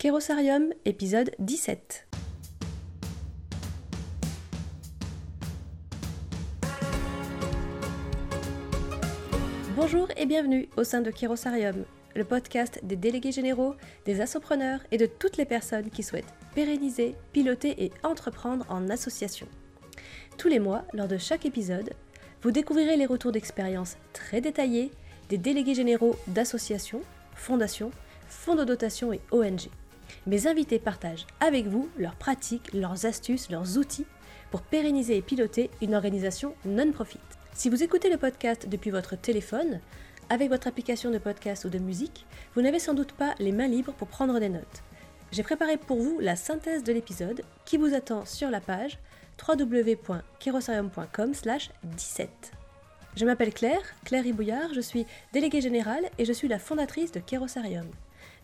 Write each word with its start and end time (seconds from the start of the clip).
Kérosarium, 0.00 0.72
épisode 0.86 1.30
17. 1.40 2.06
Bonjour 9.76 10.08
et 10.16 10.24
bienvenue 10.24 10.70
au 10.78 10.84
sein 10.84 11.02
de 11.02 11.10
Kérosarium, 11.10 11.84
le 12.16 12.24
podcast 12.24 12.80
des 12.82 12.96
délégués 12.96 13.30
généraux, 13.30 13.74
des 14.06 14.22
assopreneurs 14.22 14.80
et 14.90 14.96
de 14.96 15.04
toutes 15.04 15.36
les 15.36 15.44
personnes 15.44 15.90
qui 15.90 16.02
souhaitent 16.02 16.32
pérenniser, 16.54 17.14
piloter 17.34 17.84
et 17.84 17.92
entreprendre 18.02 18.64
en 18.70 18.88
association. 18.88 19.48
Tous 20.38 20.48
les 20.48 20.60
mois, 20.60 20.86
lors 20.94 21.08
de 21.08 21.18
chaque 21.18 21.44
épisode, 21.44 21.92
vous 22.40 22.52
découvrirez 22.52 22.96
les 22.96 23.04
retours 23.04 23.32
d'expérience 23.32 23.98
très 24.14 24.40
détaillés 24.40 24.92
des 25.28 25.36
délégués 25.36 25.74
généraux 25.74 26.16
d'associations, 26.26 27.02
fondations, 27.34 27.90
fonds 28.28 28.54
de 28.54 28.64
dotation 28.64 29.12
et 29.12 29.20
ONG. 29.30 29.68
Mes 30.26 30.46
invités 30.46 30.78
partagent 30.78 31.26
avec 31.40 31.66
vous 31.66 31.88
leurs 31.98 32.16
pratiques, 32.16 32.72
leurs 32.72 33.06
astuces, 33.06 33.50
leurs 33.50 33.78
outils 33.78 34.06
pour 34.50 34.62
pérenniser 34.62 35.16
et 35.16 35.22
piloter 35.22 35.70
une 35.80 35.94
organisation 35.94 36.54
non-profit. 36.64 37.18
Si 37.54 37.68
vous 37.68 37.82
écoutez 37.82 38.10
le 38.10 38.16
podcast 38.16 38.68
depuis 38.68 38.90
votre 38.90 39.16
téléphone, 39.16 39.80
avec 40.28 40.48
votre 40.48 40.68
application 40.68 41.10
de 41.10 41.18
podcast 41.18 41.64
ou 41.64 41.68
de 41.68 41.78
musique, 41.78 42.26
vous 42.54 42.62
n'avez 42.62 42.78
sans 42.78 42.94
doute 42.94 43.12
pas 43.12 43.34
les 43.38 43.52
mains 43.52 43.68
libres 43.68 43.92
pour 43.92 44.08
prendre 44.08 44.38
des 44.38 44.48
notes. 44.48 44.82
J'ai 45.32 45.42
préparé 45.42 45.76
pour 45.76 46.00
vous 46.00 46.18
la 46.20 46.36
synthèse 46.36 46.84
de 46.84 46.92
l'épisode 46.92 47.42
qui 47.64 47.76
vous 47.76 47.94
attend 47.94 48.24
sur 48.24 48.50
la 48.50 48.60
page 48.60 48.98
www.kerosarium.com/17. 49.46 52.28
Je 53.16 53.24
m'appelle 53.24 53.52
Claire, 53.52 53.82
Claire 54.04 54.22
Ribouillard, 54.22 54.72
je 54.72 54.80
suis 54.80 55.06
déléguée 55.32 55.60
générale 55.60 56.08
et 56.18 56.24
je 56.24 56.32
suis 56.32 56.48
la 56.48 56.58
fondatrice 56.58 57.12
de 57.12 57.20
Kerosarium. 57.20 57.86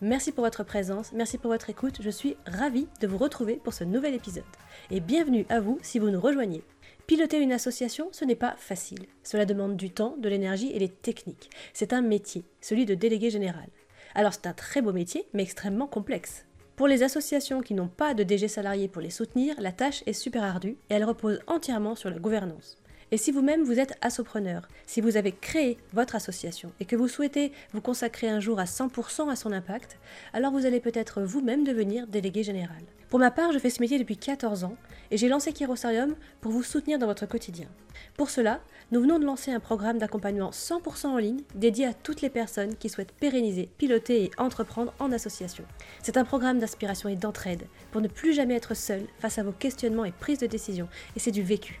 Merci 0.01 0.31
pour 0.31 0.43
votre 0.43 0.63
présence, 0.63 1.11
merci 1.11 1.39
pour 1.39 1.49
votre 1.49 1.71
écoute, 1.71 2.01
je 2.03 2.11
suis 2.11 2.37
ravie 2.45 2.87
de 3.01 3.07
vous 3.07 3.17
retrouver 3.17 3.55
pour 3.55 3.73
ce 3.73 3.83
nouvel 3.83 4.13
épisode. 4.13 4.43
Et 4.91 4.99
bienvenue 4.99 5.47
à 5.49 5.59
vous 5.59 5.79
si 5.81 5.97
vous 5.97 6.11
nous 6.11 6.21
rejoignez. 6.21 6.63
Piloter 7.07 7.39
une 7.39 7.51
association, 7.51 8.09
ce 8.11 8.23
n'est 8.23 8.35
pas 8.35 8.53
facile. 8.59 9.07
Cela 9.23 9.45
demande 9.45 9.75
du 9.75 9.89
temps, 9.89 10.15
de 10.19 10.29
l'énergie 10.29 10.71
et 10.71 10.77
des 10.77 10.89
techniques. 10.89 11.49
C'est 11.73 11.93
un 11.93 12.03
métier, 12.03 12.45
celui 12.61 12.85
de 12.85 12.93
délégué 12.93 13.31
général. 13.31 13.69
Alors 14.13 14.35
c'est 14.35 14.45
un 14.45 14.53
très 14.53 14.83
beau 14.83 14.93
métier, 14.93 15.27
mais 15.33 15.41
extrêmement 15.41 15.87
complexe. 15.87 16.45
Pour 16.75 16.87
les 16.87 17.01
associations 17.01 17.61
qui 17.61 17.73
n'ont 17.73 17.87
pas 17.87 18.13
de 18.13 18.21
DG 18.21 18.47
salarié 18.47 18.87
pour 18.87 19.01
les 19.01 19.09
soutenir, 19.09 19.59
la 19.59 19.71
tâche 19.71 20.03
est 20.05 20.13
super 20.13 20.43
ardue 20.43 20.77
et 20.91 20.93
elle 20.93 21.05
repose 21.05 21.39
entièrement 21.47 21.95
sur 21.95 22.11
la 22.11 22.19
gouvernance. 22.19 22.77
Et 23.11 23.17
si 23.17 23.31
vous-même 23.31 23.63
vous 23.63 23.79
êtes 23.79 23.97
assopreneur, 24.01 24.67
si 24.85 24.99
vous 24.99 25.15
avez 25.15 25.31
créé 25.31 25.77
votre 25.93 26.15
association 26.15 26.73
et 26.81 26.85
que 26.85 26.97
vous 26.97 27.07
souhaitez 27.07 27.53
vous 27.71 27.79
consacrer 27.79 28.27
un 28.27 28.41
jour 28.41 28.59
à 28.59 28.65
100% 28.65 29.29
à 29.29 29.37
son 29.37 29.53
impact, 29.53 29.97
alors 30.33 30.51
vous 30.51 30.65
allez 30.65 30.81
peut-être 30.81 31.21
vous-même 31.21 31.63
devenir 31.63 32.05
délégué 32.05 32.43
général. 32.43 32.83
Pour 33.09 33.19
ma 33.19 33.31
part, 33.31 33.53
je 33.53 33.59
fais 33.59 33.69
ce 33.69 33.79
métier 33.79 33.97
depuis 33.97 34.17
14 34.17 34.65
ans 34.65 34.75
et 35.09 35.15
j'ai 35.15 35.29
lancé 35.29 35.53
Kirosarium 35.53 36.15
pour 36.41 36.51
vous 36.51 36.63
soutenir 36.63 36.99
dans 36.99 37.05
votre 37.05 37.25
quotidien. 37.25 37.69
Pour 38.17 38.29
cela, 38.29 38.59
nous 38.91 38.99
venons 38.99 39.19
de 39.19 39.25
lancer 39.25 39.51
un 39.51 39.61
programme 39.61 39.99
d'accompagnement 39.99 40.49
100% 40.49 41.07
en 41.07 41.17
ligne 41.17 41.43
dédié 41.55 41.85
à 41.85 41.93
toutes 41.93 42.19
les 42.19 42.29
personnes 42.29 42.75
qui 42.75 42.89
souhaitent 42.89 43.13
pérenniser, 43.13 43.69
piloter 43.77 44.25
et 44.25 44.31
entreprendre 44.37 44.93
en 44.99 45.13
association. 45.13 45.63
C'est 46.03 46.17
un 46.17 46.25
programme 46.25 46.59
d'inspiration 46.59 47.07
et 47.07 47.15
d'entraide 47.15 47.67
pour 47.91 48.01
ne 48.01 48.09
plus 48.09 48.33
jamais 48.33 48.55
être 48.55 48.73
seul 48.73 49.03
face 49.19 49.37
à 49.37 49.43
vos 49.43 49.53
questionnements 49.53 50.03
et 50.03 50.11
prises 50.11 50.39
de 50.39 50.47
décision 50.47 50.89
et 51.15 51.19
c'est 51.19 51.31
du 51.31 51.43
vécu. 51.43 51.79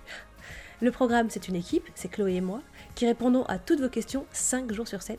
Le 0.79 0.91
programme, 0.91 1.31
c'est 1.31 1.47
une 1.47 1.55
équipe, 1.55 1.89
c'est 1.95 2.07
Chloé 2.07 2.35
et 2.35 2.41
moi, 2.41 2.61
qui 2.93 3.07
répondons 3.07 3.43
à 3.45 3.57
toutes 3.57 3.81
vos 3.81 3.89
questions 3.89 4.27
5 4.31 4.71
jours 4.73 4.87
sur 4.87 5.01
7. 5.01 5.17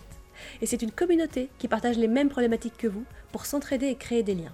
Et 0.62 0.66
c'est 0.66 0.82
une 0.82 0.92
communauté 0.92 1.50
qui 1.58 1.66
partage 1.66 1.98
les 1.98 2.06
mêmes 2.06 2.28
problématiques 2.28 2.76
que 2.78 2.86
vous 2.86 3.04
pour 3.32 3.44
s'entraider 3.44 3.86
et 3.88 3.96
créer 3.96 4.22
des 4.22 4.36
liens. 4.36 4.52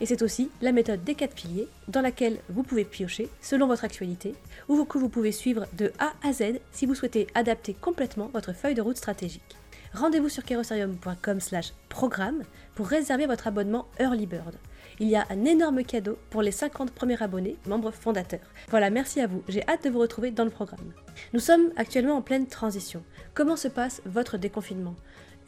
Et 0.00 0.06
c'est 0.06 0.22
aussi 0.22 0.50
la 0.62 0.72
méthode 0.72 1.04
des 1.04 1.14
4 1.14 1.34
piliers 1.34 1.68
dans 1.88 2.00
laquelle 2.00 2.38
vous 2.48 2.62
pouvez 2.62 2.86
piocher 2.86 3.28
selon 3.42 3.66
votre 3.66 3.84
actualité 3.84 4.34
ou 4.68 4.82
que 4.86 4.96
vous 4.96 5.10
pouvez 5.10 5.32
suivre 5.32 5.66
de 5.74 5.92
A 5.98 6.14
à 6.26 6.32
Z 6.32 6.60
si 6.70 6.86
vous 6.86 6.94
souhaitez 6.94 7.26
adapter 7.34 7.74
complètement 7.74 8.30
votre 8.32 8.54
feuille 8.54 8.74
de 8.74 8.80
route 8.80 8.96
stratégique. 8.96 9.56
Rendez-vous 9.92 10.30
sur 10.30 10.44
kerosarium.com 10.44 11.40
slash 11.40 11.74
programme 11.90 12.44
pour 12.74 12.86
réserver 12.86 13.26
votre 13.26 13.48
abonnement 13.48 13.86
Early 14.00 14.24
Bird 14.24 14.56
il 15.00 15.08
y 15.08 15.16
a 15.16 15.26
un 15.30 15.44
énorme 15.44 15.84
cadeau 15.84 16.18
pour 16.30 16.42
les 16.42 16.50
50 16.50 16.90
premiers 16.90 17.22
abonnés, 17.22 17.56
membres 17.66 17.92
fondateurs. 17.92 18.40
Voilà, 18.70 18.90
merci 18.90 19.20
à 19.20 19.26
vous. 19.26 19.42
J'ai 19.48 19.66
hâte 19.68 19.84
de 19.84 19.90
vous 19.90 19.98
retrouver 19.98 20.30
dans 20.30 20.44
le 20.44 20.50
programme. 20.50 20.92
Nous 21.32 21.40
sommes 21.40 21.70
actuellement 21.76 22.16
en 22.16 22.22
pleine 22.22 22.46
transition. 22.46 23.02
Comment 23.34 23.56
se 23.56 23.68
passe 23.68 24.02
votre 24.04 24.38
déconfinement? 24.38 24.94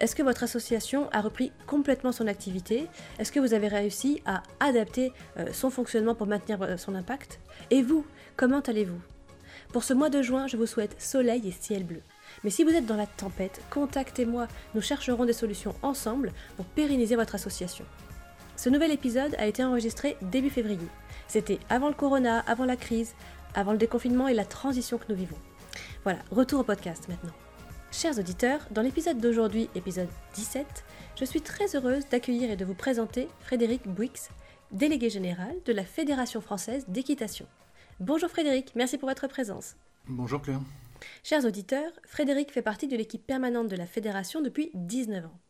Est-ce 0.01 0.17
que 0.17 0.23
votre 0.23 0.43
association 0.43 1.09
a 1.13 1.21
repris 1.21 1.53
complètement 1.67 2.11
son 2.11 2.27
activité? 2.27 2.89
Est-ce 3.19 3.31
que 3.31 3.39
vous 3.39 3.55
avez 3.55 3.69
réussi 3.69 4.21
à 4.27 4.43
adapter 4.59 5.13
euh, 5.39 5.47
son 5.53 5.71
fonctionnement 5.71 6.17
pour 6.17 6.27
maintenir 6.27 6.61
euh, 6.63 6.77
son 6.77 6.97
impact? 6.97 7.39
Et 7.71 7.83
vous, 7.83 8.05
comment 8.37 8.61
allez-vous? 8.61 9.01
Pour 9.73 9.85
ce 9.85 9.95
mois 9.95 10.11
de 10.11 10.21
juin, 10.23 10.47
je 10.47 10.57
vous 10.57 10.67
souhaite 10.67 11.01
soleil 11.01 11.47
et 11.47 11.53
ciel 11.53 11.85
bleu. 11.85 12.03
Mais 12.43 12.51
si 12.51 12.65
vous 12.65 12.71
êtes 12.71 12.87
dans 12.87 12.97
la 12.97 13.07
tempête, 13.07 13.61
contactez-moi, 13.71 14.49
nous 14.75 14.81
chercherons 14.81 15.25
des 15.25 15.33
solutions 15.33 15.75
ensemble 15.83 16.33
pour 16.57 16.65
pérenniser 16.65 17.17
votre 17.17 17.35
association. 17.37 17.85
Ce 18.57 18.69
nouvel 18.69 18.93
épisode 18.93 19.35
a 19.39 19.47
été 19.47 19.65
enregistré 19.65 20.17
début 20.23 20.51
février. 20.51 20.87
C'était 21.27 21.59
avant 21.69 21.89
le 21.89 21.95
corona, 21.95 22.41
avant 22.41 22.65
la 22.65 22.77
crise, 22.77 23.15
avant 23.55 23.73
le 23.73 23.79
déconfinement 23.79 24.29
et 24.29 24.35
la 24.35 24.45
transition 24.45 24.97
que 24.97 25.07
nous 25.09 25.19
vivons. 25.19 25.39
Voilà, 26.05 26.21
retour 26.31 26.61
au 26.61 26.65
podcast 26.65 27.09
maintenant. 27.09 27.33
Chers 27.91 28.19
auditeurs, 28.19 28.61
dans 28.71 28.83
l'épisode 28.83 29.19
d'aujourd'hui, 29.19 29.69
épisode 29.75 30.09
17, 30.35 30.85
je 31.19 31.25
suis 31.25 31.41
très 31.41 31.75
heureuse 31.75 32.09
d'accueillir 32.09 32.51
et 32.51 32.57
de 32.57 32.65
vous 32.65 32.75
présenter 32.75 33.29
Frédéric 33.41 33.87
Bouix, 33.87 34.31
délégué 34.71 35.11
général 35.11 35.55
de 35.65 35.73
la 35.73 35.85
Fédération 35.85 36.41
française 36.41 36.85
d'équitation. 36.89 37.47
Bonjour 38.01 38.29
Frédéric, 38.29 38.73
merci 38.75 38.99
pour 38.99 39.09
votre 39.09 39.29
présence. 39.29 39.77
Bonjour 40.09 40.43
Claire. 40.43 40.61
Chers 41.23 41.45
auditeurs, 41.45 41.93
Frédéric 42.05 42.53
fait 42.53 42.63
partie 42.63 42.89
de 42.89 42.97
l'équipe 42.97 43.27
permanente 43.27 43.69
de 43.69 43.77
la 43.77 43.87
Fédération 43.87 44.41
depuis 44.41 44.71
19 44.75 45.27
ans. 45.27 45.41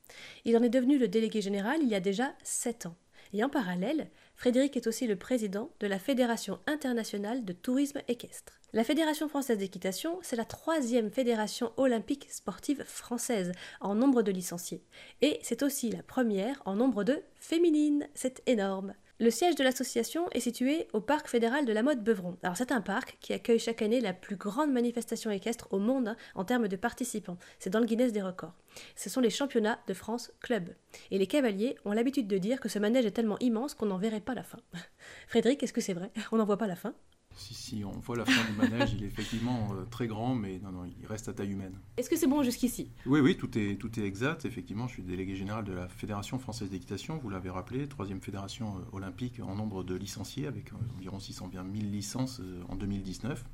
Il 0.44 0.56
en 0.56 0.62
est 0.62 0.68
devenu 0.68 0.98
le 0.98 1.08
délégué 1.08 1.40
général 1.40 1.78
il 1.82 1.88
y 1.88 1.94
a 1.94 2.00
déjà 2.00 2.34
7 2.42 2.86
ans. 2.86 2.96
Et 3.32 3.42
en 3.42 3.48
parallèle, 3.48 4.10
Frédéric 4.36 4.76
est 4.76 4.86
aussi 4.86 5.06
le 5.06 5.16
président 5.16 5.70
de 5.80 5.86
la 5.86 5.98
Fédération 5.98 6.60
internationale 6.66 7.44
de 7.44 7.52
tourisme 7.52 8.00
équestre. 8.06 8.60
La 8.72 8.84
Fédération 8.84 9.28
française 9.28 9.58
d'équitation, 9.58 10.18
c'est 10.22 10.36
la 10.36 10.44
troisième 10.44 11.10
fédération 11.10 11.72
olympique 11.76 12.26
sportive 12.30 12.84
française 12.84 13.52
en 13.80 13.94
nombre 13.94 14.22
de 14.22 14.32
licenciés. 14.32 14.84
Et 15.20 15.38
c'est 15.42 15.62
aussi 15.62 15.90
la 15.90 16.02
première 16.02 16.62
en 16.64 16.74
nombre 16.74 17.04
de 17.04 17.22
féminines. 17.36 18.08
C'est 18.14 18.42
énorme. 18.46 18.94
Le 19.20 19.30
siège 19.30 19.54
de 19.54 19.62
l'association 19.62 20.28
est 20.32 20.40
situé 20.40 20.88
au 20.92 21.00
Parc 21.00 21.28
fédéral 21.28 21.64
de 21.64 21.72
la 21.72 21.84
Mode 21.84 22.02
Beuvron. 22.02 22.36
Alors 22.42 22.56
c'est 22.56 22.72
un 22.72 22.80
parc 22.80 23.16
qui 23.20 23.32
accueille 23.32 23.60
chaque 23.60 23.80
année 23.80 24.00
la 24.00 24.12
plus 24.12 24.34
grande 24.34 24.72
manifestation 24.72 25.30
équestre 25.30 25.68
au 25.70 25.78
monde 25.78 26.08
hein, 26.08 26.16
en 26.34 26.44
termes 26.44 26.66
de 26.66 26.74
participants. 26.74 27.38
C'est 27.60 27.70
dans 27.70 27.78
le 27.78 27.86
Guinness 27.86 28.12
des 28.12 28.22
records. 28.22 28.56
Ce 28.96 29.08
sont 29.08 29.20
les 29.20 29.30
championnats 29.30 29.78
de 29.86 29.94
France 29.94 30.32
Club. 30.40 30.74
Et 31.12 31.18
les 31.18 31.28
cavaliers 31.28 31.76
ont 31.84 31.92
l'habitude 31.92 32.26
de 32.26 32.38
dire 32.38 32.58
que 32.58 32.68
ce 32.68 32.80
manège 32.80 33.06
est 33.06 33.12
tellement 33.12 33.38
immense 33.38 33.74
qu'on 33.74 33.86
n'en 33.86 33.98
verrait 33.98 34.20
pas 34.20 34.34
la 34.34 34.42
fin. 34.42 34.58
Frédéric, 35.28 35.62
est-ce 35.62 35.72
que 35.72 35.80
c'est 35.80 35.94
vrai? 35.94 36.10
On 36.32 36.38
n'en 36.38 36.44
voit 36.44 36.58
pas 36.58 36.66
la 36.66 36.74
fin? 36.74 36.92
Si, 37.36 37.54
si, 37.54 37.84
on 37.84 37.92
voit 37.92 38.16
la 38.16 38.24
fin 38.24 38.44
du 38.50 38.56
manège, 38.56 38.94
il 38.94 39.04
est 39.04 39.06
effectivement 39.06 39.70
euh, 39.72 39.84
très 39.90 40.06
grand, 40.06 40.34
mais 40.34 40.60
non, 40.60 40.72
non, 40.72 40.84
il 40.84 41.06
reste 41.06 41.28
à 41.28 41.32
taille 41.32 41.50
humaine. 41.50 41.78
Est-ce 41.96 42.08
que 42.08 42.16
c'est 42.16 42.26
bon 42.26 42.42
jusqu'ici? 42.42 42.90
Oui, 43.06 43.20
oui, 43.20 43.36
tout 43.36 43.58
est, 43.58 43.76
tout 43.76 43.98
est 43.98 44.04
exact. 44.04 44.44
Effectivement, 44.44 44.86
je 44.86 44.94
suis 44.94 45.02
délégué 45.02 45.34
général 45.34 45.64
de 45.64 45.72
la 45.72 45.88
Fédération 45.88 46.38
française 46.38 46.70
d'équitation, 46.70 47.18
vous 47.18 47.30
l'avez 47.30 47.50
rappelé, 47.50 47.88
troisième 47.88 48.20
fédération 48.20 48.76
euh, 48.76 48.96
olympique 48.96 49.40
en 49.40 49.54
nombre 49.54 49.82
de 49.82 49.94
licenciés, 49.94 50.46
avec 50.46 50.72
euh, 50.72 50.76
environ 50.96 51.18
600 51.18 51.50
000 51.52 51.64
licences 51.90 52.40
en 52.68 52.76
2019. 52.76 53.44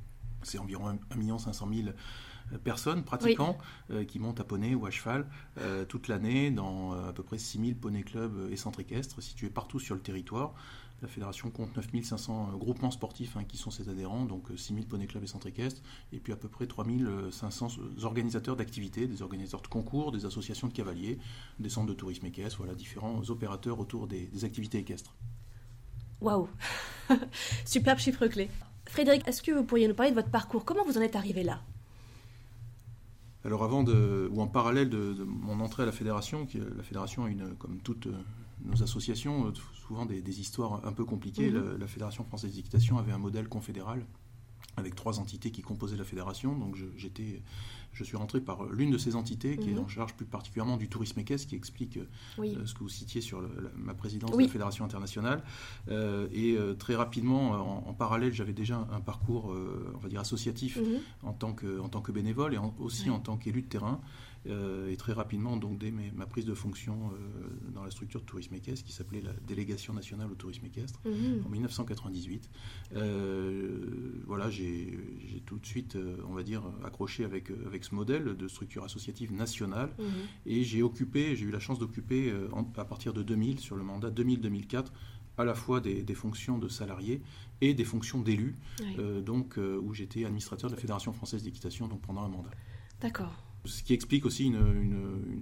C'est 0.43 0.57
environ 0.57 0.87
1 0.87 1.37
500 1.37 1.69
000 1.71 1.89
personnes, 2.63 3.03
pratiquants, 3.03 3.57
qui 4.07 4.19
montent 4.19 4.39
à 4.39 4.43
poney 4.43 4.73
ou 4.73 4.87
à 4.87 4.91
cheval 4.91 5.27
toute 5.87 6.07
l'année 6.07 6.49
dans 6.49 6.93
à 6.93 7.13
peu 7.13 7.21
près 7.21 7.37
6000 7.37 7.77
poney 7.77 8.01
clubs 8.01 8.51
et 8.51 8.55
centres 8.55 8.79
équestres 8.79 9.21
situés 9.21 9.51
partout 9.51 9.79
sur 9.79 9.93
le 9.93 10.01
territoire. 10.01 10.55
La 11.01 11.07
fédération 11.07 11.49
compte 11.49 11.75
9500 11.75 12.49
euh, 12.53 12.57
groupements 12.57 12.91
sportifs 12.91 13.35
hein, 13.35 13.43
qui 13.43 13.57
sont 13.57 13.71
ses 13.71 13.89
adhérents, 13.89 14.25
donc 14.25 14.49
6000 14.55 14.83
euh, 14.83 14.87
poney 14.87 15.07
clubs 15.07 15.23
et 15.23 15.27
centres 15.27 15.47
équestres, 15.47 15.81
et 16.13 16.19
puis 16.19 16.31
à 16.31 16.35
peu 16.35 16.47
près 16.47 16.67
3500 16.67 17.67
euh, 17.79 18.05
organisateurs 18.05 18.55
d'activités, 18.55 19.07
des 19.07 19.23
organisateurs 19.23 19.63
de 19.63 19.67
concours, 19.67 20.11
des 20.11 20.25
associations 20.25 20.67
de 20.67 20.73
cavaliers, 20.73 21.17
des 21.59 21.69
centres 21.69 21.87
de 21.87 21.93
tourisme 21.93 22.27
équestre, 22.27 22.57
voilà, 22.59 22.75
différents 22.75 23.21
opérateurs 23.29 23.79
autour 23.79 24.07
des, 24.07 24.29
activités 24.43 24.77
équestres. 24.77 25.15
Waouh 26.21 26.47
Superbe 27.65 27.97
chiffre 27.97 28.27
clé. 28.27 28.51
Frédéric, 28.87 29.27
est-ce 29.27 29.41
que 29.41 29.51
vous 29.51 29.63
pourriez 29.63 29.87
nous 29.87 29.95
parler 29.95 30.11
de 30.11 30.15
votre 30.15 30.29
parcours? 30.29 30.65
Comment 30.65 30.83
vous 30.85 30.99
en 30.99 31.01
êtes 31.01 31.15
arrivé 31.15 31.43
là? 31.43 31.61
Alors 33.43 33.63
avant 33.63 33.81
de, 33.81 34.29
ou 34.31 34.39
en 34.39 34.47
parallèle 34.47 34.89
de, 34.89 35.15
mon 35.25 35.59
entrée 35.61 35.81
à 35.81 35.87
la 35.87 35.91
fédération, 35.91 36.45
qui, 36.45 36.59
la 36.59 36.83
fédération 36.83 37.25
a 37.25 37.29
une, 37.29 37.55
comme 37.55 37.79
toutes 37.79 38.07
nos 38.65 38.83
associations, 38.83 39.47
euh, 39.47 39.51
souvent 39.87 40.05
des, 40.05 40.39
histoires 40.39 40.85
un 40.85 40.93
peu 40.93 41.05
compliquées. 41.05 41.51
Mhm. 41.51 41.77
La, 41.79 41.87
Fédération 41.87 42.23
française 42.23 42.55
d'équitation 42.55 42.97
avait 42.97 43.11
un 43.11 43.17
modèle 43.17 43.47
confédéral 43.47 44.05
avec 44.77 44.95
trois 44.95 45.19
entités 45.19 45.51
qui 45.51 45.61
composaient 45.61 45.97
la 45.97 46.05
fédération. 46.05 46.57
Donc 46.57 46.77
j'étais 46.95 47.41
je 47.93 48.05
suis 48.05 48.15
rentré 48.15 48.39
par 48.39 48.63
l'une 48.67 48.89
de 48.89 48.97
ces 48.97 49.17
entités 49.17 49.57
qui 49.57 49.71
est 49.71 49.73
mhm. 49.73 49.79
en 49.79 49.87
charge 49.89 50.13
plus 50.13 50.25
particulièrement 50.25 50.77
du 50.77 50.87
tourisme 50.87 51.19
équestre, 51.19 51.49
qui 51.49 51.55
explique 51.55 51.99
ce 52.37 52.73
que 52.73 52.79
vous 52.79 52.87
citiez 52.87 53.19
sur 53.19 53.43
ma 53.75 53.93
présidence 53.93 54.31
de 54.31 54.41
la 54.41 54.47
Fédération 54.47 54.85
internationale. 54.85 55.43
et 55.89 56.57
très 56.79 56.95
rapidement, 56.95 57.89
en, 57.89 57.93
parallèle, 57.93 58.33
j'avais 58.33 58.53
déjà 58.53 58.87
un, 58.93 59.01
parcours, 59.01 59.53
on 59.93 59.97
va 59.97 60.07
dire, 60.07 60.21
associatif 60.21 60.77
mhm. 60.77 60.99
en, 61.23 61.33
tant 61.33 61.51
que, 61.51 61.81
en 61.81 61.89
tant 61.89 61.99
que 61.99 62.13
bénévole 62.13 62.53
et 62.53 62.59
aussi 62.79 63.09
en 63.09 63.19
tant 63.19 63.35
qu'élu 63.35 63.63
de 63.63 63.67
terrain. 63.67 63.99
Euh, 64.47 64.89
et 64.89 64.97
très 64.97 65.13
rapidement, 65.13 65.55
donc 65.55 65.77
dès 65.77 65.91
ma 65.91 66.25
prise 66.25 66.45
de 66.45 66.53
fonction 66.53 67.11
euh, 67.13 67.71
dans 67.73 67.83
la 67.83 67.91
structure 67.91 68.21
de 68.21 68.25
tourisme 68.25 68.55
équestre 68.55 68.83
qui 68.85 68.91
s'appelait 68.91 69.21
la 69.21 69.33
Délégation 69.47 69.93
nationale 69.93 70.31
au 70.31 70.35
tourisme 70.35 70.65
équestre 70.65 70.99
mhm. 71.05 71.43
en 71.45 71.49
1998. 71.49 72.49
Euh, 72.95 74.23
voilà, 74.25 74.49
j'ai 74.49 74.97
tout 75.45 75.59
de 75.59 75.65
suite, 75.65 75.97
on 76.27 76.33
va 76.33 76.43
dire, 76.43 76.63
accroché 76.83 77.23
avec, 77.23 77.51
avec 77.65 77.83
ce 77.83 77.93
modèle 77.93 78.35
de 78.35 78.47
structure 78.47 78.83
associative 78.83 79.31
nationale 79.31 79.93
mhm. 79.99 80.05
et 80.47 80.63
j'ai 80.63 80.81
occupé, 80.81 81.35
j'ai 81.35 81.45
eu 81.45 81.51
la 81.51 81.59
chance 81.59 81.77
d'occuper 81.77 82.33
à 82.77 82.85
partir 82.85 83.13
de 83.13 83.21
2000 83.21 83.59
sur 83.59 83.75
le 83.75 83.83
mandat 83.83 84.09
2000-2004 84.09 84.85
à 85.37 85.45
la 85.45 85.55
fois 85.55 85.79
des, 85.79 86.03
fonctions 86.13 86.57
de 86.57 86.67
salariés 86.67 87.21
et 87.61 87.73
des 87.73 87.85
fonctions 87.85 88.21
d'élus, 88.21 88.55
donc 89.23 89.57
où 89.57 89.93
j'étais 89.93 90.25
administrateur 90.25 90.69
de 90.69 90.75
la 90.75 90.81
Fédération 90.81 91.13
française 91.13 91.43
d'équitation 91.43 91.87
donc 91.87 92.01
pendant 92.01 92.21
un 92.21 92.29
mandat. 92.29 92.51
D'accord. 92.99 93.50
Ce 93.65 93.83
qui 93.83 93.93
explique 93.93 94.25
aussi 94.25 94.51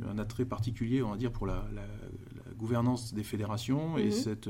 un 0.08 0.18
attrait 0.18 0.46
particulier, 0.46 1.02
on 1.02 1.12
va 1.12 1.18
dire, 1.18 1.32
pour 1.32 1.48
la, 1.48 1.66
gouvernance 2.60 3.14
des 3.14 3.24
fédérations 3.24 3.98
et 3.98 4.08
mhm. 4.08 4.12
cette, 4.12 4.50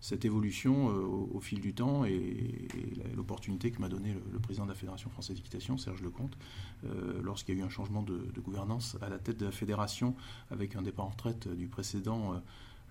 cette 0.00 0.24
évolution 0.24 0.90
euh, 0.90 1.02
au, 1.02 1.40
fil 1.40 1.60
du 1.60 1.74
temps 1.74 2.04
et, 2.04 2.68
l'opportunité 3.16 3.70
que 3.72 3.80
m'a 3.80 3.88
donné 3.88 4.14
le, 4.32 4.38
président 4.38 4.64
de 4.64 4.70
la 4.70 4.76
Fédération 4.76 5.10
française 5.10 5.36
d'équitation, 5.36 5.76
Serge 5.76 6.02
Lecomte, 6.02 6.38
euh, 6.84 7.20
lorsqu'il 7.22 7.56
y 7.56 7.58
a 7.58 7.62
eu 7.62 7.66
un 7.66 7.68
changement 7.68 8.02
de, 8.02 8.22
gouvernance 8.38 8.96
à 9.02 9.08
la 9.08 9.18
tête 9.18 9.38
de 9.38 9.46
la 9.46 9.50
fédération 9.50 10.14
avec 10.50 10.76
un 10.76 10.82
départ 10.82 11.06
en 11.06 11.10
retraite 11.10 11.48
du 11.48 11.66
précédent 11.66 12.34
euh, 12.34 12.38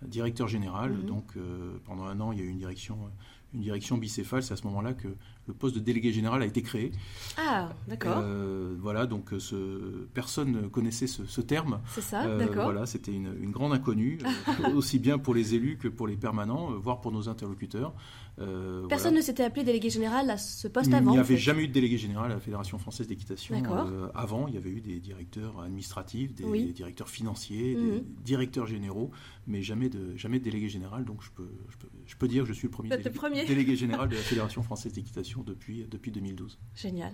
directeur 0.06 0.48
général. 0.48 0.92
Mhm. 0.92 1.06
Donc 1.06 1.34
pendant 1.86 2.06
un 2.06 2.20
an, 2.20 2.32
il 2.32 2.40
y 2.40 2.42
a 2.42 2.46
eu 2.46 2.50
une 2.50 2.60
direction 2.60 2.98
une 3.54 3.62
direction 3.62 3.98
bicéphale. 3.98 4.44
C'est 4.44 4.54
à 4.54 4.58
ce 4.58 4.64
moment-là 4.66 4.94
que 4.94 5.08
le 5.48 5.54
poste 5.54 5.76
de 5.76 5.80
délégué 5.80 6.12
général 6.12 6.42
a 6.42 6.46
été 6.46 6.62
créé. 6.62 6.92
Ah, 7.38 7.70
d'accord. 7.88 8.18
Euh, 8.18 8.76
voilà, 8.80 9.06
donc 9.06 9.34
euh, 9.34 9.40
ce, 9.40 10.06
personne 10.14 10.52
ne 10.52 10.68
connaissait 10.68 11.08
ce, 11.08 11.42
terme. 11.42 11.80
C'est 11.90 12.02
ça, 12.02 12.26
euh, 12.26 12.38
d'accord. 12.38 12.66
Voilà, 12.66 12.86
c'était 12.86 13.14
une, 13.14 13.52
grande 13.52 13.74
inconnue, 13.74 14.20
aussi 14.76 15.00
bien 15.00 15.18
pour 15.18 15.34
les 15.34 15.56
élus 15.56 15.78
que 15.78 15.88
pour 15.88 16.08
les 16.08 16.18
permanents, 16.18 16.72
voire 16.78 17.00
pour 17.00 17.12
nos 17.12 17.30
interlocuteurs. 17.30 17.94
Personne 18.90 19.16
ne 19.16 19.22
s'était 19.22 19.44
appelé 19.44 19.64
délégué 19.64 19.90
général 19.90 20.30
à 20.30 20.38
ce 20.38 20.68
poste 20.68 20.94
avant 20.94 21.12
Il 21.12 21.16
n'y 21.16 21.20
avait 21.20 21.38
jamais 21.38 21.64
eu 21.64 21.68
de 21.68 21.74
délégué 21.74 21.98
général 21.98 22.32
à 22.32 22.36
la 22.36 22.40
Fédération 22.40 22.78
française 22.78 23.08
d'équitation. 23.08 23.56
avant, 24.14 24.48
il 24.48 24.54
y 24.54 24.58
avait 24.58 24.70
eu 24.70 24.82
des 24.82 25.00
directeurs 25.00 25.60
administratifs, 25.62 26.34
des, 26.34 26.72
directeurs 26.74 27.10
financiers, 27.10 27.76
des 27.76 27.82
mhm. 27.82 28.04
directeurs 28.24 28.68
généraux, 28.68 29.12
mais 29.48 29.62
jamais 29.62 29.90
de, 29.90 30.16
jamais 30.16 30.40
de 30.40 30.44
délégué 30.44 30.70
général. 30.70 31.06
Donc 31.06 31.24
je 31.24 31.32
peux, 31.32 31.50
je 32.06 32.16
peux, 32.16 32.28
dire 32.28 32.44
que 32.44 32.50
je 32.50 32.54
suis 32.54 32.68
le 32.68 32.72
premier, 32.72 32.90
délégué, 32.90 33.10
le 33.10 33.16
premier. 33.16 33.46
délégué 33.48 33.76
général 33.76 34.10
de 34.10 34.16
la 34.16 34.22
Fédération 34.32 34.62
française 34.62 34.94
d'équitation 34.94 35.44
depuis, 35.44 35.86
depuis 35.90 36.12
2012. 36.12 36.58
Génial. 36.76 37.14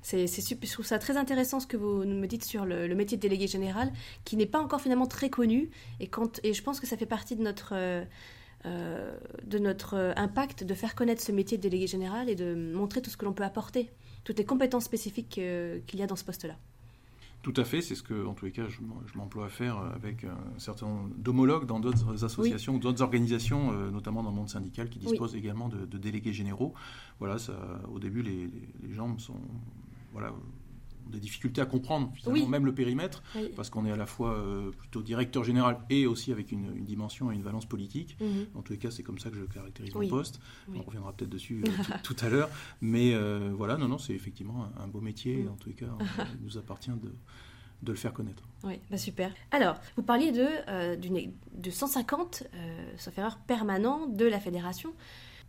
C'est, 0.00 0.26
je 0.26 0.72
trouve 0.72 0.86
ça 0.86 0.98
très 0.98 1.16
intéressant 1.16 1.58
ce 1.58 1.66
que 1.66 1.76
vous 1.76 2.04
me 2.04 2.26
dites 2.26 2.44
sur 2.44 2.64
le, 2.64 2.94
métier 2.94 3.16
de 3.16 3.22
délégué 3.22 3.48
général, 3.48 3.92
qui 4.24 4.36
n'est 4.36 4.46
pas 4.46 4.60
encore 4.60 4.80
finalement 4.80 5.06
très 5.06 5.28
connu. 5.28 5.70
Et, 5.98 6.06
quand, 6.06 6.40
et 6.44 6.54
je 6.54 6.62
pense 6.62 6.78
que 6.78 6.86
ça 6.86 6.96
fait 6.96 7.04
partie 7.04 7.34
de 7.34 7.42
notre, 7.42 7.74
euh, 8.66 9.16
de 9.44 9.58
notre 9.58 10.12
impact 10.16 10.64
de 10.64 10.74
faire 10.74 10.94
connaître 10.94 11.22
ce 11.22 11.30
métier 11.30 11.56
de 11.56 11.62
délégué 11.62 11.86
général 11.86 12.28
et 12.28 12.34
de 12.34 12.54
montrer 12.74 13.00
tout 13.00 13.10
ce 13.10 13.16
que 13.16 13.24
l'on 13.24 13.32
peut 13.32 13.44
apporter, 13.44 13.88
toutes 14.24 14.38
les 14.38 14.44
compétences 14.44 14.84
spécifiques 14.84 15.38
euh, 15.38 15.78
qu'il 15.86 16.00
y 16.00 16.02
a 16.02 16.06
dans 16.06 16.16
ce 16.16 16.24
poste-là. 16.24 16.56
Tout 17.42 17.54
à 17.56 17.64
fait, 17.64 17.80
c'est 17.82 17.94
ce 17.94 18.02
que, 18.02 18.26
en 18.26 18.34
tous 18.34 18.46
les 18.46 18.50
cas, 18.50 18.66
je, 18.68 18.80
m'emploie 19.16 19.46
à 19.46 19.48
faire 19.48 19.78
avec 19.94 20.24
un 20.24 20.58
certain 20.58 20.86
nombre 20.86 21.10
d'homologues 21.16 21.66
dans 21.66 21.78
d'autres 21.78 22.24
associations 22.24 22.74
ou 22.74 22.78
d'autres 22.80 23.00
organisations, 23.00 23.70
euh, 23.72 23.90
notamment 23.90 24.24
dans 24.24 24.30
le 24.30 24.36
monde 24.36 24.48
syndical, 24.48 24.88
qui 24.88 24.98
disposent 24.98 25.36
également 25.36 25.68
de, 25.68 25.96
délégués 25.96 26.32
généraux. 26.32 26.74
Voilà, 27.20 27.38
ça, 27.38 27.54
au 27.92 28.00
début, 28.00 28.22
les, 28.22 28.50
les 28.82 28.92
gens 28.92 29.16
sont, 29.18 29.40
voilà, 30.12 30.32
des 31.08 31.20
difficultés 31.20 31.60
à 31.60 31.66
comprendre 31.66 32.12
finalement 32.14 32.46
même 32.48 32.66
le 32.66 32.74
périmètre, 32.74 33.22
parce 33.56 33.70
qu'on 33.70 33.84
est 33.86 33.92
à 33.92 33.96
la 33.96 34.06
fois 34.06 34.32
euh, 34.32 34.70
plutôt 34.70 35.02
directeur 35.02 35.44
général 35.44 35.78
et 35.90 36.06
aussi 36.06 36.32
avec 36.32 36.52
une, 36.52 36.84
dimension 36.84 37.30
et 37.32 37.34
une 37.34 37.42
valence 37.42 37.66
politique. 37.66 38.16
Mhm. 38.20 38.46
En 38.54 38.62
tous 38.62 38.72
les 38.72 38.78
cas, 38.78 38.90
c'est 38.90 39.02
comme 39.02 39.18
ça 39.18 39.30
que 39.30 39.36
je 39.36 39.44
caractérise 39.44 39.94
mon 39.94 40.08
poste. 40.08 40.40
On 40.74 40.82
reviendra 40.82 41.12
peut-être 41.12 41.30
dessus 41.30 41.64
euh, 41.66 41.70
tout, 42.02 42.16
à 42.20 42.28
l'heure. 42.28 42.50
Mais 42.80 43.14
euh, 43.14 43.50
voilà, 43.54 43.76
non, 43.76 43.88
non, 43.88 43.98
c'est 43.98 44.14
effectivement 44.14 44.68
un, 44.78 44.88
beau 44.88 45.00
métier. 45.00 45.36
Mhm. 45.36 45.50
En 45.50 45.56
tous 45.56 45.68
les 45.68 45.74
cas, 45.74 45.86
il 46.40 46.44
nous 46.44 46.58
appartient 46.58 46.90
de 46.90 47.12
de 47.80 47.92
le 47.92 47.96
faire 47.96 48.12
connaître. 48.12 48.42
Oui, 48.64 48.80
bah 48.90 48.98
super. 48.98 49.32
Alors, 49.52 49.76
vous 49.96 50.02
parliez 50.02 50.32
de, 50.32 50.96
de 50.96 51.70
150, 51.70 52.42
sauf 52.96 53.16
erreur, 53.16 53.38
permanents 53.46 54.08
de 54.08 54.24
la 54.24 54.40
fédération 54.40 54.92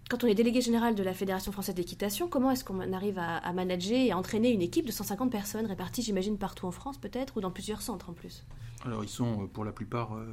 quand 0.10 0.24
on 0.24 0.28
est 0.28 0.36
délégué 0.36 0.62
général 0.62 0.96
de 0.96 1.04
la 1.04 1.14
Fédération 1.14 1.52
française 1.52 1.76
d'équitation, 1.76 2.28
comment 2.28 2.52
est-ce 2.52 2.64
qu'on 2.64 2.94
arrive 2.94 3.20
à, 3.20 3.54
manager 3.54 3.98
et 3.98 4.12
à 4.12 4.18
entraîner 4.18 4.52
une 4.52 4.62
équipe 4.62 4.86
de 4.86 4.92
150 4.92 5.32
personnes 5.32 5.66
réparties, 5.66 6.02
j'imagine, 6.02 6.38
partout 6.38 6.66
en 6.66 6.72
France 6.72 6.98
peut-être, 6.98 7.38
ou 7.38 7.42
dans 7.42 7.52
plusieurs 7.52 7.82
centres 7.82 8.10
en 8.10 8.14
plus 8.14 8.44
Alors, 8.86 9.04
ils 9.04 9.10
sont 9.10 9.44
euh, 9.44 9.46
pour 9.46 9.66
la 9.66 9.72
plupart 9.72 10.16
euh, 10.16 10.28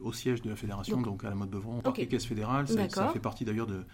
au 0.00 0.12
siège 0.12 0.42
de 0.42 0.50
la 0.50 0.56
Fédération, 0.56 1.00
donc, 1.00 1.24
à 1.24 1.28
la 1.28 1.34
mode 1.34 1.50
Beuvron, 1.50 1.78
au 1.78 1.82
parc 1.82 2.06
Caisse 2.06 2.24
fédérale. 2.24 2.68
ça, 2.68 3.08
fait 3.08 3.18
partie 3.18 3.44
d'ailleurs 3.44 3.66
de, 3.66 3.84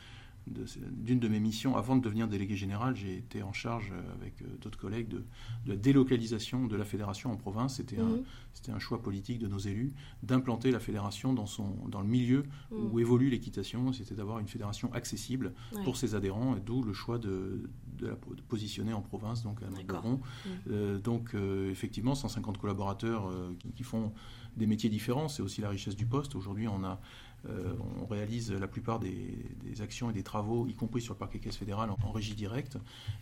d'une 0.46 1.19
de, 1.19 1.28
mes 1.28 1.40
missions, 1.40 1.76
avant 1.76 1.96
de 1.96 2.02
devenir 2.02 2.28
délégué 2.28 2.54
général, 2.54 2.94
j'ai 2.94 3.16
été 3.16 3.43
en 3.43 3.52
charge 3.52 3.93
euh, 3.93 4.14
avec 4.14 4.40
euh, 4.43 4.46
d'autres 4.60 4.78
collègues 4.78 5.08
de, 5.08 5.25
la 5.66 5.76
délocalisation 5.76 6.66
de 6.66 6.76
la 6.76 6.84
fédération 6.84 7.32
en 7.32 7.37
province. 7.37 7.76
C'était 7.76 7.98
un, 7.98 8.04
mhm. 8.04 8.25
un, 8.69 8.78
choix 8.78 9.02
politique 9.02 9.40
de 9.40 9.48
nos 9.48 9.58
élus 9.58 9.93
d'implanter 10.22 10.70
la 10.70 10.78
fédération 10.78 11.32
dans, 11.32 11.46
son, 11.46 11.76
dans 11.88 12.00
le 12.00 12.06
milieu 12.06 12.44
mhm. 12.70 12.93
où 12.93 13.00
évolue 13.00 13.28
l'équitation. 13.28 13.93
C'était 13.93 14.14
d'avoir 14.14 14.38
une 14.38 14.46
fédération 14.46 14.93
accessible 14.93 15.52
pour 15.84 15.96
ses 15.96 16.14
adhérents, 16.14 16.56
d'où 16.64 16.82
le 16.82 16.92
choix 16.92 17.19
de, 17.19 17.69
de, 17.99 18.06
la, 18.06 18.16
positionner 18.49 18.92
en 18.92 19.02
province, 19.02 19.42
donc 19.42 19.62
à 19.62 19.70
Montberon. 19.70 20.20
Mhm. 20.20 20.52
Euh, 20.70 20.99
donc 21.00 21.34
effectivement, 21.70 22.14
150 22.14 22.58
collaborateurs 22.58 23.32
qui, 23.75 23.82
font 23.82 24.12
des 24.56 24.66
métiers 24.66 24.90
différents, 24.90 25.28
c'est 25.28 25.42
aussi 25.42 25.60
la 25.60 25.69
richesse 25.69 25.96
du 25.96 26.06
poste. 26.06 26.34
Aujourd'hui, 26.34 26.69
on 26.69 26.84
a 26.84 27.00
euh, 27.48 27.75
on 28.02 28.06
réalise 28.06 28.52
la 28.52 28.66
plupart 28.66 28.98
des, 28.98 29.38
actions 29.81 30.10
et 30.10 30.12
des 30.12 30.22
travaux, 30.22 30.66
y 30.66 30.75
compris 30.75 31.02
sur 31.02 31.14
le 31.14 31.19
parquet 31.19 31.38
caisse 31.38 31.56
fédéral, 31.56 31.90
en, 31.90 32.10
régie 32.10 32.34
directe. 32.34 32.78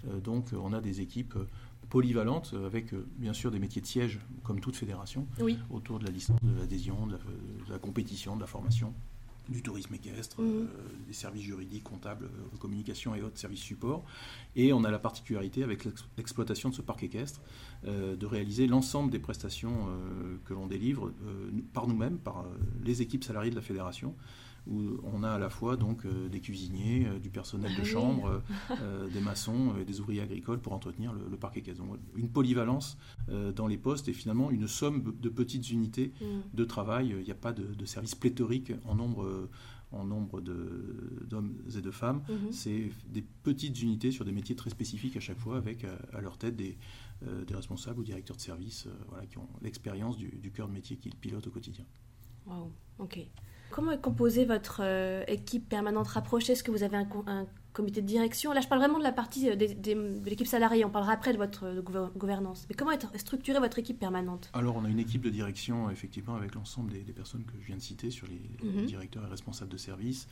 Euh, 0.07 0.21
donc 0.21 0.51
on 0.53 0.73
a 0.73 0.81
des 0.81 1.01
équipes 1.01 1.35
polyvalentes 1.91 2.55
avec 2.65 2.95
euh, 2.95 3.07
bien 3.19 3.33
sûr 3.33 3.51
des 3.51 3.59
métiers 3.59 3.83
de 3.83 3.87
siège, 3.87 4.21
comme 4.43 4.61
toute 4.61 4.77
fédération, 4.77 5.27
autour 5.71 5.99
de 5.99 6.05
la 6.05 6.11
licence, 6.11 6.41
de 6.43 6.59
l'adhésion, 6.59 7.07
de, 7.07 7.19
la 7.69 7.79
compétition, 7.79 8.37
de 8.37 8.41
la 8.41 8.47
formation 8.47 8.95
du 9.49 9.63
tourisme 9.63 9.95
équestre, 9.95 10.41
mmh. 10.41 10.45
euh, 10.45 10.67
des 11.07 11.13
services 11.13 11.43
juridiques, 11.43 11.85
comptables, 11.85 12.27
euh, 12.27 12.57
communication 12.59 13.15
et 13.15 13.23
autres 13.23 13.39
services 13.39 13.61
support. 13.61 14.05
Et 14.57 14.73
on 14.73 14.85
a 14.85 14.91
la 14.91 14.99
particularité 14.99 15.63
avec 15.63 15.85
l'exploitation 16.17 16.71
de 16.71 16.75
ce 16.75 16.83
parc 16.83 17.03
équestre 17.03 17.41
euh, 17.87 18.17
de 18.17 18.27
réaliser 18.27 18.67
l'ensemble 18.67 19.11
des 19.11 19.19
prestations 19.19 19.89
que 20.45 20.55
l'on 20.55 20.67
délivre 20.67 21.13
par 21.73 21.87
nous-mêmes, 21.87 22.19
par 22.19 22.45
les 22.83 23.03
équipes 23.03 23.25
salariées 23.25 23.51
de 23.51 23.57
la 23.57 23.63
fédération 23.63 24.15
où 24.67 24.99
on 25.03 25.23
a 25.23 25.31
à 25.31 25.39
la 25.39 25.51
fois 25.51 25.77
donc 25.77 26.07
euh, 26.07 26.29
des 26.29 26.41
cuisiniers, 26.41 27.07
euh, 27.07 27.19
du 27.19 27.31
personnel 27.31 27.75
de 27.75 27.83
ah 27.83 27.85
chambre, 27.85 28.43
euh, 28.71 29.09
des 29.09 29.21
maçons, 29.21 29.75
des 29.87 30.01
ouvriers 30.01 30.23
agricoles 30.23 30.61
pour 30.61 30.73
entretenir 30.73 31.13
le, 31.13 31.37
parc 31.37 31.57
équestre. 31.57 31.83
une 32.17 32.29
polyvalence 32.29 32.97
dans 33.29 33.67
les 33.67 33.77
postes 33.77 34.09
et 34.09 34.13
finalement 34.13 34.51
une 34.51 34.67
somme 34.67 35.15
de 35.21 35.29
petites 35.29 35.71
unités 35.71 36.13
mm. 36.21 36.57
de 36.57 36.65
travail. 36.65 37.15
Il 37.19 37.25
n'y 37.25 37.31
a 37.31 37.37
pas 37.37 37.53
de, 37.53 37.85
service 37.85 38.15
pléthorique 38.15 38.73
en 38.85 38.95
nombre 38.95 39.49
en 39.93 40.05
nombre 40.05 40.41
d'hommes 40.41 41.55
et 41.77 41.81
de 41.81 41.91
femmes. 41.93 42.23
Mm-hmm. 42.29 42.53
C'est 42.53 42.91
des 43.11 43.23
petites 43.23 43.81
unités 43.81 44.11
sur 44.11 44.25
des 44.25 44.33
métiers 44.33 44.57
très 44.57 44.71
spécifiques 44.71 45.17
à 45.17 45.21
chaque 45.21 45.39
fois, 45.39 45.57
avec 45.57 45.85
à, 46.13 46.21
leur 46.21 46.37
tête 46.37 46.57
des, 46.57 46.77
des, 47.47 47.55
responsables 47.55 48.01
ou 48.01 48.03
directeurs 48.03 48.37
de 48.37 48.41
service 48.41 48.89
voilà, 49.09 49.27
qui 49.27 49.39
ont 49.39 49.49
l'expérience 49.63 50.17
du, 50.17 50.29
du 50.29 50.51
cœur 50.51 50.67
de 50.67 50.73
métier 50.73 50.97
qu'ils 50.97 51.15
pilotent 51.15 51.47
au 51.47 51.53
quotidien. 51.53 51.85
Wow, 52.47 52.73
ok. 52.99 53.25
Comment 53.75 53.91
est 53.91 54.01
composée 54.01 54.45
votre 54.45 54.83
euh, 54.85 55.25
équipe 55.27 55.69
permanente 55.69 56.07
rapprochée? 56.07 56.53
Est-ce 56.53 56.63
que 56.63 56.71
vous 56.71 56.85
avez 56.85 56.97
un, 56.97 57.47
comité 57.73 58.03
de 58.03 58.07
direction? 58.07 58.53
Là, 58.53 58.61
je 58.61 58.69
parle 58.69 58.81
vraiment 58.81 59.01
de 59.01 59.03
la 59.03 59.11
partie 59.11 59.51
euh, 59.51 59.57
de 59.57 60.31
l'équipe 60.31 60.47
salariée. 60.47 60.85
On 60.85 60.91
parlera 60.91 61.11
après 61.11 61.33
de 61.33 61.39
votre 61.39 61.65
euh, 61.65 62.11
gouvernance. 62.15 62.67
Mais 62.69 62.77
comment 62.77 62.93
est 62.93 63.19
structurée 63.19 63.59
votre 63.59 63.81
équipe 63.81 63.99
permanente? 63.99 64.49
Alors, 64.53 64.77
on 64.77 64.85
a 64.85 64.89
une 64.89 65.01
équipe 65.01 65.23
de 65.23 65.31
direction, 65.31 65.91
effectivement, 65.91 66.37
avec 66.37 66.55
l'ensemble 66.55 66.93
des, 66.93 67.01
personnes 67.13 67.43
que 67.43 67.55
je 67.61 67.67
viens 67.67 67.75
de 67.75 67.83
citer 67.83 68.13
sur 68.13 68.29
les, 68.29 68.41
mhm. 68.63 68.87
directeurs 68.87 69.25
et 69.27 69.29
responsables 69.29 69.73
de 69.73 69.77
services, 69.77 70.29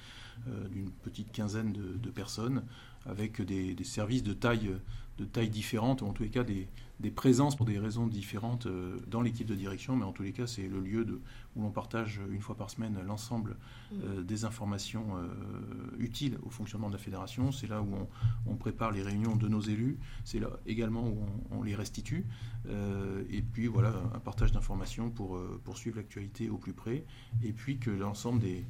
d'une 0.70 0.92
petite 0.92 1.32
quinzaine 1.32 1.72
de, 1.72 2.10
personnes, 2.10 2.62
avec 3.06 3.42
des, 3.42 3.74
services 3.82 4.22
de 4.22 4.34
taille 4.34 4.70
de 5.18 5.24
tailles 5.24 5.50
différentes, 5.50 6.02
ou 6.02 6.06
en 6.06 6.12
tous 6.12 6.22
les 6.22 6.30
cas 6.30 6.42
des, 6.42 6.68
des 7.00 7.10
présences 7.10 7.56
pour 7.56 7.66
des 7.66 7.78
raisons 7.78 8.06
différentes 8.06 8.66
euh, 8.66 8.96
dans 9.08 9.20
l'équipe 9.20 9.46
de 9.46 9.54
direction, 9.54 9.96
mais 9.96 10.04
en 10.04 10.12
tous 10.12 10.22
les 10.22 10.32
cas, 10.32 10.46
c'est 10.46 10.66
le 10.66 10.80
lieu 10.80 11.04
de, 11.04 11.20
où 11.56 11.62
l'on 11.62 11.70
partage 11.70 12.20
une 12.30 12.40
fois 12.40 12.56
par 12.56 12.70
semaine 12.70 12.98
l'ensemble 13.06 13.56
euh, 13.92 14.20
mm. 14.20 14.24
des 14.24 14.44
informations 14.44 15.16
euh, 15.16 15.28
utiles 15.98 16.38
au 16.42 16.50
fonctionnement 16.50 16.88
de 16.88 16.94
la 16.94 16.98
fédération. 16.98 17.52
C'est 17.52 17.66
là 17.66 17.82
où 17.82 17.88
on, 18.46 18.56
prépare 18.56 18.92
les 18.92 19.02
réunions 19.02 19.34
de 19.34 19.48
nos 19.48 19.60
élus, 19.60 19.98
c'est 20.24 20.38
là 20.38 20.48
également 20.66 21.08
où 21.08 21.18
on, 21.50 21.62
les 21.62 21.74
restitue. 21.74 22.24
et 22.68 23.42
puis 23.42 23.66
voilà, 23.66 23.92
un 24.14 24.20
partage 24.20 24.52
d'informations 24.52 25.10
pour 25.10 25.40
poursuivre 25.64 25.96
l'actualité 25.96 26.48
au 26.48 26.58
plus 26.58 26.72
près. 26.72 27.04
Et 27.42 27.52
puis 27.52 27.78
que 27.78 27.90
l'ensemble 27.90 28.40
des, 28.40 28.64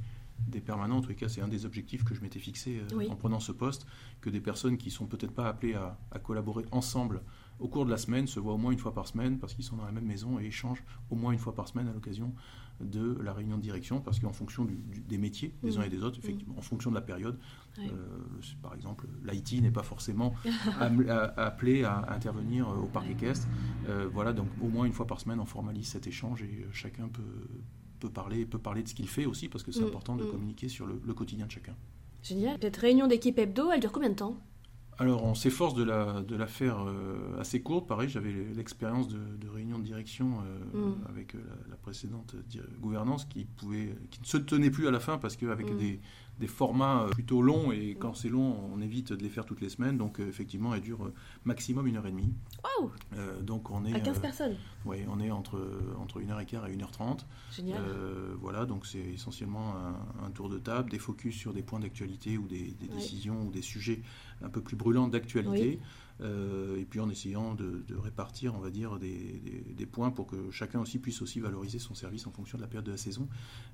des 0.46 0.60
permanents, 0.60 0.98
en 0.98 1.00
tous 1.02 1.10
les 1.10 1.14
cas, 1.14 1.28
c'est 1.28 1.42
un 1.42 1.48
des 1.48 1.66
objectifs 1.66 2.04
que 2.04 2.14
je 2.14 2.22
m'étais 2.22 2.38
fixé 2.38 2.80
en 3.10 3.16
prenant 3.16 3.40
ce 3.40 3.52
poste, 3.52 3.86
que 4.22 4.30
des 4.30 4.40
personnes 4.40 4.78
qui 4.78 4.90
sont 4.90 5.06
peut-être 5.06 5.32
pas 5.32 5.46
appelées 5.46 5.74
à, 5.74 5.98
à 6.10 6.18
collaborer 6.18 6.64
ensemble 6.70 7.22
au 7.62 7.68
cours 7.68 7.84
de 7.84 7.90
la 7.90 7.96
semaine, 7.96 8.26
se 8.26 8.40
voient 8.40 8.54
au 8.54 8.58
moins 8.58 8.72
une 8.72 8.78
fois 8.78 8.92
par 8.92 9.06
semaine 9.06 9.38
parce 9.38 9.54
qu'ils 9.54 9.64
sont 9.64 9.76
dans 9.76 9.84
la 9.84 9.92
même 9.92 10.04
maison 10.04 10.40
et 10.40 10.46
échangent 10.46 10.82
au 11.10 11.14
moins 11.14 11.32
une 11.32 11.38
fois 11.38 11.54
par 11.54 11.68
semaine 11.68 11.88
à 11.88 11.92
l'occasion 11.92 12.34
de 12.80 13.18
la 13.22 13.32
réunion 13.32 13.56
de 13.56 13.62
direction 13.62 14.00
parce 14.00 14.18
qu'en 14.18 14.32
fonction 14.32 14.66
des 15.08 15.18
métiers 15.18 15.54
des 15.62 15.78
uns 15.78 15.82
et 15.82 15.88
des 15.88 16.02
autres, 16.02 16.18
effectivement, 16.18 16.54
en 16.58 16.62
fonction 16.62 16.90
de 16.90 16.94
la 16.94 17.00
période, 17.00 17.38
euh, 17.78 17.90
par 18.62 18.74
exemple, 18.74 19.06
l'IT 19.24 19.62
n'est 19.62 19.70
pas 19.70 19.82
forcément 19.82 20.34
appelé 20.80 21.84
à 21.84 22.12
intervenir 22.12 22.68
au 22.68 22.86
parc 22.86 23.08
équestre. 23.08 23.48
Euh, 23.88 24.08
voilà, 24.12 24.32
donc 24.32 24.48
au 24.60 24.68
moins 24.68 24.84
une 24.84 24.92
fois 24.92 25.06
par 25.06 25.20
semaine, 25.20 25.40
on 25.40 25.46
formalise 25.46 25.86
cet 25.86 26.06
échange 26.06 26.42
et 26.42 26.64
euh, 26.64 26.68
chacun 26.72 27.08
peut, 27.08 27.22
peut, 28.00 28.10
parler, 28.10 28.44
peut 28.46 28.58
parler 28.58 28.82
de 28.82 28.88
ce 28.88 28.94
qu'il 28.94 29.08
fait 29.08 29.26
aussi 29.26 29.48
parce 29.48 29.64
que 29.64 29.72
c'est 29.72 29.82
mm, 29.82 29.88
important 29.88 30.16
de 30.16 30.24
mm. 30.24 30.30
communiquer 30.30 30.68
sur 30.68 30.86
le, 30.86 31.00
le 31.04 31.14
quotidien 31.14 31.46
de 31.46 31.50
chacun. 31.50 31.74
Génial. 32.22 32.58
Cette 32.60 32.76
réunion 32.76 33.06
d'équipe 33.06 33.38
hebdo, 33.38 33.70
elle 33.72 33.80
dure 33.80 33.92
combien 33.92 34.10
de 34.10 34.14
temps? 34.14 34.36
Alors, 34.98 35.24
on 35.24 35.34
s'efforce 35.34 35.74
de 35.74 35.82
la, 35.82 36.22
de 36.22 36.36
la 36.36 36.46
faire 36.46 36.86
euh, 36.86 37.40
assez 37.40 37.62
courte. 37.62 37.88
Pareil, 37.88 38.08
j'avais 38.08 38.32
l'expérience 38.54 39.08
de, 39.08 39.48
réunion 39.48 39.78
de 39.78 39.84
direction 39.84 40.38
euh, 40.74 40.90
mm. 40.90 41.04
avec 41.08 41.34
euh, 41.34 41.38
la, 41.70 41.76
précédente 41.76 42.36
gouvernance 42.80 43.24
qui, 43.24 43.44
pouvait, 43.44 43.94
qui 44.10 44.20
ne 44.20 44.26
se 44.26 44.36
tenait 44.36 44.70
plus 44.70 44.86
à 44.86 44.90
la 44.90 45.00
fin 45.00 45.18
parce 45.18 45.36
qu'avec 45.36 45.70
mm. 45.70 45.76
des, 45.76 46.00
des 46.38 46.46
formats 46.46 47.06
plutôt 47.12 47.42
longs 47.42 47.72
et 47.72 47.96
quand 47.98 48.14
c'est 48.14 48.28
long, 48.28 48.56
on 48.74 48.80
évite 48.80 49.12
de 49.12 49.22
les 49.22 49.28
faire 49.28 49.44
toutes 49.44 49.60
les 49.60 49.68
semaines. 49.68 49.96
Donc 49.96 50.18
euh, 50.18 50.28
effectivement, 50.28 50.74
elle 50.74 50.80
dure 50.80 51.04
euh, 51.04 51.14
maximum 51.44 51.86
une 51.86 51.96
heure 51.96 52.06
et 52.06 52.10
demie. 52.10 52.32
Waouh 52.64 52.90
euh, 53.14 53.40
Donc 53.42 53.70
on 53.70 53.84
est 53.84 53.94
à 53.94 54.00
15 54.00 54.18
personnes. 54.18 54.56
Oui, 54.84 54.98
on 55.08 55.20
est 55.20 55.30
entre 55.30 55.60
entre 56.00 56.18
une 56.18 56.30
heure 56.30 56.40
et 56.40 56.46
quart 56.46 56.66
et 56.66 56.72
une 56.72 56.82
heure 56.82 56.90
trente. 56.90 57.26
Génial. 57.54 57.80
voilà, 58.40 58.66
donc 58.66 58.86
c'est 58.86 58.98
essentiellement 58.98 59.74
un, 60.24 60.30
tour 60.30 60.48
de 60.48 60.58
table, 60.58 60.90
des 60.90 60.98
focus 60.98 61.36
sur 61.36 61.52
des 61.52 61.62
points 61.62 61.80
d'actualité 61.80 62.38
ou 62.38 62.48
des, 62.48 62.74
décisions 62.80 63.46
ou 63.46 63.50
des 63.50 63.62
sujets 63.62 64.00
un 64.42 64.48
peu 64.48 64.60
plus 64.60 64.76
brûlants 64.76 65.08
d'actualité. 65.08 65.78
Euh, 66.20 66.78
et 66.78 66.84
puis 66.84 67.00
en 67.00 67.10
essayant 67.10 67.54
de, 67.54 67.82
répartir, 67.96 68.54
on 68.54 68.58
va 68.58 68.70
dire, 68.70 68.98
des, 68.98 69.86
points 69.90 70.10
pour 70.10 70.26
que 70.26 70.50
chacun 70.50 70.80
aussi 70.80 70.98
puisse 70.98 71.20
aussi 71.20 71.40
valoriser 71.40 71.78
son 71.78 71.94
service 71.94 72.26
en 72.26 72.30
fonction 72.30 72.56
de 72.56 72.62
la 72.62 72.68
période 72.68 72.86
de 72.86 72.92
la 72.92 72.96
saison 72.96 73.28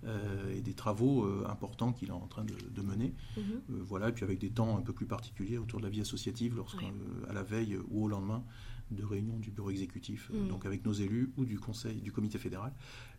euh, 0.05 0.53
et 0.53 0.61
des 0.61 0.75
travaux 0.75 1.25
euh, 1.25 1.47
importants 1.49 1.93
qu'il 1.93 2.09
est 2.09 2.13
en 2.13 2.27
train 2.27 2.45
de, 2.45 2.83
mener. 2.83 3.15
Mhm. 3.37 3.83
voilà, 3.83 4.09
et 4.09 4.13
puis 4.13 4.25
avec 4.25 4.39
des 4.39 4.51
temps 4.51 4.79
un 4.79 4.83
peu 4.83 4.93
plus 4.93 5.07
particuliers 5.07 5.59
autour 5.59 5.81
de 5.81 5.85
la 5.85 5.91
vie 5.91 6.01
associative, 6.01 6.57
lorsqu'à 6.57 6.87
à 7.29 7.33
la 7.33 7.43
veille 7.43 7.79
ou 7.91 8.05
au 8.05 8.09
lendemain 8.09 8.43
de 8.91 9.05
réunion 9.05 9.37
du 9.39 9.51
bureau 9.51 9.71
exécutif, 9.71 10.31
mhm. 10.33 10.49
donc 10.49 10.65
avec 10.65 10.87
nos 10.87 10.93
élus 10.93 11.31
ou 11.37 11.45
du 11.45 11.59
conseil, 11.59 12.01
du 12.01 12.11
comité 12.13 12.39
fédéral, 12.39 12.73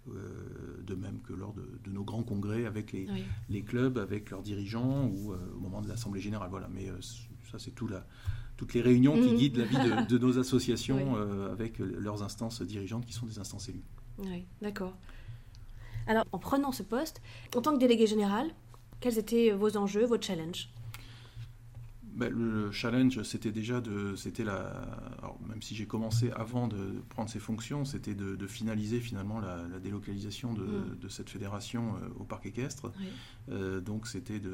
de 0.07 0.95
même 0.95 1.19
que 1.21 1.33
lors 1.33 1.53
de, 1.53 1.91
nos 1.91 2.03
grands 2.03 2.23
congrès 2.23 2.65
avec 2.65 2.91
les, 2.91 3.07
les, 3.49 3.61
clubs, 3.61 3.97
avec 3.99 4.31
leurs 4.31 4.41
dirigeants 4.41 5.05
ou 5.05 5.33
au 5.33 5.59
moment 5.59 5.81
de 5.81 5.87
l'assemblée 5.87 6.21
générale. 6.21 6.49
Voilà, 6.49 6.67
mais 6.67 6.87
ça 7.51 7.59
c'est 7.59 7.71
tout 7.71 7.87
là 7.87 8.05
toutes 8.59 8.73
les 8.73 8.81
réunions 8.81 9.13
qui 9.13 9.31
mm. 9.31 9.35
guident 9.37 9.57
la 9.57 9.63
vie 9.63 10.05
de, 10.05 10.17
nos 10.17 10.37
associations 10.37 11.15
euh, 11.15 11.49
avec 11.49 11.79
leurs 11.79 12.23
instances 12.23 12.61
dirigeantes 12.61 13.05
qui 13.05 13.13
sont 13.13 13.25
des 13.25 13.39
instances 13.39 13.69
élues. 13.69 13.85
Oui, 14.17 14.43
d'accord. 14.61 14.97
Alors, 16.07 16.25
en 16.33 16.39
prenant 16.39 16.73
ce 16.73 16.83
poste, 16.83 17.21
en 17.55 17.61
tant 17.61 17.73
que 17.73 17.79
délégué 17.79 18.05
général, 18.05 18.47
quels 18.99 19.17
étaient 19.17 19.51
vos 19.51 19.77
enjeux, 19.77 20.05
vos 20.05 20.19
challenges? 20.19 20.67
Ben, 22.19 22.33
le 22.33 22.69
challenge, 22.71 23.23
c'était 23.23 23.53
déjà 23.53 23.79
de, 23.79 24.13
c'était 24.17 24.43
la, 24.43 24.85
même 25.47 25.61
si 25.61 25.73
j'ai 25.73 25.85
commencé 25.85 26.31
avant 26.31 26.67
de 26.67 27.01
prendre 27.07 27.29
ces 27.29 27.39
fonctions, 27.39 27.85
c'était 27.85 28.13
de, 28.13 28.45
finaliser 28.45 28.99
finalement 28.99 29.39
la, 29.39 29.79
délocalisation 29.79 30.53
de, 30.53 30.63
mm. 30.63 31.09
cette 31.09 31.29
fédération 31.29 31.95
euh, 31.95 32.09
au 32.19 32.25
parc 32.25 32.45
équestre. 32.45 32.91
Euh, 33.49 33.79
donc 33.79 34.05
c'était 34.05 34.39
de, 34.39 34.53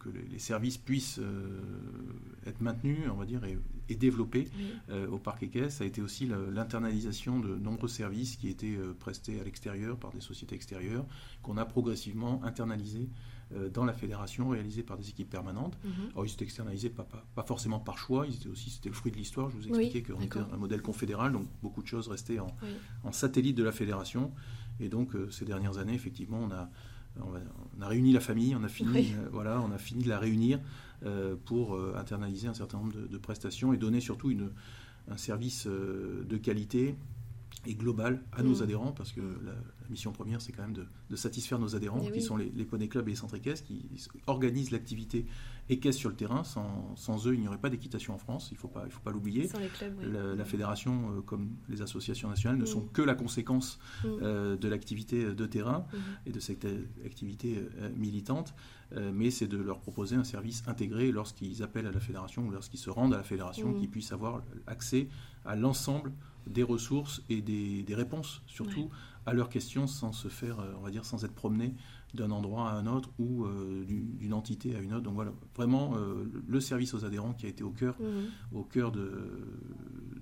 que 0.00 0.10
les, 0.10 0.38
services 0.38 0.76
puissent 0.76 1.18
euh, 1.18 1.60
être 2.46 2.60
maintenus, 2.60 2.98
on 3.10 3.16
va 3.16 3.24
dire, 3.24 3.40
et, 3.44 3.58
développés 3.96 4.48
au 5.10 5.18
parc 5.18 5.42
équestre. 5.42 5.78
Ça 5.78 5.84
a 5.84 5.86
été 5.86 6.00
aussi 6.00 6.30
l'internalisation 6.52 7.40
de 7.40 7.56
nombreux 7.56 7.88
services 7.88 8.36
qui 8.36 8.48
étaient 8.48 8.78
prestés 9.00 9.40
à 9.40 9.44
l'extérieur 9.44 9.96
par 9.96 10.12
des 10.12 10.20
sociétés 10.20 10.54
extérieures, 10.54 11.04
qu'on 11.42 11.56
a 11.56 11.64
progressivement 11.64 12.40
internalisés 12.44 13.08
dans 13.72 13.84
la 13.84 13.92
fédération 13.92 14.48
réalisée 14.48 14.82
par 14.82 14.96
des 14.96 15.08
équipes 15.08 15.30
permanentes. 15.30 15.76
Mhm. 15.84 15.92
Alors 16.12 16.26
ils 16.26 16.32
étaient 16.32 16.44
externalisés 16.44 16.90
pas, 16.90 17.06
pas, 17.34 17.42
forcément 17.42 17.78
par 17.78 17.98
choix, 17.98 18.26
ils 18.26 18.34
étaient 18.34 18.48
aussi 18.48 18.70
c'était 18.70 18.88
le 18.88 18.94
fruit 18.94 19.12
de 19.12 19.16
l'histoire. 19.16 19.50
Je 19.50 19.56
vous 19.56 19.68
expliquais 19.68 20.02
qu'on 20.02 20.20
était 20.20 20.38
un 20.38 20.56
modèle 20.56 20.82
confédéral, 20.82 21.32
donc 21.32 21.46
beaucoup 21.62 21.82
de 21.82 21.86
choses 21.86 22.08
restaient 22.08 22.38
en, 22.38 22.54
en 23.04 23.12
satellite 23.12 23.56
de 23.56 23.64
la 23.64 23.72
fédération. 23.72 24.32
Et 24.78 24.88
donc 24.88 25.14
euh, 25.14 25.30
ces 25.30 25.44
dernières 25.44 25.78
années, 25.78 25.94
effectivement, 25.94 26.40
on 26.40 26.50
a, 26.50 26.70
on 27.20 27.82
a, 27.82 27.88
réuni 27.88 28.12
la 28.12 28.20
famille, 28.20 28.54
on 28.54 28.62
a 28.62 28.68
fini, 28.68 29.14
euh, 29.14 29.28
voilà, 29.32 29.60
on 29.60 29.72
a 29.72 29.78
fini 29.78 30.04
de 30.04 30.08
la 30.08 30.18
réunir 30.18 30.60
pour 31.46 31.80
internaliser 31.96 32.46
un 32.46 32.52
certain 32.52 32.76
nombre 32.76 32.92
de, 32.92 33.16
prestations 33.16 33.72
et 33.72 33.78
donner 33.78 34.00
surtout 34.00 34.30
une, 34.30 34.50
un 35.08 35.16
service 35.16 35.66
de 35.66 36.36
qualité 36.36 36.94
et 37.66 37.74
global 37.74 38.22
à 38.32 38.42
nos 38.42 38.60
mm. 38.60 38.62
adhérents, 38.62 38.92
parce 38.92 39.12
que 39.12 39.20
la, 39.20 39.52
mission 39.90 40.12
première, 40.12 40.40
c'est 40.40 40.52
quand 40.52 40.62
même 40.62 40.72
de, 40.72 41.16
satisfaire 41.16 41.58
nos 41.58 41.74
adhérents, 41.74 42.00
eh 42.06 42.12
qui 42.12 42.22
sont 42.22 42.36
les, 42.36 42.52
les 42.54 42.64
poney 42.64 42.88
clubs 42.88 43.06
et 43.08 43.10
les 43.10 43.16
centres 43.16 43.34
équestres, 43.34 43.66
qui 43.66 43.84
organisent 44.26 44.70
l'activité 44.70 45.26
équestre 45.70 46.00
sur 46.00 46.10
le 46.10 46.16
terrain. 46.16 46.44
Sans, 46.44 46.94
sans 46.96 47.26
eux, 47.26 47.34
il 47.34 47.40
n'y 47.40 47.48
aurait 47.48 47.58
pas 47.58 47.70
d'équitation 47.70 48.14
en 48.14 48.18
France, 48.18 48.48
il 48.50 48.54
ne 48.54 48.58
faut 48.58 48.68
pas, 48.68 48.82
il 48.86 48.92
faut 48.92 49.00
pas 49.00 49.12
l'oublier. 49.12 49.48
La, 50.02 50.44
fédération, 50.44 51.10
euh, 51.16 51.20
comme 51.20 51.50
les 51.68 51.82
associations 51.82 52.28
nationales, 52.28 52.58
ne 52.58 52.64
mm. 52.64 52.66
sont 52.66 52.82
que 52.82 53.02
la 53.02 53.14
conséquence 53.14 53.78
mm. 54.04 54.08
euh, 54.22 54.56
de 54.56 54.68
l'activité 54.68 55.34
de 55.34 55.46
terrain 55.46 55.86
et 56.26 56.32
de 56.32 56.40
cette 56.40 56.64
euh, 56.64 56.84
activité 57.04 57.62
militante, 57.96 58.54
mais 59.12 59.30
c'est 59.30 59.46
de 59.46 59.56
leur 59.56 59.78
proposer 59.78 60.16
un 60.16 60.24
service 60.24 60.64
intégré 60.66 61.12
lorsqu'ils 61.12 61.62
appellent 61.62 61.86
à 61.86 61.92
la 61.92 62.00
fédération 62.00 62.46
ou 62.46 62.50
lorsqu'ils 62.50 62.80
se 62.80 62.90
rendent 62.90 63.14
à 63.14 63.18
la 63.18 63.22
fédération, 63.22 63.72
qu'ils 63.72 63.88
puissent 63.88 64.12
avoir 64.12 64.42
accès 64.66 65.08
à 65.44 65.54
l'ensemble 65.54 66.12
des 66.46 66.62
ressources 66.62 67.22
et 67.28 67.42
des, 67.42 67.94
réponses, 67.94 68.42
surtout 68.46 68.90
à 69.26 69.32
leurs 69.32 69.48
questions, 69.48 69.86
sans 69.86 70.12
se 70.12 70.28
faire, 70.28 70.60
euh, 70.60 70.72
on 70.78 70.82
va 70.82 70.90
dire, 70.90 71.04
sans 71.04 71.24
être 71.24 71.34
promené 71.34 71.74
d'un 72.14 72.30
endroit 72.30 72.70
à 72.70 72.74
un 72.74 72.86
autre 72.86 73.10
ou 73.18 73.44
euh, 73.44 73.84
d'une 73.84 74.32
entité 74.32 74.74
à 74.74 74.80
une 74.80 74.92
autre. 74.92 75.02
Donc 75.02 75.14
voilà, 75.14 75.32
vraiment 75.54 75.96
euh, 75.96 76.24
le 76.48 76.60
service 76.60 76.94
aux 76.94 77.04
adhérents 77.04 77.34
qui 77.34 77.46
a 77.46 77.48
été 77.48 77.62
au 77.62 77.70
cœur, 77.70 77.96
mmh. 78.00 78.56
au 78.56 78.64
cœur 78.64 78.90
de, 78.90 79.46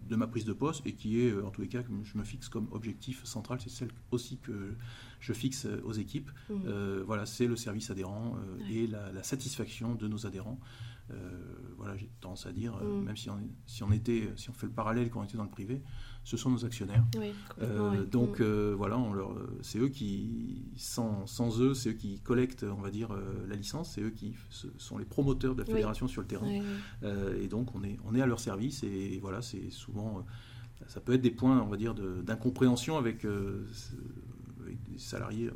de 0.08 0.16
ma 0.16 0.26
prise 0.26 0.44
de 0.44 0.52
poste 0.52 0.87
et 0.87 0.92
qui 0.92 1.20
est, 1.20 1.40
en 1.40 1.50
tous 1.50 1.62
les 1.62 1.68
cas, 1.68 1.82
que 1.82 1.90
je 2.02 2.18
me 2.18 2.25
fixe 2.25 2.48
comme 2.48 2.68
objectif 2.72 3.25
central, 3.25 3.60
c'est 3.60 3.70
celle 3.70 3.90
aussi 4.10 4.38
que 4.38 4.75
je 5.20 5.32
fixe 5.32 5.66
aux 5.84 5.92
équipes. 5.92 6.30
Mmh. 6.50 7.00
voilà, 7.06 7.25
c'est 7.25 7.46
le 7.46 7.56
service 7.56 7.90
adhérent 7.90 8.37
et 8.70 8.87
la, 8.87 9.12
la, 9.12 9.22
satisfaction 9.22 9.94
de 9.94 10.08
nos 10.08 10.26
adhérents. 10.26 10.58
Voilà, 11.76 11.96
j'ai 11.96 12.10
tendance 12.20 12.46
à 12.46 12.52
dire, 12.52 12.76
mmh. 12.76 13.04
même 13.04 13.16
si 13.16 13.30
on, 13.30 13.38
si 13.66 13.82
on 13.82 13.92
était, 13.92 14.30
si 14.36 14.50
on 14.50 14.52
fait 14.52 14.66
le 14.66 14.72
parallèle 14.72 15.10
quand 15.10 15.20
on 15.20 15.24
était 15.24 15.36
dans 15.36 15.44
le 15.44 15.50
privé, 15.50 15.82
ce 16.28 16.36
sont 16.36 16.50
nos 16.50 16.66
actionnaires. 16.66 17.06
Euh, 17.62 18.04
donc 18.04 18.40
mm. 18.40 18.42
euh, 18.42 18.74
voilà, 18.76 18.98
c'est 19.62 19.78
eux 19.78 19.88
qui, 19.88 20.62
sans, 20.76 21.26
sans 21.26 21.58
eux, 21.62 21.72
c'est 21.72 21.88
eux 21.90 21.94
qui 21.94 22.20
collectent, 22.20 22.64
on 22.64 22.82
va 22.82 22.90
dire, 22.90 23.12
euh, 23.12 23.46
la 23.48 23.56
licence, 23.56 23.92
c'est 23.94 24.02
eux 24.02 24.10
qui 24.10 24.34
sont 24.50 24.98
les 24.98 25.06
promoteurs 25.06 25.54
de 25.54 25.62
la 25.62 25.66
fédération 25.66 26.06
sur 26.06 26.20
le 26.20 26.26
terrain. 26.26 26.46
et 27.40 27.48
donc 27.48 27.74
on 27.74 27.82
est, 27.82 27.98
on 28.04 28.14
est 28.14 28.20
à 28.20 28.26
leur 28.26 28.40
service 28.40 28.82
et 28.82 29.18
voilà, 29.22 29.40
c'est 29.40 29.70
souvent, 29.70 30.26
ça 30.86 31.00
peut 31.00 31.14
être 31.14 31.22
des 31.22 31.30
points, 31.30 31.62
on 31.62 31.68
va 31.68 31.78
dire, 31.78 31.94
d'incompréhension 31.94 32.98
avec, 32.98 33.24
des 33.24 34.98
salariés, 34.98 35.48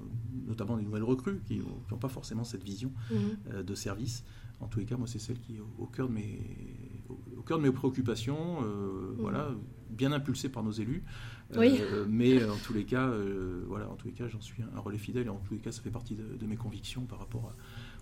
notamment 0.46 0.78
des 0.78 0.84
nouvelles 0.84 1.02
recrues, 1.02 1.42
qui 1.46 1.58
n'ont 1.90 1.98
pas 1.98 2.08
forcément 2.08 2.44
cette 2.44 2.64
vision 2.64 2.92
mm. 3.10 3.62
de 3.62 3.74
service. 3.74 4.24
En 4.62 4.68
tous 4.68 4.78
les 4.78 4.86
cas, 4.86 4.96
moi, 4.96 5.06
c'est 5.06 5.18
celle 5.18 5.38
qui 5.38 5.56
est 5.56 5.60
au, 5.78 5.86
cœur 5.86 6.08
de 6.08 6.14
mes, 6.14 6.40
au, 7.08 7.42
cœur 7.42 7.58
de 7.58 7.64
mes 7.64 7.72
préoccupations. 7.72 8.62
Mm. 8.62 9.14
Voilà 9.18 9.50
bien 9.92 10.12
impulsé 10.12 10.48
par 10.48 10.62
nos 10.62 10.72
élus. 10.72 11.04
Euh, 11.54 12.06
mais 12.08 12.40
euh, 12.40 12.50
en 12.50 12.56
tous 12.56 12.72
les 12.72 12.84
cas, 12.84 13.08
euh, 13.08 13.62
voilà, 13.66 13.88
en 13.88 13.94
tous 13.94 14.08
les 14.08 14.14
cas, 14.14 14.26
j'en 14.26 14.40
suis 14.40 14.62
un 14.74 14.80
relais 14.80 14.98
fidèle 14.98 15.26
et 15.26 15.28
en 15.28 15.40
tous 15.46 15.54
les 15.54 15.60
cas, 15.60 15.70
ça 15.70 15.82
fait 15.82 15.90
partie 15.90 16.14
de, 16.14 16.46
mes 16.46 16.56
convictions 16.56 17.02
par 17.02 17.18
rapport 17.18 17.52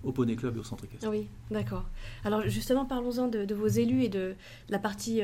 au 0.04 0.12
Poney 0.12 0.36
Club 0.36 0.56
et 0.56 0.60
au 0.60 0.64
Centre 0.64 0.84
Équestre. 0.84 1.08
Oui, 1.10 1.26
d'accord. 1.50 1.84
Alors 2.24 2.42
justement, 2.46 2.84
parlons-en 2.84 3.28
de, 3.28 3.54
vos 3.54 3.66
élus 3.66 4.04
et 4.04 4.08
de 4.08 4.34
la 4.68 4.78
partie 4.78 5.20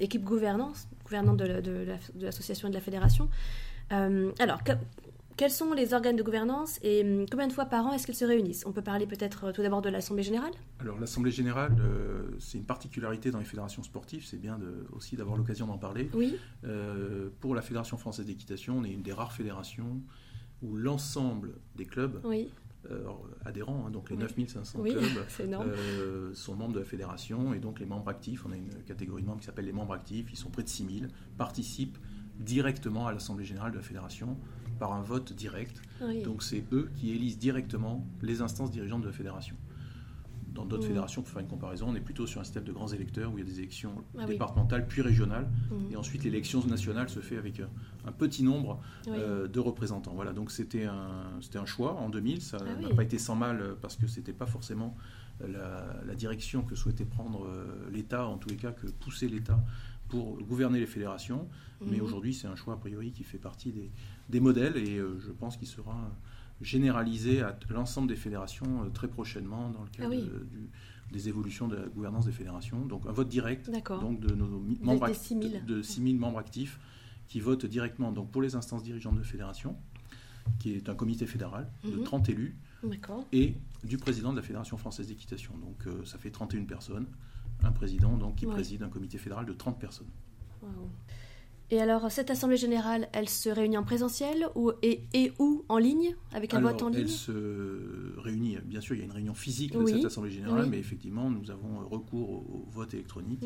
équipe 0.00 0.24
gouvernance, 0.24 0.88
gouvernante 1.04 1.38
de, 1.38 1.86
l'association 2.20 2.68
et 2.68 2.70
de 2.70 2.76
la 2.76 2.82
fédération. 2.82 3.28
alors, 3.90 4.62
quels 5.38 5.50
sont 5.52 5.72
les 5.72 5.94
organes 5.94 6.16
de 6.16 6.22
gouvernance 6.22 6.80
et 6.82 7.02
hum, 7.02 7.24
combien 7.30 7.46
de 7.46 7.52
fois 7.52 7.64
par 7.64 7.86
an 7.86 7.92
est-ce 7.92 8.04
qu'ils 8.04 8.16
se 8.16 8.24
réunissent? 8.24 8.66
On 8.66 8.72
peut 8.72 8.82
parler 8.82 9.06
peut-être 9.06 9.44
euh, 9.44 9.52
tout 9.52 9.62
d'abord 9.62 9.80
de 9.80 9.88
l'Assemblée 9.88 10.24
générale? 10.24 10.50
Alors 10.80 10.98
l'Assemblée 10.98 11.30
générale, 11.30 11.76
euh, 11.80 12.32
c'est 12.40 12.58
une 12.58 12.66
particularité 12.66 13.30
dans 13.30 13.38
les 13.38 13.44
fédérations 13.44 13.84
sportives, 13.84 14.26
c'est 14.26 14.36
bien 14.36 14.58
aussi 14.92 15.16
d'avoir 15.16 15.36
l'occasion 15.36 15.66
d'en 15.66 15.78
parler. 15.78 16.10
Oui. 16.12 16.36
pour 17.40 17.54
la 17.54 17.62
Fédération 17.62 17.96
française 17.96 18.26
d'équitation, 18.26 18.78
on 18.78 18.84
est 18.84 18.90
une 18.90 19.02
des 19.02 19.12
rares 19.12 19.32
fédérations 19.32 20.02
où 20.60 20.76
l'ensemble 20.76 21.52
des 21.76 21.86
clubs 21.86 22.20
oui. 22.24 22.48
adhérents, 23.44 23.84
hein, 23.86 23.90
donc 23.90 24.10
les 24.10 24.16
9500 24.16 24.82
clubs, 24.82 26.34
sont 26.34 26.56
membres 26.56 26.74
de 26.74 26.80
la 26.80 26.84
fédération 26.84 27.54
et 27.54 27.60
donc 27.60 27.78
les 27.78 27.86
membres 27.86 28.08
actifs, 28.08 28.44
on 28.44 28.50
a 28.50 28.56
une 28.56 28.82
catégorie 28.86 29.22
de 29.22 29.28
membres 29.28 29.40
qui 29.40 29.46
s'appelle 29.46 29.66
les 29.66 29.72
membres 29.72 29.94
actifs, 29.94 30.26
ils 30.32 30.36
sont 30.36 30.50
près 30.50 30.64
de 30.64 30.68
6000, 30.68 31.08
participent 31.36 31.98
directement 32.40 33.06
à 33.06 33.12
l'Assemblée 33.12 33.44
générale 33.44 33.70
de 33.70 33.76
la 33.76 33.82
fédération 33.82 34.36
par 34.78 34.92
un 34.92 35.02
vote 35.02 35.32
direct. 35.32 35.82
Donc 36.24 36.42
c'est 36.42 36.64
eux 36.72 36.90
qui 36.96 37.10
élisent 37.10 37.38
directement 37.38 38.06
les 38.22 38.40
instances 38.40 38.70
dirigeantes 38.70 39.02
de 39.02 39.06
la 39.06 39.12
fédération. 39.12 39.56
Dans 40.54 40.64
d'autres 40.64 40.84
mmh. 40.84 40.88
fédérations, 40.88 41.22
pour 41.22 41.30
faire 41.30 41.42
une 41.42 41.48
comparaison, 41.48 41.86
on 41.88 41.94
est 41.94 42.00
plutôt 42.00 42.26
sur 42.26 42.40
un 42.40 42.44
système 42.44 42.64
de 42.64 42.72
grands 42.72 42.88
électeurs 42.88 43.32
où 43.32 43.38
il 43.38 43.44
y 43.44 43.46
a 43.46 43.50
des 43.50 43.60
élections 43.60 43.92
ah 44.18 44.26
départementales 44.26 44.88
puis 44.88 45.02
régionales. 45.02 45.48
Mmh. 45.70 45.92
Et 45.92 45.96
ensuite, 45.96 46.24
l'élection 46.24 46.64
nationale 46.66 47.08
se 47.08 47.20
fait 47.20 47.36
avec 47.36 47.60
un, 47.60 48.12
petit 48.12 48.42
nombre 48.42 48.80
euh, 49.06 49.46
de 49.46 49.60
représentants. 49.60 50.14
Voilà, 50.14 50.32
donc 50.32 50.50
c'était 50.50 50.84
un, 50.84 51.66
choix 51.66 51.94
en 51.94 52.08
2000. 52.08 52.42
Ça 52.42 52.58
ah 52.60 52.80
n'a 52.80 52.88
pas 52.88 53.04
été 53.04 53.18
sans 53.18 53.36
mal 53.36 53.76
parce 53.80 53.96
que 53.96 54.08
c'était 54.08 54.32
pas 54.32 54.46
forcément 54.46 54.96
la, 55.46 56.14
direction 56.14 56.62
que 56.62 56.74
souhaitait 56.74 57.04
prendre 57.04 57.44
euh, 57.44 57.88
l'État, 57.92 58.26
en 58.26 58.38
tous 58.38 58.48
les 58.48 58.56
cas 58.56 58.72
que 58.72 58.88
pousser 58.88 59.28
l'État 59.28 59.60
pour 60.08 60.38
gouverner 60.42 60.80
les 60.80 60.86
fédérations. 60.86 61.48
Mais 61.80 61.98
mmh. 61.98 62.02
aujourd'hui, 62.02 62.34
c'est 62.34 62.48
un 62.48 62.56
choix 62.56 62.74
a 62.74 62.76
priori 62.76 63.12
qui 63.12 63.22
fait 63.22 63.38
partie 63.38 63.70
des, 63.70 63.90
des 64.28 64.40
modèles 64.40 64.76
et 64.76 64.98
euh, 64.98 65.18
je 65.20 65.30
pense 65.30 65.56
qu'il 65.56 65.68
sera 65.68 66.10
généralisé 66.60 67.40
à 67.40 67.56
l'ensemble 67.70 68.08
des 68.08 68.16
fédérations 68.16 68.82
euh, 68.84 68.88
très 68.88 69.08
prochainement 69.08 69.70
dans 69.70 69.82
le 69.82 69.88
cadre 69.90 70.14
ah 70.16 71.12
des 71.12 71.28
évolutions 71.28 71.68
de 71.68 71.76
la 71.76 71.86
gouvernance 71.86 72.26
des 72.26 72.32
fédérations. 72.32 72.84
Donc 72.84 73.06
un 73.06 73.12
vote 73.12 73.28
direct 73.28 73.70
donc 74.00 74.20
de 74.20 74.34
nos 74.34 74.62
membres 74.82 75.08
de 75.08 75.82
6 75.82 76.02
000 76.02 76.18
membres 76.18 76.38
actifs 76.38 76.78
qui 77.28 77.40
votent 77.40 77.66
directement 77.66 78.12
donc 78.12 78.30
pour 78.30 78.42
les 78.42 78.56
instances 78.56 78.82
dirigeantes 78.82 79.16
de 79.16 79.22
fédération, 79.22 79.76
qui 80.58 80.72
est 80.72 80.88
un 80.88 80.94
comité 80.94 81.26
fédéral 81.26 81.70
de 81.84 81.96
30 81.98 82.28
mhm. 82.28 82.34
élus, 82.34 82.56
et 83.32 83.54
du 83.84 83.98
président 83.98 84.32
de 84.32 84.36
la 84.36 84.42
Fédération 84.42 84.76
française 84.76 85.08
d'équitation. 85.08 85.52
Donc 85.58 85.86
euh, 85.86 86.04
ça 86.04 86.18
fait 86.18 86.30
31 86.30 86.64
personnes, 86.64 87.06
un 87.62 87.72
président 87.72 88.16
donc 88.16 88.36
qui 88.36 88.46
préside 88.46 88.82
un 88.82 88.88
comité 88.88 89.18
fédéral 89.18 89.46
de 89.46 89.52
30 89.52 89.78
personnes. 89.78 90.10
Et 91.70 91.82
alors, 91.82 92.10
cette 92.10 92.30
assemblée 92.30 92.56
générale, 92.56 93.08
elle 93.12 93.28
se 93.28 93.50
réunit 93.50 93.76
en 93.76 93.82
présentiel 93.82 94.46
ou, 94.54 94.72
et, 94.82 95.02
et 95.12 95.32
ou 95.38 95.66
en 95.68 95.76
ligne, 95.76 96.16
avec 96.32 96.54
un 96.54 96.60
vote 96.60 96.82
en 96.82 96.88
ligne 96.88 97.00
Elle 97.02 97.08
se 97.10 98.18
réunit, 98.18 98.56
bien 98.64 98.80
sûr, 98.80 98.94
il 98.94 99.00
y 99.00 99.02
a 99.02 99.04
une 99.04 99.12
réunion 99.12 99.34
physique 99.34 99.76
de 99.76 99.84
cette 99.84 100.04
assemblée 100.06 100.30
générale, 100.30 100.66
mais 100.66 100.78
effectivement, 100.78 101.30
nous 101.30 101.50
avons 101.50 101.86
recours 101.90 102.30
au, 102.30 102.66
vote 102.70 102.94
électronique, 102.94 103.44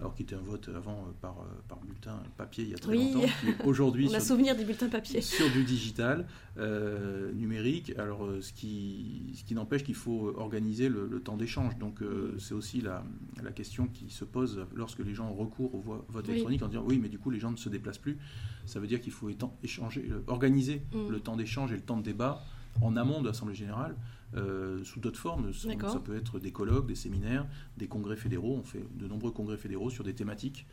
alors 0.00 0.14
qui 0.14 0.22
était 0.22 0.34
un 0.34 0.40
vote 0.40 0.70
avant 0.74 0.92
euh, 0.92 1.12
par, 1.20 1.38
euh, 1.40 1.44
par 1.68 1.80
bulletin 1.80 2.22
papier 2.36 2.64
il 2.64 2.70
y 2.70 2.74
a 2.74 2.78
très 2.78 2.94
longtemps, 2.94 3.28
aujourd'hui. 3.64 4.08
On 4.10 4.14
a 4.14 4.20
souvenir 4.20 4.56
des 4.56 4.64
bulletins 4.64 4.88
papier. 4.88 5.20
Sur 5.38 5.50
du 5.50 5.64
digital, 5.64 6.26
euh, 6.56 7.32
numérique. 7.32 7.92
Alors, 7.98 8.26
ce 8.40 8.52
qui, 8.52 9.32
ce 9.34 9.44
qui 9.44 9.54
n'empêche 9.54 9.84
qu'il 9.84 9.94
faut 9.94 10.32
organiser 10.36 10.88
le, 10.88 11.20
temps 11.20 11.36
d'échange. 11.36 11.76
Donc, 11.78 12.00
c'est 12.38 12.54
aussi 12.54 12.80
la, 12.80 13.04
la, 13.42 13.50
question 13.50 13.88
qui 13.88 14.08
se 14.08 14.24
pose 14.24 14.66
lorsque 14.74 15.00
les 15.00 15.14
gens 15.14 15.28
ont 15.28 15.34
recours 15.34 15.74
au 15.74 16.04
vote 16.08 16.28
électronique 16.28 16.62
en 16.62 16.68
disant 16.68 16.84
oui, 16.86 16.98
mais 17.02 17.08
du 17.08 17.18
coup, 17.18 17.30
les 17.30 17.40
gens 17.40 17.50
se 17.58 17.68
déplace 17.68 17.98
plus. 17.98 18.18
Ça 18.66 18.80
veut 18.80 18.86
dire 18.86 19.00
qu'il 19.00 19.12
faut 19.12 19.30
échanger, 19.62 20.08
euh, 20.10 20.22
organiser 20.26 20.82
mm. 20.92 21.10
le 21.10 21.20
temps 21.20 21.36
d'échange 21.36 21.72
et 21.72 21.76
le 21.76 21.82
temps 21.82 21.96
de 21.96 22.02
débat 22.02 22.42
en 22.80 22.96
amont 22.96 23.20
de 23.20 23.26
l'Assemblée 23.26 23.54
générale 23.54 23.96
euh, 24.36 24.84
sous 24.84 25.00
d'autres 25.00 25.18
formes. 25.18 25.52
Ça, 25.52 25.68
peut 26.04 26.16
être 26.16 26.38
des 26.38 26.52
colloques, 26.52 26.86
des 26.86 26.94
séminaires, 26.94 27.46
des 27.76 27.88
congrès 27.88 28.16
fédéraux. 28.16 28.56
On 28.58 28.62
fait 28.62 28.84
de 28.94 29.08
nombreux 29.08 29.30
congrès 29.30 29.56
fédéraux 29.56 29.90
sur 29.90 30.04
des 30.04 30.14
thématiques 30.14 30.66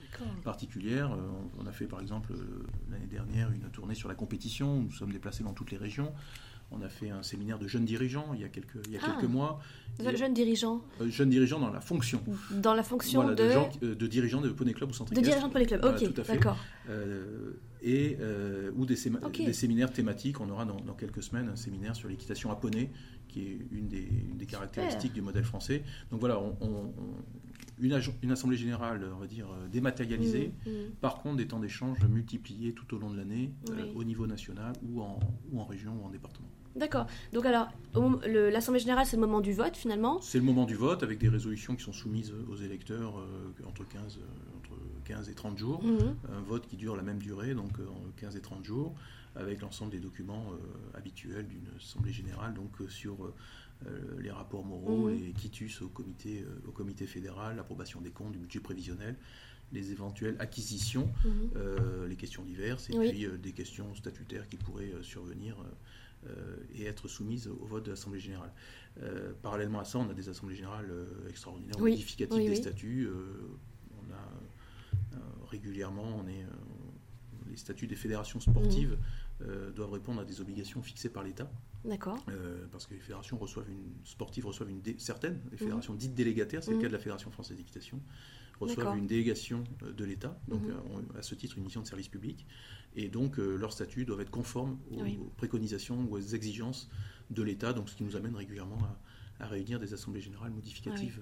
particulières. 0.43 1.13
Euh, 1.13 1.21
on 1.59 1.65
a 1.65 1.71
fait 1.71 1.87
par 1.87 2.01
exemple 2.01 2.33
l'année 2.91 3.07
dernière 3.07 3.51
une 3.51 3.69
tournée 3.71 3.95
sur 3.95 4.09
la 4.09 4.15
compétition. 4.15 4.81
Nous 4.81 4.91
sommes 4.91 5.11
déplacés 5.11 5.43
dans 5.43 5.53
toutes 5.53 5.71
les 5.71 5.77
régions. 5.77 6.11
On 6.71 6.81
a 6.81 6.89
fait 6.89 7.09
un 7.09 7.23
séminaire 7.23 7.59
de 7.59 7.67
jeunes 7.67 7.85
dirigeants 7.85 8.31
il 8.33 8.41
y 8.41 8.43
a 8.43 8.49
quelques, 8.49 8.77
il 8.87 8.93
y 8.93 8.97
a 8.97 8.99
ah. 9.03 9.11
quelques 9.11 9.29
mois. 9.29 9.59
Jeunes 10.15 10.33
dirigeants 10.33 10.81
euh, 10.99 11.09
Jeunes 11.09 11.29
dirigeants 11.29 11.59
dans 11.59 11.71
la 11.71 11.79
fonction. 11.79 12.21
Dans 12.51 12.73
la 12.73 12.83
fonction 12.83 13.27
de... 13.27 13.35
De, 13.35 13.43
euh, 13.43 13.95
de, 13.95 14.07
dirigeants 14.07 14.41
de 14.41 14.49
Poney 14.49 14.73
Club 14.73 14.89
ou 14.89 14.93
Centre 14.93 15.13
De 15.13 15.21
dirigeants 15.21 15.47
de 15.47 15.53
Poney 15.53 15.65
Club, 15.65 15.85
ok, 15.85 16.25
d'accord. 16.27 16.57
Euh, 16.89 17.53
et, 17.81 18.17
ou 18.75 18.85
des, 18.85 18.95
des, 18.95 19.53
séminaires 19.53 19.91
thématiques. 19.91 20.41
On 20.41 20.49
aura 20.49 20.65
dans, 20.65 20.93
quelques 20.93 21.23
semaines 21.23 21.49
un 21.49 21.55
séminaire 21.55 21.95
sur 21.95 22.09
l'équitation 22.09 22.51
à 22.51 22.55
poney, 22.55 22.91
qui 23.27 23.41
est 23.41 23.59
une 23.71 23.87
des, 23.87 24.09
des 24.33 24.45
caractéristiques 24.45 25.13
du 25.13 25.21
modèle 25.21 25.43
français. 25.43 25.83
Donc 26.09 26.19
voilà, 26.19 26.39
on, 26.39 26.93
une, 27.79 27.99
une, 28.23 28.31
assemblée 28.31 28.57
générale, 28.57 29.07
on 29.15 29.19
va 29.19 29.27
dire, 29.27 29.47
dématérialisée. 29.71 30.53
Mmh, 30.65 30.69
mmh. 30.69 30.73
Par 30.99 31.21
contre, 31.21 31.37
des 31.37 31.47
temps 31.47 31.59
d'échange 31.59 31.99
multipliés 32.05 32.73
tout 32.73 32.95
au 32.95 32.99
long 32.99 33.11
de 33.11 33.17
l'année, 33.17 33.53
au 33.95 34.03
niveau 34.03 34.25
national 34.25 34.73
ou 34.83 35.01
en, 35.01 35.19
ou 35.51 35.59
en 35.59 35.65
région 35.65 35.93
ou 36.01 36.05
en 36.05 36.09
département. 36.09 36.49
D'accord. 36.75 37.07
Donc 37.31 37.45
alors, 37.45 37.69
l'Assemblée 38.25 38.79
générale, 38.79 39.05
c'est 39.05 39.15
le 39.15 39.21
moment 39.21 39.41
du 39.41 39.53
vote 39.53 39.77
finalement? 39.77 40.19
C'est 40.21 40.39
le 40.39 40.43
moment 40.43 40.65
du 40.65 40.75
vote 40.75 41.03
avec 41.03 41.19
des 41.19 41.29
résolutions 41.29 41.75
qui 41.75 41.83
sont 41.83 41.93
soumises 41.93 42.33
aux 42.49 42.57
électeurs 42.57 43.17
euh, 43.17 43.67
entre, 43.67 43.87
15, 43.87 44.17
euh, 44.17 44.57
entre 44.57 44.77
15 45.05 45.29
et 45.29 45.33
30 45.33 45.57
jours. 45.57 45.83
Mhm. 45.83 46.15
Un 46.33 46.41
vote 46.41 46.67
qui 46.67 46.75
dure 46.75 46.95
la 46.95 47.03
même 47.03 47.19
durée, 47.19 47.53
donc 47.53 47.71
15 48.17 48.35
euh, 48.35 48.37
et 48.37 48.41
30 48.41 48.65
jours, 48.65 48.93
avec 49.35 49.61
l'ensemble 49.61 49.91
des 49.91 49.99
documents 49.99 50.45
habituels 50.93 51.47
d'une 51.47 51.67
Assemblée 51.77 52.13
générale, 52.13 52.53
donc 52.53 52.71
sur 52.89 53.33
les 54.19 54.31
rapports 54.31 54.63
moraux, 54.63 55.09
mhm. 55.09 55.19
les 55.19 55.31
quitus 55.33 55.81
au 55.81 55.89
comité, 55.89 56.45
au 56.65 56.71
comité 56.71 57.05
fédéral, 57.05 57.57
l'approbation 57.57 57.99
des 57.99 58.11
comptes, 58.11 58.31
du 58.31 58.39
budget 58.39 58.59
prévisionnel 58.59 59.15
les 59.73 59.91
éventuelles 59.91 60.35
acquisitions, 60.39 61.11
mhm. 61.25 62.05
les 62.07 62.15
questions 62.15 62.43
diverses, 62.43 62.89
et 62.89 62.97
puis 62.97 63.27
des 63.41 63.51
questions 63.51 63.93
statutaires 63.95 64.47
qui 64.47 64.55
pourraient 64.55 64.93
survenir 65.01 65.57
euh, 65.59 65.65
et 66.73 66.85
être 66.85 67.07
soumise 67.07 67.47
au 67.47 67.65
vote 67.65 67.85
de 67.85 67.91
l'Assemblée 67.91 68.19
générale. 68.19 68.51
Euh, 69.01 69.33
parallèlement 69.41 69.79
à 69.79 69.85
ça, 69.85 69.99
on 69.99 70.09
a 70.09 70.13
des 70.13 70.29
assemblées 70.29 70.55
générales 70.55 70.89
euh, 70.89 71.29
extraordinaires, 71.29 71.77
modificatives 71.77 72.49
des 72.49 72.55
statuts. 72.55 73.09
on 73.91 74.13
a 74.13 75.17
régulièrement, 75.49 76.21
on 76.23 76.27
est, 76.27 76.45
les 77.49 77.57
statuts 77.57 77.87
des 77.87 77.95
fédérations 77.95 78.39
sportives 78.39 78.97
mhm. 79.41 79.71
doivent 79.75 79.91
répondre 79.91 80.21
à 80.21 80.25
des 80.25 80.41
obligations 80.41 80.81
fixées 80.81 81.09
par 81.09 81.23
l'État. 81.23 81.49
D'accord. 81.83 82.25
parce 82.71 82.87
que 82.87 82.95
les 82.95 82.99
fédérations 82.99 83.37
reçoivent 83.37 83.69
une, 83.69 83.93
sportives 84.03 84.47
reçoivent 84.47 84.71
une 84.71 84.81
certaines, 84.97 85.39
les 85.51 85.57
fédérations 85.57 85.93
mhm. 85.93 85.99
dites 85.99 86.15
délégataires, 86.15 86.63
c'est 86.63 86.71
le 86.71 86.77
mhm. 86.77 86.83
cas 86.83 86.87
de 86.87 86.93
la 86.93 86.99
Fédération 86.99 87.29
française 87.29 87.57
d'équitation, 87.57 88.01
reçoivent 88.59 88.97
une 88.97 89.07
délégation 89.07 89.63
de 89.81 90.05
l'État, 90.05 90.39
donc 90.47 90.61
à 91.17 91.21
ce 91.21 91.35
titre 91.35 91.57
une 91.57 91.63
mission 91.63 91.81
de 91.81 91.87
service 91.87 92.07
public, 92.07 92.45
et 92.95 93.09
donc 93.09 93.39
euh, 93.39 93.55
leurs 93.57 93.73
statuts 93.73 94.05
doivent 94.05 94.21
être 94.21 94.31
conformes 94.31 94.77
aux, 94.91 95.03
préconisations 95.37 96.07
ou 96.09 96.15
aux 96.15 96.19
exigences 96.19 96.89
de 97.29 97.43
l'État, 97.43 97.73
donc 97.73 97.89
ce 97.89 97.95
qui 97.95 98.03
nous 98.03 98.15
amène 98.15 98.35
régulièrement 98.35 98.77
à, 99.39 99.47
réunir 99.47 99.79
des 99.79 99.93
assemblées 99.93 100.21
générales 100.21 100.51
modificatives 100.51 101.21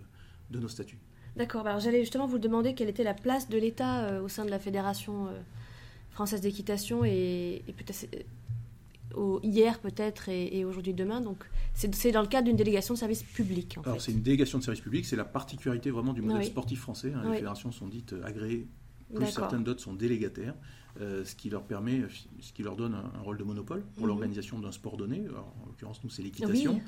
de 0.52 0.60
nos 0.60 0.68
statuts. 0.68 1.00
D'accord, 1.36 1.66
alors 1.66 1.80
j'allais 1.80 2.02
justement 2.02 2.28
vous 2.28 2.38
demander 2.38 2.76
quelle 2.76 2.90
était 2.90 3.04
la 3.04 3.16
place 3.16 3.50
de 3.50 3.58
l'État 3.58 4.06
euh, 4.06 4.22
au 4.22 4.28
sein 4.28 4.46
de 4.46 4.52
la 4.52 4.60
Fédération 4.60 5.28
euh, 5.28 5.42
française 6.12 6.42
d'équitation 6.42 7.04
et, 7.04 7.64
peut-être 7.66 8.08
hier 9.44 9.80
peut-être 9.80 10.30
et, 10.30 10.66
aujourd'hui 10.66 10.94
demain. 10.94 11.22
Donc 11.22 11.38
c'est 11.74 12.12
dans 12.12 12.22
le 12.22 12.28
cadre 12.28 12.46
d'une 12.46 12.56
délégation 12.56 12.94
de 12.94 13.00
service 13.00 13.24
public. 13.24 13.78
alors 13.86 14.02
c'est 14.02 14.12
une 14.12 14.22
délégation 14.22 14.60
de 14.60 14.64
service 14.64 14.82
public, 14.82 15.06
c'est 15.06 15.16
la 15.16 15.26
particularité 15.26 15.92
vraiment 15.92 16.14
du 16.14 16.22
modèle 16.22 16.46
sportif 16.46 16.82
français. 16.82 17.14
Hein. 17.16 17.24
Les 17.26 17.36
fédérations 17.36 17.72
sont 17.72 17.88
dites 17.88 18.16
agréées, 18.24 18.68
plus 19.14 19.28
certaines 19.28 19.64
d'autres 19.64 19.82
sont 19.82 19.94
délégataires. 19.94 20.56
Euh, 21.02 21.26
ce 21.26 21.36
qui 21.36 21.50
leur 21.50 21.64
permet, 21.64 22.04
ce 22.40 22.54
qui 22.54 22.62
leur 22.62 22.76
donne 22.76 22.94
un, 22.94 23.22
rôle 23.22 23.38
de 23.38 23.44
monopole 23.44 23.82
pour 23.96 24.04
mhm. 24.04 24.10
l'organisation 24.10 24.60
d'un 24.60 24.72
sport 24.72 24.96
donné. 24.96 25.24
en 25.28 25.66
l'occurrence, 25.66 26.04
nous, 26.04 26.10
c'est 26.12 26.22
l'équitation. 26.22 26.80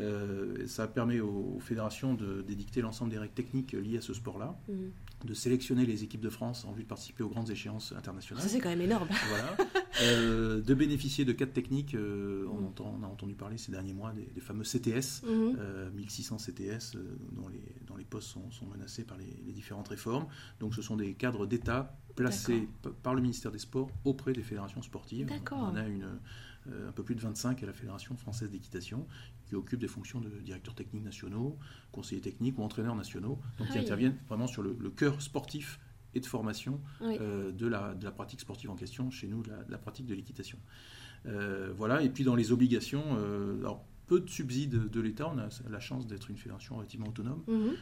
Euh, 0.00 0.66
ça 0.66 0.88
permet 0.88 1.20
aux, 1.20 1.58
fédérations 1.60 2.14
d'édicter 2.14 2.80
l'ensemble 2.80 3.12
des 3.12 3.18
règles 3.18 3.34
techniques 3.34 3.72
liées 3.72 3.98
à 3.98 4.00
ce 4.00 4.14
sport-là, 4.14 4.58
mhm. 4.68 4.90
de 5.26 5.34
sélectionner 5.34 5.86
les 5.86 6.02
équipes 6.02 6.20
de 6.22 6.28
France 6.28 6.64
en 6.64 6.72
vue 6.72 6.82
de 6.82 6.88
participer 6.88 7.22
aux 7.22 7.28
grandes 7.28 7.50
échéances 7.50 7.92
internationales. 7.96 8.42
Ça, 8.42 8.48
c'est 8.48 8.58
quand 8.58 8.70
même 8.70 8.80
énorme. 8.80 9.08
Voilà. 9.28 9.56
Euh, 10.02 10.60
de 10.60 10.74
bénéficier 10.74 11.24
de 11.24 11.32
cadres 11.32 11.52
techniques. 11.52 11.94
on, 11.96 12.58
mhm. 12.60 12.66
entend, 12.66 12.98
on, 13.00 13.04
a 13.04 13.06
entendu 13.06 13.34
parler 13.34 13.58
ces 13.58 13.70
derniers 13.70 13.94
mois 13.94 14.12
des, 14.12 14.40
fameux 14.40 14.64
CTS, 14.64 15.22
1600 15.94 16.38
CTS, 16.38 16.96
dont 17.30 17.48
les, 17.48 17.62
dont 17.86 17.96
les 17.96 18.04
postes 18.04 18.28
sont, 18.28 18.50
sont 18.50 18.66
menacés 18.66 19.04
par 19.04 19.16
les, 19.18 19.42
les 19.46 19.52
différentes 19.52 19.88
réformes. 19.88 20.26
Donc, 20.58 20.74
ce 20.74 20.82
sont 20.82 20.96
des 20.96 21.14
cadres 21.14 21.46
d'État 21.46 21.96
placés 22.14 22.68
par 23.02 23.14
le 23.14 23.20
ministère 23.20 23.50
des 23.50 23.58
Sports 23.58 23.90
auprès 24.04 24.32
des 24.32 24.42
fédérations 24.42 24.82
sportives. 24.82 25.28
On 25.50 25.76
a 25.76 25.86
une, 25.86 26.06
euh, 26.68 26.88
un 26.88 26.92
peu 26.92 27.02
plus 27.02 27.14
de 27.14 27.20
25 27.20 27.62
à 27.62 27.66
la 27.66 27.72
Fédération 27.72 28.16
française 28.16 28.50
d'équitation 28.50 29.06
qui 29.46 29.56
occupe 29.56 29.80
des 29.80 29.88
fonctions 29.88 30.20
de 30.20 30.28
directeurs 30.40 30.74
techniques 30.74 31.04
nationaux, 31.04 31.58
conseillers 31.90 32.20
techniques 32.20 32.58
ou 32.58 32.62
entraîneurs 32.62 32.94
nationaux, 32.94 33.40
donc 33.58 33.68
qui 33.68 33.78
ah 33.78 33.80
interviennent 33.80 34.16
vraiment 34.28 34.46
sur 34.46 34.62
le, 34.62 34.74
cœur 34.90 35.20
sportif 35.20 35.80
et 36.14 36.20
de 36.20 36.26
formation 36.26 36.80
euh, 37.00 37.50
de, 37.50 37.66
la, 37.66 37.94
de, 37.94 38.04
la, 38.04 38.12
pratique 38.12 38.40
sportive 38.40 38.70
en 38.70 38.76
question, 38.76 39.10
chez 39.10 39.26
nous, 39.26 39.42
de 39.42 39.50
la, 39.68 39.78
pratique 39.78 40.06
de 40.06 40.14
l'équitation. 40.14 40.58
voilà, 41.76 42.02
et 42.02 42.10
puis 42.10 42.22
dans 42.22 42.36
les 42.36 42.52
obligations, 42.52 43.16
alors 43.58 43.84
peu 44.06 44.20
de 44.20 44.28
subsides 44.28 44.90
de 44.90 45.00
l'État. 45.00 45.32
On 45.34 45.38
a 45.38 45.48
la 45.70 45.80
chance 45.80 46.06
d'être 46.06 46.30
une 46.30 46.36
fédération 46.36 46.76
relativement 46.76 47.08
autonome. 47.08 47.42
Mhm. 47.48 47.74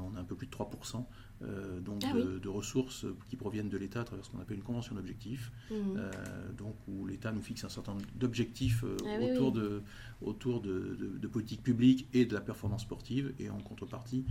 on 0.00 0.16
a 0.16 0.20
un 0.20 0.24
peu 0.24 0.34
plus 0.34 0.46
de 0.46 0.52
3% 0.52 1.06
euh, 1.42 1.80
donc 1.80 2.02
ah 2.06 2.14
de, 2.14 2.48
ressources 2.48 3.04
qui 3.28 3.36
proviennent 3.36 3.68
de 3.68 3.76
l'État 3.76 4.00
à 4.00 4.04
travers 4.04 4.24
ce 4.24 4.30
qu'on 4.30 4.40
appelle 4.40 4.56
une 4.56 4.62
convention 4.62 4.94
d'objectifs, 4.94 5.52
mhm. 5.70 5.96
euh, 5.96 6.10
donc 6.56 6.76
où 6.88 7.06
l'État 7.06 7.30
nous 7.30 7.42
fixe 7.42 7.62
un 7.64 7.68
certain 7.68 7.92
nombre 7.92 8.06
d'objectifs 8.14 8.84
euh, 8.84 8.96
ah 9.04 9.22
autour, 9.22 9.52
De, 9.52 9.82
autour 10.22 10.62
de, 10.62 10.96
de, 11.20 11.28
politiques 11.28 11.62
publiques 11.62 12.08
et 12.14 12.24
de 12.24 12.32
la 12.32 12.40
performance 12.40 12.82
sportive, 12.82 13.34
et 13.38 13.50
en 13.50 13.58
contrepartie 13.58 14.24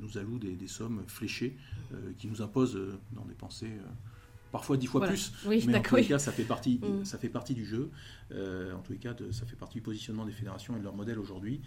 nous 0.00 0.18
alloue 0.18 0.38
des, 0.38 0.54
des 0.54 0.68
sommes 0.68 1.02
fléchées 1.06 1.56
qui 2.18 2.28
nous 2.28 2.40
imposent 2.42 2.78
d'en 3.12 3.24
dépenser 3.24 3.68
parfois 4.52 4.76
dix 4.76 4.86
fois 4.86 5.06
plus. 5.06 5.32
mais 5.46 5.76
en 5.76 5.82
tous 5.82 5.96
les 5.96 6.04
cas, 6.06 6.18
ça 6.18 6.32
fait 6.32 6.44
partie, 6.44 6.80
mhm. 6.82 7.04
ça 7.04 7.18
fait 7.18 7.28
partie 7.28 7.54
du 7.54 7.64
jeu. 7.64 7.90
en 8.32 8.80
tous 8.82 8.92
les 8.92 8.98
cas, 8.98 9.14
ça 9.32 9.46
fait 9.46 9.56
partie 9.56 9.78
du 9.78 9.82
positionnement 9.82 10.24
des 10.24 10.32
fédérations 10.32 10.76
et 10.76 10.78
de 10.78 10.84
leur 10.84 10.94
modèle 10.94 11.18
aujourd'hui. 11.18 11.60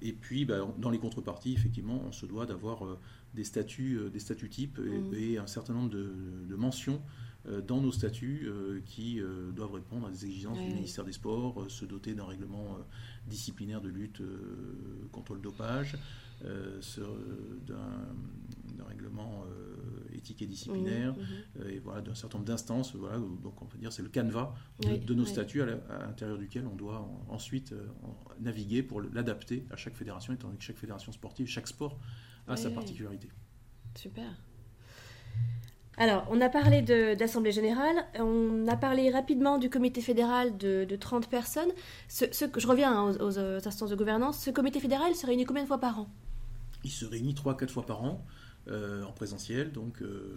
Et 0.00 0.12
puis, 0.12 0.44
bah, 0.44 0.66
dans 0.78 0.90
les 0.90 0.98
contreparties, 0.98 1.52
effectivement, 1.52 2.02
on 2.06 2.12
se 2.12 2.26
doit 2.26 2.46
d'avoir 2.46 2.98
des 3.34 3.44
statuts, 3.44 3.98
euh, 3.98 4.10
des 4.10 4.18
statuts 4.18 4.48
types 4.48 4.80
et, 5.14 5.36
mm. 5.36 5.42
un 5.42 5.46
certain 5.46 5.74
nombre 5.74 5.90
de, 5.90 6.56
mentions 6.56 7.00
euh, 7.46 7.62
dans 7.62 7.80
nos 7.80 7.92
statuts 7.92 8.46
euh, 8.46 8.80
qui 8.84 9.20
doivent 9.54 9.74
répondre 9.74 10.06
à 10.06 10.10
des 10.10 10.26
exigences 10.26 10.58
du 10.58 10.74
ministère 10.74 11.04
des 11.04 11.12
Sports, 11.12 11.66
se 11.68 11.84
doter 11.84 12.14
d'un 12.14 12.26
règlement 12.26 12.78
disciplinaire 13.26 13.80
de 13.80 13.88
lutte 13.88 14.22
contre 15.12 15.34
le 15.34 15.40
dopage, 15.40 15.96
d'un 16.42 16.88
règlement 18.88 19.44
éthique 20.20 20.42
et 20.42 20.46
disciplinaire, 20.46 21.14
mm, 21.14 21.62
mm. 21.62 21.68
et 21.68 21.78
voilà, 21.80 22.00
d'un 22.00 22.14
certain 22.14 22.38
nombre 22.38 22.48
d'instances. 22.48 22.94
Voilà, 22.94 23.18
donc 23.18 23.60
on 23.60 23.66
peut 23.66 23.78
dire 23.78 23.92
c'est 23.92 24.02
le 24.02 24.08
canevas 24.08 24.54
de, 24.80 25.14
nos 25.14 25.24
statuts 25.24 25.62
à 25.62 25.66
l'intérieur 26.06 26.38
duquel 26.38 26.66
on 26.66 26.76
doit 26.76 27.08
ensuite 27.28 27.74
naviguer 28.40 28.82
pour 28.82 29.00
l'adapter 29.00 29.66
à 29.70 29.76
chaque 29.76 29.96
fédération, 29.96 30.32
étant 30.32 30.46
donné 30.48 30.58
que 30.58 30.64
chaque 30.64 30.78
fédération 30.78 31.12
sportive, 31.12 31.46
chaque 31.46 31.68
sport 31.68 31.98
a 32.46 32.56
sa 32.56 32.70
particularité. 32.70 33.28
Super. 33.94 34.36
Alors, 36.00 36.26
on 36.30 36.40
a 36.40 36.48
parlé 36.48 36.80
d'Assemblée 36.80 37.52
Générale, 37.52 38.06
on 38.18 38.66
a 38.68 38.76
parlé 38.76 39.10
rapidement 39.10 39.58
du 39.58 39.68
comité 39.68 40.00
fédéral 40.00 40.56
de, 40.56 40.96
30 40.98 41.28
personnes. 41.28 41.70
Ce, 42.08 42.24
je 42.30 42.66
reviens 42.66 42.90
hein, 42.90 43.16
aux, 43.20 43.38
instances 43.38 43.90
de 43.90 43.96
gouvernance. 43.96 44.38
Ce 44.38 44.50
comité 44.50 44.80
fédéral 44.80 45.14
se 45.14 45.26
réunit 45.26 45.44
combien 45.44 45.62
de 45.62 45.68
fois 45.68 45.78
par 45.78 46.00
an? 46.00 46.08
Il 46.84 46.90
se 46.90 47.04
réunit 47.04 47.34
3-4 47.34 47.68
fois 47.68 47.84
par 47.84 48.02
an, 48.02 48.24
euh, 48.70 49.02
en 49.04 49.12
présentiel, 49.12 49.72
donc 49.72 50.02
euh, 50.02 50.36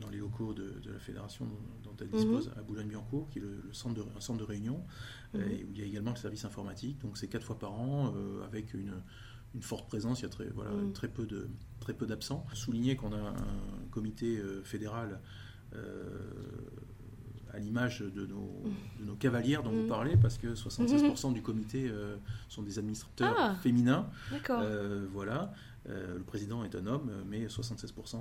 dans 0.00 0.08
les 0.10 0.18
locaux 0.18 0.54
de, 0.54 0.74
la 0.92 0.98
fédération 0.98 1.46
dont, 1.84 1.92
elle 2.00 2.08
dispose 2.08 2.48
mhm. 2.48 2.58
à 2.58 2.62
Boulogne-Billancourt, 2.62 3.28
qui 3.30 3.38
est 3.38 3.42
le, 3.42 3.62
centre, 3.72 3.94
de, 3.94 4.02
un 4.16 4.20
centre 4.20 4.38
de 4.38 4.44
réunion, 4.44 4.82
mhm. 5.34 5.40
euh, 5.40 5.44
où 5.68 5.72
il 5.72 5.78
y 5.78 5.82
a 5.82 5.86
également 5.86 6.10
le 6.10 6.16
service 6.16 6.44
informatique. 6.44 6.98
Donc 7.00 7.16
c'est 7.16 7.28
4 7.28 7.44
fois 7.44 7.58
par 7.58 7.72
an, 7.72 8.12
avec 8.44 8.74
une 8.74 8.92
une 9.56 9.62
forte 9.62 9.88
présence, 9.88 10.20
il 10.20 10.24
y 10.24 10.26
a 10.26 10.28
très, 10.28 10.48
voilà, 10.54 10.70
mm. 10.70 10.92
très 10.92 11.08
peu 11.08 11.26
de 11.26 11.48
très 11.80 11.94
peu 11.94 12.06
d'absents. 12.06 12.46
Souligner 12.52 12.94
qu'on 12.94 13.12
a 13.12 13.16
un 13.16 13.34
comité 13.90 14.38
euh, 14.38 14.62
fédéral 14.64 15.20
euh, 15.74 16.04
à 17.52 17.58
l'image 17.58 18.00
de 18.00 18.26
nos, 18.26 18.62
de 19.00 19.04
nos 19.06 19.14
cavalières 19.14 19.62
dont 19.62 19.70
vous 19.70 19.86
parlez, 19.86 20.16
parce 20.16 20.36
que 20.36 20.48
76% 20.48 21.32
du 21.32 21.40
comité 21.42 21.88
euh, 21.88 22.16
sont 22.48 22.62
des 22.62 22.78
administrateurs 22.78 23.34
ah, 23.38 23.54
féminins. 23.62 24.08
voilà. 25.12 25.52
Le 25.86 26.22
président 26.24 26.64
est 26.64 26.74
un 26.74 26.86
homme, 26.86 27.10
mais 27.26 27.46
76%, 27.46 28.18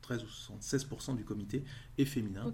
13 0.00 0.22
ou 0.24 0.26
76% 0.26 1.16
du 1.16 1.24
comité 1.24 1.64
est 1.98 2.04
féminin. 2.04 2.52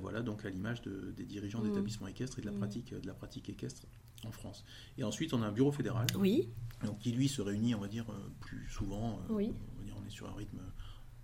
voilà, 0.00 0.22
donc 0.22 0.44
à 0.44 0.50
l'image 0.50 0.82
de, 0.82 1.12
des 1.16 1.24
dirigeants 1.24 1.62
d'établissements 1.62 2.08
équestres 2.08 2.38
et 2.38 2.42
de 2.42 2.46
la 2.46 2.52
pratique, 2.52 2.94
de 2.94 3.06
la 3.06 3.14
pratique 3.14 3.48
équestre 3.48 3.82
en 4.24 4.30
France. 4.30 4.64
Et 4.98 5.04
ensuite, 5.04 5.34
on 5.34 5.42
a 5.42 5.46
un 5.46 5.52
bureau 5.52 5.72
fédéral. 5.72 6.06
Oui. 6.18 6.48
Donc, 6.84 6.98
qui 6.98 7.12
lui 7.12 7.28
se 7.28 7.42
réunit, 7.42 7.74
on 7.74 7.80
va 7.80 7.88
dire, 7.88 8.06
euh, 8.10 8.28
plus 8.40 8.68
souvent. 8.68 9.20
Euh, 9.30 9.34
oui. 9.34 9.52
On, 9.74 9.78
va 9.78 9.84
dire, 9.84 9.94
on 10.02 10.06
est 10.06 10.10
sur 10.10 10.28
un 10.28 10.34
rythme 10.34 10.58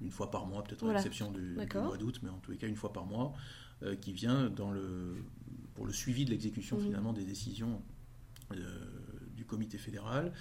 une 0.01 0.11
fois 0.11 0.31
par 0.31 0.46
mois, 0.46 0.64
peut-être 0.64 0.88
à 0.88 0.94
l'exception 0.94 1.31
du, 1.31 1.55
mois 1.55 1.96
d'août, 1.96 2.20
mais 2.22 2.29
en 2.29 2.38
tous 2.38 2.51
les 2.51 2.57
cas 2.57 2.66
une 2.66 2.77
fois 2.77 2.92
par 2.92 3.07
mois, 3.07 3.35
euh, 3.83 3.94
qui 3.94 4.12
vient 4.12 4.51
dans 4.51 4.72
le, 4.72 5.25
pour 5.75 5.87
le 5.87 5.92
suivi 5.92 6.25
de 6.25 6.31
l'exécution 6.31 6.77
mhm. 6.77 6.85
finalement 6.85 7.12
des 7.12 7.25
décisions 7.25 7.81
du 9.37 9.46
comité 9.46 9.79
fédéral, 9.79 10.33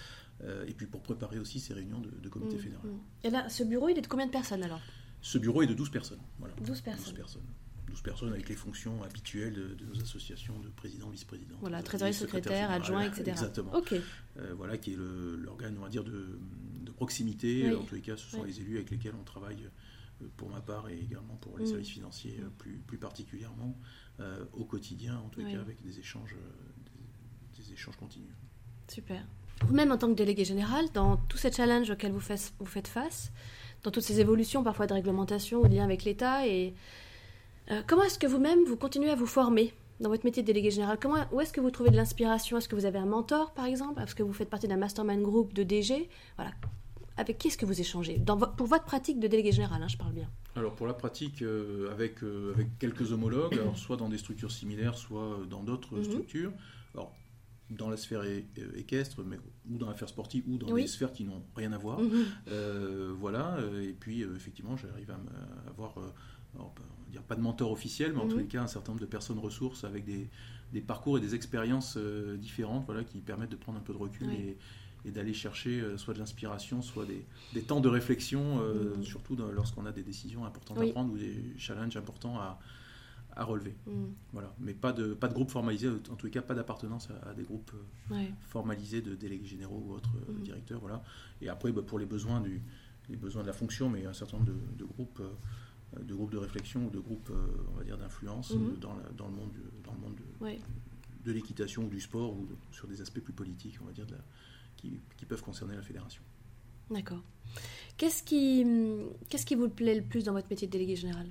et 0.67 0.73
puis 0.73 0.88
pour 0.88 1.01
préparer 1.01 1.38
aussi 1.39 1.60
ces 1.60 1.73
réunions 1.73 1.99
de, 1.99 2.30
comité 2.30 2.56
mhm. 2.56 2.62
fédéral. 2.62 2.86
Et 3.23 3.30
là, 3.30 3.47
ce 3.49 3.63
bureau, 3.63 3.89
il 3.89 3.97
est 3.97 4.01
de 4.01 4.08
combien 4.08 4.25
de 4.25 4.32
personnes 4.32 4.63
alors? 4.63 4.82
Ce 5.21 5.38
bureau 5.38 5.62
est 5.62 5.67
de 5.67 5.73
12 5.73 5.91
personnes. 5.91 6.19
Voilà. 6.39 6.56
12 6.62 6.82
personnes. 6.82 7.06
12 7.06 7.13
personnes. 7.13 7.43
12 7.91 8.01
personnes 8.01 8.34
avec 8.34 8.49
les 8.49 8.56
fonctions 8.56 9.04
habituelles 9.04 9.54
de, 9.54 9.86
nos 9.86 10.01
associations 10.01 10.58
de 10.60 10.69
président, 10.69 11.10
vice-président. 11.10 11.58
Voilà, 11.60 11.84
trésorier, 11.84 12.13
secrétaire, 12.13 12.71
adjoint, 12.71 13.04
etc. 13.04 13.32
Exactement. 13.32 13.73
Ok. 13.75 13.93
Euh, 13.93 14.54
voilà, 14.56 14.77
qui 14.77 14.93
est 14.93 14.97
l'organe, 14.97 15.77
on 15.77 15.82
va 15.82 15.89
dire, 15.89 16.04
de, 16.04 16.39
proximité. 16.95 17.73
En 17.73 17.84
tous 17.84 17.95
les 17.95 18.01
cas, 18.01 18.15
ce 18.15 18.30
sont 18.30 18.43
les 18.43 18.60
élus 18.60 18.75
avec 18.75 18.91
lesquels 18.91 19.15
on 19.19 19.23
travaille 19.23 19.67
euh, 20.21 20.27
pour 20.38 20.49
ma 20.49 20.62
part 20.62 20.88
et 20.89 20.99
également 20.99 21.36
pour 21.38 21.58
les 21.58 21.63
mm. 21.63 21.67
services 21.67 21.89
financiers 21.89 22.39
euh, 22.41 22.49
plus, 22.58 22.77
plus 22.86 22.97
particulièrement 22.97 23.77
au 24.54 24.65
quotidien, 24.65 25.17
en 25.17 25.30
tous 25.30 25.39
les 25.39 25.51
cas 25.51 25.60
avec 25.60 25.82
des 25.82 25.97
échanges, 25.97 26.36
des, 27.58 27.73
échanges 27.73 27.97
continus. 27.97 28.30
Super. 28.88 29.25
Vous-même, 29.67 29.91
en 29.91 29.97
tant 29.97 30.08
que 30.08 30.13
délégué 30.13 30.43
général, 30.43 30.86
dans 30.93 31.17
tous 31.17 31.38
ces 31.38 31.52
challenges 31.52 31.89
auxquels 31.89 32.12
vous 32.12 32.19
faites, 32.19 32.54
vous 32.60 32.65
faites 32.65 32.88
face, 32.88 33.32
dans 33.84 33.91
toutes 33.91 34.04
ces 34.04 34.19
évolutions 34.19 34.63
parfois 34.63 34.88
de 34.88 34.93
réglementation 34.93 35.62
ou 35.62 35.67
de 35.67 35.76
lien 35.76 35.84
avec 35.84 36.04
l'État 36.04 36.47
et 36.47 36.74
euh, 37.71 37.82
comment 37.88 38.04
est-ce 38.04 38.19
que 38.19 38.28
vous-même, 38.28 38.63
vous 38.65 38.76
continuez 38.76 39.10
à 39.10 39.15
vous 39.15 39.28
former 39.28 39.74
dans 40.00 40.10
votre 40.10 40.26
métier 40.26 40.41
de 40.41 40.47
délégué 40.47 40.71
général? 40.71 40.97
Comment, 41.00 41.17
Où 41.32 41.39
est-ce 41.41 41.54
que 41.54 41.62
vous 41.62 41.71
trouvez 41.71 41.91
de 41.91 41.95
l'inspiration? 41.95 42.58
Est-ce 42.58 42.67
que 42.67 42.76
vous 42.76 42.86
avez 42.86 43.00
un 43.00 43.06
mentor, 43.06 43.54
par 43.54 43.65
exemple? 43.65 44.02
Est-ce 44.02 44.15
que 44.15 44.24
vous 44.24 44.34
faites 44.34 44.50
partie 44.50 44.67
d'un 44.67 44.78
mastermind 44.78 45.21
group 45.21 45.54
de 45.54 45.63
DG 45.63 46.10
Voilà. 46.38 46.52
Avec 47.17 47.38
qui 47.38 47.50
est-ce 47.50 47.58
que 47.58 47.65
vous 47.65 47.80
échangez? 47.80 48.17
Dans 48.17 48.38
Pour 48.38 48.67
votre 48.67 48.86
pratique 48.86 49.19
de 49.19 49.28
délégué 49.28 49.52
général, 49.52 49.82
hein, 49.84 49.88
je 49.88 49.97
parle 49.97 50.13
bien. 50.13 50.30
Alors 50.56 50.74
pour 50.74 50.88
la 50.88 50.93
pratique, 50.93 51.41
euh, 51.43 51.91
avec, 51.91 52.24
euh, 52.24 52.54
avec 52.56 52.78
quelques 52.80 53.12
homologues, 53.12 53.54
alors 53.54 53.78
soit 53.78 53.95
dans 53.95 54.10
des 54.10 54.17
structures 54.17 54.52
similaires, 54.52 54.95
soit 54.97 55.39
dans 55.50 55.62
d'autres 55.62 55.97
mhm. 55.97 56.04
structures. 56.04 56.52
Dans 57.71 57.89
la 57.89 57.97
sphère 57.97 58.23
équestre, 58.75 59.23
mais, 59.23 59.38
ou 59.69 59.77
dans 59.77 59.88
l'affaire 59.88 60.10
sportive, 60.10 60.43
ou 60.47 60.57
dans 60.57 60.75
des 60.75 60.88
sphères 60.88 61.13
qui 61.13 61.23
n'ont 61.23 61.41
rien 61.55 61.71
à 61.71 61.77
voir. 61.77 61.99
Mhm. 62.01 62.25
voilà, 63.17 63.57
et 63.81 63.95
puis 63.97 64.23
effectivement, 64.23 64.75
j'arrive 64.75 65.12
à, 65.12 65.69
avoir 65.69 65.95
alors, 66.55 66.73
on 66.77 67.05
va 67.05 67.12
dire 67.12 67.23
pas 67.23 67.36
de 67.36 67.41
mentor 67.41 67.71
officiel, 67.71 68.13
mais 68.13 68.19
en 68.19 68.27
tous 68.27 68.38
les 68.38 68.45
cas 68.45 68.62
un 68.62 68.67
certain 68.67 68.91
nombre 68.91 69.01
de 69.01 69.10
personnes 69.10 69.39
ressources 69.39 69.84
avec 69.84 70.05
des, 70.05 70.29
des 70.73 70.81
parcours 70.81 71.17
et 71.17 71.21
des 71.21 71.36
expériences 71.36 71.95
euh, 71.97 72.38
différentes 72.38 72.86
voilà, 72.86 73.03
qui 73.03 73.19
permettent 73.19 73.51
de 73.51 73.55
prendre 73.55 73.77
un 73.77 73.81
peu 73.81 73.93
de 73.93 73.97
recul 73.97 74.29
et, 74.31 74.57
et 75.05 75.12
d'aller 75.12 75.34
chercher 75.34 75.81
euh, 75.81 75.97
soit 75.97 76.13
de 76.13 76.19
l'inspiration, 76.19 76.81
soit 76.81 77.05
des, 77.05 77.25
des, 77.53 77.62
temps 77.62 77.79
de 77.79 77.89
réflexion, 77.89 78.60
euh, 78.62 78.97
mm. 78.97 79.03
surtout 79.03 79.36
lorsqu'on 79.36 79.86
a 79.86 79.91
des 79.91 80.03
décisions 80.03 80.45
importantes 80.45 80.79
à 80.79 80.88
prendre 80.88 81.13
ou 81.13 81.17
des 81.17 81.53
challenges 81.57 81.97
importants 81.97 82.38
à, 82.39 82.60
à 83.41 83.45
relever. 83.45 83.75
Mm. 83.86 84.06
Voilà. 84.34 84.54
Mais 84.60 84.73
pas 84.73 84.93
de, 84.93 85.13
pas 85.13 85.27
de 85.27 85.34
groupe 85.34 85.51
formalisé, 85.51 85.89
en 85.89 86.15
tous 86.15 86.25
les 86.25 86.32
cas 86.32 86.41
pas 86.41 86.56
d'appartenance 86.56 87.10
à, 87.25 87.34
des 87.34 87.43
groupes 87.43 87.71
formalisés 88.47 89.01
de 89.01 89.15
délégués 89.15 89.47
généraux 89.47 89.84
ou 89.88 89.93
autres 89.93 90.13
mm. 90.30 90.43
directeurs. 90.43 90.80
Voilà. 90.80 91.04
Et 91.41 91.49
après, 91.49 91.71
bah, 91.71 91.82
pour 91.82 91.99
les 91.99 92.06
besoins, 92.06 92.41
du, 92.41 92.62
les 93.10 93.17
besoins 93.17 93.41
de 93.41 93.47
la 93.47 93.54
fonction, 93.54 93.89
mais 93.89 94.06
un 94.06 94.13
certain 94.13 94.38
nombre 94.38 94.51
de, 94.51 94.77
de 94.77 94.86
groupes 94.86 95.21
euh, 95.97 96.04
de 96.04 96.15
groupes 96.15 96.32
de 96.32 96.38
réflexion 96.38 96.86
ou 96.86 96.89
de 96.89 96.99
groupes, 96.99 97.30
euh, 97.32 97.47
on 97.73 97.77
va 97.77 97.84
dire, 97.84 97.97
d'influence 97.97 98.51
mhm. 98.51 98.77
dans, 98.80 98.95
dans, 99.17 99.27
le 99.27 99.34
monde, 99.34 99.51
dans 99.84 99.93
le 99.93 99.99
monde 99.99 100.15
de, 101.25 101.32
l'équitation 101.32 101.84
ou 101.84 101.89
du 101.89 101.99
sport 101.99 102.34
ou 102.34 102.47
sur 102.71 102.88
des 102.88 103.01
aspects 103.01 103.19
plus 103.19 103.34
politiques, 103.34 103.77
on 103.82 103.86
va 103.86 103.91
dire, 103.91 104.06
qui, 104.77 104.99
qui, 105.17 105.25
peuvent 105.25 105.41
concerner 105.41 105.75
la 105.75 105.82
fédération. 105.82 106.21
D'accord. 106.89 107.21
Qu'est-ce 107.97 108.23
qui, 108.23 108.65
qu'est-ce 109.30 109.45
qui 109.45 109.56
vous 109.56 109.69
plaît 109.69 109.95
le 109.95 110.04
plus 110.04 110.23
dans 110.23 110.34
votre 110.34 110.49
métier 110.49 110.67
de 110.67 110.71
délégué 110.71 110.95
général? 110.95 111.27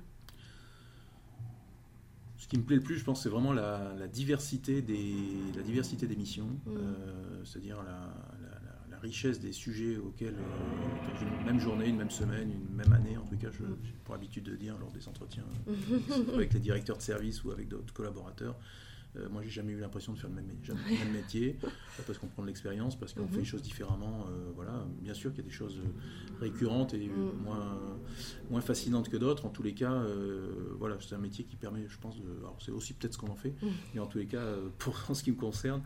Qui 2.51 2.57
me 2.57 2.63
plaît 2.63 2.75
le 2.75 2.81
plus, 2.81 2.97
je 2.97 3.05
pense, 3.05 3.23
c'est 3.23 3.29
vraiment 3.29 3.53
la, 3.53 4.07
diversité 4.11 4.81
des, 4.81 5.15
la 5.55 5.63
diversité 5.63 6.05
des 6.05 6.17
missions, 6.17 6.49
mhm. 6.65 6.75
euh, 6.75 7.45
c'est-à-dire 7.45 7.81
la, 7.81 8.99
richesse 9.01 9.39
des 9.39 9.51
sujets 9.51 9.97
auxquels, 9.97 10.35
euh, 10.35 11.39
une 11.39 11.45
même 11.45 11.59
journée, 11.59 11.87
une 11.87 11.97
même 11.97 12.11
semaine, 12.11 12.51
une 12.51 12.75
même 12.75 12.93
année, 12.93 13.17
en 13.17 13.25
tout 13.25 13.35
cas, 13.35 13.47
j'ai 13.49 13.93
pour 14.03 14.13
habitude 14.13 14.43
de 14.43 14.55
dire 14.55 14.77
lors 14.77 14.91
des 14.91 15.07
entretiens 15.07 15.45
avec 16.35 16.53
les 16.53 16.59
directeurs 16.59 16.97
de 16.97 17.01
service 17.01 17.43
ou 17.43 17.49
avec 17.49 17.67
d'autres 17.67 17.93
collaborateurs, 17.93 18.55
euh, 19.17 19.27
moi, 19.29 19.41
j'ai 19.41 19.49
jamais 19.49 19.73
eu 19.73 19.79
l'impression 19.79 20.13
de 20.13 20.17
faire 20.17 20.29
le 20.29 20.35
même, 20.35 20.45
même 20.67 21.11
métier, 21.11 21.57
parce 22.05 22.17
qu'on 22.17 22.27
prend 22.27 22.43
de 22.43 22.47
l'expérience, 22.47 22.97
parce 22.97 23.13
qu'on 23.13 23.27
fait 23.27 23.35
les 23.35 23.39
mhm. 23.39 23.45
choses 23.45 23.61
différemment. 23.61 24.25
Euh, 24.29 24.51
voilà, 24.55 24.85
bien 25.01 25.13
sûr 25.13 25.31
qu'il 25.31 25.43
y 25.43 25.47
a 25.47 25.49
des 25.49 25.53
choses 25.53 25.81
récurrentes 26.39 26.93
et 26.93 27.07
mhm. 27.07 27.43
moins, 27.43 27.77
moins 28.49 28.61
fascinantes 28.61 29.09
que 29.09 29.17
d'autres. 29.17 29.45
En 29.45 29.49
tous 29.49 29.63
les 29.63 29.73
cas, 29.73 29.93
euh, 29.93 30.73
voilà, 30.77 30.97
c'est 31.01 31.15
un 31.15 31.19
métier 31.19 31.43
qui 31.43 31.55
permet, 31.55 31.87
je 31.87 31.97
pense, 31.97 32.17
de. 32.17 32.37
Alors, 32.39 32.57
c'est 32.59 32.71
aussi 32.71 32.93
peut-être 32.93 33.13
ce 33.13 33.17
qu'on 33.17 33.29
en 33.29 33.35
fait, 33.35 33.55
mhm. 33.61 33.71
mais 33.93 33.99
en 33.99 34.07
tous 34.07 34.17
les 34.17 34.27
cas, 34.27 34.45
pour 34.77 34.95
en 35.09 35.13
ce 35.13 35.23
qui 35.23 35.31
me 35.31 35.37
concerne, 35.37 35.81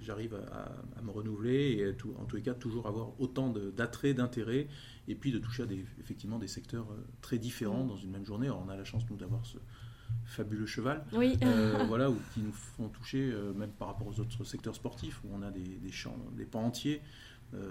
j'arrive 0.00 0.34
à, 0.34 1.02
me 1.02 1.10
renouveler 1.10 1.78
et 1.78 1.96
en 2.18 2.24
tous 2.24 2.36
les 2.36 2.42
cas, 2.42 2.54
toujours 2.54 2.86
avoir 2.88 3.18
autant 3.20 3.50
d'attrait, 3.50 4.14
d'intérêt, 4.14 4.66
et 5.08 5.14
puis 5.14 5.30
de 5.30 5.38
toucher 5.38 5.62
à 5.62 5.66
des, 5.66 5.84
effectivement 6.00 6.40
des 6.40 6.48
secteurs 6.48 6.88
très 7.20 7.38
différents 7.38 7.84
dans 7.84 7.96
une 7.96 8.10
même 8.10 8.26
journée. 8.26 8.48
Alors, 8.48 8.64
on 8.66 8.68
a 8.68 8.76
la 8.76 8.84
chance, 8.84 9.04
nous, 9.08 9.16
d'avoir 9.16 9.46
ce 9.46 9.58
fabuleux 10.24 10.66
cheval, 10.66 11.04
oui. 11.12 11.38
voilà, 11.86 12.10
ou 12.10 12.16
qui 12.34 12.40
nous 12.40 12.52
font 12.52 12.88
toucher, 12.88 13.32
même 13.56 13.70
par 13.70 13.88
rapport 13.88 14.06
aux 14.06 14.20
autres 14.20 14.44
secteurs 14.44 14.74
sportifs, 14.74 15.20
où 15.24 15.28
on 15.32 15.42
a 15.42 15.50
des, 15.50 15.60
des 15.78 15.92
champs, 15.92 16.16
des 16.36 16.44
pans 16.44 16.64
entiers. 16.64 17.00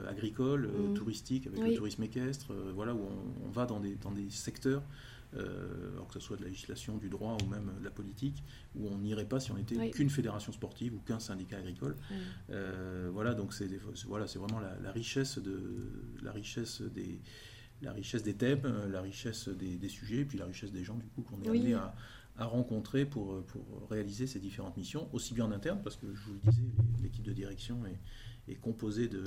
agricoles, 0.08 0.68
Mm. 0.68 0.94
touristiques, 0.94 1.48
avec 1.48 1.62
Oui. 1.62 1.72
le 1.72 1.78
tourisme 1.78 2.02
équestre, 2.04 2.54
voilà, 2.74 2.94
où 2.96 3.00
on, 3.02 3.46
on 3.48 3.50
va 3.50 3.66
dans 3.66 3.80
des, 3.80 3.96
dans 3.96 4.12
des 4.12 4.30
secteurs 4.30 4.82
euh, 5.36 5.92
alors 5.94 6.08
que 6.08 6.14
ce 6.14 6.20
soit 6.22 6.38
de 6.38 6.44
la 6.44 6.48
législation, 6.48 6.98
du 6.98 7.10
droit 7.10 7.36
ou 7.44 7.46
même 7.48 7.70
de 7.80 7.84
la 7.84 7.92
politique, 7.92 8.42
où 8.76 8.88
on 8.88 8.98
n'irait 9.00 9.26
pas 9.28 9.40
si 9.42 9.52
on 9.52 9.56
n'était 9.56 9.76
Oui. 9.78 9.92
qu'une 9.92 10.10
fédération 10.10 10.54
sportive 10.54 10.94
ou 10.96 11.00
qu'un 11.00 11.20
syndicat 11.20 11.58
agricole. 11.58 11.98
Euh, 12.52 13.10
voilà, 13.12 13.34
donc 13.34 13.54
c'est 13.54 13.70
voilà, 14.08 14.26
vraiment 14.26 14.60
la, 14.62 14.80
la 14.80 14.92
richesse 14.94 15.38
de 15.40 15.60
la 16.24 16.32
richesse 16.32 16.82
des 16.82 17.20
la 17.82 17.92
richesse 17.92 18.24
des 18.24 18.34
thèmes, 18.36 18.62
euh, 18.64 18.88
la 18.88 19.02
richesse 19.02 19.50
des, 19.50 19.76
des 19.76 19.90
sujets, 19.90 20.20
et 20.22 20.26
puis 20.26 20.38
la 20.38 20.46
richesse 20.46 20.72
des 20.72 20.86
gens 20.86 20.96
du 20.96 21.06
coup 21.08 21.22
qu'on 21.24 21.42
est 21.44 21.50
Oui. 21.50 21.60
amené 21.60 21.74
à, 21.74 21.94
à 22.38 22.46
rencontrer 22.46 23.06
pour, 23.06 23.44
pour 23.46 23.88
réaliser 23.90 24.28
ces 24.28 24.40
différentes 24.40 24.76
missions, 24.78 25.08
aussi 25.14 25.34
bien 25.34 25.46
en 25.46 25.52
interne, 25.52 25.80
parce 25.84 25.96
que 25.96 26.14
je 26.14 26.22
vous 26.26 26.34
le 26.34 26.40
disais, 26.52 26.64
l'équipe 27.02 27.24
de 27.24 27.32
direction 27.34 27.86
est, 27.86 28.00
est 28.52 28.56
composée 28.56 29.08
de, 29.08 29.22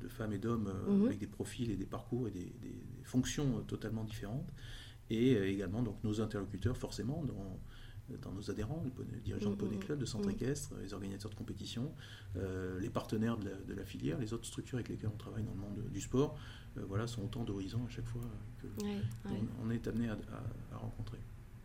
de 0.00 0.08
femmes 0.08 0.32
et 0.32 0.38
d'hommes 0.38 0.68
euh, 0.68 0.90
Mhm. 0.90 1.06
avec 1.06 1.18
des 1.18 1.26
profils 1.26 1.70
et 1.70 1.76
des 1.76 1.86
parcours 1.86 2.28
et 2.28 2.30
des, 2.30 2.44
des- 2.44 2.68
des 2.98 3.04
fonctions 3.04 3.58
euh, 3.58 3.60
totalement 3.62 4.04
différentes, 4.04 4.48
et 5.10 5.34
euh, 5.36 5.48
également 5.50 5.82
donc 5.82 6.02
nos 6.02 6.20
interlocuteurs 6.20 6.76
forcément 6.78 7.22
dans, 7.24 7.60
dans 8.22 8.32
nos 8.32 8.50
adhérents, 8.50 8.82
les 9.12 9.20
dirigeants 9.20 9.50
de 9.50 9.54
Mhm. 9.56 9.60
poney 9.60 9.78
club, 9.78 9.98
de 9.98 10.04
centres 10.06 10.28
Mhm. 10.28 10.34
équestres, 10.34 10.72
les 10.82 10.94
organisateurs 10.94 11.30
de 11.30 11.36
compétition, 11.36 11.92
euh, 12.36 12.80
les 12.80 12.90
partenaires 12.90 13.36
de 13.36 13.50
la, 13.50 13.56
de 13.56 13.74
la 13.74 13.84
filière, 13.84 14.18
les 14.18 14.32
autres 14.32 14.46
structures 14.46 14.76
avec 14.78 14.88
lesquelles 14.88 15.10
on 15.12 15.18
travaille 15.18 15.44
dans 15.44 15.52
le 15.54 15.60
monde 15.60 15.84
du 15.92 16.00
sport, 16.00 16.38
euh, 16.78 16.84
voilà, 16.88 17.06
sont 17.06 17.22
autant 17.22 17.44
d'horizons 17.44 17.84
à 17.84 17.88
chaque 17.90 18.06
fois 18.06 18.22
que 18.58 18.66
Ouais, 18.82 18.96
ouais. 19.26 19.40
on, 19.62 19.66
on 19.66 19.70
est 19.70 19.86
amené 19.86 20.08
à, 20.08 20.14
à- 20.14 20.74
à 20.74 20.78
rencontrer. 20.78 21.18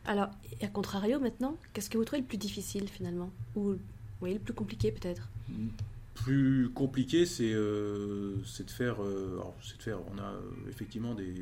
Alors, 0.05 0.29
et 0.61 0.65
à 0.65 0.67
contrario 0.69 1.19
maintenant, 1.19 1.57
qu'est-ce 1.73 1.89
que 1.89 1.97
vous 1.97 2.05
trouvez 2.05 2.21
le 2.21 2.27
plus 2.27 2.37
difficile 2.37 2.87
finalement? 2.87 3.31
Ou 3.55 3.75
oui, 4.21 4.33
le 4.33 4.39
plus 4.39 4.53
compliqué 4.53 4.91
peut-être? 4.91 5.29
Plus 6.13 6.69
compliqué, 6.73 7.25
c'est 7.25 7.53
euh, 7.53 8.41
c'est 8.45 8.65
de 8.65 8.71
faire. 8.71 9.01
euh, 9.03 9.33
alors, 9.33 9.55
c'est 9.61 9.77
de 9.77 9.83
faire. 9.83 9.99
On 10.13 10.17
a 10.17 10.31
euh, 10.31 10.41
effectivement 10.69 11.13
des. 11.15 11.33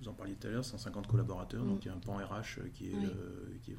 Vous 0.00 0.08
en 0.08 0.12
parliez 0.12 0.34
tout 0.34 0.46
à 0.46 0.50
l'heure, 0.50 0.64
150 0.64 1.06
collaborateurs, 1.06 1.64
Mm. 1.64 1.68
donc 1.68 1.84
il 1.84 1.88
y 1.88 1.90
a 1.90 1.94
un 1.94 1.98
pan 1.98 2.16
RH 2.16 2.70
qui 2.74 2.90
est, 2.90 2.94
Oui. 2.94 3.06
euh, 3.06 3.46
qui 3.62 3.72
est 3.72 3.76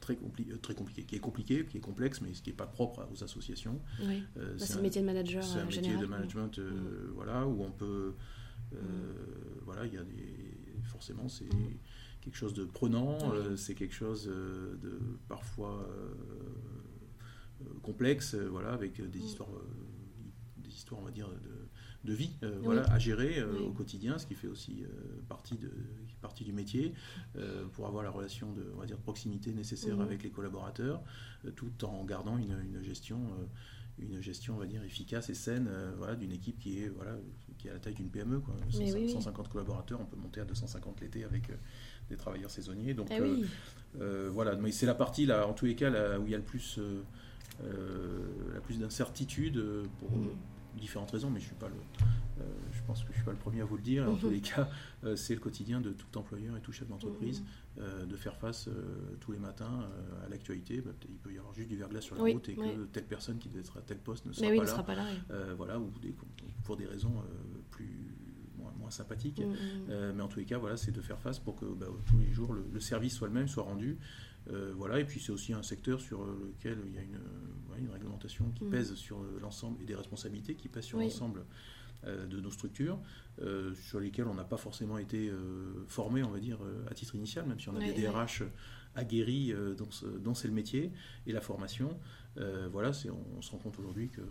très, 0.00 0.14
compli- 0.14 0.50
euh, 0.50 0.56
très 0.56 0.74
compliqué, 0.74 1.04
qui 1.04 1.14
est 1.14 1.20
compliqué, 1.20 1.64
qui 1.64 1.76
est 1.76 1.80
complexe, 1.80 2.20
mais 2.20 2.34
ce 2.34 2.42
qui 2.42 2.50
n'est 2.50 2.56
pas 2.56 2.66
propre 2.66 3.06
aux 3.12 3.22
associations. 3.22 3.80
Oui. 4.00 4.22
Euh, 4.38 4.56
Bah, 4.58 4.64
c'est 4.66 4.72
un- 4.72 4.76
le 4.76 4.82
métier 4.82 5.00
de 5.00 5.06
manager 5.06 5.44
c'est 5.44 5.58
un 5.58 5.62
euh, 5.62 5.66
métier 5.66 5.82
général. 5.82 6.00
de 6.02 6.06
management, 6.10 6.58
euh, 6.58 6.70
Mm. 6.70 7.12
voilà, 7.14 7.46
où 7.46 7.62
on 7.62 7.70
peut, 7.70 8.14
euh, 8.74 8.78
voilà, 9.64 9.86
il 9.86 9.94
y 9.94 9.98
a 9.98 10.02
des, 10.02 10.56
forcément, 10.84 11.28
c'est 11.28 11.44
Mm. 11.44 11.76
Quelque 12.22 12.36
chose 12.36 12.54
de 12.54 12.64
prenant, 12.64 13.18
Oui. 13.30 13.36
euh, 13.36 13.56
c'est 13.56 13.74
quelque 13.74 13.94
chose 13.94 14.28
euh, 14.28 14.76
de 14.80 14.98
parfois 15.28 15.86
euh, 15.90 16.14
complexe, 17.82 18.34
voilà, 18.34 18.72
avec 18.72 19.00
des 19.00 19.18
Mm. 19.18 19.22
histoires, 19.22 19.48
des 20.56 20.70
histoires, 20.70 21.00
on 21.00 21.04
va 21.04 21.10
dire, 21.10 21.28
de, 21.28 22.08
de 22.10 22.14
vie, 22.14 22.30
voilà, 22.62 22.82
à 22.92 22.98
gérer 22.98 23.42
au 23.42 23.70
quotidien, 23.72 24.18
ce 24.18 24.26
qui 24.26 24.34
fait 24.34 24.48
aussi 24.48 24.84
partie 25.28 25.56
de 25.56 25.70
partie 26.20 26.44
du 26.44 26.52
métier, 26.52 26.92
pour 27.72 27.86
avoir 27.86 28.02
la 28.02 28.10
relation 28.10 28.52
de, 28.52 28.64
on 28.74 28.78
va 28.80 28.86
dire, 28.86 28.96
de 28.96 29.02
proximité 29.02 29.52
nécessaire 29.52 29.96
Mhm. 29.96 30.02
avec 30.02 30.22
les 30.22 30.30
collaborateurs, 30.30 31.02
tout 31.56 31.84
en 31.84 32.04
gardant 32.04 32.38
une, 32.38 32.56
une 32.64 32.82
gestion. 32.82 33.20
une 33.98 34.20
gestion, 34.22 34.54
on 34.56 34.58
va 34.58 34.64
dire, 34.66 34.82
efficace 34.82 35.28
et 35.28 35.34
saine 35.34 35.66
euh, 35.68 35.92
voilà, 35.98 36.16
d'une 36.16 36.32
équipe 36.32 36.58
qui 36.58 36.82
est, 36.82 36.88
voilà, 36.88 37.14
qui 37.58 37.68
est 37.68 37.70
à 37.70 37.74
la 37.74 37.78
taille 37.78 37.94
d'une 37.94 38.08
PME. 38.08 38.40
Quoi. 38.40 38.54
Mais 38.64 38.72
100 38.72 38.78
oui, 38.94 39.02
oui. 39.04 39.12
150 39.12 39.48
collaborateurs, 39.50 40.00
on 40.00 40.06
peut 40.06 40.16
monter 40.16 40.40
à 40.40 40.44
250 40.46 41.00
l'été 41.02 41.24
avec 41.24 41.50
des 42.12 42.16
travailleurs 42.18 42.50
saisonniers. 42.50 42.94
Donc 42.94 43.08
Eh 43.10 43.20
euh, 43.20 43.34
oui. 43.36 43.44
euh, 44.00 44.30
voilà, 44.32 44.54
mais 44.56 44.70
c'est 44.70 44.86
la 44.86 44.94
partie, 44.94 45.26
là, 45.26 45.46
en 45.48 45.52
tous 45.54 45.64
les 45.66 45.74
cas, 45.74 45.90
là, 45.90 46.20
où 46.20 46.24
il 46.26 46.30
y 46.30 46.34
a 46.34 46.38
le 46.38 46.44
plus, 46.44 46.78
euh, 46.78 48.52
la 48.54 48.60
plus 48.60 48.78
d'incertitude 48.78 49.62
pour 49.98 50.10
Mhm. 50.16 50.28
différentes 50.76 51.10
raisons, 51.10 51.30
mais 51.30 51.40
je 51.40 51.46
suis 51.46 51.54
pas 51.54 51.68
le, 51.68 51.74
euh, 52.40 52.44
je 52.72 52.80
pense 52.86 53.02
que 53.04 53.08
je 53.12 53.16
suis 53.16 53.24
pas 53.24 53.30
le 53.32 53.36
premier 53.36 53.60
à 53.60 53.64
vous 53.64 53.76
le 53.76 53.82
dire. 53.82 54.08
En 54.08 54.12
Mhm. 54.12 54.18
tous 54.20 54.30
les 54.30 54.40
cas, 54.40 54.68
euh, 55.04 55.16
c'est 55.16 55.34
le 55.34 55.40
quotidien 55.40 55.80
de 55.80 55.90
tout 55.90 56.16
employeur 56.18 56.56
et 56.56 56.60
tout 56.60 56.72
chef 56.72 56.88
d'entreprise 56.88 57.40
Mhm. 57.40 57.46
euh, 57.84 58.06
de 58.06 58.16
faire 58.16 58.36
face 58.36 58.68
tous 59.20 59.32
les 59.32 59.38
matins 59.38 59.88
à 60.24 60.28
l'actualité. 60.28 60.80
Bah, 60.80 60.92
il 61.08 61.16
peut 61.18 61.32
y 61.32 61.38
avoir 61.38 61.54
juste 61.54 61.68
du 61.68 61.76
verglas 61.76 62.00
sur 62.00 62.16
la 62.16 62.22
Oui, 62.22 62.32
route 62.32 62.48
et 62.48 62.54
que 62.56 62.84
telle 62.92 63.04
personne 63.06 63.38
qui 63.38 63.48
devait 63.48 63.60
être 63.60 63.76
à 63.78 63.82
tel 63.82 63.98
poste 63.98 64.24
ne 64.26 64.32
sera 64.32 64.50
oui, 64.50 64.56
pas 64.58 64.64
là. 64.64 64.70
sera 64.70 64.82
pas 64.84 64.94
là. 64.94 65.06
voilà, 65.56 65.78
ou 65.78 65.90
des- 66.00 66.14
pour 66.64 66.76
des 66.76 66.86
raisons 66.86 67.22
plus 67.70 68.14
sympathiques. 68.92 69.40
Mm, 69.40 69.50
mm. 69.50 69.56
Euh, 69.90 70.12
mais 70.14 70.22
en 70.22 70.28
tous 70.28 70.38
les 70.38 70.44
cas, 70.44 70.58
voilà, 70.58 70.76
c'est 70.76 70.92
de 70.92 71.00
faire 71.00 71.18
face 71.18 71.38
pour 71.38 71.56
que 71.56 71.64
bah, 71.64 71.86
tous 72.06 72.18
les 72.18 72.30
jours 72.32 72.52
le, 72.52 72.64
le 72.72 72.80
service 72.80 73.14
soit 73.14 73.28
le 73.28 73.34
même, 73.34 73.48
soit 73.48 73.64
rendu. 73.64 73.98
Euh, 74.50 74.72
voilà, 74.76 74.98
et 75.00 75.04
puis 75.04 75.20
c'est 75.20 75.30
aussi 75.32 75.52
un 75.52 75.62
secteur 75.62 76.00
sur 76.00 76.22
euh, 76.22 76.52
lequel 76.58 76.78
il 76.86 76.94
y 76.94 76.98
a 76.98 77.02
une, 77.02 77.18
une 77.78 77.90
réglementation 77.90 78.50
qui 78.50 78.64
Mm. 78.64 78.70
pèse 78.70 78.94
sur 78.94 79.18
l'ensemble 79.40 79.80
et 79.82 79.86
des 79.86 79.94
responsabilités 79.94 80.54
qui 80.54 80.68
pèsent 80.68 80.84
sur 80.84 80.98
Oui. 80.98 81.04
l'ensemble 81.04 81.44
de 82.04 82.40
nos 82.40 82.50
structures, 82.50 82.98
euh, 83.40 83.72
sur 83.76 84.00
lesquelles 84.00 84.26
on 84.26 84.34
n'a 84.34 84.42
pas 84.42 84.56
forcément 84.56 84.98
été 84.98 85.28
euh, 85.28 85.84
formé, 85.86 86.24
on 86.24 86.30
va 86.30 86.40
dire, 86.40 86.58
euh, 86.64 86.84
à 86.90 86.94
titre 86.94 87.14
initial, 87.14 87.46
même 87.46 87.60
si 87.60 87.68
on 87.68 87.76
a 87.76 87.78
des. 87.78 87.92
DRH 87.92 88.42
aguerris 88.96 89.54
dont, 89.78 89.88
dont 90.18 90.34
c'est 90.34 90.48
le 90.48 90.54
métier 90.54 90.90
et 91.28 91.32
la 91.32 91.40
formation. 91.40 91.96
Voilà, 92.72 92.90
on, 93.08 93.38
on 93.38 93.40
se 93.40 93.52
rend 93.52 93.58
compte 93.58 93.78
aujourd'hui 93.78 94.08
que 94.08 94.20
euh, 94.20 94.24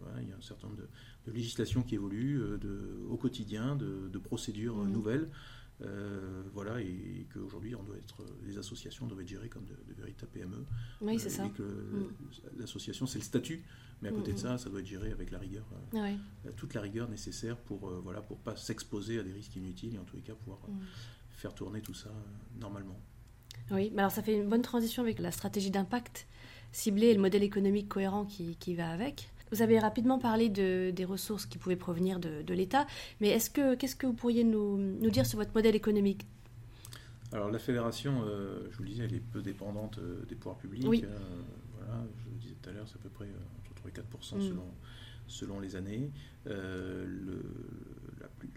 voilà, 0.00 0.20
il 0.22 0.28
y 0.28 0.32
a 0.32 0.36
un 0.36 0.40
certain 0.40 0.66
nombre 0.66 0.80
de, 0.80 0.88
de 1.28 1.34
législations 1.36 1.82
qui 1.82 1.94
évoluent 1.94 2.40
euh, 2.40 2.58
de, 2.58 3.00
au 3.08 3.16
quotidien, 3.16 3.76
de, 3.76 4.08
de 4.08 4.18
procédures 4.18 4.78
euh, 4.80 4.84
Mhm. 4.84 4.92
nouvelles. 4.92 5.28
Euh, 5.80 6.42
voilà, 6.54 6.80
et, 6.80 7.28
qu'aujourd'hui, 7.32 7.76
on 7.76 7.84
doit 7.84 7.96
être, 7.96 8.24
les 8.44 8.58
associations 8.58 9.06
doivent 9.06 9.20
être 9.20 9.28
gérées 9.28 9.48
comme 9.48 9.64
de, 9.64 9.76
de 9.86 9.94
véritables 9.94 10.32
PME. 10.32 10.64
Oui, 11.02 11.20
c'est 11.20 11.26
Euh, 11.26 11.30
ça. 11.30 11.46
Et 11.46 11.50
que 11.50 11.62
Mm. 11.62 12.58
l'association, 12.58 13.06
c'est 13.06 13.20
le 13.20 13.24
statut, 13.24 13.62
mais 14.02 14.08
à 14.08 14.12
côté 14.12 14.32
de 14.32 14.36
Mhm. 14.38 14.42
ça, 14.42 14.58
ça 14.58 14.70
doit 14.70 14.80
être 14.80 14.86
géré 14.86 15.12
avec 15.12 15.30
la 15.30 15.38
rigueur, 15.38 15.66
Ah 15.94 16.08
toute 16.56 16.74
la 16.74 16.80
rigueur 16.80 17.08
nécessaire 17.08 17.56
pour 17.58 17.88
euh, 17.88 18.00
voilà, 18.02 18.22
pour 18.22 18.38
pas 18.38 18.56
s'exposer 18.56 19.18
à 19.20 19.22
des 19.22 19.32
risques 19.32 19.54
inutiles 19.54 19.94
et 19.94 19.98
en 19.98 20.04
tous 20.04 20.16
les 20.16 20.22
cas 20.22 20.34
pouvoir 20.34 20.60
faire 21.30 21.54
tourner 21.54 21.80
tout 21.82 21.94
ça 21.94 22.10
normalement. 22.58 22.98
Oui, 23.70 23.90
mais 23.92 23.98
alors 24.00 24.10
ça 24.10 24.22
fait 24.22 24.34
une 24.34 24.48
bonne 24.48 24.62
transition 24.62 25.02
avec 25.02 25.18
la 25.20 25.30
stratégie 25.30 25.70
d'impact 25.70 26.26
ciblée 26.72 27.08
et 27.08 27.14
le 27.14 27.20
modèle 27.20 27.42
économique 27.42 27.88
cohérent 27.88 28.24
qui, 28.24 28.56
qui 28.56 28.74
va 28.74 28.90
avec. 28.90 29.30
Vous 29.52 29.62
avez 29.62 29.78
rapidement 29.78 30.18
parlé 30.18 30.48
de, 30.48 30.90
des 30.90 31.04
ressources 31.04 31.46
qui 31.46 31.58
pouvaient 31.58 31.76
provenir 31.76 32.18
de, 32.18 32.42
de 32.42 32.54
l'État, 32.54 32.86
mais 33.20 33.28
est-ce 33.28 33.50
que 33.50 33.74
qu'est-ce 33.74 33.96
que 33.96 34.06
vous 34.06 34.12
pourriez 34.12 34.44
nous, 34.44 34.76
nous 34.76 35.10
dire 35.10 35.26
sur 35.26 35.38
votre 35.38 35.54
modèle 35.54 35.74
économique? 35.76 36.26
Alors 37.32 37.50
la 37.50 37.58
fédération, 37.58 38.22
euh, 38.24 38.66
je 38.70 38.76
vous 38.78 38.82
le 38.84 38.88
disais, 38.88 39.04
elle 39.04 39.14
est 39.14 39.20
peu 39.20 39.42
dépendante 39.42 39.98
euh, 39.98 40.24
des 40.28 40.34
pouvoirs 40.34 40.56
publics. 40.58 40.84
Oui. 40.86 41.04
euh, 41.04 41.16
voilà, 41.78 42.02
je 42.24 42.30
le 42.30 42.36
disais 42.38 42.54
tout 42.62 42.70
à 42.70 42.72
l'heure, 42.72 42.86
c'est 42.88 42.96
à 42.96 43.02
peu 43.02 43.10
près 43.10 43.26
entre 43.26 43.74
3 43.74 43.90
et 43.90 43.92
4 43.94 44.06
Mm. 44.36 44.40
selon, 44.48 44.64
selon 45.26 45.60
les 45.60 45.76
années. 45.76 46.10
Le- 46.46 47.42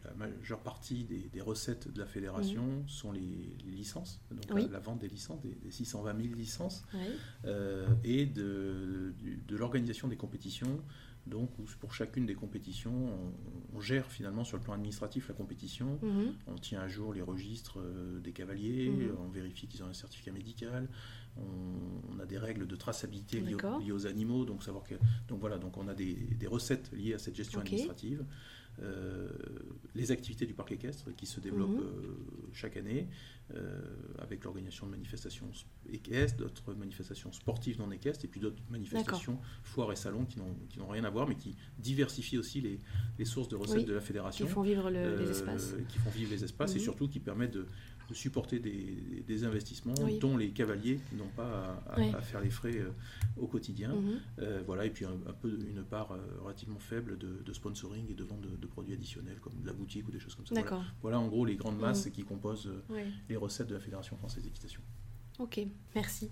la, 0.04 0.14
majeure 0.14 0.60
partie 0.62 1.04
des, 1.04 1.30
des 1.30 1.42
recettes 1.42 1.92
de 1.92 2.00
la 2.00 2.06
fédération 2.08 2.84
sont 2.88 3.12
les, 3.12 3.56
les 3.66 3.72
licences, 3.72 4.22
donc. 4.32 4.46
Oui. 4.54 4.64
la, 4.66 4.74
la 4.74 4.80
vente 4.80 5.00
des 5.00 5.08
licences, 5.08 5.42
des, 5.42 5.56
des 5.56 5.72
620 5.72 6.22
000 6.22 6.36
licences, 6.36 6.84
Oui. 6.94 7.00
euh, 7.46 7.88
et 8.04 8.26
de, 8.26 9.14
l'organisation 9.50 10.08
des 10.08 10.18
compétitions. 10.18 10.80
Donc, 11.28 11.52
pour 11.80 11.94
chacune 11.94 12.26
des 12.26 12.34
compétitions, 12.34 12.92
on, 13.74 13.78
on 13.78 13.80
gère 13.80 14.08
finalement 14.08 14.44
sur 14.44 14.58
le 14.58 14.64
plan 14.64 14.74
administratif 14.74 15.28
la 15.28 15.36
compétition, 15.36 16.00
Mhm. 16.02 16.34
on 16.48 16.56
tient 16.56 16.82
à 16.82 16.88
jour 16.88 17.14
les 17.14 17.22
registres 17.22 17.80
euh, 17.80 18.20
des 18.20 18.32
cavaliers, 18.32 18.90
Mhm. 18.90 19.16
on 19.24 19.30
vérifie 19.30 19.68
qu'ils 19.68 19.84
ont 19.84 19.88
un 19.88 19.94
certificat 19.94 20.32
médical, 20.32 20.90
on, 21.38 21.42
on 22.16 22.20
a 22.20 22.26
des 22.26 22.40
règles 22.40 22.66
de 22.66 22.76
traçabilité 22.76 23.40
liées, 23.40 23.54
aux, 23.54 23.80
liées 23.80 23.92
aux 23.92 24.08
animaux, 24.08 24.46
donc 24.46 24.64
savoir 24.64 24.84
que 24.84 24.96
donc 25.28 25.40
voilà, 25.40 25.60
donc 25.60 25.78
on 25.78 25.88
a 25.88 25.94
des, 25.94 26.14
des 26.16 26.48
recettes 26.48 26.90
liées 26.92 27.14
à 27.14 27.20
cette 27.20 27.36
gestion 27.36 27.60
administrative, 27.60 28.26
les 29.96 30.12
activités 30.12 30.46
du 30.46 30.54
parc 30.54 30.72
équestre 30.72 31.14
qui 31.16 31.26
se 31.26 31.40
développent 31.40 31.70
Mhm. 31.70 31.82
euh, 31.82 32.16
chaque 32.54 32.78
année 32.78 33.08
euh, 33.54 33.80
avec 34.20 34.44
l'organisation 34.44 34.86
de 34.86 34.92
manifestations 34.92 35.50
équestres, 35.92 36.38
d'autres 36.38 36.74
manifestations 36.74 37.32
sportives 37.32 37.78
non 37.80 37.92
équestres 37.92 38.26
et 38.26 38.28
puis 38.28 38.40
d'autres 38.40 38.62
manifestations 38.70 39.40
foires 39.64 39.92
et 39.92 39.96
salons 39.96 40.26
qui 40.26 40.40
n'ont 40.40 40.56
qui 40.70 40.80
rien 40.80 41.04
à 41.04 41.10
voir 41.10 41.28
mais 41.28 41.36
qui 41.36 41.56
diversifient 41.78 42.38
aussi 42.38 42.62
les, 42.62 42.80
les 43.20 43.26
sources 43.26 43.50
de 43.50 43.56
recettes 43.58 43.78
Oui, 43.80 43.86
de 43.86 43.94
la 43.94 44.00
Qui 44.00 44.08
fédération 44.08 44.48
font 44.48 44.62
vivre 44.62 44.90
le- 44.90 45.18
les 45.18 45.26
euh, 45.28 45.32
espaces. 45.32 45.76
qui 45.90 46.00
font 46.00 46.10
vivre 46.10 46.32
les 46.32 46.44
espaces 46.44 46.72
et 46.76 46.80
Mhm. 46.80 46.84
surtout 46.84 47.08
qui 47.10 47.20
permettent 47.20 47.54
de 47.54 47.66
supporter 48.14 48.60
des, 48.60 49.24
des 49.28 49.44
investissements 49.44 49.94
Oui. 50.02 50.20
dont 50.20 50.38
les 50.38 50.50
cavaliers 50.52 51.00
n'ont 51.14 51.28
pas 51.36 51.82
à, 51.88 51.94
à- 51.94 52.00
Oui. 52.00 52.12
à 52.16 52.22
faire 52.22 52.42
les 52.42 52.50
frais 52.50 52.78
euh, 52.78 52.90
au 53.38 53.48
quotidien. 53.48 53.90
Mhm. 53.96 54.20
Euh, 54.40 54.64
voilà, 54.66 54.86
et 54.86 54.90
puis 54.90 55.06
un, 55.06 55.10
un 55.28 55.34
peu 55.34 55.50
une 55.70 55.84
part 55.84 56.12
euh, 56.12 56.18
relativement 56.44 56.80
faible 56.80 57.18
de, 57.18 57.42
de 57.46 57.54
sponsoring 57.54 58.10
et 58.10 58.14
de 58.14 58.24
vente 58.24 58.42
de, 58.42 58.56
de 58.56 58.68
produits 58.68 58.94
additionnels 58.94 59.40
comme 59.42 59.54
de 59.62 59.68
la 59.68 59.74
boutique 59.74 60.08
ou 60.08 60.12
des 60.12 60.20
choses 60.20 60.36
comme 60.36 60.46
ça. 60.46 60.54
Voilà, 61.02 61.20
en 61.20 61.28
gros 61.28 61.46
les 61.46 61.56
grandes 61.56 61.80
masses 61.80 62.06
Mhm. 62.06 62.12
qui 62.12 62.24
composent 62.24 62.70
Oui. 62.90 63.02
les 63.30 63.36
recettes 63.36 63.68
de 63.68 63.74
la 63.76 63.80
Fédération 63.80 64.16
française 64.18 64.44
d'équitation. 64.44 64.82
Ok, 65.40 65.60
merci. 65.96 66.30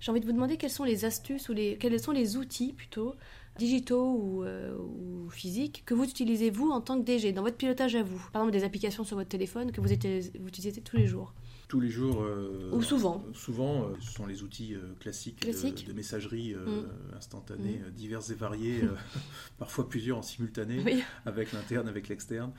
J'ai 0.00 0.10
envie 0.12 0.20
de 0.20 0.26
vous 0.26 0.32
demander 0.32 0.56
quelles 0.56 0.70
sont 0.70 0.84
les 0.84 1.04
astuces 1.04 1.48
ou 1.48 1.52
les, 1.52 1.76
quels 1.76 1.98
sont 1.98 2.12
les 2.12 2.36
outils 2.36 2.72
plutôt 2.72 3.16
digitaux 3.58 4.12
ou, 4.12 4.44
euh, 4.44 4.76
ou 4.78 5.28
physiques 5.30 5.82
que 5.84 5.94
vous 5.94 6.04
utilisez 6.04 6.50
vous 6.50 6.70
en 6.70 6.80
tant 6.80 6.98
que 6.98 7.04
DG 7.04 7.32
dans 7.32 7.42
votre 7.42 7.56
pilotage 7.56 7.94
à 7.96 8.02
vous. 8.02 8.18
Par 8.32 8.42
exemple 8.42 8.52
des 8.58 8.64
applications 8.64 9.04
sur 9.04 9.16
votre 9.16 9.28
téléphone 9.28 9.72
que 9.72 9.80
vous 9.80 9.92
utilisez 9.92 10.80
tous 10.80 10.96
les 10.96 11.06
jours. 11.06 11.34
Tous 11.68 11.80
les 11.80 11.90
jours. 11.90 12.24
Ou 12.72 12.82
souvent. 12.82 13.24
souvent, 13.34 13.90
ce 14.00 14.12
sont 14.12 14.26
les 14.26 14.42
outils 14.42 14.74
classiques 15.00 15.46
de, 15.86 15.92
messagerie 15.92 16.54
mm. 16.54 17.16
instantanée, 17.16 17.82
mm. 17.86 17.90
divers 17.92 18.30
et 18.30 18.34
variés, 18.34 18.82
parfois 19.58 19.88
plusieurs 19.88 20.18
en 20.18 20.22
simultané, 20.22 20.82
avec 21.26 21.52
l'interne, 21.52 21.88
avec 21.88 22.08
l'externe. 22.08 22.52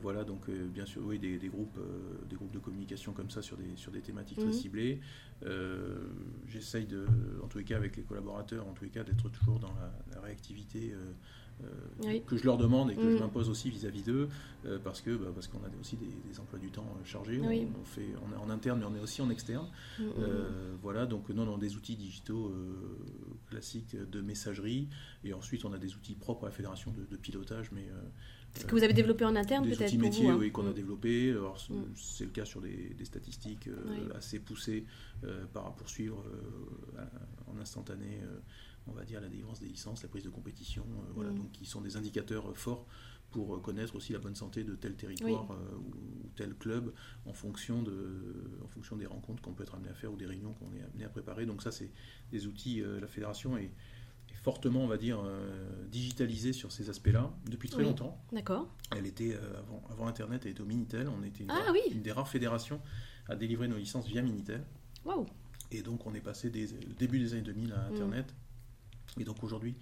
voilà, 0.00 0.24
donc 0.24 0.50
bien 0.50 0.86
sûr, 0.86 1.02
oui, 1.04 1.18
des, 1.18 1.48
groupes, 1.48 1.78
des 2.28 2.36
groupes 2.36 2.52
de 2.52 2.58
communication 2.58 3.12
comme 3.12 3.30
ça 3.30 3.42
sur 3.42 3.56
des, 3.56 3.76
sur 3.76 3.90
des 3.90 4.00
thématiques 4.00 4.38
très 4.38 4.48
mm. 4.48 4.52
ciblées. 4.52 5.00
J'essaye 6.46 6.86
de, 6.86 7.06
en 7.42 7.48
tous 7.48 7.58
les 7.58 7.64
cas 7.64 7.76
avec 7.76 7.96
les 7.96 8.02
collaborateurs, 8.02 8.66
en 8.66 8.72
tous 8.72 8.84
les 8.84 8.90
cas 8.90 9.04
d'être 9.04 9.28
toujours 9.30 9.58
dans 9.58 9.72
la, 10.12 10.20
réactivité 10.20 10.94
euh, 11.62 12.20
que 12.26 12.36
je 12.36 12.44
leur 12.44 12.56
demande 12.56 12.90
et 12.90 12.96
que 12.96 13.02
je 13.02 13.16
mm. 13.16 13.20
m'impose 13.20 13.48
aussi 13.48 13.70
vis-à-vis 13.70 14.02
d'eux, 14.02 14.28
euh, 14.66 14.78
parce 14.82 15.00
que 15.00 15.14
bah, 15.14 15.30
parce 15.32 15.46
qu'on 15.46 15.58
a 15.58 15.68
aussi 15.80 15.96
des, 15.96 16.40
emplois 16.40 16.58
du 16.58 16.70
temps 16.70 16.86
euh, 16.98 17.04
chargés. 17.04 17.40
On, 17.40 17.84
fait, 17.84 18.08
on 18.26 18.32
est 18.32 18.36
en 18.36 18.50
interne, 18.50 18.80
mais 18.80 18.86
on 18.86 18.94
est 18.96 19.00
aussi 19.00 19.22
en 19.22 19.30
externe. 19.30 19.68
Mm, 19.98 20.02
mm, 20.02 20.12
voilà, 20.82 21.06
donc 21.06 21.28
non, 21.30 21.44
non, 21.44 21.56
des 21.56 21.76
outils 21.76 21.96
digitaux 21.96 22.52
classiques 23.48 23.96
de 23.96 24.20
messagerie, 24.20 24.88
et 25.22 25.32
ensuite 25.32 25.64
on 25.64 25.72
a 25.72 25.78
des 25.78 25.94
outils 25.94 26.14
propres 26.14 26.44
à 26.44 26.48
la 26.48 26.52
fédération 26.52 26.92
de, 26.92 27.16
pilotage, 27.16 27.70
mais 27.72 27.86
ce 28.54 28.66
que 28.66 28.72
vous 28.72 28.84
avez 28.84 28.92
développé 28.92 29.24
en 29.24 29.34
interne 29.34 29.64
peut-être 29.64 29.78
Des 29.78 29.86
outils 29.86 29.98
métiers, 29.98 30.28
hein. 30.28 30.36
oui, 30.38 30.52
qu'on 30.52 30.68
a 30.68 30.72
développés. 30.72 31.34
c'est 31.94 32.24
le 32.24 32.30
cas 32.30 32.44
sur 32.44 32.60
des, 32.60 32.94
statistiques 33.04 33.68
assez 34.14 34.40
poussées 34.40 34.84
par, 35.52 35.64
pour 35.64 35.74
poursuivre 35.74 36.22
en 37.46 37.58
instantané 37.60 38.20
on 38.86 38.92
va 38.92 39.04
dire, 39.04 39.20
la 39.20 39.28
délivrance 39.28 39.60
des 39.60 39.66
licences, 39.66 40.02
la 40.02 40.08
prise 40.08 40.24
de 40.24 40.30
compétition, 40.30 40.84
euh, 40.84 41.12
voilà, 41.14 41.30
mm. 41.30 41.38
donc 41.38 41.52
qui 41.52 41.66
sont 41.66 41.80
des 41.80 41.96
indicateurs 41.96 42.50
euh, 42.50 42.54
forts 42.54 42.86
pour 43.30 43.54
euh, 43.54 43.58
connaître 43.58 43.96
aussi 43.96 44.12
la 44.12 44.18
bonne 44.18 44.34
santé 44.34 44.64
de 44.64 44.74
tel 44.74 44.94
territoire 44.94 45.50
ou, 45.50 46.28
tel 46.36 46.54
club 46.54 46.92
en 47.26 47.32
fonction, 47.32 47.82
de, 47.82 48.60
en 48.64 48.68
fonction 48.68 48.96
des 48.96 49.06
rencontres 49.06 49.42
qu'on 49.42 49.52
peut 49.52 49.62
être 49.62 49.74
amené 49.74 49.90
à 49.90 49.94
faire 49.94 50.12
ou 50.12 50.16
des 50.16 50.26
réunions 50.26 50.52
qu'on 50.54 50.72
est 50.74 50.82
amené 50.82 51.04
à 51.04 51.08
préparer. 51.08 51.46
Donc 51.46 51.62
ça, 51.62 51.72
c'est 51.72 51.90
des 52.30 52.46
outils, 52.46 52.82
la 53.00 53.06
fédération 53.06 53.56
est, 53.56 53.70
fortement, 54.42 54.80
on 54.80 54.88
va 54.88 54.98
dire, 54.98 55.22
digitalisée 55.90 56.52
sur 56.52 56.70
ces 56.70 56.90
aspects-là 56.90 57.32
depuis 57.50 57.68
très 57.70 57.82
longtemps. 57.82 58.20
D'accord. 58.30 58.68
Elle 58.94 59.06
était, 59.06 59.36
avant, 59.58 59.82
avant, 59.90 60.06
Internet, 60.06 60.42
elle 60.44 60.50
était 60.50 60.60
au 60.60 60.66
Minitel. 60.66 61.08
On 61.08 61.22
était 61.22 61.44
une, 61.44 61.50
ah 61.50 61.72
une, 61.90 62.02
des 62.02 62.12
rares 62.12 62.28
fédérations 62.28 62.80
à 63.28 63.36
délivrer 63.36 63.68
nos 63.68 63.78
licences 63.78 64.06
via 64.06 64.22
Minitel. 64.22 64.62
Wow. 65.04 65.26
Et 65.70 65.82
donc 65.82 66.06
on 66.06 66.14
est 66.14 66.20
passé 66.20 66.50
des, 66.50 66.68
début 66.98 67.18
des 67.18 67.32
années 67.32 67.42
2000 67.42 67.72
à 67.72 67.76
mm. 67.76 67.94
Internet. 67.94 68.34
Et 69.18 69.24
donc 69.24 69.42
aujourd'hui, 69.44 69.74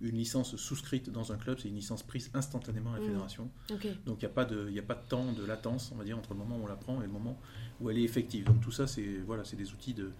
une 0.00 0.16
licence 0.16 0.56
souscrite 0.56 1.10
dans 1.10 1.32
un 1.32 1.36
club, 1.36 1.58
c'est 1.58 1.68
une 1.68 1.76
licence 1.76 2.02
prise 2.02 2.30
instantanément 2.34 2.92
à 2.92 2.96
la 2.96 3.02
mmh. 3.02 3.06
fédération. 3.06 3.50
Donc 3.70 3.78
il 3.84 4.18
n'y 4.18 4.24
a, 4.26 4.28
pas 4.28 4.44
de, 4.44 4.78
a 4.78 4.82
pas 4.82 4.94
de 4.94 5.08
temps 5.08 5.32
de 5.32 5.44
latence, 5.44 5.90
on 5.92 5.96
va 5.96 6.04
dire, 6.04 6.18
entre 6.18 6.32
le 6.34 6.38
moment 6.38 6.58
où 6.58 6.64
on 6.64 6.66
la 6.66 6.76
prend 6.76 7.00
et 7.00 7.06
le 7.06 7.12
moment 7.12 7.38
où 7.80 7.90
elle 7.90 7.98
est 7.98 8.02
effective. 8.02 8.44
Donc 8.44 8.60
tout 8.60 8.72
ça, 8.72 8.86
c'est 8.86 9.18
voilà, 9.26 9.42
des 9.42 9.72
outils 9.72 9.94
de, 9.94 10.10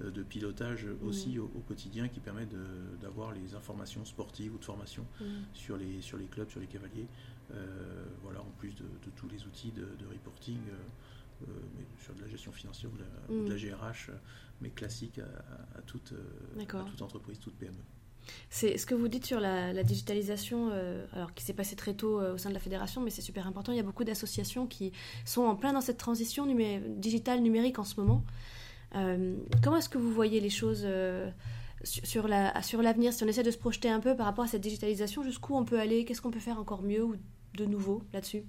euh, 0.00 0.10
de 0.10 0.22
pilotage 0.22 0.86
aussi 1.04 1.38
mmh. 1.38 1.42
au, 1.42 1.62
quotidien 1.68 2.08
qui 2.08 2.18
permettent 2.18 2.54
d'avoir 3.00 3.32
les 3.32 3.54
informations 3.54 4.04
sportives 4.04 4.54
ou 4.54 4.58
de 4.58 4.64
formation 4.64 5.06
mmh. 5.20 5.24
sur, 5.54 5.76
les, 5.76 6.00
sur 6.00 6.18
les 6.18 6.26
clubs, 6.26 6.50
sur 6.50 6.60
les 6.60 6.66
cavaliers. 6.66 7.06
Euh, 7.52 8.04
voilà, 8.22 8.40
en 8.40 8.50
plus 8.58 8.74
de, 8.74 8.84
tous 9.16 9.28
les 9.28 9.44
outils 9.44 9.72
de, 9.72 10.06
reporting. 10.06 10.58
Euh, 10.68 11.46
mais 11.74 11.86
sur 12.02 12.14
de 12.14 12.20
la 12.20 12.28
gestion 12.28 12.52
financière 12.52 12.90
ou 13.30 13.44
de 13.46 13.50
la, 13.50 13.56
GRH, 13.56 14.10
mais 14.60 14.68
classique 14.68 15.20
à, 15.20 15.78
à 15.78 15.80
toute, 15.80 16.12
à 16.58 16.84
toute 16.84 17.00
entreprise, 17.00 17.38
toute 17.38 17.54
PME. 17.54 17.72
C'est 18.52 18.76
ce 18.78 18.84
que 18.84 18.96
vous 18.96 19.06
dites 19.06 19.24
sur 19.24 19.38
la, 19.38 19.82
digitalisation, 19.84 20.70
euh, 20.72 21.06
alors 21.12 21.32
qui 21.34 21.44
s'est 21.44 21.52
passé 21.52 21.76
très 21.76 21.94
tôt 21.94 22.20
euh, 22.20 22.34
au 22.34 22.38
sein 22.38 22.48
de 22.48 22.54
la 22.54 22.60
fédération, 22.60 23.00
mais 23.00 23.10
c'est 23.10 23.22
super 23.22 23.46
important. 23.46 23.72
Il 23.72 23.76
y 23.76 23.80
a 23.80 23.84
beaucoup 23.84 24.02
d'associations 24.02 24.66
qui 24.66 24.92
sont 25.24 25.42
en 25.42 25.54
plein 25.54 25.72
dans 25.72 25.80
cette 25.80 25.98
transition 25.98 26.46
digitale 26.96 27.40
numérique 27.40 27.78
en 27.78 27.84
ce 27.84 28.00
moment. 28.00 28.24
Euh, 28.96 29.36
comment 29.62 29.76
est-ce 29.76 29.88
que 29.88 29.98
vous 29.98 30.12
voyez 30.12 30.40
les 30.40 30.50
choses 30.50 30.86
sur 31.84 32.26
l'avenir 32.26 33.12
Si 33.12 33.22
on 33.22 33.28
essaie 33.28 33.44
de 33.44 33.52
se 33.52 33.58
projeter 33.58 33.88
un 33.88 34.00
peu 34.00 34.16
par 34.16 34.26
rapport 34.26 34.44
à 34.44 34.48
cette 34.48 34.62
digitalisation, 34.62 35.22
jusqu'où 35.22 35.54
on 35.56 35.64
peut 35.64 35.78
aller 35.78 36.04
Qu'est-ce 36.04 36.20
qu'on 36.20 36.32
peut 36.32 36.40
faire 36.40 36.58
encore 36.58 36.82
mieux 36.82 37.04
ou 37.04 37.14
de 37.54 37.64
nouveau 37.64 38.02
là-dessus? 38.12 38.42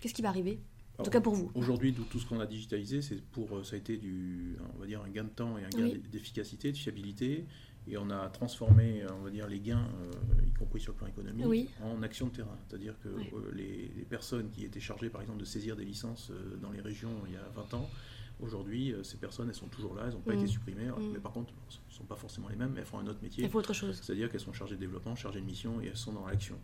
Qu'est-ce 0.00 0.14
qui 0.14 0.22
va 0.22 0.30
arriver? 0.30 0.58
En 0.98 1.04
tout 1.04 1.10
cas 1.10 1.20
pour 1.20 1.34
vous. 1.34 1.50
Aujourd'hui, 1.54 1.94
tout 1.94 2.18
ce 2.18 2.26
qu'on 2.26 2.40
a 2.40 2.46
digitalisé, 2.46 3.02
c'est 3.02 3.22
pour 3.22 3.64
ça 3.64 3.76
a 3.76 3.78
été 3.78 3.98
du, 3.98 4.56
on 4.74 4.80
va 4.80 4.86
dire 4.86 5.00
un 5.00 5.08
gain 5.08 5.24
de 5.24 5.28
temps 5.28 5.56
et 5.58 5.64
un 5.64 5.68
gain 5.68 5.92
d'efficacité, 6.10 6.72
de 6.72 6.76
fiabilité, 6.76 7.46
et 7.90 7.96
on 7.96 8.10
a 8.10 8.28
transformé, 8.28 9.02
on 9.18 9.22
va 9.22 9.30
dire, 9.30 9.46
les 9.46 9.60
gains, 9.60 9.88
euh, 10.02 10.46
y 10.46 10.52
compris 10.52 10.80
sur 10.80 10.92
le 10.92 10.98
plan 10.98 11.06
économique, 11.06 11.70
en 11.82 12.02
action 12.02 12.26
de 12.26 12.32
terrain. 12.32 12.56
C'est-à-dire 12.66 12.94
que 13.00 13.08
euh, 13.08 13.52
les, 13.54 14.04
personnes 14.08 14.50
qui 14.50 14.64
étaient 14.64 14.80
chargées, 14.80 15.10
par 15.10 15.22
exemple, 15.22 15.40
de 15.40 15.44
saisir 15.44 15.76
des 15.76 15.84
licences 15.84 16.30
euh, 16.30 16.56
dans 16.56 16.70
les 16.70 16.80
régions 16.80 17.10
il 17.26 17.34
y 17.34 17.36
a 17.36 17.48
20 17.54 17.74
ans, 17.74 17.88
aujourd'hui, 18.40 18.94
ces 19.02 19.16
personnes, 19.16 19.48
elles 19.48 19.54
sont 19.54 19.66
toujours 19.66 19.94
là, 19.94 20.04
elles 20.06 20.12
n'ont 20.12 20.20
pas 20.20 20.34
été 20.34 20.44
mm. 20.44 20.48
supprimées, 20.48 20.86
mm. 20.86 21.12
mais 21.12 21.18
par 21.18 21.32
contre, 21.32 21.52
ce 21.68 21.78
ne 21.90 21.94
sont 21.94 22.04
pas 22.04 22.16
forcément 22.16 22.48
les 22.48 22.56
mêmes, 22.56 22.74
elles 22.76 22.84
font 22.84 22.98
un 22.98 23.06
autre 23.06 23.20
métier. 23.22 23.44
Elles 23.44 23.50
font 23.50 23.58
autre 23.58 23.72
chose. 23.72 23.98
C'est-à-dire 24.02 24.30
qu'elles 24.30 24.40
sont 24.40 24.52
chargées 24.52 24.76
de 24.76 24.80
développement, 24.80 25.16
chargées 25.16 25.40
de 25.40 25.46
mission, 25.46 25.80
et 25.80 25.86
elles 25.86 25.96
sont 25.96 26.12
dans 26.12 26.26
l'action. 26.26 26.58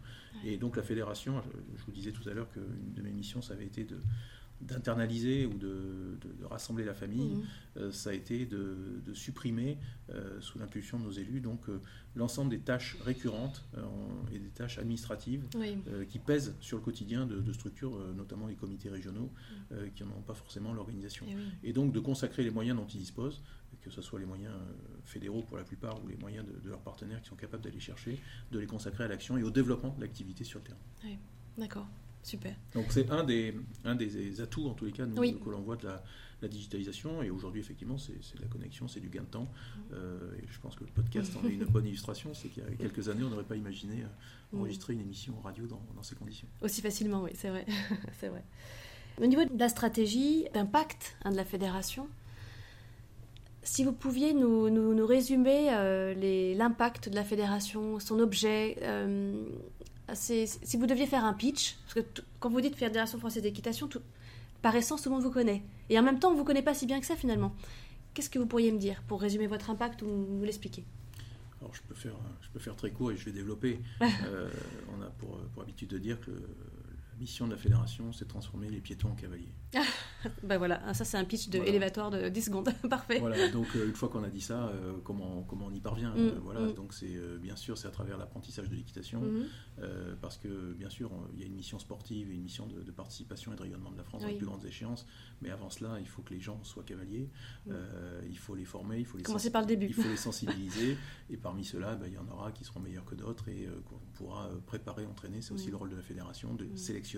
Et 0.45 0.57
donc 0.57 0.77
la 0.77 0.83
fédération, 0.83 1.43
je 1.77 1.85
vous 1.85 1.93
disais 1.93 2.13
tout 2.13 2.29
à 2.29 2.33
l'heure 2.33 2.51
qu'une 2.51 2.93
de 2.95 3.03
mes 3.03 3.13
missions, 3.13 3.43
ça 3.43 3.55
avait 3.55 3.67
été 3.67 3.85
de 3.85 3.99
d'internaliser 4.61 5.47
ou 5.47 5.55
de, 5.55 6.19
rassembler 6.45 6.85
la 6.85 6.95
famille, 6.95 7.35
mhm. 7.35 7.45
euh, 7.77 7.93
ça 7.93 8.11
a 8.11 8.13
été 8.13 8.47
de, 8.47 9.03
supprimer, 9.13 9.79
euh, 10.11 10.41
sous 10.41 10.59
l'impulsion 10.59 10.99
de 10.99 11.05
nos 11.05 11.11
élus, 11.11 11.41
donc 11.41 11.69
euh, 11.69 11.81
l'ensemble 12.15 12.51
des 12.51 12.59
tâches 12.59 12.97
récurrentes 13.05 13.65
et 14.33 14.39
des 14.39 14.49
tâches 14.49 14.79
administratives 14.79 15.47
qui 16.09 16.19
pèsent 16.19 16.55
sur 16.61 16.79
le 16.79 16.83
quotidien 16.83 17.27
de, 17.27 17.53
structures, 17.53 17.99
notamment 18.15 18.47
les 18.47 18.55
comités 18.55 18.89
régionaux, 18.89 19.31
mhm. 19.71 19.91
qui 19.95 20.05
n'ont 20.05 20.23
pas 20.23 20.35
forcément 20.35 20.73
l'organisation. 20.73 21.27
Et, 21.63 21.73
donc 21.73 21.93
de 21.93 22.01
consacrer 22.01 22.45
les 22.45 22.51
moyens 22.51 22.77
dont 22.79 22.87
ils 22.87 22.99
disposent, 22.99 23.43
que 23.83 23.91
ce 23.91 24.01
soit 24.01 24.19
les 24.21 24.27
moyens 24.27 24.55
fédéraux 25.05 25.43
pour 25.43 25.57
la 25.57 25.65
plupart 25.65 26.03
ou 26.03 26.09
les 26.09 26.17
moyens 26.17 26.47
de, 26.47 26.69
leurs 26.69 26.81
partenaires 26.81 27.21
qui 27.21 27.29
sont 27.29 27.37
capables 27.37 27.63
d'aller 27.63 27.81
chercher, 27.81 28.19
de 28.53 28.59
les 28.59 28.67
consacrer 28.67 29.05
à 29.05 29.09
l'action 29.09 29.37
et 29.37 29.43
au 29.43 29.51
développement 29.51 29.95
de 29.97 30.01
l'activité 30.01 30.45
sur 30.45 30.61
le 30.61 30.65
terrain. 30.67 30.79
Oui, 31.05 31.19
d'accord. 31.59 31.87
Super. 32.25 32.57
Donc 32.75 32.87
c'est 32.89 33.11
un 33.11 33.23
des, 33.23 33.55
un 33.85 33.95
des 33.95 34.41
atouts, 34.41 34.67
en 34.67 34.73
tous 34.73 34.87
les 34.87 34.93
cas, 34.93 35.05
que 35.05 35.51
l'on 35.51 35.61
voit 35.61 35.77
de 35.77 35.87
la, 35.87 36.03
digitalisation. 36.49 37.23
Et 37.23 37.31
aujourd'hui, 37.31 37.61
effectivement, 37.61 37.97
c'est 37.97 38.13
de 38.13 38.43
la 38.43 38.49
connexion, 38.49 38.87
c'est 38.87 39.01
du 39.01 39.09
gain 39.09 39.23
de 39.23 39.27
temps. 39.27 39.51
Euh, 39.93 40.31
et 40.43 40.45
je 40.51 40.61
pense 40.61 40.75
que 40.75 40.85
le 40.85 40.91
podcast 40.91 41.33
en 41.37 41.47
est 41.47 41.53
une 41.53 41.65
bonne 41.65 41.87
illustration. 41.87 42.35
C'est 42.35 42.49
qu'il 42.49 42.63
y 42.63 42.67
a 42.67 42.71
quelques 42.77 43.09
années, 43.09 43.25
on 43.25 43.31
n'aurait 43.31 43.45
pas 43.45 43.57
imaginé 43.57 44.03
euh, 44.03 44.59
enregistrer 44.59 44.93
une 44.93 45.01
émission 45.01 45.35
radio 45.43 45.67
dans, 45.67 45.81
dans 45.97 46.03
ces 46.03 46.15
conditions. 46.17 46.47
Aussi 46.61 46.83
facilement, 46.83 47.23
oui, 47.23 47.31
c'est 47.35 47.49
vrai. 47.49 47.65
c'est 48.21 48.29
vrai. 48.29 48.45
Au 49.23 49.27
niveau 49.27 49.45
de 49.45 49.59
la 49.59 49.71
stratégie 49.71 50.45
d'impact 50.53 51.17
hein, 51.25 51.31
de 51.31 51.37
la 51.37 51.47
fédération, 51.47 52.09
si 53.63 53.85
vous 53.85 53.93
pouviez 53.93 54.35
nous, 54.35 54.69
nous, 54.69 55.07
résumer 55.07 55.69
euh, 55.71 56.55
l'impact 56.55 57.09
de 57.09 57.15
la 57.15 57.25
fédération, 57.25 57.99
son 58.01 58.19
objet, 58.19 58.77
si 60.13 60.77
vous 60.77 60.87
deviez 60.87 61.07
faire 61.07 61.25
un 61.25 61.33
pitch, 61.33 61.77
parce 61.85 61.95
que 61.95 62.21
quand 62.41 62.51
vous 62.51 62.61
dites 62.61 62.77
Fédération 62.77 63.19
française 63.19 63.43
d'équitation, 63.43 63.89
par 64.63 64.75
essence, 64.77 65.03
tout 65.03 65.09
le 65.11 65.15
monde 65.17 65.25
vous 65.25 65.31
connaît. 65.31 65.63
Et 65.91 65.99
en 65.99 66.03
même 66.03 66.19
temps, 66.19 66.29
on 66.29 66.33
ne 66.33 66.39
vous 66.39 66.45
connaît 66.45 66.63
pas 66.63 66.75
si 66.75 66.87
bien 66.87 67.01
que 67.01 67.07
ça 67.07 67.17
finalement. 67.17 67.55
Qu'est-ce 68.15 68.31
que 68.31 68.39
vous 68.39 68.47
pourriez 68.47 68.73
me 68.73 68.79
dire 68.79 69.03
pour 69.09 69.21
résumer 69.21 69.47
votre 69.47 69.71
impact 69.71 70.03
ou 70.03 70.07
nous 70.07 70.45
l'expliquer? 70.45 70.85
Alors 71.61 71.75
je 71.75 71.83
peux, 71.83 71.95
faire, 71.95 72.15
je 72.43 72.49
peux 72.51 72.59
faire 72.59 72.77
très 72.77 72.91
court 72.91 73.11
et 73.11 73.17
je 73.17 73.25
vais 73.25 73.33
développer. 73.33 73.81
Euh, 74.27 74.49
on 74.97 75.03
a 75.03 75.07
pour, 75.07 75.39
pour, 75.53 75.63
habitude 75.63 75.89
de 75.89 75.99
dire 75.99 76.21
que 76.21 76.31
mission 77.25 77.47
de 77.47 77.53
la 77.53 77.57
fédération, 77.57 78.13
c'est 78.13 78.27
de 78.27 78.29
transformer 78.29 78.69
les 78.69 78.83
piétons 78.83 79.09
en 79.09 79.15
cavaliers. 79.15 79.55
ben 80.43 80.59
voilà, 80.59 80.93
ça 80.93 81.07
c'est 81.07 81.17
un 81.17 81.25
pitch 81.25 81.49
de 81.49 81.59
élévatoire 81.59 82.11
de 82.11 82.29
10 82.29 82.43
secondes, 82.43 82.69
parfait. 82.91 83.19
Voilà, 83.19 83.49
donc 83.49 83.67
euh, 83.75 83.87
une 83.87 83.95
fois 83.95 84.11
qu'on 84.11 84.23
a 84.25 84.29
dit 84.29 84.43
ça, 84.43 84.69
euh, 84.69 84.93
comment, 85.03 85.43
comment 85.49 85.67
on 85.67 85.73
y 85.73 85.81
parvient 85.81 86.15
mm, 86.15 86.41
Voilà, 86.43 86.61
mm. 86.61 86.75
donc 86.75 86.93
c'est 86.93 87.19
bien 87.41 87.57
sûr 87.57 87.79
c'est 87.79 87.89
à 87.89 87.91
travers 87.91 88.19
l'apprentissage 88.19 88.69
de 88.69 88.77
l'équitation, 88.77 89.23
mm. 89.23 89.87
parce 90.21 90.37
que 90.37 90.75
bien 90.75 90.91
sûr 90.91 91.11
il 91.33 91.41
y 91.41 91.45
a 91.45 91.47
une 91.47 91.55
mission 91.55 91.79
sportive 91.79 92.31
et 92.31 92.35
une 92.35 92.43
mission 92.43 92.67
de, 92.67 92.93
participation 92.93 93.55
et 93.55 93.57
de 93.57 93.63
rayonnement 93.63 93.91
de 93.91 93.97
la 93.97 94.05
France 94.05 94.21
dans 94.21 94.29
les 94.29 94.37
plus 94.37 94.47
grandes 94.47 94.67
échéances, 94.67 95.07
mais 95.41 95.49
avant 95.49 95.71
cela 95.71 95.99
il 96.01 96.07
faut 96.07 96.21
que 96.21 96.35
les 96.35 96.41
gens 96.41 96.63
soient 96.63 96.85
cavaliers, 96.85 97.31
il 98.29 98.39
faut 98.39 98.55
les 98.55 98.67
former, 98.67 98.99
il 98.99 99.07
faut 99.07 99.17
les 99.17 99.25
commencer 99.25 99.51
par 99.51 99.63
le 99.63 99.67
début, 99.67 99.87
il 99.87 99.95
faut 99.95 100.09
les 100.09 100.17
sensibiliser, 100.29 100.99
et 101.31 101.39
parmi 101.39 101.65
ceux-là, 101.65 101.95
ben, 101.95 102.07
il 102.07 102.13
y 102.13 102.19
en 102.19 102.29
aura 102.29 102.53
qui 102.53 102.65
seront 102.65 102.81
meilleurs 102.81 103.07
que 103.07 103.15
d'autres 103.15 103.49
et 103.49 103.67
qu'on 103.89 103.99
pourra 104.13 104.51
préparer, 104.67 105.07
entraîner. 105.07 105.41
C'est 105.41 105.53
aussi 105.53 105.71
le 105.71 105.77
rôle 105.77 105.91
de 105.91 105.97
la 105.97 106.03
fédération 106.03 106.55
de 106.55 106.69
sélectionner 106.77 107.14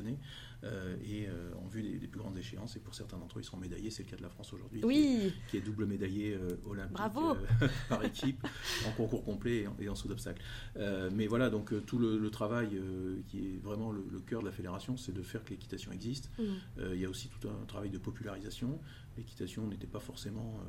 euh, 0.65 0.97
et 1.05 1.27
euh, 1.29 1.53
en 1.63 1.67
vue 1.69 1.83
des, 1.83 2.09
plus 2.09 2.19
grandes 2.19 2.39
échéances. 2.39 2.77
Et 2.77 2.81
pour 2.81 2.95
certains 2.95 3.19
d'entre 3.19 3.39
eux, 3.39 3.43
ils 3.43 3.45
seront 3.45 3.59
médaillés. 3.59 3.91
C'est 3.91 4.03
le 4.03 4.09
cas 4.09 4.17
de 4.17 4.23
la 4.23 4.29
France 4.29 4.53
aujourd'hui, 4.53 4.81
oui. 4.85 5.33
qui, 5.49 5.57
est, 5.57 5.61
double 5.61 5.87
médaillé 5.87 6.35
euh, 6.35 6.57
olympique 6.65 6.97
par 7.89 8.05
équipe, 8.05 8.47
en 8.87 8.93
concours 8.93 9.25
complet 9.25 9.67
et 9.81 9.89
en, 9.89 9.95
saut 9.95 10.09
d'obstacle. 10.09 10.43
mais 11.15 11.27
voilà, 11.27 11.51
donc 11.51 11.73
tout 11.87 11.99
le, 11.99 12.31
travail 12.31 12.81
qui 13.29 13.55
est 13.55 13.59
vraiment 13.63 13.93
le, 13.93 14.21
cœur 14.27 14.41
de 14.41 14.47
la 14.47 14.53
fédération, 14.53 14.97
c'est 14.97 15.13
de 15.13 15.23
faire 15.23 15.45
que 15.45 15.51
l'équitation 15.51 15.93
existe. 15.93 16.31
Mm. 16.39 16.43
il 16.93 17.01
y 17.01 17.05
a 17.05 17.09
aussi 17.09 17.29
tout 17.29 17.49
un 17.49 17.65
travail 17.67 17.91
de 17.91 17.99
popularisation. 17.99 18.81
L'équitation 19.17 19.67
n'était 19.67 19.87
pas 19.87 20.01
forcément 20.01 20.61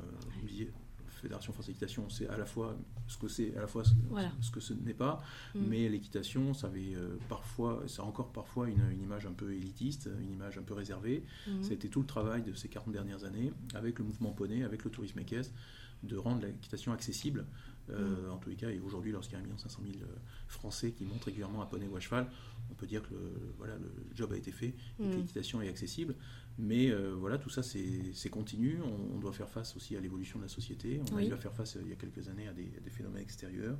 Fédération 1.20 1.52
française 1.52 1.74
d'équitation, 1.74 2.08
c'est 2.08 2.28
à 2.28 2.36
la 2.36 2.44
fois 2.44 2.76
ce 3.06 3.16
que 3.18 3.28
c'est, 3.28 3.56
à 3.56 3.60
la 3.60 3.66
fois 3.66 3.82
ce, 3.84 4.50
que 4.50 4.60
ce 4.60 4.72
n'est 4.72 4.94
pas, 4.94 5.22
mm. 5.54 5.60
mais 5.66 5.88
l'équitation, 5.88 6.54
ça 6.54 6.68
avait 6.68 6.94
parfois, 7.28 7.82
c'est 7.86 8.00
encore 8.00 8.32
parfois 8.32 8.68
une, 8.68 9.02
image 9.02 9.26
un 9.26 9.32
peu 9.32 9.52
élitiste, 9.52 10.08
une 10.20 10.32
image 10.32 10.58
un 10.58 10.62
peu 10.62 10.74
réservée. 10.74 11.24
Mm. 11.46 11.62
Ça 11.62 11.70
a 11.70 11.74
été 11.74 11.88
tout 11.88 12.00
le 12.00 12.06
travail 12.06 12.42
de 12.42 12.52
ces 12.54 12.68
40 12.68 12.92
dernières 12.92 13.24
années 13.24 13.52
avec 13.74 13.98
le 13.98 14.04
mouvement 14.04 14.30
poney, 14.30 14.64
avec 14.64 14.84
le 14.84 14.90
tourisme 14.90 15.18
équestre, 15.18 15.54
de 16.02 16.16
rendre 16.16 16.46
l'équitation 16.46 16.92
accessible. 16.92 17.46
Mm. 17.88 18.30
En 18.30 18.36
tous 18.36 18.50
les 18.50 18.56
cas, 18.56 18.70
et 18.70 18.80
aujourd'hui, 18.80 19.12
lorsqu'il 19.12 19.38
y 19.38 19.40
a 19.40 19.44
1 19.44 19.58
500 19.58 19.82
000 19.82 20.04
Français 20.46 20.92
qui 20.92 21.04
montent 21.04 21.24
régulièrement 21.24 21.62
à 21.62 21.66
poney 21.66 21.86
ou 21.88 21.96
à 21.96 22.00
cheval, 22.00 22.26
on 22.70 22.74
peut 22.74 22.86
dire 22.86 23.02
que 23.02 23.14
le, 23.14 23.32
voilà, 23.56 23.76
le 23.76 23.90
job 24.14 24.32
a 24.32 24.36
été 24.36 24.52
fait 24.52 24.74
et 25.00 25.10
que 25.10 25.16
l'équitation 25.16 25.62
est 25.62 25.68
accessible. 25.68 26.14
Mais 26.58 26.90
euh, 26.90 27.14
voilà, 27.16 27.38
tout 27.38 27.50
ça, 27.50 27.62
c'est 27.62 28.30
continu. 28.30 28.78
On, 29.14 29.18
doit 29.18 29.32
faire 29.32 29.48
face 29.48 29.76
aussi 29.76 29.96
à 29.96 30.00
l'évolution 30.00 30.38
de 30.38 30.44
la 30.44 30.48
société. 30.48 31.00
On 31.12 31.16
a 31.16 31.22
eu 31.22 31.32
à 31.32 31.36
faire 31.36 31.54
face, 31.54 31.76
euh, 31.76 31.82
il 31.84 31.90
y 31.90 31.92
a 31.92 31.96
quelques 31.96 32.28
années, 32.28 32.48
à 32.48 32.52
des, 32.52 32.90
phénomènes 32.90 33.22
extérieurs. 33.22 33.78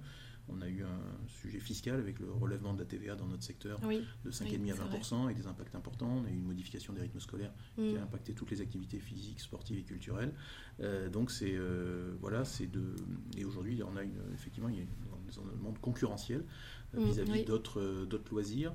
On 0.50 0.62
a 0.62 0.68
eu 0.68 0.82
un 0.82 1.26
sujet 1.26 1.58
fiscal 1.58 1.98
avec 1.98 2.20
le 2.20 2.32
relèvement 2.32 2.72
de 2.72 2.78
la 2.78 2.86
TVA 2.86 3.16
dans 3.16 3.26
notre 3.26 3.42
secteur 3.42 3.78
de 3.80 4.30
5,5 4.30 4.72
à 4.72 4.96
20% 4.96 5.24
avec 5.24 5.36
des 5.36 5.46
impacts 5.46 5.74
importants. 5.74 6.22
On 6.22 6.24
a 6.24 6.30
eu 6.30 6.38
une 6.38 6.46
modification 6.46 6.94
des 6.94 7.02
rythmes 7.02 7.20
scolaires 7.20 7.52
qui 7.74 7.96
a 7.96 8.00
mm. 8.00 8.04
impacté 8.04 8.32
toutes 8.32 8.50
les 8.50 8.62
activités 8.62 8.98
physiques, 8.98 9.40
sportives 9.40 9.78
et 9.78 9.82
culturelles. 9.82 10.32
Euh, 10.80 11.10
donc 11.10 11.30
c'est 11.30 11.54
voilà, 12.20 12.46
c'est 12.46 12.66
de 12.66 12.96
et 13.36 13.44
aujourd'hui 13.44 13.82
on 13.82 13.94
a 13.98 14.02
une, 14.02 14.16
effectivement 14.32 14.70
il 14.70 14.76
y 14.76 14.80
a 14.80 14.84
un 14.84 15.62
monde 15.62 15.78
concurrentiel 15.80 16.42
mm, 16.94 17.04
vis-à-vis 17.04 17.44
d'autres 17.44 18.06
d'autres 18.06 18.32
loisirs, 18.32 18.72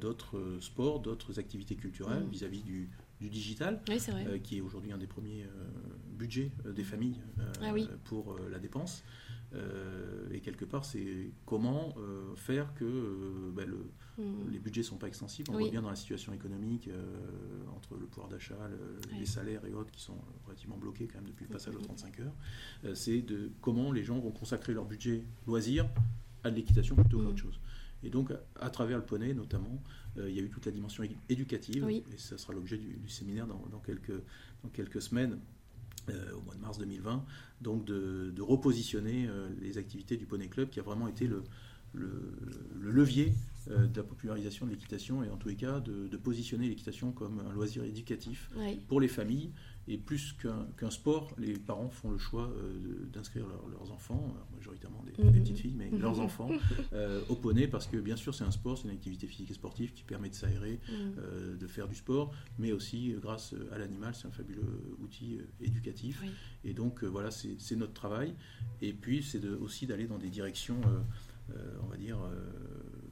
d'autres 0.00 0.58
sports, 0.60 0.98
d'autres 0.98 1.38
activités 1.38 1.76
culturelles 1.76 2.24
mm. 2.24 2.30
vis-à-vis 2.30 2.64
du 2.64 2.90
du 3.20 3.28
digital, 3.28 3.80
euh, 3.90 4.38
qui 4.38 4.58
est 4.58 4.60
aujourd'hui 4.60 4.92
un 4.92 4.98
des 4.98 5.06
premiers 5.06 5.42
euh, 5.42 5.48
budgets 6.12 6.52
euh, 6.66 6.72
des 6.72 6.84
familles 6.84 7.20
ah 7.60 7.72
pour 8.04 8.38
la 8.50 8.58
dépense. 8.58 9.04
et 10.30 10.40
quelque 10.40 10.64
part, 10.64 10.84
c'est 10.84 11.30
comment 11.46 11.94
faire 12.36 12.74
que 12.74 13.50
ben, 13.54 13.66
le, 13.66 13.90
hmm. 14.18 14.50
les 14.52 14.58
budgets 14.58 14.82
ne 14.82 14.86
sont 14.86 14.98
pas 14.98 15.08
extensibles. 15.08 15.50
On 15.50 15.58
voit 15.58 15.70
bien 15.70 15.82
dans 15.82 15.90
la 15.90 15.96
situation 15.96 16.32
économique, 16.32 16.88
entre 17.74 17.96
le 17.96 18.06
pouvoir 18.06 18.28
d'achat, 18.28 18.58
les 19.18 19.26
salaires 19.26 19.64
et 19.64 19.72
autres 19.72 19.90
qui 19.90 20.02
sont 20.02 20.18
relativement 20.44 20.76
bloqués 20.76 21.08
quand 21.08 21.18
même 21.18 21.28
depuis 21.28 21.46
le 21.46 21.50
passage 21.50 21.74
aux 21.74 21.80
35 21.80 22.20
heures, 22.20 22.94
c'est 22.94 23.22
de 23.22 23.50
comment 23.60 23.90
les 23.90 24.04
gens 24.04 24.18
vont 24.18 24.32
consacrer 24.32 24.74
leur 24.74 24.84
budget 24.84 25.24
loisir 25.46 25.88
à 26.44 26.50
de 26.50 26.56
l'équitation 26.56 26.94
plutôt 26.94 27.20
qu'à 27.20 27.28
autre 27.28 27.38
chose. 27.38 27.60
Et 28.02 28.10
donc, 28.10 28.32
à 28.60 28.70
travers 28.70 28.98
le 28.98 29.04
poney 29.04 29.34
notamment, 29.34 29.82
euh, 30.18 30.28
il 30.28 30.36
y 30.36 30.40
a 30.40 30.42
eu 30.42 30.50
toute 30.50 30.66
la 30.66 30.72
dimension 30.72 31.04
éducative, 31.28 31.88
et 31.88 32.04
ça 32.16 32.38
sera 32.38 32.52
l'objet 32.52 32.78
du, 32.78 33.08
séminaire 33.08 33.46
dans, 33.46 33.80
quelques, 33.80 34.12
dans 34.62 34.68
quelques 34.70 35.02
semaines. 35.02 35.38
Euh, 36.10 36.32
au 36.32 36.40
mois 36.40 36.54
de 36.54 36.60
mars 36.60 36.78
2020, 36.78 37.22
donc 37.60 37.84
de, 37.84 38.32
repositionner 38.40 39.26
euh, 39.28 39.50
les 39.60 39.76
activités 39.76 40.16
du 40.16 40.24
Poney 40.24 40.48
Club 40.48 40.70
qui 40.70 40.80
a 40.80 40.82
vraiment 40.82 41.06
été 41.06 41.26
le, 41.26 41.44
le, 41.92 42.32
levier 42.80 43.34
de 43.66 43.94
la 43.94 44.02
popularisation 44.02 44.64
de 44.64 44.70
l'équitation 44.70 45.22
et 45.22 45.28
en 45.28 45.36
tous 45.36 45.48
les 45.48 45.56
cas 45.56 45.80
de, 45.80 46.16
positionner 46.16 46.66
l'équitation 46.66 47.12
comme 47.12 47.40
un 47.40 47.52
loisir 47.52 47.84
éducatif 47.84 48.48
pour 48.86 49.02
les 49.02 49.08
familles 49.08 49.50
et 49.88 49.96
plus 49.96 50.34
qu'un 50.76 50.90
sport, 50.90 51.34
les 51.38 51.54
parents 51.54 51.88
font 51.88 52.10
le 52.10 52.18
choix 52.18 52.42
euh, 52.42 53.08
d'inscrire 53.10 53.46
leurs 53.70 53.90
enfants, 53.90 54.34
majoritairement 54.54 55.02
des, 55.02 55.22
mhm. 55.22 55.32
petites 55.32 55.58
filles, 55.58 55.74
mais 55.76 55.88
leurs 55.98 56.20
enfants, 56.20 56.50
euh, 56.92 57.22
au 57.30 57.34
poney, 57.34 57.66
parce 57.66 57.86
que 57.86 57.96
bien 57.96 58.16
sûr 58.16 58.34
c'est 58.34 58.44
un 58.44 58.50
sport, 58.50 58.76
c'est 58.76 58.84
une 58.84 58.94
activité 58.94 59.26
physique 59.26 59.50
et 59.50 59.54
sportive 59.54 59.94
qui 59.94 60.04
permet 60.04 60.28
de 60.28 60.34
s'aérer, 60.34 60.78
mhm. 60.90 61.14
euh, 61.18 61.56
de 61.56 61.66
faire 61.66 61.88
du 61.88 61.94
sport, 61.94 62.34
mais 62.58 62.72
aussi 62.72 63.14
grâce 63.18 63.54
à 63.72 63.78
l'animal, 63.78 64.14
c'est 64.14 64.28
un 64.28 64.30
fabuleux 64.30 64.96
outil 65.00 65.38
éducatif. 65.62 66.22
Et 66.64 66.74
donc 66.74 67.02
voilà, 67.04 67.30
c'est 67.30 67.76
notre 67.76 67.94
travail. 67.94 68.34
Et 68.82 68.92
puis 68.92 69.22
c'est 69.22 69.42
aussi 69.46 69.86
d'aller 69.86 70.06
dans 70.06 70.18
des 70.18 70.28
directions, 70.28 70.80
on 71.82 71.86
va 71.86 71.96
dire, 71.96 72.18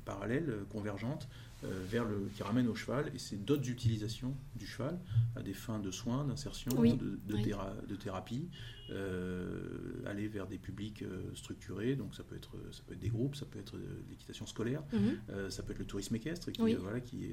parallèles, 0.04 0.64
convergentes. 0.68 1.26
Euh, 1.64 1.84
vers 1.88 2.04
le, 2.04 2.28
qui 2.34 2.42
ramène 2.42 2.68
au 2.68 2.74
cheval, 2.74 3.10
et 3.14 3.18
c'est 3.18 3.42
d'autres 3.42 3.70
utilisations 3.70 4.36
du 4.56 4.66
cheval 4.66 4.98
à 5.36 5.42
des 5.42 5.54
fins 5.54 5.78
de 5.78 5.90
soins, 5.90 6.22
d'insertion, 6.26 6.70
de, 6.70 7.18
de, 7.26 7.96
thérapie, 7.96 8.50
euh, 8.90 10.04
aller 10.04 10.28
vers 10.28 10.46
des 10.46 10.58
publics 10.58 11.00
euh, 11.00 11.22
structurés, 11.34 11.96
donc 11.96 12.14
ça 12.14 12.24
peut, 12.24 12.36
être, 12.36 12.50
ça 12.72 12.82
peut 12.86 12.92
être 12.92 13.00
des 13.00 13.08
groupes, 13.08 13.36
ça 13.36 13.46
peut 13.46 13.58
être 13.58 13.74
l'équitation 14.10 14.44
scolaire, 14.44 14.82
mhm. 14.92 15.48
ça 15.48 15.62
peut 15.62 15.72
être 15.72 15.78
le 15.78 15.86
tourisme 15.86 16.14
équestre 16.16 16.52
qui, 16.52 16.74
voilà, 16.74 17.00
qui 17.00 17.30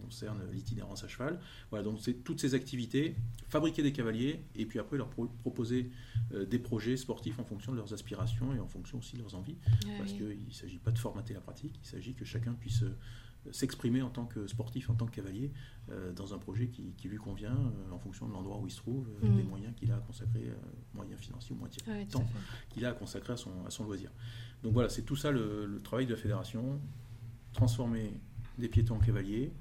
concerne 0.00 0.38
l'itinérance 0.52 1.02
à 1.02 1.08
cheval. 1.08 1.40
Voilà, 1.70 1.84
donc 1.84 1.98
c'est 2.00 2.22
toutes 2.22 2.40
ces 2.40 2.54
activités, 2.54 3.16
fabriquer 3.48 3.82
des 3.82 3.92
cavaliers 3.92 4.44
et 4.54 4.66
puis 4.66 4.78
après 4.78 4.98
leur 4.98 5.08
proposer 5.08 5.90
des 6.32 6.60
projets 6.60 6.96
sportifs 6.96 7.40
en 7.40 7.44
fonction 7.44 7.72
de 7.72 7.76
leurs 7.78 7.92
aspirations 7.92 8.54
et 8.54 8.60
en 8.60 8.68
fonction 8.68 8.98
aussi 8.98 9.16
de 9.16 9.22
leurs 9.22 9.34
envies, 9.34 9.56
parce 9.98 10.12
qu'il 10.12 10.46
ne 10.46 10.52
s'agit 10.52 10.78
pas 10.78 10.92
de 10.92 10.98
formater 10.98 11.34
la 11.34 11.40
pratique, 11.40 11.74
il 11.82 11.88
s'agit 11.88 12.14
que 12.14 12.24
chacun 12.24 12.52
puisse 12.52 12.84
s'exprimer 13.52 14.02
en 14.02 14.10
tant 14.10 14.24
que 14.24 14.46
sportif, 14.46 14.90
en 14.90 14.94
tant 14.94 15.06
que 15.06 15.14
cavalier, 15.14 15.50
euh, 15.90 16.12
dans 16.12 16.34
un 16.34 16.38
projet 16.38 16.68
qui, 16.68 17.08
lui 17.08 17.18
convient, 17.18 17.52
euh, 17.56 17.92
en 17.92 17.98
fonction 17.98 18.26
de 18.26 18.32
l'endroit 18.32 18.58
où 18.58 18.66
il 18.66 18.70
se 18.70 18.78
trouve, 18.78 19.06
euh, 19.22 19.28
mm. 19.28 19.36
des 19.36 19.42
moyens 19.42 19.74
qu'il 19.76 19.92
a 19.92 19.96
à 19.96 20.00
consacrer, 20.00 20.52
moyens 20.94 21.20
financiers 21.20 21.54
ou 21.54 21.58
moyens 21.58 21.78
de 21.84 22.10
temps 22.10 22.26
qu'il 22.70 22.84
a 22.86 22.90
à 22.90 22.92
consacrer 22.92 23.34
à 23.34 23.36
son, 23.36 23.50
à 23.66 23.70
son 23.70 23.84
loisir. 23.84 24.10
Donc 24.62 24.72
voilà, 24.72 24.88
c'est 24.88 25.02
tout 25.02 25.16
ça 25.16 25.30
le, 25.30 25.80
travail 25.82 26.06
de 26.06 26.12
la 26.12 26.20
fédération, 26.20 26.80
transformer 27.52 28.14
des 28.58 28.68
piétons 28.68 28.96
en 28.96 29.00
cavaliers 29.00 29.52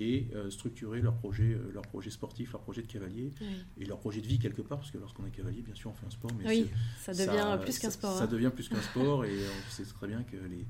et 0.00 0.28
structurer 0.50 1.00
leur 1.00 1.14
projet, 1.14 1.56
leur 1.72 1.82
projet 1.82 2.10
sportif, 2.10 2.52
leur 2.52 2.60
projet 2.60 2.82
de 2.82 2.86
cavalier 2.88 3.30
et 3.78 3.84
leur 3.86 3.98
projet 4.00 4.20
de 4.20 4.26
vie 4.26 4.38
quelque 4.38 4.60
part, 4.60 4.78
parce 4.78 4.90
que 4.90 4.98
lorsqu'on 4.98 5.24
est 5.24 5.30
cavalier, 5.30 5.62
bien 5.62 5.74
sûr, 5.74 5.90
on 5.90 5.94
fait 5.94 6.06
un 6.06 6.10
sport, 6.10 6.30
mais 6.36 6.46
oui, 6.46 6.70
ça 6.98 7.12
devient 7.12 7.58
plus 7.62 7.78
qu'un 7.78 7.90
sport. 7.90 8.18
Ça, 8.18 8.24
hein. 8.24 8.26
devient 8.26 8.50
plus 8.52 8.68
qu'un 8.68 8.82
sport 8.82 9.24
et 9.24 9.38
on 9.38 9.70
sait 9.70 9.84
très 9.84 10.08
bien 10.08 10.24
que 10.24 10.36
les, 10.36 10.66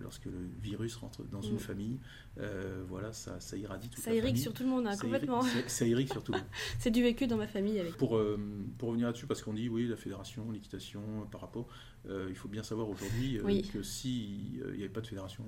lorsque 0.00 0.26
le 0.26 0.48
virus 0.60 0.96
rentre 0.96 1.24
dans 1.24 1.42
une 1.42 1.56
mm. 1.56 1.60
famille, 1.60 1.98
euh, 2.38 2.82
voilà, 2.88 3.12
ça, 3.12 3.40
ça 3.40 3.56
irradie 3.56 3.88
toute 3.88 4.02
ça 4.02 4.10
la 4.10 4.16
famille. 4.16 4.20
Ça 4.20 4.28
irrigue 4.28 4.42
sur 4.42 4.52
tout 4.52 4.62
le 4.62 4.68
monde, 4.68 4.86
hein, 4.86 4.96
complètement. 4.96 5.42
ça 5.66 5.86
irrigue 5.86 6.10
sur 6.10 6.22
tout 6.22 6.32
le 6.32 6.38
monde. 6.38 6.46
C'est 6.78 6.90
du 6.90 7.02
vécu 7.02 7.26
dans 7.26 7.36
ma 7.36 7.46
famille. 7.46 7.78
Avec. 7.78 7.96
Pour, 7.96 8.16
euh, 8.16 8.38
pour 8.78 8.90
revenir 8.90 9.06
là-dessus, 9.06 9.26
parce 9.26 9.42
qu'on 9.42 9.54
dit, 9.54 9.68
oui, 9.68 9.86
la 9.86 9.96
fédération, 9.96 10.50
l'équitation, 10.50 11.02
par 11.30 11.40
rapport, 11.40 11.68
il 12.06 12.36
faut 12.36 12.48
bien 12.48 12.62
savoir 12.62 12.88
aujourd'hui 12.88 13.40
que 13.72 13.82
s'il 13.82 14.62
n'y 14.74 14.80
avait 14.80 14.88
pas 14.88 15.00
de 15.00 15.06
fédération 15.06 15.44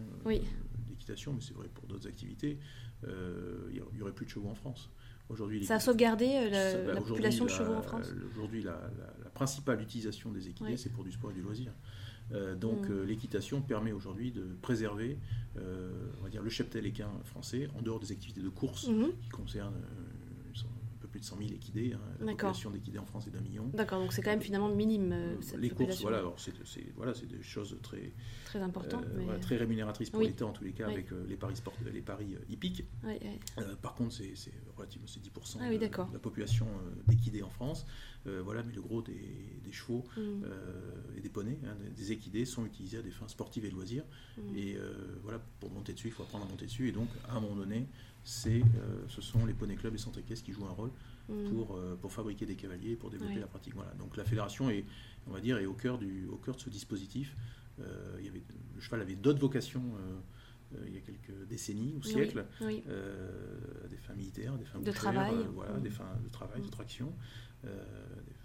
d'équitation, 0.88 1.32
mais 1.32 1.40
c'est 1.40 1.54
vrai 1.54 1.68
pour 1.72 1.86
d'autres 1.86 2.08
activités, 2.08 2.58
il 3.04 3.82
n'y 3.94 4.02
aurait 4.02 4.12
plus 4.12 4.26
de 4.26 4.30
chevaux 4.30 4.48
en 4.48 4.54
France. 4.54 4.90
Aujourd'hui, 5.28 5.64
ça 5.64 5.74
a 5.74 5.80
sauvegardé 5.80 6.48
la, 6.50 6.94
bah, 6.94 7.00
population 7.00 7.46
de 7.46 7.50
chevaux 7.50 7.74
en 7.74 7.82
France 7.82 8.12
Aujourd'hui, 8.30 8.62
la, 8.62 8.80
la, 9.24 9.30
principale 9.30 9.82
utilisation 9.82 10.30
des 10.30 10.48
équidés, 10.48 10.76
c'est 10.76 10.90
pour 10.90 11.04
du 11.04 11.10
sport 11.10 11.32
et 11.32 11.34
du 11.34 11.42
loisir. 11.42 11.72
Euh, 12.32 12.56
donc 12.56 12.88
mm. 12.88 12.92
euh, 12.92 13.04
l'équitation 13.04 13.60
permet 13.62 13.92
aujourd'hui 13.92 14.32
de 14.32 14.56
préserver 14.60 15.18
euh, 15.58 15.92
on 16.18 16.24
va 16.24 16.28
dire, 16.28 16.42
le 16.42 16.50
cheptel 16.50 16.84
équin 16.84 17.10
français 17.24 17.68
en 17.78 17.82
dehors 17.82 18.00
des 18.00 18.12
activités 18.12 18.40
de 18.40 18.48
course 18.48 18.88
mm-hmm. 18.88 19.10
qui 19.22 19.28
concernent 19.28 19.80
plus 21.16 21.20
de 21.20 21.24
100 21.24 21.38
000 21.38 21.50
équidés. 21.50 21.92
Hein. 21.94 22.00
la 22.20 22.32
population 22.32 22.70
d'équidés 22.70 22.98
en 22.98 23.06
France 23.06 23.26
est 23.26 23.30
d'un 23.30 23.40
million. 23.40 23.66
D'accord, 23.72 24.00
donc 24.00 24.12
c'est 24.12 24.22
quand 24.22 24.30
même 24.30 24.42
finalement 24.42 24.68
minime. 24.68 25.14
les 25.58 25.70
courses, 25.70 26.02
voilà, 26.02 26.22
c'est 26.36 26.94
voilà, 26.94 27.12
des 27.12 27.42
choses 27.42 27.76
très, 27.82 28.12
très 28.44 28.60
importantes. 28.60 29.04
très 29.40 29.56
rémunératrices 29.56 30.10
pour 30.10 30.22
l'État 30.22 30.46
en 30.46 30.52
tous 30.52 30.64
les 30.64 30.72
cas 30.72 30.86
avec 30.86 31.10
les 31.26 31.36
paris, 31.36 31.56
sport, 31.56 31.74
les 31.92 32.02
paris 32.02 32.36
hippiques. 32.48 32.84
par 33.82 33.94
contre, 33.94 34.14
c'est 34.14 34.52
relativement 34.76 35.06
10% 35.06 35.58
ah 35.60 35.70
de, 35.70 36.12
la 36.12 36.18
population 36.18 36.66
d'équidés 37.06 37.42
en 37.42 37.50
France. 37.50 37.86
Euh, 38.26 38.42
voilà, 38.42 38.62
mais 38.62 38.72
le 38.72 38.82
gros 38.82 39.02
des, 39.02 39.72
chevaux 39.72 40.04
mm. 40.16 40.20
euh, 40.20 41.16
et 41.16 41.20
des 41.20 41.28
poneys, 41.28 41.58
hein, 41.64 41.76
des 41.94 42.12
équidés, 42.12 42.44
sont 42.44 42.64
utilisés 42.64 42.98
à 42.98 43.02
des 43.02 43.10
fins 43.10 43.28
sportives 43.28 43.64
et 43.64 43.70
loisirs. 43.70 44.04
Mm. 44.36 44.56
Et 44.56 44.76
euh, 44.76 44.92
voilà, 45.22 45.40
pour 45.60 45.70
monter 45.70 45.92
dessus, 45.92 46.08
il 46.08 46.12
faut 46.12 46.22
apprendre 46.22 46.46
à 46.46 46.48
monter 46.48 46.66
dessus. 46.66 46.88
Et 46.88 46.92
donc, 46.92 47.08
à 47.28 47.36
un 47.36 47.40
moment 47.40 47.56
donné, 47.56 47.86
c'est, 48.28 48.62
ce 49.08 49.20
sont 49.20 49.46
les 49.46 49.54
poneys 49.54 49.76
clubs 49.76 49.94
et 49.94 49.98
centres 49.98 50.20
qui 50.20 50.52
jouent 50.52 50.66
un 50.66 50.70
rôle 50.70 50.90
mm. 51.28 51.48
pour, 51.50 51.78
pour 52.00 52.12
fabriquer 52.12 52.44
des 52.44 52.56
cavaliers, 52.56 52.96
pour 52.96 53.10
développer 53.10 53.38
la 53.38 53.46
pratique. 53.46 53.74
Voilà. 53.74 53.92
Donc 53.94 54.16
la 54.16 54.24
fédération 54.24 54.68
est, 54.68 54.84
on 55.28 55.32
va 55.32 55.40
dire, 55.40 55.58
est 55.58 55.66
au 55.66 55.74
cœur, 55.74 55.98
du, 55.98 56.26
au 56.26 56.36
cœur 56.36 56.56
de 56.56 56.60
ce 56.60 56.68
dispositif. 56.68 57.36
il 57.78 58.24
y 58.24 58.28
avait, 58.28 58.42
le 58.74 58.80
cheval 58.80 59.00
avait 59.00 59.14
d'autres 59.14 59.38
vocations. 59.38 59.84
il 60.86 60.94
y 60.94 60.98
a 60.98 61.00
quelques 61.00 61.46
décennies 61.48 61.94
ou 61.96 62.02
siècles, 62.02 62.44
des 62.60 63.96
fins 63.96 64.14
militaires, 64.14 64.56
des 64.58 64.64
fins 64.64 64.80
de 64.80 64.90
travail, 64.90 65.36
voilà, 65.54 65.78
des 65.78 65.90
fins 65.90 66.18
de 66.24 66.28
travail, 66.28 66.62
de 66.62 66.68
traction. 66.68 67.12
Euh, 67.64 67.84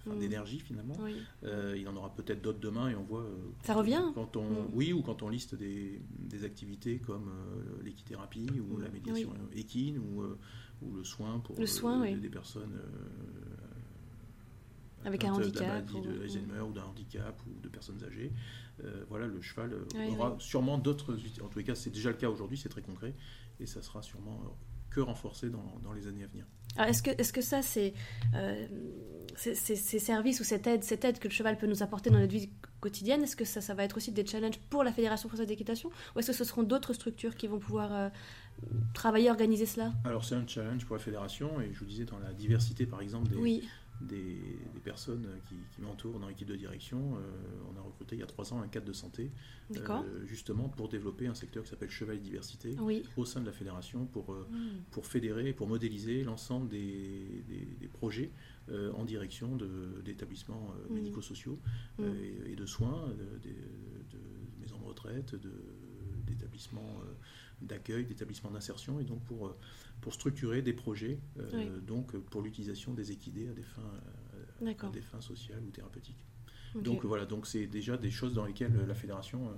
mm. 0.05 0.19
d'énergie 0.19 0.59
finalement. 0.59 0.95
Euh, 1.43 1.75
il 1.77 1.87
en 1.87 1.95
aura 1.95 2.13
peut-être 2.13 2.41
d'autres 2.41 2.59
demain 2.59 2.89
et 2.89 2.95
on 2.95 3.03
voit. 3.03 3.21
Euh, 3.21 3.51
ça 3.63 3.73
revient 3.73 4.03
quand 4.13 4.35
on, 4.37 4.43
mm. 4.43 4.69
Oui, 4.73 4.93
ou 4.93 5.01
quand 5.01 5.23
on 5.23 5.29
liste 5.29 5.55
des, 5.55 6.01
des 6.09 6.43
activités 6.43 6.99
comme 6.99 7.31
l'équithérapie 7.83 8.49
ou 8.59 8.77
mm. 8.77 8.81
la 8.81 8.89
médiation 8.89 9.33
équine 9.53 9.97
ou, 9.97 10.23
ou, 10.81 10.95
le 10.95 11.03
soin 11.03 11.39
pour 11.39 11.59
le 11.59 11.65
soin, 11.65 11.99
des 12.15 12.29
personnes. 12.29 12.79
avec 15.05 15.23
un 15.23 15.33
handicap. 15.33 15.67
maladie 15.67 16.01
de 16.01 16.21
Alzheimer 16.21 16.61
ou 16.61 16.73
d'un 16.73 16.83
handicap 16.83 17.39
ou 17.47 17.59
de 17.61 17.69
personnes 17.69 18.03
âgées. 18.03 18.31
voilà, 19.09 19.27
le 19.27 19.41
cheval 19.41 19.75
aura 20.09 20.35
sûrement 20.39 20.77
d'autres. 20.77 21.17
En 21.41 21.47
tous 21.47 21.59
les 21.59 21.65
cas, 21.65 21.75
c'est 21.75 21.91
déjà 21.91 22.09
le 22.09 22.17
cas 22.17 22.29
aujourd'hui, 22.29 22.57
c'est 22.57 22.69
très 22.69 22.81
concret 22.81 23.13
et 23.59 23.65
ça 23.65 23.81
sera 23.81 24.01
sûrement 24.01 24.57
que 24.91 24.99
renforcer 24.99 25.49
dans, 25.49 25.93
les 25.93 26.07
années 26.07 26.23
à 26.23 26.27
venir. 26.27 26.45
est-ce 26.87 27.01
que, 27.01 27.09
est 27.09 27.31
que 27.31 27.41
ça, 27.41 27.61
c'est 27.61 27.93
ces 29.35 29.99
services 29.99 30.39
ou 30.39 30.43
cette 30.43 30.67
aide, 30.67 30.83
cette 30.83 31.03
aide 31.05 31.19
que 31.19 31.27
le 31.27 31.33
cheval 31.33 31.57
peut 31.57 31.67
nous 31.67 31.81
apporter 31.81 32.09
dans 32.09 32.19
notre 32.19 32.33
vie 32.33 32.49
quotidienne, 32.79 33.23
est-ce 33.23 33.35
que 33.35 33.45
ça, 33.45 33.61
ça 33.61 33.73
va 33.73 33.83
être 33.83 33.97
aussi 33.97 34.11
des 34.11 34.25
challenges 34.25 34.59
pour 34.69 34.83
la 34.83 34.91
Fédération 34.91 35.29
française 35.29 35.47
d'équitation 35.47 35.89
ou 36.15 36.19
est-ce 36.19 36.27
que 36.27 36.37
ce 36.37 36.43
seront 36.43 36.63
d'autres 36.63 36.93
structures 36.93 37.35
qui 37.35 37.47
vont 37.47 37.59
pouvoir 37.59 38.11
travailler, 38.93 39.29
organiser 39.29 39.65
cela? 39.65 39.93
Alors 40.05 40.23
c'est 40.23 40.35
un 40.35 40.45
challenge 40.47 40.85
pour 40.85 40.95
la 40.95 41.01
fédération 41.01 41.61
et 41.61 41.71
je 41.73 41.79
vous 41.79 41.85
disais 41.85 42.05
dans 42.05 42.19
la 42.19 42.33
diversité 42.33 42.85
par 42.85 43.01
exemple 43.01 43.29
des, 43.29 43.35
oui 43.35 43.63
des, 44.07 44.37
personnes 44.83 45.27
qui, 45.47 45.81
m'entourent 45.81 46.19
dans 46.19 46.27
l'équipe 46.27 46.47
de 46.47 46.55
direction. 46.55 47.15
Euh, 47.15 47.19
on 47.71 47.77
a 47.77 47.81
recruté 47.81 48.15
il 48.15 48.19
y 48.19 48.23
a 48.23 48.27
trois 48.27 48.51
ans 48.53 48.61
un 48.61 48.67
cadre 48.67 48.87
de 48.87 48.93
santé, 48.93 49.31
euh, 49.75 50.25
justement 50.25 50.69
pour 50.69 50.89
développer 50.89 51.27
un 51.27 51.35
secteur 51.35 51.63
qui 51.63 51.69
s'appelle 51.69 51.89
Cheval 51.89 52.17
et 52.17 52.19
Diversité 52.19 52.75
au 53.15 53.25
sein 53.25 53.41
de 53.41 53.45
la 53.45 53.51
fédération 53.51 54.05
pour, 54.05 54.33
euh, 54.33 54.47
hmm. 54.49 54.83
pour 54.91 55.05
fédérer, 55.05 55.53
pour 55.53 55.67
modéliser 55.67 56.23
l'ensemble 56.23 56.67
des, 56.67 57.43
des, 57.47 57.87
projets 57.87 58.31
en 58.95 59.03
direction 59.03 59.57
d'établissements 60.03 60.73
hmm. 60.89 60.93
médico-sociaux 60.93 61.59
hmm. 61.99 62.03
et, 62.47 62.55
de 62.55 62.65
soins, 62.65 63.09
de, 63.43 63.49
maisons 64.59 64.79
de 64.79 64.85
retraite, 64.85 65.35
d'établissements 66.25 67.01
d'accueil, 67.61 68.05
d'établissements 68.05 68.51
d'insertion, 68.51 68.99
et 68.99 69.03
donc 69.03 69.23
pour 69.23 69.55
pour 70.01 70.13
structurer 70.13 70.61
des 70.61 70.73
projets, 70.73 71.19
euh, 71.39 71.79
donc 71.79 72.17
pour 72.17 72.41
l'utilisation 72.41 72.93
des 72.93 73.11
équidés 73.11 73.47
à 73.47 73.53
des 73.53 73.63
fins, 73.63 73.81
euh, 74.63 74.73
à 74.81 74.89
des 74.89 75.01
fins 75.01 75.21
sociales 75.21 75.63
ou 75.65 75.69
thérapeutiques. 75.69 76.25
Donc 76.75 77.05
voilà, 77.05 77.25
donc 77.25 77.45
c'est 77.45 77.67
déjà 77.67 77.97
des 77.97 78.11
choses 78.11 78.33
dans 78.33 78.45
lesquelles 78.45 78.73
la 78.87 78.95
fédération 78.95 79.49
euh, 79.49 79.53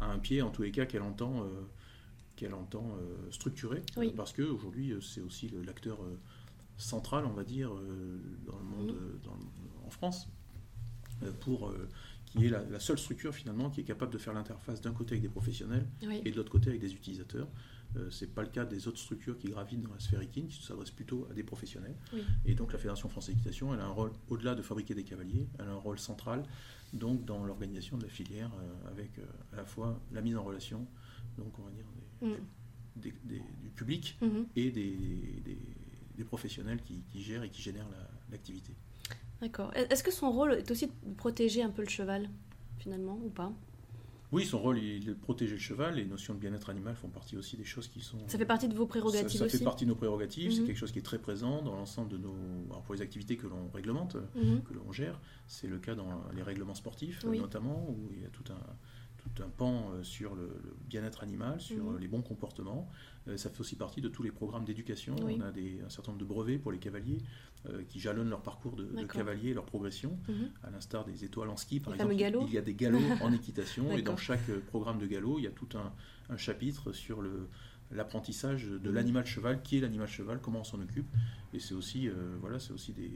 a 0.00 0.06
un 0.06 0.18
pied, 0.18 0.40
en 0.42 0.50
tous 0.50 0.62
les 0.62 0.70
cas, 0.70 0.86
qu'elle 0.86 1.02
entend, 1.02 1.46
qu'elle 2.36 2.54
entend 2.54 2.96
structurer, 3.30 3.82
parce 4.16 4.32
qu'aujourd'hui 4.32 4.94
c'est 5.00 5.20
aussi 5.20 5.50
l'acteur 5.64 5.98
central, 6.76 7.24
on 7.24 7.32
va 7.32 7.44
dire, 7.44 7.70
dans 7.70 8.58
le 8.58 8.64
monde, 8.64 8.92
mhm. 8.92 9.86
en 9.86 9.90
France, 9.90 10.28
pour 11.40 11.72
qui 12.32 12.46
est 12.46 12.50
la, 12.50 12.80
seule 12.80 12.98
structure 12.98 13.34
finalement 13.34 13.68
qui 13.70 13.80
est 13.80 13.84
capable 13.84 14.12
de 14.12 14.18
faire 14.18 14.32
l'interface 14.32 14.80
d'un 14.80 14.92
côté 14.92 15.12
avec 15.12 15.22
des 15.22 15.28
professionnels 15.28 15.86
et 16.24 16.30
de 16.30 16.36
l'autre 16.36 16.50
côté 16.50 16.70
avec 16.70 16.80
des 16.80 16.92
utilisateurs. 16.94 17.48
Euh, 17.96 18.10
ce 18.10 18.24
n'est 18.24 18.30
pas 18.30 18.40
le 18.40 18.48
cas 18.48 18.64
des 18.64 18.88
autres 18.88 18.98
structures 18.98 19.36
qui 19.36 19.48
gravitent 19.48 19.82
dans 19.82 19.92
la 19.92 20.00
sphère 20.00 20.22
équine, 20.22 20.48
qui 20.48 20.62
s'adressent 20.62 20.90
plutôt 20.90 21.28
à 21.30 21.34
des 21.34 21.42
professionnels. 21.42 21.94
Et 22.46 22.54
donc 22.54 22.72
la 22.72 22.78
Fédération 22.78 23.10
française 23.10 23.34
d'équitation, 23.34 23.74
elle 23.74 23.80
a 23.80 23.84
un 23.84 23.90
rôle, 23.90 24.12
au-delà 24.30 24.54
de 24.54 24.62
fabriquer 24.62 24.94
des 24.94 25.04
cavaliers, 25.04 25.46
elle 25.58 25.68
a 25.68 25.72
un 25.72 25.76
rôle 25.76 25.98
central 25.98 26.42
donc, 26.92 27.24
dans 27.24 27.44
l'organisation 27.44 27.96
de 27.96 28.02
la 28.04 28.08
filière, 28.08 28.50
euh, 28.54 28.90
avec 28.90 29.18
euh, 29.18 29.24
à 29.52 29.56
la 29.56 29.64
fois 29.64 30.00
la 30.12 30.20
mise 30.20 30.36
en 30.36 30.42
relation, 30.42 30.86
donc 31.38 31.58
on 31.58 31.62
va 31.62 31.70
dire, 31.70 31.86
des, 32.96 33.12
mm. 33.12 33.42
du 33.62 33.70
public 33.70 34.18
mm-hmm. 34.22 34.46
et 34.56 34.70
des, 34.70 36.24
professionnels 36.24 36.80
qui, 36.82 37.02
gèrent 37.20 37.42
et 37.42 37.50
qui 37.50 37.62
génèrent 37.62 37.88
l'activité. 38.30 38.72
D'accord. 39.42 39.72
Est-ce 39.74 40.04
que 40.04 40.12
son 40.12 40.30
rôle 40.30 40.52
est 40.52 40.70
aussi 40.70 40.86
de 40.86 41.14
protéger 41.16 41.64
un 41.64 41.70
peu 41.70 41.82
le 41.82 41.88
cheval, 41.88 42.30
finalement, 42.78 43.18
ou 43.24 43.28
pas? 43.28 43.52
Oui, 44.30 44.46
son 44.46 44.60
rôle 44.60 44.78
est 44.78 45.00
de 45.00 45.14
protéger 45.14 45.54
le 45.54 45.60
cheval. 45.60 45.96
Les 45.96 46.04
notions 46.04 46.32
de 46.32 46.38
bien-être 46.38 46.70
animal 46.70 46.94
font 46.94 47.08
partie 47.08 47.36
aussi 47.36 47.56
des 47.56 47.64
choses 47.64 47.88
qui 47.88 48.00
sont. 48.00 48.18
Ça 48.28 48.38
fait 48.38 48.46
partie 48.46 48.68
de 48.68 48.74
vos 48.74 48.86
prérogatives 48.86 49.40
ça, 49.40 49.48
ça 49.50 49.58
fait 49.58 49.64
partie 49.64 49.84
de 49.84 49.90
nos 49.90 49.96
prérogatives. 49.96 50.52
C'est 50.52 50.60
mhm. 50.60 50.66
quelque 50.68 50.78
chose 50.78 50.92
qui 50.92 51.00
est 51.00 51.02
très 51.02 51.18
présent 51.18 51.60
dans 51.60 51.74
l'ensemble 51.74 52.08
de 52.08 52.18
nos. 52.18 52.34
Alors 52.70 52.82
pour 52.82 52.94
les 52.94 53.02
activités 53.02 53.36
que 53.36 53.48
l'on 53.48 53.68
réglemente, 53.74 54.16
mhm. 54.36 54.62
que 54.62 54.74
l'on 54.74 54.92
gère, 54.92 55.20
c'est 55.48 55.66
le 55.66 55.78
cas 55.78 55.96
dans 55.96 56.22
les 56.34 56.42
règlements 56.42 56.74
sportifs 56.74 57.24
notamment, 57.24 57.84
où 57.90 58.12
il 58.12 58.22
y 58.22 58.24
a 58.24 58.30
tout 58.30 58.44
un 58.50 58.76
tout 59.34 59.42
un 59.42 59.48
pan 59.48 59.90
euh, 59.92 60.02
sur 60.02 60.34
le, 60.34 60.50
bien-être 60.88 61.22
animal, 61.22 61.60
sur 61.60 61.84
mhm. 61.84 61.98
les 61.98 62.08
bons 62.08 62.22
comportements. 62.22 62.88
Euh, 63.28 63.36
ça 63.36 63.50
fait 63.50 63.60
aussi 63.60 63.76
partie 63.76 64.00
de 64.00 64.08
tous 64.08 64.22
les 64.22 64.30
programmes 64.30 64.64
d'éducation. 64.64 65.14
On 65.22 65.40
a 65.40 65.52
des, 65.52 65.80
un 65.84 65.88
certain 65.88 66.12
nombre 66.12 66.20
de 66.20 66.28
brevets 66.28 66.58
pour 66.58 66.72
les 66.72 66.78
cavaliers 66.78 67.18
euh, 67.68 67.82
qui 67.88 68.00
jalonnent 68.00 68.30
leur 68.30 68.42
parcours 68.42 68.76
de, 68.76 69.04
cavalier, 69.04 69.54
leur 69.54 69.64
progression, 69.64 70.18
mhm. 70.28 70.50
à 70.64 70.70
l'instar 70.70 71.04
des 71.04 71.24
étoiles 71.24 71.50
en 71.50 71.56
ski, 71.56 71.80
par 71.80 71.94
exemple. 71.94 72.14
Il 72.14 72.52
y 72.52 72.58
a 72.58 72.62
des 72.62 72.74
galops 72.74 73.02
en 73.22 73.32
équitation 73.32 73.92
et 73.92 74.02
dans 74.02 74.16
chaque 74.16 74.50
programme 74.68 74.98
de 74.98 75.06
galop, 75.06 75.38
il 75.38 75.44
y 75.44 75.48
a 75.48 75.50
tout 75.50 75.68
un, 75.74 75.92
chapitre 76.36 76.92
sur 76.92 77.20
le, 77.20 77.48
l'apprentissage 77.90 78.64
de 78.66 78.88
mhm. 78.88 78.94
l'animal 78.94 79.26
cheval, 79.26 79.62
qui 79.62 79.78
est 79.78 79.80
l'animal 79.80 80.08
cheval, 80.08 80.40
comment 80.40 80.60
on 80.60 80.64
s'en 80.64 80.80
occupe? 80.80 81.06
Et 81.52 81.58
c'est 81.58 81.74
aussi, 81.74 82.08
voilà, 82.40 82.58
c'est 82.58 82.72
aussi 82.72 82.92
des, 82.92 83.10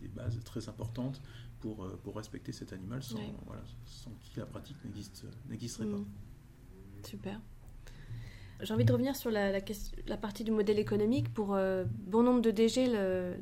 des, 0.00 0.08
bases 0.08 0.40
très 0.44 0.68
importantes 0.70 1.20
pour, 1.60 1.84
euh, 1.84 1.98
pour 2.02 2.16
respecter 2.16 2.52
cet 2.52 2.72
animal 2.72 3.02
sans, 3.02 3.18
voilà, 3.46 3.62
sans 3.84 4.10
qui 4.22 4.38
la 4.38 4.46
pratique 4.46 4.76
n'existerait 4.84 5.86
pas. 5.86 5.96
Mm. 5.96 6.06
Super. 7.04 7.40
J'ai 8.62 8.72
envie 8.72 8.86
de 8.86 8.92
revenir 8.92 9.14
sur 9.14 9.30
la, 9.30 9.52
la, 9.52 10.16
partie 10.16 10.42
du 10.42 10.50
modèle 10.50 10.78
économique. 10.78 11.32
Pour 11.34 11.54
euh, 11.54 11.84
bon 12.06 12.22
nombre 12.22 12.40
de 12.40 12.50
DG, 12.50 12.86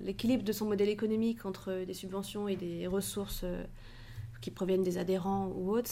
l'équilibre 0.02 0.42
de 0.42 0.52
son 0.52 0.66
modèle 0.66 0.88
économique 0.88 1.46
entre 1.46 1.84
des 1.84 1.94
subventions 1.94 2.48
et 2.48 2.56
des 2.56 2.88
ressources 2.88 3.42
euh, 3.44 3.64
qui 4.40 4.50
proviennent 4.50 4.82
des 4.82 4.98
adhérents 4.98 5.46
ou 5.54 5.70
autres, 5.70 5.90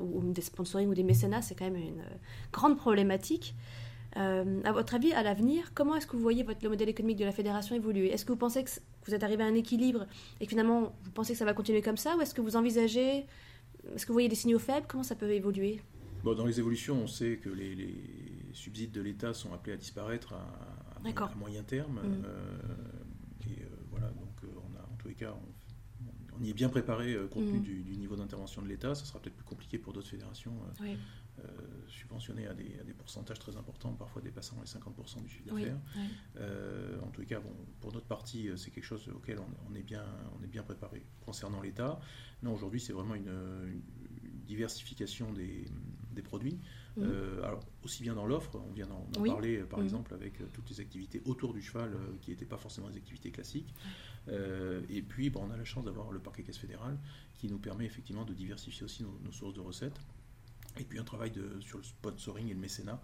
ou, 0.00 0.18
ou, 0.18 0.32
des 0.32 0.42
sponsoring 0.42 0.88
ou 0.88 0.94
des 0.94 1.04
mécénats, 1.04 1.42
c'est 1.42 1.54
quand 1.54 1.64
même 1.64 1.76
une 1.76 2.02
grande 2.52 2.76
problématique. 2.76 3.54
Euh, 4.16 4.60
à 4.64 4.72
votre 4.72 4.94
avis, 4.94 5.12
à 5.12 5.22
l'avenir, 5.22 5.72
comment 5.74 5.94
est-ce 5.94 6.06
que 6.06 6.16
vous 6.16 6.22
voyez 6.22 6.42
votre, 6.42 6.60
le 6.62 6.70
modèle 6.70 6.88
économique 6.88 7.18
de 7.18 7.24
la 7.24 7.32
fédération 7.32 7.76
évoluer? 7.76 8.12
Est-ce 8.12 8.24
que 8.24 8.32
vous 8.32 8.38
pensez 8.38 8.64
que 8.64 8.70
vous 9.06 9.14
êtes 9.14 9.22
arrivé 9.22 9.42
à 9.42 9.46
un 9.46 9.54
équilibre 9.54 10.06
et 10.40 10.46
que 10.46 10.50
finalement 10.50 10.96
vous 11.04 11.10
pensez 11.10 11.34
que 11.34 11.38
ça 11.38 11.44
va 11.44 11.52
continuer 11.52 11.82
comme 11.82 11.98
ça 11.98 12.16
Ou 12.16 12.22
est-ce 12.22 12.34
que 12.34 12.40
vous 12.40 12.56
envisagez, 12.56 13.26
est-ce 13.94 14.06
que 14.06 14.08
vous 14.08 14.14
voyez 14.14 14.28
des 14.28 14.36
signaux 14.36 14.58
faibles? 14.58 14.86
Comment 14.88 15.02
ça 15.02 15.16
peut 15.16 15.30
évoluer? 15.30 15.82
Bon, 16.24 16.34
Dans 16.34 16.46
les 16.46 16.58
évolutions, 16.58 17.02
on 17.02 17.06
sait 17.06 17.36
que 17.36 17.50
les, 17.50 17.94
subsides 18.52 18.92
de 18.92 19.02
l'État 19.02 19.34
sont 19.34 19.52
appelés 19.52 19.74
à 19.74 19.76
disparaître 19.76 20.32
à, 20.32 21.36
moyen 21.36 21.62
terme. 21.62 22.00
Mmh. 22.02 22.24
Euh, 22.24 22.58
et 23.48 23.62
euh, 23.62 23.66
voilà, 23.90 24.08
donc 24.08 24.40
on 24.42 24.76
a 24.78 24.82
en 24.82 24.96
tous 24.96 25.08
les 25.08 25.14
cas, 25.14 25.34
on, 26.38 26.42
y 26.42 26.50
est 26.50 26.54
bien 26.54 26.70
préparé 26.70 27.16
compte 27.30 27.46
tenu 27.46 27.58
mmh. 27.58 27.62
du, 27.84 27.96
niveau 27.98 28.16
d'intervention 28.16 28.62
de 28.62 28.68
l'État. 28.68 28.94
Ça 28.94 29.04
sera 29.04 29.20
peut-être 29.20 29.36
plus 29.36 29.44
compliqué 29.44 29.78
pour 29.78 29.92
d'autres 29.92 30.08
fédérations. 30.08 30.54
Oui. 30.80 30.96
Euh, 31.44 31.48
subventionnés 31.88 32.46
à 32.46 32.54
des, 32.54 32.94
pourcentages 32.96 33.38
très 33.38 33.56
importants, 33.56 33.92
parfois 33.92 34.22
dépassant 34.22 34.56
les 34.60 34.66
50% 34.66 35.22
du 35.22 35.28
chiffre 35.28 35.46
d'affaires. 35.46 35.78
Euh, 36.36 36.98
en 37.02 37.08
tout 37.08 37.24
cas, 37.24 37.40
bon, 37.40 37.52
pour 37.80 37.92
notre 37.92 38.06
partie, 38.06 38.48
euh, 38.48 38.56
c'est 38.56 38.70
quelque 38.70 38.84
chose 38.84 39.08
auquel 39.14 39.38
on, 39.38 39.74
est 39.74 39.82
bien, 39.82 40.04
on 40.38 40.42
est 40.42 40.48
bien 40.48 40.62
préparé. 40.62 41.04
Concernant 41.24 41.60
l'État, 41.60 42.00
non, 42.42 42.54
aujourd'hui, 42.54 42.80
c'est 42.80 42.92
vraiment 42.92 43.14
une, 43.14 43.82
diversification 44.46 45.32
des, 45.32 45.66
produits. 46.22 46.58
Mmh. 46.96 47.04
alors, 47.44 47.62
aussi 47.84 48.02
bien 48.02 48.14
dans 48.14 48.26
l'offre, 48.26 48.58
on 48.66 48.72
vient 48.72 48.86
d'en 48.86 49.22
parler 49.22 49.58
par 49.58 49.80
mmh. 49.80 49.84
exemple 49.84 50.14
avec 50.14 50.52
toutes 50.52 50.70
les 50.70 50.80
activités 50.80 51.20
autour 51.26 51.52
du 51.52 51.60
cheval 51.60 51.92
qui 52.22 52.30
n'étaient 52.30 52.46
pas 52.46 52.56
forcément 52.56 52.88
des 52.88 52.96
activités 52.96 53.30
classiques. 53.30 53.74
et 54.28 55.02
puis, 55.02 55.28
bon, 55.30 55.44
on 55.46 55.50
a 55.50 55.56
la 55.56 55.64
chance 55.64 55.84
d'avoir 55.84 56.10
le 56.10 56.18
parquet 56.18 56.42
caisse 56.42 56.58
fédéral 56.58 56.96
qui 57.34 57.48
nous 57.48 57.58
permet 57.58 57.84
effectivement 57.84 58.24
de 58.24 58.32
diversifier 58.32 58.84
aussi 58.84 59.04
nos 59.04 59.32
sources 59.32 59.54
de 59.54 59.60
recettes. 59.60 60.00
Et 60.78 60.84
puis 60.84 60.98
un 60.98 61.04
travail 61.04 61.30
de, 61.30 61.60
sur 61.60 61.78
le 61.78 61.84
sponsoring 61.84 62.48
et 62.48 62.54
le 62.54 62.60
mécénat 62.60 63.00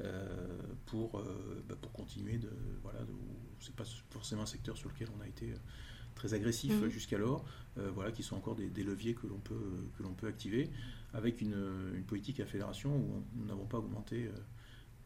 euh, 0.00 0.58
pour, 0.86 1.18
euh, 1.18 1.64
bah, 1.68 1.76
pour 1.80 1.92
continuer 1.92 2.38
de. 2.38 2.50
Voilà, 2.82 2.98
c'est 3.60 3.76
pas 3.76 3.84
forcément 4.10 4.42
un 4.42 4.46
secteur 4.46 4.76
sur 4.76 4.88
lequel 4.88 5.08
on 5.16 5.20
a 5.22 5.28
été 5.28 5.52
euh, 5.52 5.56
très 6.16 6.34
agressif 6.34 6.72
mmh. 6.72 6.88
jusqu'alors, 6.88 7.44
voilà, 7.76 8.12
qui 8.12 8.22
sont 8.22 8.36
encore 8.36 8.54
des, 8.54 8.84
leviers 8.84 9.14
que 9.14 9.26
l'on 9.26 9.38
peut, 9.38 9.88
que 9.96 10.02
l'on 10.02 10.14
peut 10.14 10.28
activer, 10.28 10.70
avec 11.12 11.40
une, 11.40 11.56
une, 11.94 12.04
politique 12.04 12.38
à 12.38 12.46
fédération 12.46 12.96
où 12.96 13.24
nous 13.34 13.44
n'avons 13.44 13.66
pas 13.66 13.78
augmenté 13.78 14.30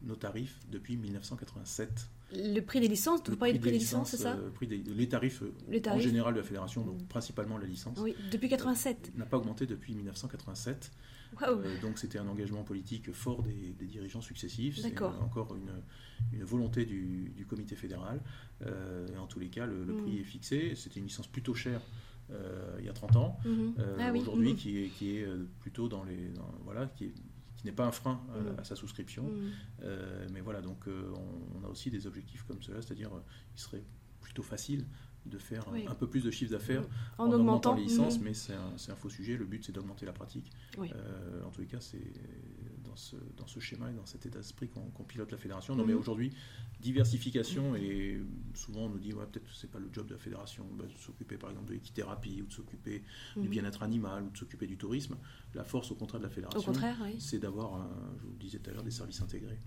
nos 0.03 0.15
tarifs 0.15 0.59
depuis 0.69 0.97
1987. 0.97 2.09
Le 2.31 2.59
prix 2.61 2.79
des 2.79 2.87
licences, 2.87 3.21
vous 3.27 3.35
parlez 3.37 3.53
du 3.53 3.59
prix 3.59 3.71
des 3.71 3.79
licences, 3.79 4.11
c'est 4.11 4.17
ça 4.17 4.37
les, 4.61 5.09
tarifs, 5.09 5.41
en 5.87 5.99
général 5.99 6.35
de 6.35 6.39
la 6.39 6.45
fédération, 6.45 6.85
donc 6.85 7.01
mmh. 7.01 7.05
principalement 7.07 7.57
la 7.57 7.65
licence. 7.65 7.97
Oui, 7.99 8.15
depuis 8.31 8.49
87. 8.49 9.13
n'a 9.15 9.25
pas 9.25 9.37
augmenté 9.37 9.65
depuis 9.65 9.95
1987. 9.95 10.91
Euh, 11.41 11.81
donc 11.81 11.97
c'était 11.97 12.19
un 12.19 12.27
engagement 12.27 12.63
politique 12.63 13.11
fort 13.11 13.43
des, 13.43 13.73
dirigeants 13.85 14.21
successifs. 14.21 14.79
C'est 14.79 15.01
encore 15.01 15.55
une, 15.55 16.43
volonté 16.43 16.85
du, 16.85 17.45
comité 17.47 17.75
fédéral. 17.75 18.21
Euh, 18.65 19.07
et 19.13 19.17
en 19.17 19.27
tous 19.27 19.39
les 19.39 19.49
cas, 19.49 19.65
le, 19.65 19.85
mm. 19.85 20.01
prix 20.03 20.19
est 20.19 20.23
fixé. 20.23 20.73
C'était 20.75 20.99
une 20.99 21.05
licence 21.05 21.27
plutôt 21.27 21.53
chère. 21.53 21.81
Euh, 22.31 22.75
il 22.79 22.85
y 22.85 22.89
a 22.89 22.93
30 22.93 23.15
ans, 23.15 23.39
mm-hmm. 23.43 23.73
ah 23.99 24.13
aujourd'hui 24.13 24.53
mm-hmm. 24.53 24.89
qui, 24.91 25.17
est, 25.17 25.27
plutôt 25.61 25.89
dans 25.89 26.03
les 26.03 26.31
voilà 26.63 26.85
qui 26.85 27.11
n'est 27.65 27.71
pas 27.71 27.87
un 27.87 27.91
frein 27.91 28.21
à, 28.35 28.61
mm. 28.61 28.63
sa 28.63 28.75
souscription. 28.75 29.23
Mm. 29.23 29.87
mais 30.31 30.41
voilà, 30.41 30.61
donc 30.61 30.85
on, 30.87 31.65
a 31.65 31.67
aussi 31.67 31.89
des 31.89 32.05
objectifs 32.05 32.43
comme 32.43 32.61
cela, 32.61 32.81
c'est-à-dire 32.81 33.09
il 33.55 33.59
serait 33.59 33.83
plutôt 34.21 34.43
facile 34.43 34.85
de 35.25 35.37
faire 35.37 35.65
un 35.87 35.95
peu 35.95 36.07
plus 36.07 36.23
de 36.23 36.31
chiffre 36.31 36.51
d'affaires 36.51 36.83
en, 37.17 37.31
augmentant, 37.31 37.75
les 37.75 37.83
licences, 37.83 38.19
mm. 38.19 38.23
mais 38.23 38.33
c'est 38.33 38.53
un, 38.53 38.73
un, 38.73 38.95
faux 38.95 39.09
sujet. 39.09 39.37
Le 39.37 39.45
but, 39.45 39.63
c'est 39.63 39.71
d'augmenter 39.71 40.05
la 40.05 40.13
pratique. 40.13 40.51
Euh, 40.79 41.43
en 41.45 41.49
tous 41.51 41.61
les 41.61 41.67
cas, 41.67 41.79
c'est 41.79 42.13
dans, 42.83 42.95
ce, 42.95 43.15
dans 43.37 43.47
ce 43.47 43.59
schéma 43.59 43.91
et 43.91 43.93
dans 43.93 44.05
cet 44.05 44.25
état 44.25 44.39
d'esprit 44.39 44.69
qu'on 44.69 45.03
pilote 45.03 45.31
la 45.31 45.37
fédération. 45.37 45.75
Non, 45.75 45.85
mais 45.85 45.93
mhm. 45.93 45.99
aujourd'hui, 45.99 46.31
diversification, 46.79 47.75
et 47.75 48.21
souvent 48.53 48.81
on 48.81 48.89
nous 48.89 48.99
dit, 48.99 49.13
ouais, 49.13 49.25
peut-être 49.25 49.45
que 49.45 49.53
ce 49.53 49.65
n'est 49.65 49.71
pas 49.71 49.79
le 49.79 49.89
job 49.91 50.07
de 50.07 50.13
la 50.13 50.19
fédération 50.19 50.65
bah, 50.73 50.85
de 50.85 50.97
s'occuper 50.97 51.37
par 51.37 51.49
exemple 51.49 51.67
de 51.67 51.73
l'équithérapie, 51.73 52.41
ou 52.41 52.45
de 52.45 52.53
s'occuper 52.53 53.03
du 53.35 53.43
mhm. 53.43 53.49
bien-être 53.49 53.83
animal, 53.83 54.23
ou 54.23 54.29
de 54.29 54.37
s'occuper 54.37 54.67
du 54.67 54.77
tourisme. 54.77 55.17
La 55.53 55.63
force, 55.63 55.91
au 55.91 55.95
contraire, 55.95 56.21
de 56.21 56.25
la 56.25 56.31
fédération, 56.31 56.73
c'est 57.19 57.39
d'avoir, 57.39 57.87
je 58.17 58.25
vous 58.25 58.31
le 58.31 58.37
disais 58.37 58.59
tout 58.59 58.69
à 58.69 58.73
l'heure, 58.73 58.83
des 58.83 58.91
services 58.91 59.21
intégrés. 59.21 59.59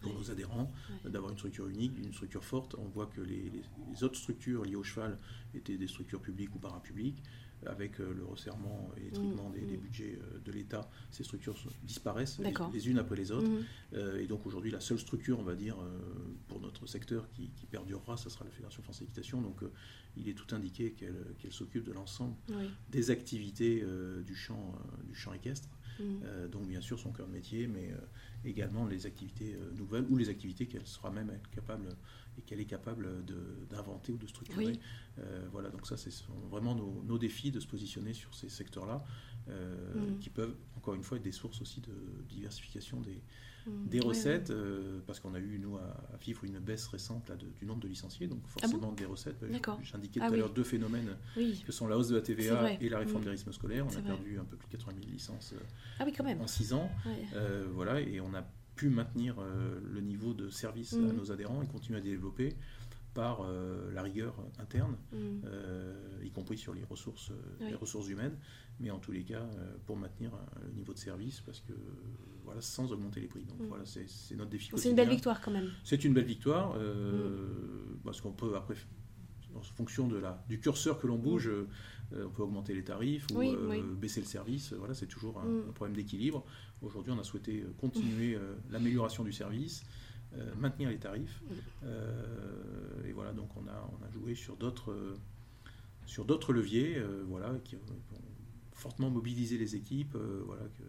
pour 0.00 0.14
nos 0.14 0.30
adhérents, 0.30 0.72
d'avoir 1.04 1.32
une 1.32 1.38
structure 1.38 1.68
unique, 1.68 1.92
une 1.98 2.12
structure 2.12 2.44
forte. 2.44 2.74
On 2.78 2.88
voit 2.88 3.06
que 3.06 3.20
les, 3.20 3.50
les, 3.90 4.04
autres 4.04 4.16
structures 4.16 4.64
liées 4.64 4.76
au 4.76 4.82
cheval 4.82 5.18
étaient 5.54 5.76
des 5.76 5.88
structures 5.88 6.22
publiques 6.22 6.54
ou 6.54 6.58
parapubliques 6.58 7.22
avec 7.66 8.00
euh, 8.00 8.12
le 8.14 8.24
resserrement 8.24 8.90
et 8.96 9.00
l'étritement 9.00 9.50
des, 9.50 9.60
mmh. 9.60 9.80
budgets 9.80 10.18
euh, 10.20 10.38
de 10.44 10.52
l'État, 10.52 10.88
ces 11.10 11.24
structures 11.24 11.56
disparaissent 11.82 12.38
les, 12.72 12.88
unes 12.88 12.98
après 12.98 13.16
les 13.16 13.32
autres. 13.32 13.48
Mmh. 13.48 13.64
Euh, 13.94 14.22
et 14.22 14.26
donc 14.26 14.46
aujourd'hui, 14.46 14.70
la 14.70 14.80
seule 14.80 14.98
structure, 14.98 15.38
on 15.38 15.42
va 15.42 15.54
dire, 15.54 15.76
pour 16.48 16.60
notre 16.60 16.86
secteur 16.86 17.28
qui, 17.30 17.50
perdurera, 17.70 18.16
ce 18.16 18.30
sera 18.30 18.44
la 18.44 18.50
Fédération 18.50 18.82
France 18.82 19.02
Équitation. 19.02 19.40
Donc 19.40 19.62
il 20.16 20.28
est 20.28 20.34
tout 20.34 20.54
indiqué 20.54 20.92
qu'elle 20.92 21.52
s'occupe 21.52 21.84
de 21.84 21.92
l'ensemble 21.92 22.34
des 22.90 23.10
activités 23.10 23.84
du, 24.24 24.34
champ, 24.34 24.74
du 25.04 25.14
champ 25.14 25.32
équestre. 25.32 25.68
Mmh. 25.98 26.48
donc 26.50 26.66
bien 26.66 26.80
sûr 26.80 26.98
son 26.98 27.12
cœur 27.12 27.26
de 27.26 27.32
métier, 27.32 27.66
mais 27.66 27.92
également 28.44 28.86
les 28.86 29.06
activités 29.06 29.58
nouvelles 29.76 30.06
ou 30.08 30.16
les 30.16 30.28
activités 30.28 30.66
qu'elle 30.66 30.86
sera 30.86 31.10
même 31.10 31.30
capable 31.54 31.88
et 32.38 32.42
qu'elle 32.42 32.60
est 32.60 32.66
capable 32.66 33.24
d'inventer 33.68 34.12
ou 34.12 34.16
de 34.16 34.26
structurer. 34.26 34.78
Euh, 35.18 35.46
voilà, 35.52 35.70
donc 35.70 35.86
ça, 35.86 35.96
c'est 35.96 36.12
vraiment 36.50 36.74
nos, 36.74 37.18
défis 37.18 37.50
de 37.50 37.60
se 37.60 37.66
positionner 37.66 38.12
sur 38.12 38.34
ces 38.34 38.48
secteurs-là, 38.48 39.04
euh, 39.48 39.94
mm. 39.94 40.18
qui 40.18 40.30
peuvent, 40.30 40.56
encore 40.76 40.94
une 40.94 41.02
fois, 41.02 41.18
être 41.18 41.24
des 41.24 41.32
sources 41.32 41.60
aussi 41.60 41.80
de 41.80 41.92
diversification 42.28 43.00
des, 43.00 43.20
mm. 43.66 43.88
des 43.88 44.00
recettes, 44.00 44.50
euh, 44.50 45.00
parce 45.06 45.20
qu'on 45.20 45.34
a 45.34 45.40
eu, 45.40 45.58
nous, 45.58 45.76
à, 45.76 46.16
vivre 46.20 46.44
une 46.44 46.58
baisse 46.58 46.86
récente 46.86 47.28
là, 47.28 47.36
du 47.36 47.66
nombre 47.66 47.80
de 47.80 47.88
licenciés, 47.88 48.28
donc 48.28 48.40
ah 48.44 48.60
forcément 48.60 48.92
des 48.92 49.04
recettes. 49.04 49.44
J'indiquais 49.82 50.20
ah 50.22 50.28
tout 50.28 50.34
à 50.34 50.36
l'heure 50.36 50.50
deux 50.50 50.64
phénomènes 50.64 51.16
que 51.34 51.72
sont 51.72 51.88
la 51.88 51.98
hausse 51.98 52.08
de 52.08 52.16
la 52.16 52.22
TVA 52.22 52.72
et 52.80 52.88
la 52.88 52.98
réforme 52.98 53.22
mm. 53.22 53.24
des 53.24 53.30
rythmes 53.30 53.52
scolaires. 53.52 53.86
On 53.86 53.98
a 53.98 54.02
perdu 54.02 54.38
un 54.38 54.44
peu 54.44 54.56
plus 54.56 54.68
de 54.68 54.72
80 54.72 54.96
000 55.00 55.12
licences 55.12 55.54
ah 55.98 56.04
quand 56.04 56.24
même. 56.24 56.40
en 56.40 56.46
6 56.46 56.72
ans. 56.72 56.90
voilà, 57.74 58.00
et 58.00 58.20
on 58.20 58.32
a 58.34 58.44
pu 58.80 58.88
maintenir 58.88 59.36
le 59.92 60.00
niveau 60.00 60.32
de 60.32 60.48
service 60.48 60.94
à 60.94 61.12
nos 61.12 61.30
adhérents 61.30 61.60
et 61.60 61.66
continuer 61.66 61.98
à 61.98 62.02
développer 62.02 62.56
par 63.14 63.42
euh, 63.42 63.92
la 63.92 64.02
rigueur 64.02 64.34
interne, 64.58 64.96
mm. 65.12 65.16
euh, 65.44 65.94
y 66.24 66.30
compris 66.30 66.56
sur 66.56 66.72
les 66.72 66.84
ressources, 66.84 67.30
euh, 67.30 67.68
les 67.68 67.74
ressources 67.74 68.08
humaines, 68.08 68.36
mais 68.78 68.90
en 68.90 68.98
tous 68.98 69.12
les 69.12 69.24
cas 69.24 69.46
pour 69.86 69.96
maintenir 69.96 70.30
le 70.64 70.72
niveau 70.72 70.94
de 70.94 70.98
service, 70.98 71.40
parce 71.40 71.60
que 71.60 71.72
voilà, 72.44 72.60
sans 72.60 72.90
augmenter 72.92 73.20
les 73.20 73.26
prix. 73.26 73.44
Donc 73.44 73.60
mm. 73.60 73.66
voilà, 73.66 73.84
c'est 73.84 74.36
notre 74.36 74.50
défi. 74.50 74.70
C'est 74.76 74.88
une 74.88 74.96
belle 74.96 75.10
victoire 75.10 75.40
quand 75.40 75.50
même. 75.50 75.70
C'est 75.84 76.04
une 76.04 76.14
belle 76.14 76.24
victoire, 76.24 76.74
mm. 76.74 78.00
parce 78.04 78.20
qu'on 78.20 78.32
peut 78.32 78.56
après, 78.56 78.76
en 79.54 79.60
fonction 79.60 80.06
de 80.06 80.16
la, 80.16 80.42
du 80.48 80.60
curseur 80.60 80.98
que 81.00 81.06
l'on 81.06 81.18
bouge, 81.18 81.50
on 82.12 82.30
peut 82.30 82.42
augmenter 82.42 82.74
les 82.74 82.84
tarifs 82.84 83.26
ou 83.32 83.40
baisser 83.96 84.20
le 84.20 84.26
service. 84.26 84.72
Voilà, 84.72 84.94
c'est 84.94 85.06
toujours 85.06 85.40
un, 85.40 85.72
problème 85.72 85.96
d'équilibre. 85.96 86.44
Aujourd'hui, 86.82 87.12
on 87.12 87.18
a 87.18 87.24
souhaité 87.24 87.64
continuer 87.78 88.38
l'amélioration 88.70 89.24
du 89.24 89.32
service. 89.32 89.84
maintenir 90.58 90.88
les 90.88 90.98
tarifs 90.98 91.42
et 93.06 93.12
voilà, 93.12 93.32
donc 93.32 93.50
on 93.56 93.66
a, 93.68 93.90
on 93.92 94.04
a 94.04 94.10
joué 94.10 94.34
sur 94.34 94.56
d'autres 94.56 94.94
sur 96.10 96.24
d'autres 96.24 96.52
leviers, 96.52 96.96
euh, 96.96 97.22
voilà, 97.28 97.54
qui 97.64 97.76
ont 97.76 97.80
fortement 98.72 99.10
mobilisé 99.10 99.56
les 99.56 99.76
équipes, 99.76 100.16
euh, 100.16 100.42
voilà, 100.44 100.64
que, 100.64 100.82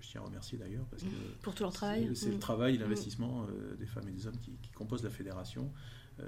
je 0.00 0.08
tiens 0.08 0.22
à 0.22 0.24
remercier 0.24 0.58
d'ailleurs 0.58 0.84
parce 0.90 1.02
que 1.02 1.08
pour 1.40 1.54
tout 1.54 1.62
leur 1.62 1.72
travail, 1.72 2.14
c'est 2.14 2.28
le 2.28 2.36
mmh. 2.36 2.38
travail, 2.38 2.78
l'investissement 2.78 3.46
euh, 3.48 3.74
des 3.76 3.86
femmes 3.86 4.08
et 4.08 4.12
des 4.12 4.26
hommes 4.26 4.38
qui, 4.38 4.52
qui 4.62 4.70
composent 4.72 5.02
la 5.02 5.10
fédération. 5.10 5.70
Euh, 6.20 6.24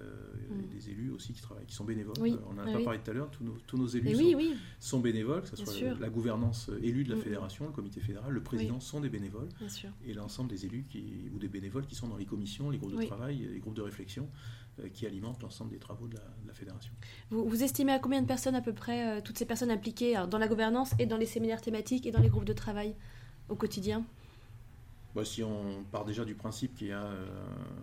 mm. 0.50 0.66
des 0.74 0.90
élus 0.90 1.12
aussi 1.12 1.32
qui 1.32 1.40
travaillent, 1.40 1.66
qui 1.66 1.74
sont 1.74 1.84
bénévoles. 1.84 2.16
Euh, 2.18 2.36
on 2.50 2.58
en 2.58 2.66
a 2.66 2.72
pas 2.72 2.82
parlé 2.82 2.98
tout 2.98 3.10
à 3.12 3.14
l'heure, 3.14 3.30
tous 3.30 3.44
nos, 3.44 3.56
tous 3.68 3.76
nos 3.76 3.86
élus 3.86 4.16
sont, 4.80 4.98
bénévoles, 4.98 5.42
que 5.42 5.56
ce 5.56 5.64
soit 5.64 5.94
la 6.00 6.08
gouvernance 6.08 6.70
euh, 6.70 6.80
élue 6.82 7.04
de 7.04 7.10
la 7.10 7.16
mm. 7.16 7.20
fédération, 7.22 7.66
le 7.66 7.72
comité 7.72 8.00
fédéral, 8.00 8.32
le 8.32 8.42
président 8.42 8.80
sont 8.80 9.00
des 9.00 9.08
bénévoles, 9.08 9.48
et 10.04 10.12
l'ensemble 10.12 10.50
des 10.50 10.66
élus 10.66 10.84
qui, 10.90 11.30
ou 11.32 11.38
des 11.38 11.46
bénévoles 11.46 11.86
qui 11.86 11.94
sont 11.94 12.08
dans 12.08 12.16
les 12.16 12.24
commissions, 12.24 12.68
les 12.70 12.78
groupes 12.78 12.96
de 12.96 13.06
travail, 13.06 13.48
les 13.52 13.60
groupes 13.60 13.76
de 13.76 13.82
réflexion 13.82 14.28
qui 14.92 15.06
alimentent 15.06 15.42
l'ensemble 15.42 15.70
des 15.70 15.78
travaux 15.78 16.06
de 16.06 16.16
la, 16.16 16.52
fédération. 16.52 16.92
Vous, 17.30 17.48
vous, 17.48 17.62
estimez 17.62 17.92
à 17.92 17.98
combien 17.98 18.20
de 18.20 18.26
personnes 18.26 18.54
à 18.54 18.60
peu 18.60 18.72
près, 18.72 19.22
toutes 19.22 19.38
ces 19.38 19.46
personnes 19.46 19.70
impliquées 19.70 20.22
dans 20.28 20.38
la 20.38 20.48
gouvernance 20.48 20.94
et 20.98 21.06
dans 21.06 21.16
les 21.16 21.26
séminaires 21.26 21.60
thématiques 21.60 22.06
et 22.06 22.10
dans 22.10 22.20
les 22.20 22.28
groupes 22.28 22.44
de 22.44 22.52
travail 22.52 22.94
au 23.48 23.54
quotidien? 23.54 24.04
Bah, 25.16 25.24
si 25.24 25.42
on 25.42 25.82
part 25.90 26.04
déjà 26.04 26.26
du 26.26 26.34
principe 26.34 26.74
qu'il 26.74 26.88
y 26.88 26.92
a 26.92 27.02
euh, 27.02 27.26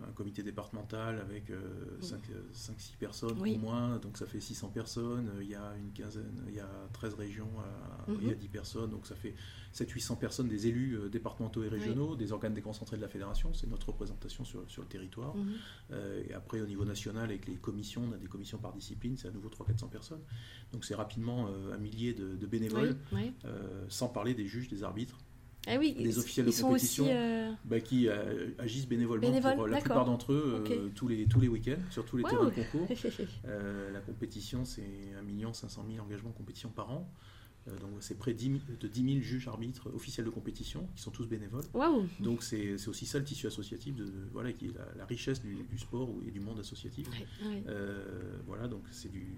un 0.08 0.12
comité 0.12 0.44
départemental 0.44 1.18
avec 1.18 1.50
5-6 1.50 1.50
euh, 1.50 2.28
euh, 2.30 2.74
personnes 3.00 3.36
au 3.40 3.58
moins, 3.58 3.98
donc 3.98 4.16
ça 4.16 4.26
fait 4.26 4.38
600 4.38 4.68
personnes, 4.68 5.28
il 5.40 5.48
y 5.48 5.56
a 5.56 5.74
une 5.76 5.90
quinzaine, 5.90 6.44
il 6.46 6.54
y 6.54 6.60
a 6.60 6.70
13 6.92 7.14
régions, 7.14 7.50
il 8.06 8.28
y 8.28 8.30
a 8.30 8.34
10 8.36 8.46
mhm. 8.46 8.52
personnes, 8.52 8.90
donc 8.90 9.08
ça 9.08 9.16
fait 9.16 9.34
700-800 9.74 10.16
personnes 10.16 10.46
des 10.46 10.68
élus 10.68 10.96
départementaux 11.10 11.64
et 11.64 11.68
régionaux, 11.68 12.14
des 12.14 12.30
organes 12.30 12.54
déconcentrés 12.54 12.98
de 12.98 13.02
la 13.02 13.08
fédération, 13.08 13.52
c'est 13.52 13.66
notre 13.66 13.88
représentation 13.88 14.44
sur, 14.44 14.70
sur 14.70 14.82
le 14.82 14.88
territoire. 14.88 15.34
Mhm. 15.34 15.54
et 16.28 16.34
après 16.34 16.60
au 16.60 16.66
niveau 16.66 16.84
national 16.84 17.24
avec 17.24 17.48
les 17.48 17.56
commissions, 17.56 18.02
on 18.08 18.12
a 18.12 18.16
des 18.16 18.28
commissions 18.28 18.58
par 18.58 18.72
discipline, 18.72 19.16
c'est 19.16 19.26
à 19.26 19.32
nouveau 19.32 19.48
300-400 19.48 19.88
personnes. 19.88 20.22
Donc 20.72 20.84
c'est 20.84 20.94
rapidement 20.94 21.48
un 21.72 21.78
millier 21.78 22.14
de, 22.14 22.46
bénévoles, 22.46 22.94
sans 23.88 24.06
parler 24.06 24.34
des 24.34 24.46
juges, 24.46 24.68
des 24.68 24.84
arbitres. 24.84 25.18
Ah 25.66 25.76
oui, 25.78 25.94
des 25.94 26.18
officiels 26.18 26.46
de 26.46 26.52
compétition 26.52 27.06
euh, 27.08 27.50
bah, 27.64 27.80
qui 27.80 28.08
euh, 28.08 28.50
agissent 28.58 28.88
bénévolement 28.88 29.40
pour 29.40 29.64
euh, 29.64 29.68
la 29.68 29.80
plupart 29.80 30.04
d'entre 30.04 30.32
eux 30.32 30.64
tous 30.94 31.08
les, 31.08 31.26
tous 31.26 31.40
les 31.40 31.48
week-ends, 31.48 31.80
sur 31.90 32.04
tous 32.04 32.16
les 32.18 32.24
terrains 32.24 32.46
de 32.46 32.50
concours. 32.50 32.88
la 33.92 34.00
compétition, 34.00 34.64
c'est 34.64 34.82
1 35.42 35.52
500 35.52 35.84
000 35.90 36.04
engagements 36.04 36.30
de 36.30 36.36
compétition 36.36 36.68
par 36.70 36.90
an. 36.90 37.08
donc 37.80 37.90
c'est 38.00 38.18
près 38.18 38.34
de 38.34 38.88
10 38.88 39.12
000 39.12 39.20
juges 39.20 39.48
arbitres 39.48 39.90
officiels 39.94 40.26
de 40.26 40.30
compétition 40.30 40.86
qui 40.94 41.02
sont 41.02 41.10
tous 41.10 41.26
bénévoles. 41.26 41.64
Donc 42.20 42.42
c'est 42.42 42.74
aussi 42.88 43.06
ça 43.06 43.18
le 43.18 43.24
tissu 43.24 43.46
associatif, 43.46 43.94
de, 43.96 44.06
voilà, 44.32 44.52
qui 44.52 44.66
est 44.66 44.72
la, 44.96 45.06
richesse 45.06 45.42
du, 45.42 45.78
sport 45.78 46.10
et 46.26 46.30
du 46.30 46.40
monde 46.40 46.60
associatif. 46.60 47.08
voilà, 48.46 48.68
donc 48.68 48.82
c'est 48.90 49.10
du 49.10 49.34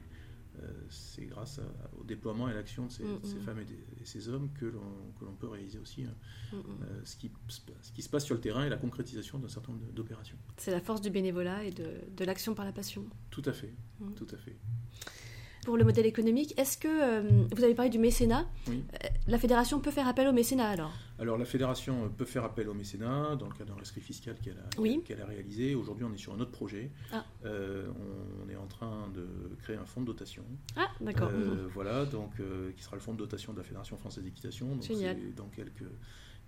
c'est 0.89 1.27
grâce 1.27 1.61
au 1.99 2.05
déploiement 2.05 2.49
et 2.49 2.53
à 2.53 2.55
l'action 2.55 2.87
de 2.87 2.93
ces, 2.93 3.05
mm, 3.05 3.21
mm. 3.23 3.41
femmes 3.45 3.61
et, 3.61 4.05
ces 4.05 4.29
hommes 4.29 4.51
que 4.53 4.67
l'on 4.67 5.35
peut 5.39 5.49
réaliser 5.49 5.79
aussi 5.79 6.05
hein. 6.05 6.15
mm, 6.53 6.57
euh, 6.57 7.01
ce, 7.05 7.17
qui, 7.17 7.31
ce, 7.49 7.61
qui, 7.93 8.03
se 8.03 8.09
passe 8.09 8.25
sur 8.25 8.35
le 8.35 8.41
terrain 8.41 8.65
et 8.65 8.69
la 8.69 8.77
concrétisation 8.77 9.39
d'un 9.39 9.49
certain 9.49 9.73
nombre 9.73 9.93
d'opérations. 9.93 10.37
C'est 10.57 10.71
la 10.71 10.81
force 10.81 11.01
du 11.01 11.11
bénévolat 11.11 11.65
et 11.65 11.71
de, 11.71 12.25
l'action 12.25 12.55
par 12.55 12.65
la 12.65 12.73
passion. 12.73 13.05
Tout 13.31 13.43
à 13.45 13.53
fait, 13.53 13.73
tout 14.17 14.27
à 14.33 14.37
fait 14.37 14.57
pour 15.67 15.77
le 15.77 15.83
modèle 15.83 16.07
économique. 16.07 16.55
Est-ce 16.61 16.79
que, 16.79 16.87
euh, 16.87 17.45
vous 17.53 17.65
avez 17.65 17.75
parlé 17.75 17.91
du 17.91 17.99
mécénat, 17.99 18.47
la 19.27 19.37
fédération 19.37 19.81
peut 19.81 19.91
faire 19.91 20.07
appel 20.07 20.29
au 20.29 20.33
mécénat 20.33 20.69
alors? 20.71 20.93
Alors 21.19 21.37
la 21.37 21.45
fédération 21.45 22.09
peut 22.17 22.25
faire 22.25 22.45
appel 22.45 22.69
au 22.69 22.75
mécénat 22.75 23.35
dans 23.35 23.49
le 23.49 23.53
cadre 23.53 23.73
d'un 23.75 23.81
rescrit 23.81 24.01
fiscal 24.01 24.37
qu'elle 24.41 24.59
a, 24.59 25.23
a, 25.23 25.27
réalisé. 25.27 25.75
Aujourd'hui 25.75 26.05
on 26.09 26.15
est 26.15 26.19
sur 26.19 26.33
un 26.35 26.39
autre 26.39 26.53
projet. 26.53 26.93
Ah. 27.13 27.25
on, 27.45 28.49
est 28.49 28.55
en 28.55 28.69
train 28.69 29.09
de 29.13 29.27
créer 29.61 29.77
un 29.77 29.85
fonds 29.87 30.03
de 30.03 30.07
dotation. 30.07 30.45
Ah 30.77 30.87
d'accord. 31.01 31.31
Voilà, 31.75 32.05
donc 32.05 32.35
qui 32.77 32.83
sera 32.85 32.95
le 32.95 33.03
fonds 33.03 33.15
de 33.15 33.19
dotation 33.19 33.53
de 33.53 33.59
la 33.59 33.65
Fédération 33.65 33.97
française 33.97 34.23
d'équitation. 34.23 34.81
Génial. 34.81 35.17
Dans 35.35 35.49
quelques 35.49 35.91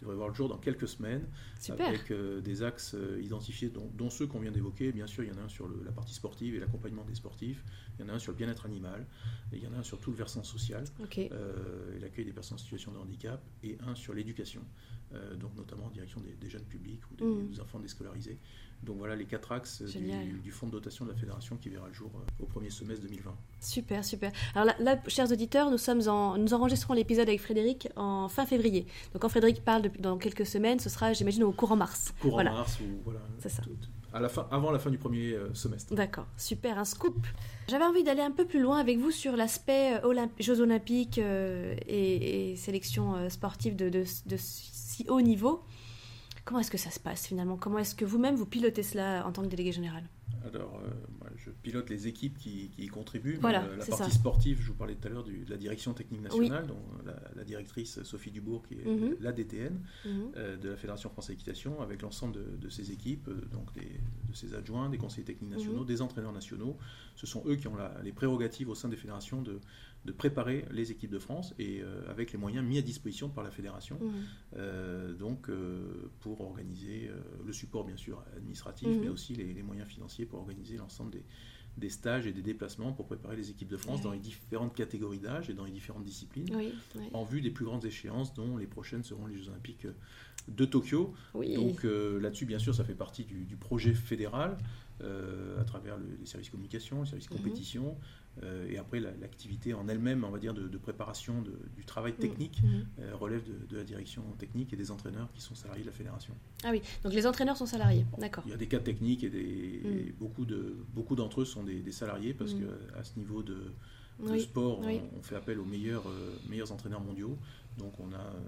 devrait 0.01 0.17
voir 0.17 0.29
le 0.29 0.35
jour 0.35 0.49
dans 0.49 0.59
quelques 0.59 0.89
semaines, 0.89 1.27
avec 1.71 2.11
euh, 2.11 2.41
des 2.41 2.63
axes 2.63 2.95
euh, 2.95 3.21
identifiés, 3.23 3.71
dont, 3.71 4.11
ceux 4.11 4.27
qu'on 4.27 4.41
vient 4.41 4.53
d'évoquer. 4.53 4.93
Bien 4.93 5.07
sûr, 5.07 5.25
il 5.25 5.31
y 5.31 5.33
en 5.33 5.39
a 5.39 5.45
un 5.45 5.49
sur 5.49 5.69
la 5.85 5.93
partie 5.93 6.15
sportive 6.15 6.55
et 6.55 6.61
l'accompagnement 6.61 7.05
des 7.05 7.15
sportifs, 7.15 7.65
il 7.99 8.03
y 8.03 8.09
en 8.09 8.13
a 8.13 8.15
un 8.15 8.19
sur 8.19 8.33
le 8.33 8.39
bien-être 8.39 8.67
animal, 8.67 9.07
et 9.53 9.57
il 9.57 9.63
y 9.63 9.67
en 9.67 9.73
a 9.73 9.79
un 9.79 9.83
sur 9.83 9.99
tout 9.99 10.11
le 10.11 10.17
versant 10.17 10.45
social, 10.45 10.85
euh, 11.19 11.97
et 11.97 11.99
l'accueil 11.99 12.25
des 12.25 12.33
personnes 12.33 12.57
en 12.57 12.59
situation 12.59 12.93
de 12.93 12.99
handicap, 12.99 13.43
et 13.63 13.77
un 13.87 13.95
sur 13.95 14.15
l'éducation, 14.15 14.63
donc 15.41 15.57
notamment 15.57 15.87
en 15.87 15.91
direction 15.91 16.21
des, 16.21 16.51
jeunes 16.51 16.65
publics 16.65 17.01
ou 17.11 17.15
des, 17.15 17.25
mmh. 17.25 17.49
des 17.49 17.61
enfants 17.61 17.81
déscolarisés. 17.81 18.39
Donc 18.83 18.97
voilà 18.99 19.17
les 19.17 19.25
quatre 19.25 19.53
axes 19.53 19.83
du, 19.83 20.51
fonds 20.51 20.67
de 20.67 20.73
dotation 20.73 21.05
de 21.05 21.11
la 21.11 21.17
fédération 21.17 21.57
qui 21.57 21.69
verra 21.69 21.89
le 21.89 21.95
jour 21.95 22.11
euh, 22.15 22.43
au 22.43 22.47
premier 22.47 22.71
semestre 22.71 23.03
2020. 23.03 23.35
Super, 23.61 24.05
super. 24.05 24.33
Alors 24.55 24.75
là, 24.79 24.99
chers 25.09 25.31
auditeurs, 25.33 25.71
nous, 25.71 25.79
sommes 25.79 26.09
en, 26.09 26.39
nous 26.39 26.55
enregistrons 26.55 26.95
l'épisode 26.95 27.29
avec 27.29 27.41
Frédéric 27.41 27.89
en 27.97 28.29
fin 28.29 28.47
février. 28.47 28.87
Donc 29.13 29.23
quand 29.23 29.29
Frédéric 29.29 29.65
parle 29.65 29.91
dans 29.99 30.17
quelques 30.17 30.47
semaines, 30.47 30.79
ce 30.79 30.89
sera, 30.89 31.13
j'imagine, 31.13 31.45
au 31.45 31.53
courant 31.53 31.77
mars. 31.77 32.15
Courant 32.21 32.45
mars 32.45 32.79
ou 32.81 32.85
voilà. 33.05 33.21
C'est 33.41 33.49
ça. 33.49 33.63
à 34.13 34.21
la 34.21 34.29
fin, 34.29 34.47
avant 34.51 34.71
la 34.71 34.79
fin 34.79 34.91
du 34.91 34.99
premier 34.99 35.33
euh, 35.33 35.53
semestre. 35.55 35.95
D'accord, 35.95 36.27
super, 36.37 36.79
un 36.79 36.85
scoop. 36.85 37.27
J'avais 37.69 37.85
envie 37.85 38.05
d'aller 38.05 38.23
un 38.23 38.31
peu 38.31 38.47
plus 38.47 38.61
loin 38.61 38.79
avec 38.79 38.99
vous 38.99 39.11
sur 39.11 39.37
l'aspect 39.37 40.01
euh, 40.05 40.27
Jeux 40.39 40.61
olympiques 40.61 41.19
et, 41.19 42.53
et, 42.53 42.57
sélection 42.57 43.29
sportive 43.29 43.75
de, 43.75 43.89
de, 43.89 44.05
de 44.27 44.37
si 44.39 45.05
haut 45.09 45.21
niveau. 45.21 45.65
Comment 46.49 46.61
est-ce 46.61 46.71
que 46.71 46.79
ça 46.79 46.91
se 46.91 46.99
passe 46.99 47.27
finalement? 47.27 47.59
Comment 47.59 47.77
est-ce 47.79 47.95
que 47.95 48.07
vous-même 48.07 48.35
vous 48.35 48.47
pilotez 48.47 48.83
cela 48.83 49.27
en 49.27 49.33
tant 49.33 49.43
que 49.43 49.49
délégué 49.49 49.71
général? 49.71 50.05
Alors, 50.47 50.81
euh, 50.83 50.89
moi, 51.19 51.29
je 51.37 51.51
pilote 51.51 51.91
les 51.91 52.07
équipes 52.07 52.39
qui, 52.39 52.71
y 52.79 52.87
contribuent. 52.87 53.37
Voilà, 53.39 53.67
la 53.77 53.85
c'est 53.85 53.91
partie 53.91 54.11
ça. 54.11 54.17
sportive, 54.17 54.59
je 54.63 54.69
vous 54.69 54.75
parlais 54.75 54.95
tout 54.95 55.07
à 55.09 55.11
l'heure 55.11 55.25
de 55.25 55.33
la 55.47 55.59
direction 55.59 55.93
technique 55.93 56.23
nationale, 56.23 56.67
dont 56.67 56.81
la, 57.05 57.21
la 57.37 57.45
directrice 57.45 58.03
Sophie 58.03 58.31
Dubourg, 58.31 58.63
qui 58.67 58.75
est 58.77 58.85
Mhm. 58.87 59.17
la 59.21 59.33
DTN 59.33 59.79
Mhm. 60.07 60.11
euh, 60.37 60.57
de 60.57 60.71
la 60.71 60.77
Fédération 60.77 61.11
française 61.11 61.37
d'équitation, 61.37 61.83
avec 61.83 62.01
l'ensemble 62.01 62.33
de, 62.37 62.57
de 62.57 62.69
ses 62.71 62.93
équipes, 62.93 63.29
euh, 63.29 63.45
donc 63.53 63.71
des- 63.75 64.01
de 64.31 64.35
ses 64.35 64.55
adjoints, 64.55 64.89
des 64.89 64.97
conseillers 64.97 65.27
techniques 65.27 65.51
nationaux, 65.51 65.81
Mhm. 65.81 65.87
des 65.87 66.01
entraîneurs 66.01 66.33
nationaux. 66.33 66.79
Ce 67.15 67.27
sont 67.27 67.43
eux 67.47 67.57
qui 67.57 67.69
ont 67.69 67.77
la- 67.77 67.95
les 68.03 68.13
prérogatives 68.13 68.71
au 68.71 68.75
sein 68.75 68.89
des 68.89 68.97
fédérations 68.97 69.43
de, 69.43 69.61
de 70.05 70.13
préparer 70.13 70.65
les 70.71 70.91
équipes 70.91 71.11
de 71.11 71.19
France 71.19 71.55
et 71.59 71.83
euh, 71.83 72.09
avec 72.09 72.33
les 72.33 72.39
moyens 72.39 72.65
mis 72.67 72.79
à 72.79 72.83
disposition 72.83 73.29
par 73.29 73.45
la 73.45 73.51
fédération. 73.51 73.99
Mhm. 74.01 74.13
Euh, 74.57 75.13
donc 75.15 75.51
euh, 75.51 76.11
pour 76.21 76.41
organiser 76.41 77.11
le 77.45 77.53
support 77.53 77.85
bien 77.85 77.97
sûr 77.97 78.23
administratif, 78.37 78.89
Mhm. 78.89 79.01
mais 79.03 79.09
aussi 79.09 79.35
les, 79.35 79.53
les 79.53 79.63
moyens 79.63 79.89
financiers 79.89 80.25
pour 80.25 80.39
organiser 80.41 80.77
l'ensemble 80.77 81.11
des, 81.11 81.25
des 81.77 81.91
stages 81.91 82.27
et 82.27 82.33
des 82.33 82.43
déplacements 82.43 82.93
pour 82.93 83.07
préparer 83.07 83.37
les 83.37 83.51
équipes 83.51 83.69
de 83.69 83.77
France 83.77 84.01
dans 84.03 84.13
les 84.13 84.19
différentes 84.19 84.75
catégories 84.75 85.19
d'âge 85.21 85.51
et 85.51 85.55
dans 85.55 85.65
les 85.65 85.71
différentes 85.73 86.05
disciplines, 86.05 86.47
Oui, 86.55 86.73
oui. 86.97 87.09
en 87.13 87.25
vue 87.25 87.41
des 87.41 87.51
plus 87.51 87.65
grandes 87.65 87.85
échéances 87.85 88.33
dont 88.35 88.57
les 88.57 88.67
prochaines 88.67 89.05
seront 89.05 89.27
les 89.27 89.37
Jeux 89.37 89.49
Olympiques 89.51 89.87
de 90.49 90.65
Tokyo. 90.65 91.13
Donc 91.35 91.85
là-dessus, 91.85 92.47
bien 92.47 92.59
sûr, 92.59 92.75
ça 92.75 92.83
fait 92.85 92.95
partie 92.95 93.25
du, 93.25 93.45
du 93.45 93.57
projet 93.57 93.93
fédéral 93.95 94.57
euh, 95.01 95.61
à 95.61 95.65
travers 95.65 95.97
le- 95.99 96.17
les 96.19 96.27
services 96.27 96.51
communication, 96.51 97.03
les 97.03 97.09
services 97.09 97.31
Mhm. 97.31 97.37
compétition, 97.37 97.97
et 98.69 98.79
après 98.79 99.01
la- 99.01 99.13
l'activité 99.21 99.75
en 99.75 99.89
elle-même, 99.89 100.25
on 100.25 100.31
va 100.31 100.39
dire, 100.39 100.55
de, 100.55 100.69
de 100.69 100.79
préparation 100.79 101.43
de- 101.43 101.59
du 101.77 101.85
travail 101.85 102.15
technique 102.15 102.63
Mhm. 102.63 102.87
euh, 103.01 103.17
relève 103.17 103.43
de, 103.45 103.67
de 103.67 103.77
la 103.77 103.85
direction 103.85 104.23
technique 104.39 104.73
et 104.73 104.77
des 104.77 104.91
entraîneurs 104.91 105.29
qui 105.33 105.41
sont 105.41 105.55
salariés 105.55 105.83
de 105.83 105.89
la 105.89 105.95
fédération. 105.95 106.35
Ah 106.65 106.69
oui, 106.71 106.83
donc 107.03 107.13
les 107.15 107.27
entraîneurs 107.27 107.57
sont 107.57 107.67
salariés, 107.67 108.05
d'accord. 108.19 108.45
Il 108.47 108.51
y 108.51 108.55
a 108.55 108.57
des 108.57 108.69
cas 108.69 108.79
techniques 108.81 109.25
et, 109.25 109.31
des, 109.31 109.81
Mm. 109.85 109.87
et 110.09 110.13
beaucoup 110.19 110.45
de 110.45 110.77
beaucoup 110.95 111.17
d'entre 111.17 111.41
eux 111.41 111.45
sont 111.45 111.65
des, 111.65 111.81
des 111.81 111.93
salariés 111.93 112.35
parce 112.35 112.55
Mm. 112.55 112.61
que 112.61 112.99
à 112.99 113.05
ce 113.05 113.19
niveau 113.19 113.43
de, 113.43 113.73
Oui, 114.21 114.41
sport, 114.41 114.81
oui. 114.81 115.01
on, 115.15 115.19
on 115.19 115.23
fait 115.23 115.37
appel 115.37 115.59
aux 115.61 115.65
meilleurs, 115.65 116.09
euh, 116.09 116.37
meilleurs 116.51 116.73
entraîneurs 116.73 117.01
mondiaux. 117.01 117.39
Donc 117.79 117.99
on 118.01 118.11
a 118.13 118.17
euh, 118.17 118.41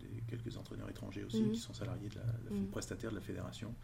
des- 0.00 0.22
quelques 0.28 0.56
entraîneurs 0.56 0.90
étrangers 0.90 1.24
aussi 1.24 1.42
qui 1.52 1.58
sont 1.58 1.72
salariés 1.74 2.08
de 2.10 2.16
la, 2.16 2.22
la- 2.26 2.66
prestataires 2.70 3.10
de 3.10 3.16
la 3.16 3.22
fédération. 3.22 3.74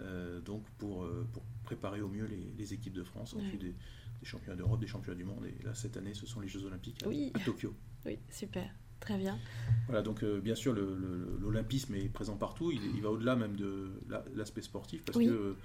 Euh, 0.00 0.40
donc 0.40 0.64
pour, 0.78 1.04
euh, 1.04 1.24
pour 1.32 1.42
préparer 1.64 2.00
au 2.00 2.08
mieux 2.08 2.26
les, 2.26 2.52
les 2.58 2.72
équipes 2.74 2.94
de 2.94 3.04
France 3.04 3.34
en 3.34 3.38
vue 3.38 3.56
des, 3.58 3.74
des 4.20 4.26
championnats 4.26 4.56
d'Europe, 4.56 4.80
des 4.80 4.86
championnats 4.86 5.16
du 5.16 5.24
monde. 5.24 5.44
Et 5.46 5.62
là 5.64 5.74
cette 5.74 5.96
année, 5.96 6.14
ce 6.14 6.26
sont 6.26 6.40
les 6.40 6.48
Jeux 6.48 6.64
Olympiques 6.64 7.02
à, 7.04 7.08
Oui. 7.08 7.30
à 7.34 7.40
Tokyo. 7.40 7.74
Oui, 8.06 8.18
super, 8.30 8.68
très 9.00 9.16
bien. 9.18 9.38
Voilà, 9.86 10.02
donc 10.02 10.22
euh, 10.22 10.40
bien 10.40 10.54
sûr, 10.54 10.74
l'olympisme 11.40 11.94
est 11.94 12.08
présent 12.08 12.36
partout. 12.36 12.70
Il, 12.72 12.80
il 12.94 13.02
va 13.02 13.10
au-delà 13.10 13.36
même 13.36 13.56
de 13.56 13.92
la- 14.08 14.24
l'aspect 14.34 14.62
sportif 14.62 15.04
parce 15.04 15.16
Oui. 15.18 15.26
que 15.26 15.56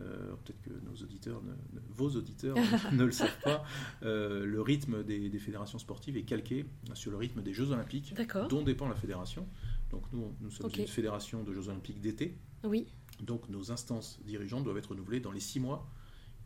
euh, 0.00 0.32
peut-être 0.44 0.62
que 0.62 0.70
nos 0.86 0.94
auditeurs, 1.02 1.42
ne- 1.42 1.50
ne- 1.50 1.80
vos 1.90 2.08
auditeurs 2.16 2.56
ne, 2.92 3.04
le 3.04 3.12
savent 3.12 3.38
pas. 3.44 3.64
euh, 4.02 4.46
le 4.46 4.60
rythme 4.62 5.02
des, 5.04 5.28
des 5.28 5.38
fédérations 5.38 5.78
sportives 5.78 6.16
est 6.16 6.22
calqué 6.22 6.64
sur 6.94 7.10
le 7.10 7.18
rythme 7.18 7.42
des 7.42 7.52
Jeux 7.52 7.70
Olympiques, 7.72 8.14
dont 8.48 8.62
dépend 8.62 8.88
la 8.88 8.94
fédération. 8.94 9.46
Donc 9.90 10.04
nous, 10.12 10.34
nous 10.40 10.50
sommes 10.50 10.70
une 10.78 10.86
fédération 10.86 11.42
de 11.44 11.52
Jeux 11.52 11.68
Olympiques 11.68 12.00
d'été. 12.00 12.38
Oui, 12.64 12.86
Donc 13.20 13.48
nos 13.50 13.70
instances 13.70 14.18
dirigeantes 14.24 14.64
doivent 14.64 14.78
être 14.78 14.90
renouvelées 14.90 15.20
dans 15.20 15.32
les 15.32 15.40
six 15.40 15.60
mois 15.60 15.86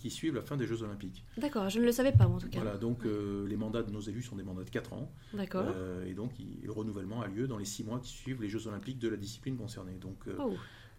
qui 0.09 0.15
suivent 0.15 0.35
la 0.37 0.43
fin 0.43 0.57
des 0.57 0.67
Jeux 0.67 0.83
Olympiques. 0.83 1.25
d'accord, 1.37 1.69
je 1.69 1.81
ne 1.81 1.85
le 1.85 1.91
savais 1.93 2.13
pas 2.13 2.27
en 2.27 2.39
tout 2.39 2.49
cas. 2.49 2.61
Voilà, 2.61 2.77
donc 2.77 3.05
euh, 3.05 3.47
les 3.49 3.57
mandats 3.57 3.83
de 3.83 3.91
nos 3.91 4.01
élus 4.01 4.23
sont 4.23 4.37
des 4.37 4.45
mandats 4.45 4.63
de 4.65 4.71
4 4.71 4.93
ans. 4.93 5.11
D'accord. 5.35 5.65
Euh, 5.75 6.07
et 6.07 6.15
donc, 6.15 6.33
il- 6.39 6.61
le 6.65 6.71
renouvellement 6.73 7.23
a 7.23 7.27
lieu 7.27 7.49
dans 7.49 7.59
les 7.59 7.65
six 7.65 7.83
mois 7.85 7.99
qui 7.99 8.11
suivent 8.11 8.41
les 8.41 8.49
Jeux 8.49 8.67
Olympiques 8.69 8.99
de 9.01 9.09
la 9.09 9.17
discipline 9.17 9.57
concernée. 9.57 9.95
Donc, 10.01 10.17
euh, 10.29 10.37
Oh, 10.39 10.53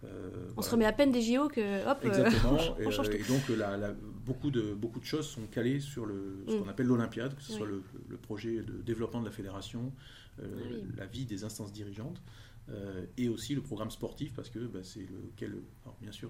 euh, 0.03 0.49
on 0.58 0.62
se 0.62 0.72
remet 0.72 0.86
à 0.86 0.91
peine 0.93 1.12
des 1.12 1.22
JO 1.22 1.47
que, 1.47 1.89
hop, 1.89 1.99
Exactement. 2.03 2.58
on, 2.78 2.82
et, 2.82 2.91
change 2.91 3.10
tout. 3.10 3.16
et 3.16 3.24
donc, 3.24 3.47
la- 3.58 3.78
la- 3.78 3.93
beaucoup, 4.26 4.51
de, 4.51 4.74
beaucoup 4.74 4.99
de 4.99 5.05
choses 5.05 5.28
sont 5.28 5.45
calées 5.47 5.80
sur 5.80 6.05
le, 6.05 6.43
ce 6.47 6.55
Mm. 6.55 6.60
qu'on 6.64 6.68
appelle 6.70 6.88
l'Olympiade, 6.88 7.36
que 7.36 7.41
ce 7.41 7.53
soit 7.53 7.68
le, 7.68 7.82
le 8.10 8.18
projet 8.18 8.62
de 8.62 8.74
développement 8.82 9.22
de 9.22 9.26
la 9.26 9.32
fédération, 9.32 9.93
euh, 10.41 10.45
Ah 10.53 10.62
oui. 10.70 10.84
la 10.97 11.05
vie 11.05 11.26
des 11.26 11.43
instances 11.45 11.72
dirigeantes, 11.72 12.22
euh, 12.70 13.05
et 13.18 13.30
aussi 13.30 13.55
le 13.55 13.62
programme 13.62 13.89
sportif, 13.91 14.34
parce 14.34 14.49
que 14.49 14.60
bah, 14.60 14.80
c'est 14.84 14.99
lequel, 15.10 15.55
alors, 15.86 15.97
bien 16.01 16.12
sûr, 16.12 16.30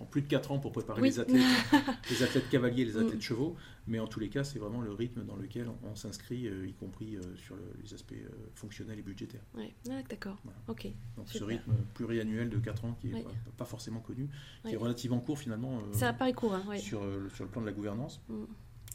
prend 0.00 0.06
plus 0.06 0.22
de 0.22 0.28
4 0.28 0.52
ans 0.52 0.58
pour 0.58 0.72
préparer 0.72 1.02
Oui. 1.02 1.08
les 1.08 1.20
athlètes, 1.20 1.42
les 2.10 2.22
athlètes 2.22 2.48
cavaliers, 2.48 2.86
les 2.86 2.94
Mm. 2.94 3.06
athlètes 3.06 3.20
chevaux, 3.20 3.54
mais 3.86 3.98
en 3.98 4.06
tous 4.06 4.18
les 4.18 4.30
cas, 4.30 4.44
c'est 4.44 4.58
vraiment 4.58 4.80
le 4.80 4.92
rythme 4.92 5.24
dans 5.24 5.36
lequel 5.36 5.68
on, 5.68 5.88
on 5.90 5.94
s'inscrit, 5.94 6.46
euh, 6.48 6.66
y 6.66 6.72
compris 6.72 7.16
euh, 7.16 7.20
sur 7.36 7.54
le- 7.54 7.62
les 7.82 7.92
aspects 7.92 8.12
euh, 8.14 8.28
fonctionnels 8.54 8.98
et 8.98 9.02
budgétaires. 9.02 9.42
Ouais, 9.54 9.74
ah, 9.90 10.00
d'accord, 10.08 10.38
Voilà. 10.44 10.58
ok. 10.68 10.86
Donc 11.16 11.26
Super. 11.28 11.40
ce 11.40 11.44
rythme 11.44 11.72
pluriannuel 11.94 12.48
de 12.48 12.58
4 12.58 12.84
ans 12.86 12.96
qui 13.00 13.08
n'est 13.08 13.14
Oui. 13.16 13.22
pas, 13.24 13.30
pas 13.58 13.64
forcément 13.66 14.00
connu, 14.00 14.26
qui 14.62 14.68
Oui. 14.68 14.72
est 14.72 14.76
relativement 14.76 15.20
court 15.20 15.38
finalement 15.38 15.82
Ça 15.92 16.14
paraît 16.14 16.32
court, 16.32 16.54
hein, 16.54 16.64
oui. 16.68 16.80
sur, 16.80 17.02
sur 17.34 17.44
le 17.44 17.50
plan 17.50 17.60
de 17.60 17.66
la 17.66 17.72
gouvernance. 17.72 18.22
Mm. 18.28 18.44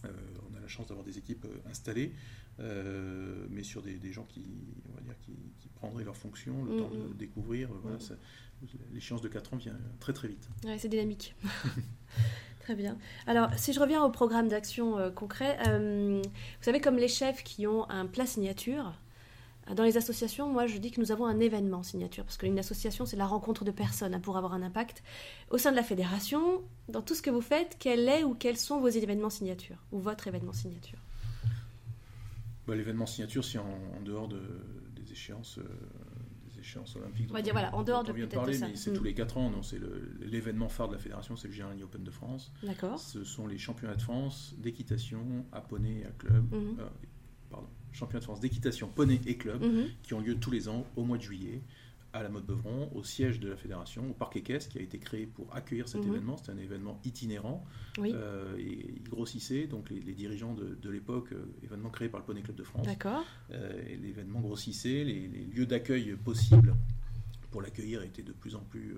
On 0.04 0.58
a 0.58 0.60
la 0.60 0.68
chance 0.68 0.88
d'avoir 0.88 1.04
des 1.06 1.18
équipes 1.18 1.48
installées, 1.68 2.14
mais 2.60 3.64
sur 3.64 3.82
des, 3.82 3.96
des 3.98 4.12
gens 4.12 4.24
qui, 4.26 4.46
on 4.92 4.96
va 4.96 5.02
dire, 5.02 5.16
qui, 5.20 5.34
qui 5.60 5.65
prendraient 5.76 6.04
leurs 6.04 6.18
fonctions, 6.18 6.64
le 6.66 6.74
Mm, 6.76 6.78
temps 6.80 6.90
de 6.90 6.98
mm. 7.14 7.18
découvrir. 7.18 7.70
euh, 7.72 7.80
voilà, 7.84 7.98
Mm. 7.98 8.16
L'échéance 8.94 9.22
de 9.22 9.28
4 9.28 9.54
ans 9.54 9.58
vient 9.58 9.78
très 10.00 10.14
très 10.14 10.28
vite. 10.30 10.50
Ouais, 10.64 10.78
c'est 10.80 10.88
dynamique. 10.88 11.36
Très 12.62 12.74
bien. 12.74 12.98
Alors, 13.28 13.50
si 13.58 13.74
je 13.74 13.80
reviens 13.80 14.02
au 14.04 14.10
programme 14.10 14.48
d'action 14.48 14.98
euh, 14.98 15.12
concret, 15.12 15.58
euh, 15.68 16.20
vous 16.24 16.64
savez, 16.64 16.82
comme 16.82 16.96
les 16.98 17.08
chefs 17.10 17.44
qui 17.44 17.68
ont 17.68 17.88
un 17.92 18.08
plat 18.08 18.26
signature, 18.26 18.94
dans 19.76 19.84
les 19.84 19.98
associations, 19.98 20.48
moi 20.52 20.66
je 20.68 20.78
dis 20.78 20.90
que 20.92 21.00
nous 21.02 21.12
avons 21.12 21.26
un 21.26 21.40
événement 21.40 21.84
signature, 21.84 22.24
parce 22.24 22.38
qu'une 22.38 22.58
association, 22.58 23.06
c'est 23.06 23.18
la 23.18 23.26
rencontre 23.28 23.66
de 23.66 23.72
personnes 23.72 24.16
hein, 24.16 24.20
pour 24.20 24.38
avoir 24.38 24.54
un 24.54 24.62
impact. 24.64 25.04
Au 25.52 25.58
sein 25.60 25.70
de 25.72 25.76
la 25.76 25.84
fédération, 25.84 26.62
dans 26.88 27.02
tout 27.02 27.14
ce 27.14 27.22
que 27.22 27.30
vous 27.30 27.42
faites, 27.42 27.76
quel 27.80 28.08
est 28.10 28.24
ou 28.24 28.34
quels 28.34 28.58
sont 28.58 28.80
vos 28.80 28.88
événements 28.90 29.30
signature, 29.30 29.78
ou 29.92 30.00
votre 30.00 30.28
événement 30.28 30.54
signature? 30.54 31.00
Bah, 32.68 32.76
L'événement 32.76 33.06
signature, 33.06 33.44
c'est 33.44 33.58
en, 33.60 33.80
en 33.98 34.02
dehors 34.04 34.28
de, 34.28 34.42
échéances. 35.16 35.58
euh, 35.60 35.64
des 36.54 36.60
échéances 36.60 36.96
olympiques 36.96 37.28
On 37.32 37.34
va 37.34 37.42
dire, 37.42 37.54
voilà, 37.54 37.74
en 37.76 37.84
dehors 37.84 38.04
de 38.04 38.12
vient 38.14 38.26
de 38.26 38.30
peut-être 38.30 38.40
parler, 38.42 38.54
ça. 38.54 38.68
mais 38.68 38.76
c'est 38.76 38.92
Mm. 38.92 38.98
tous 38.98 39.04
les 39.04 39.14
4 39.14 39.38
ans. 39.38 39.50
non, 39.50 39.62
C'est 39.64 39.80
l'événement 40.22 40.70
phare 40.70 40.88
de 40.90 40.94
la 40.94 41.00
fédération, 41.00 41.36
c'est 41.36 41.48
le 41.48 41.54
Géraldine 41.54 41.84
Open 41.84 42.04
de 42.04 42.12
France. 42.12 42.54
D'accord 42.64 43.00
Ce 43.00 43.24
sont 43.24 43.48
les 43.48 43.58
championnats 43.58 43.96
de 43.96 44.02
France 44.02 44.56
d'équitation 44.58 45.46
à 45.52 45.62
poney 45.62 46.02
et 46.02 46.06
à 46.06 46.12
club. 46.12 46.46
Mhm. 46.54 46.78
euh, 46.80 46.88
pardon, 47.50 47.68
championnats 47.92 48.20
de 48.20 48.26
France 48.26 48.40
d'équitation 48.42 48.88
poney 48.90 49.20
et 49.26 49.38
club 49.38 49.62
Mhm. 49.64 49.86
qui 50.04 50.14
ont 50.14 50.20
lieu 50.22 50.36
tous 50.36 50.52
les 50.52 50.68
ans 50.70 50.86
au 50.96 51.04
mois 51.04 51.18
de 51.18 51.24
juillet 51.24 51.62
à 52.16 52.24
la 52.24 52.30
Motte 52.30 52.46
Beuvron, 52.46 52.90
au 52.96 53.04
siège 53.04 53.40
de 53.42 53.50
la 53.50 53.58
fédération, 53.58 54.10
au 54.10 54.14
parc 54.14 54.38
équestre 54.38 54.72
qui 54.72 54.80
a 54.80 54.82
été 54.82 54.98
créé 55.00 55.26
pour 55.26 55.54
accueillir 55.54 55.88
cet 55.90 56.04
Mhm. 56.06 56.12
événement. 56.14 56.38
C'est 56.38 56.52
un 56.52 56.58
événement 56.58 57.00
itinérant 57.04 57.66
Oui, 57.98 58.12
euh, 58.14 58.56
et 58.58 58.94
il 58.98 59.10
grossissait. 59.10 59.68
Donc 59.68 59.90
les, 59.90 60.00
les 60.00 60.14
dirigeants 60.14 60.54
de, 60.54 60.76
de 60.76 60.90
l'époque, 60.90 61.34
euh, 61.34 61.46
événement 61.64 61.90
créé 61.90 62.08
par 62.08 62.22
le 62.22 62.26
Poney 62.26 62.42
Club 62.42 62.56
de 62.56 62.64
France, 62.64 62.86
d'accord. 62.86 63.26
euh, 63.52 63.84
et 63.88 63.98
l'événement 63.98 64.40
grossissait, 64.40 65.04
les, 65.04 65.28
les 65.28 65.44
lieux 65.46 65.66
d'accueil 65.66 66.16
possibles 66.16 66.74
pour 67.52 67.62
l'accueillir 67.62 68.02
étaient 68.02 68.24
de 68.24 68.34
plus 68.34 68.56
en 68.56 68.62
plus 68.62 68.96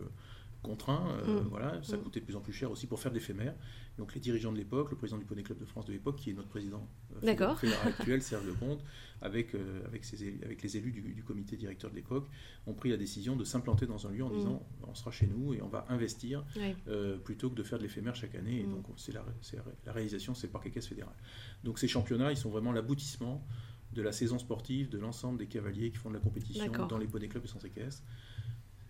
contraints. 0.67 1.07
euh, 1.27 1.41
Mm. 1.41 1.47
Voilà, 1.49 1.81
ça 1.83 1.97
Mm. 1.97 2.01
coûtait 2.01 2.19
de 2.19 2.25
plus 2.25 2.35
en 2.35 2.41
plus 2.41 2.53
cher 2.53 2.69
aussi 2.69 2.85
pour 2.87 2.99
faire 2.99 3.11
de 3.11 3.17
l'éphémère. 3.17 3.55
Donc 3.97 4.13
les 4.13 4.19
dirigeants 4.21 4.51
de 4.51 4.57
l'époque, 4.57 4.91
le 4.91 4.97
président 4.97 5.17
du 5.17 5.25
Poney 5.25 5.41
Club 5.43 5.57
de 5.59 5.65
France 5.65 5.85
de 5.85 5.93
l'époque, 5.93 6.17
qui 6.17 6.29
est 6.29 6.33
notre 6.33 6.49
président 6.49 6.87
euh, 7.15 7.25
D'accord. 7.25 7.57
fédéral 7.59 7.87
actuel, 7.99 8.21
Serge 8.21 8.45
Lecomte, 8.45 8.83
avec, 9.21 9.55
euh, 9.55 9.81
avec, 9.87 10.03
ses 10.05 10.23
élus- 10.23 10.39
avec 10.43 10.61
les 10.61 10.77
élus 10.77 10.91
du, 10.91 11.01
du 11.01 11.23
comité 11.23 11.55
directeur 11.57 11.89
de 11.89 11.95
l'époque, 11.95 12.27
ont 12.67 12.73
pris 12.73 12.89
la 12.89 12.97
décision 12.97 13.35
de 13.35 13.43
s'implanter 13.43 13.87
dans 13.87 14.05
un 14.05 14.11
lieu 14.11 14.23
en 14.23 14.29
Mm. 14.29 14.37
disant 14.37 14.67
on 14.87 14.93
sera 14.93 15.09
chez 15.11 15.25
nous 15.27 15.53
et 15.53 15.61
on 15.61 15.67
va 15.69 15.85
investir 15.89 16.45
Oui. 16.57 16.75
euh, 16.87 17.17
plutôt 17.17 17.49
que 17.49 17.55
de 17.55 17.63
faire 17.63 17.79
de 17.79 17.83
l'éphémère 17.83 18.15
chaque 18.15 18.35
année. 18.35 18.59
Et 18.61 18.65
donc, 18.65 18.85
c'est 18.97 19.13
la, 19.13 19.25
c'est 19.41 19.57
la- 19.57 19.63
la 19.85 19.91
réalisation, 19.93 20.35
c'est 20.35 20.47
le 20.47 20.51
parc 20.53 20.67
équestre 20.67 20.89
fédéral. 20.89 21.13
Donc, 21.63 21.79
ces 21.79 21.87
championnats, 21.87 22.31
ils 22.31 22.37
sont 22.37 22.49
vraiment 22.49 22.71
l'aboutissement 22.73 23.43
de 23.93 24.01
la 24.01 24.11
saison 24.11 24.37
sportive 24.37 24.89
de 24.89 24.97
l'ensemble 24.99 25.39
des 25.39 25.47
cavaliers 25.47 25.89
qui 25.91 25.97
font 25.97 26.09
de 26.09 26.15
la 26.15 26.19
compétition 26.19 26.69
dans 26.87 26.97
les 26.97 27.07
poneys 27.07 27.29
clubs 27.29 27.45
et 27.45 27.47
sans 27.47 27.63
équestre. 27.65 28.03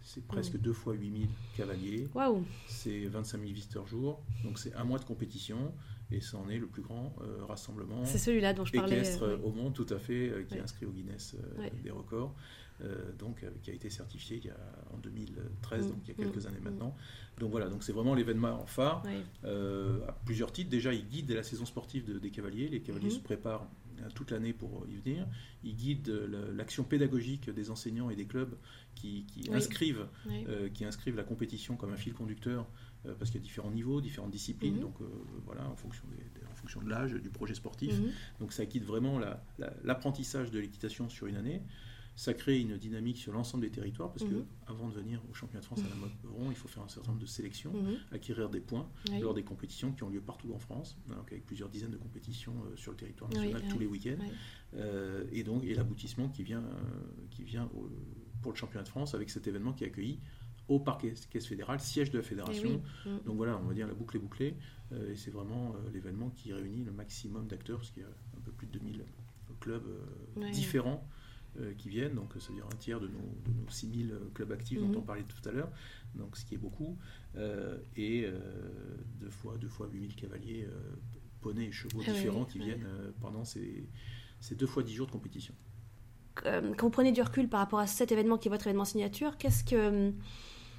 C'est 0.08 0.26
presque 0.26 0.58
deux 0.58 0.72
fois 0.72 0.94
8000 0.94 1.28
cavaliers, 1.58 2.08
Waouh 2.16 2.42
c'est 2.70 3.06
25 3.08 3.40
000 3.42 3.52
visiteurs 3.52 3.86
jour, 3.88 4.22
donc 4.46 4.58
c'est 4.58 4.74
un 4.76 4.86
mois 4.86 5.00
de 5.00 5.04
compétition 5.04 5.74
et 6.12 6.22
ça 6.22 6.38
en 6.38 6.48
est 6.50 6.58
le 6.58 6.68
plus 6.68 6.82
grand 6.82 7.14
euh, 7.22 7.44
rassemblement 7.44 8.06
C'est 8.06 8.18
celui-là 8.18 8.54
dont 8.54 8.64
je 8.64 8.72
parlais. 8.72 8.96
équestre 9.00 9.24
euh, 9.24 9.38
au 9.44 9.52
monde, 9.52 9.74
tout 9.74 9.86
à 9.90 10.00
fait, 10.00 10.30
euh, 10.30 10.44
qui 10.44 10.56
est 10.56 10.62
inscrit 10.62 10.86
au 10.86 10.92
Guinness 10.92 11.36
des 11.84 11.92
records, 11.92 12.34
donc 13.20 13.44
qui 13.64 13.70
a 13.72 13.74
été 13.74 13.90
certifié 13.90 14.38
il 14.38 14.46
y 14.46 14.50
a, 14.50 14.58
en 14.94 14.98
2013, 15.00 15.86
Mm. 15.86 15.90
donc 15.90 15.98
il 16.06 16.08
y 16.08 16.12
a 16.12 16.16
quelques 16.24 16.46
Mm. 16.46 16.48
années 16.48 16.60
Mm. 16.62 16.64
maintenant. 16.64 16.96
Donc 17.40 17.52
voilà, 17.52 17.68
donc 17.68 17.84
c'est 17.84 17.92
vraiment 17.92 18.16
l'événement 18.16 18.62
en 18.62 18.66
phare, 18.66 19.04
à 19.44 20.12
plusieurs 20.26 20.54
titres. 20.54 20.70
Déjà, 20.70 20.94
il 20.94 21.06
guide 21.06 21.32
la 21.32 21.44
saison 21.44 21.66
sportive 21.66 22.06
de- 22.06 22.18
des 22.20 22.30
cavaliers. 22.32 22.70
Les 22.70 22.80
cavaliers 22.82 23.08
Mhm. 23.08 23.12
se 23.12 23.20
préparent 23.20 23.68
toute 24.16 24.32
l'année 24.32 24.54
pour 24.54 24.86
y 24.90 24.96
venir. 24.96 25.28
Il 25.64 25.76
guide 25.76 26.10
euh, 26.10 26.54
l'action 26.56 26.84
pédagogique 26.84 27.50
des 27.50 27.70
enseignants 27.72 28.10
et 28.10 28.16
des 28.16 28.26
clubs 28.26 28.56
qui, 28.96 29.26
qui 29.26 29.50
Oui. 29.50 29.56
inscrivent 29.56 30.08
oui. 30.28 30.46
euh, 30.48 30.70
qui 30.70 30.86
inscrivent 30.86 31.16
la 31.16 31.24
compétition 31.24 31.76
comme 31.76 31.94
un 31.94 31.98
fil 31.98 32.14
conducteur, 32.14 32.68
euh, 33.06 33.14
parce 33.18 33.30
qu'il 33.32 33.40
y 33.40 33.44
a 33.44 33.46
différents 33.46 33.72
niveaux, 33.72 34.02
différentes 34.02 34.32
disciplines, 34.32 34.76
Mhm. 34.76 34.82
donc 34.82 35.02
euh, 35.02 35.06
voilà, 35.46 35.68
en 35.70 35.76
fonction, 35.76 36.04
des- 36.10 36.40
des- 36.40 36.46
en 36.52 36.56
fonction 36.56 36.82
de 36.82 36.90
l'âge, 36.90 37.14
du 37.14 37.30
projet 37.30 37.54
sportif. 37.54 38.00
Mhm. 38.00 38.12
Donc 38.40 38.54
ça 38.54 38.66
guide 38.66 38.84
vraiment 38.84 39.20
la- 39.20 39.44
la- 39.60 39.74
l'apprentissage 39.84 40.52
de 40.52 40.60
l'équitation 40.60 41.10
sur 41.10 41.28
une 41.28 41.36
année. 41.36 41.62
Ça 42.20 42.34
crée 42.34 42.60
une 42.60 42.78
dynamique 42.78 43.18
sur 43.18 43.32
l'ensemble 43.32 43.62
des 43.64 43.70
territoires, 43.70 44.12
parce 44.12 44.26
Mhm. 44.26 44.40
que 44.40 44.46
avant 44.66 44.88
de 44.90 44.94
venir 44.96 45.22
au 45.30 45.36
championnat 45.36 45.60
de 45.62 45.66
France 45.66 45.86
à 45.86 45.88
la 45.90 45.94
mode 45.96 46.10
rond, 46.24 46.50
il 46.50 46.56
faut 46.58 46.68
faire 46.68 46.82
un 46.82 46.88
certain 46.88 47.12
nombre 47.12 47.22
de 47.22 47.28
sélections, 47.28 47.72
Mhm. 47.72 47.98
acquérir 48.12 48.50
des 48.50 48.60
points 48.60 48.90
Oui. 49.12 49.20
lors 49.20 49.36
des 49.36 49.44
compétitions 49.44 49.92
qui 49.92 50.02
ont 50.02 50.10
lieu 50.10 50.20
partout 50.20 50.52
en 50.52 50.58
France, 50.58 50.98
donc 51.08 51.32
avec 51.32 51.46
plusieurs 51.46 51.70
dizaines 51.70 51.92
de 51.92 51.98
compétitions 51.98 52.56
euh, 52.66 52.76
sur 52.76 52.92
le 52.92 52.98
territoire 52.98 53.30
national 53.30 53.62
oui. 53.64 53.70
tous 53.72 53.78
les 53.78 53.86
week-ends. 53.86 54.18
Euh, 54.74 55.26
et 55.32 55.44
donc 55.44 55.64
et 55.64 55.76
l'aboutissement 55.76 56.28
qui 56.30 56.42
vient, 56.42 56.64
euh, 56.64 56.74
qui 57.30 57.44
vient 57.44 57.66
au- 57.76 57.88
pour 58.42 58.52
le 58.52 58.58
championnat 58.58 58.84
de 58.84 58.90
France 58.90 59.14
avec 59.14 59.30
cet 59.30 59.46
événement 59.46 59.74
qui 59.74 59.84
est 59.84 59.88
accueilli 59.88 60.20
au 60.68 60.80
parquet 60.80 61.14
caisse 61.30 61.46
fédérale, 61.46 61.80
siège 61.80 62.10
de 62.10 62.18
la 62.18 62.24
Eh 62.24 62.28
fédération. 62.28 62.82
oui. 63.06 63.12
Mm. 63.12 63.20
Donc 63.28 63.38
voilà, 63.38 63.58
on 63.64 63.68
va 63.68 63.74
dire 63.76 63.86
la 63.88 63.94
boucle 63.94 64.18
est 64.18 64.20
bouclée. 64.20 64.56
euh, 64.92 65.12
et 65.12 65.16
c'est 65.16 65.32
vraiment 65.32 65.76
euh, 65.76 65.92
l'événement 65.94 66.30
qui 66.32 66.52
réunit 66.52 66.84
le 66.84 66.92
maximum 66.94 67.46
d'acteurs, 67.46 67.78
parce 67.78 67.92
qu'il 67.92 68.02
y 68.02 68.06
a 68.06 68.10
un 68.10 68.42
peu 68.42 68.52
plus 68.52 68.66
de 68.66 68.72
2000 68.80 69.04
clubs 69.60 69.86
euh, 69.86 70.52
différents 70.52 71.08
qui 71.78 71.90
viennent. 71.90 72.16
Donc 72.16 72.32
c'est-à-dire 72.40 72.66
un 72.72 72.76
tiers 72.76 73.00
de 73.00 73.08
nos, 73.08 73.14
de 73.46 73.52
nos 73.64 73.70
6000 73.70 74.14
clubs 74.34 74.52
actifs 74.52 74.80
Mhm. 74.80 74.92
dont 74.92 75.00
on 75.00 75.04
parlait 75.04 75.24
tout 75.24 75.48
à 75.50 75.52
l'heure. 75.52 75.72
Donc 76.16 76.38
ce 76.38 76.46
qui 76.46 76.56
est 76.56 76.60
beaucoup. 76.60 76.98
Euh, 77.36 77.78
et 77.96 78.26
euh, 78.26 78.40
deux 79.20 79.30
fois, 79.30 79.58
deux 79.58 79.70
fois 79.70 79.88
8000 79.92 80.16
cavaliers, 80.16 80.66
euh, 80.68 80.96
poneys 81.42 81.66
et 81.66 81.72
chevaux 81.72 82.02
Ah 82.08 82.12
différents 82.12 82.42
oui, 82.42 82.52
qui 82.52 82.60
viennent 82.60 82.86
euh, 82.88 83.12
pendant 83.22 83.44
ces, 83.46 83.88
ces 84.40 84.56
deux 84.56 84.68
fois 84.68 84.84
10 84.84 84.94
jours 84.94 85.08
de 85.08 85.12
compétition. 85.12 85.54
Euh, 86.46 86.74
quand 86.76 86.88
vous 86.88 86.92
prenez 86.92 87.12
du 87.12 87.22
recul 87.22 87.48
par 87.50 87.60
rapport 87.62 87.80
à 87.80 87.88
cet 87.88 88.12
événement 88.12 88.38
qui 88.38 88.48
est 88.48 88.52
votre 88.52 88.68
événement 88.68 88.86
signature, 88.86 89.38
qu'est-ce 89.38 89.64
que 89.64 90.12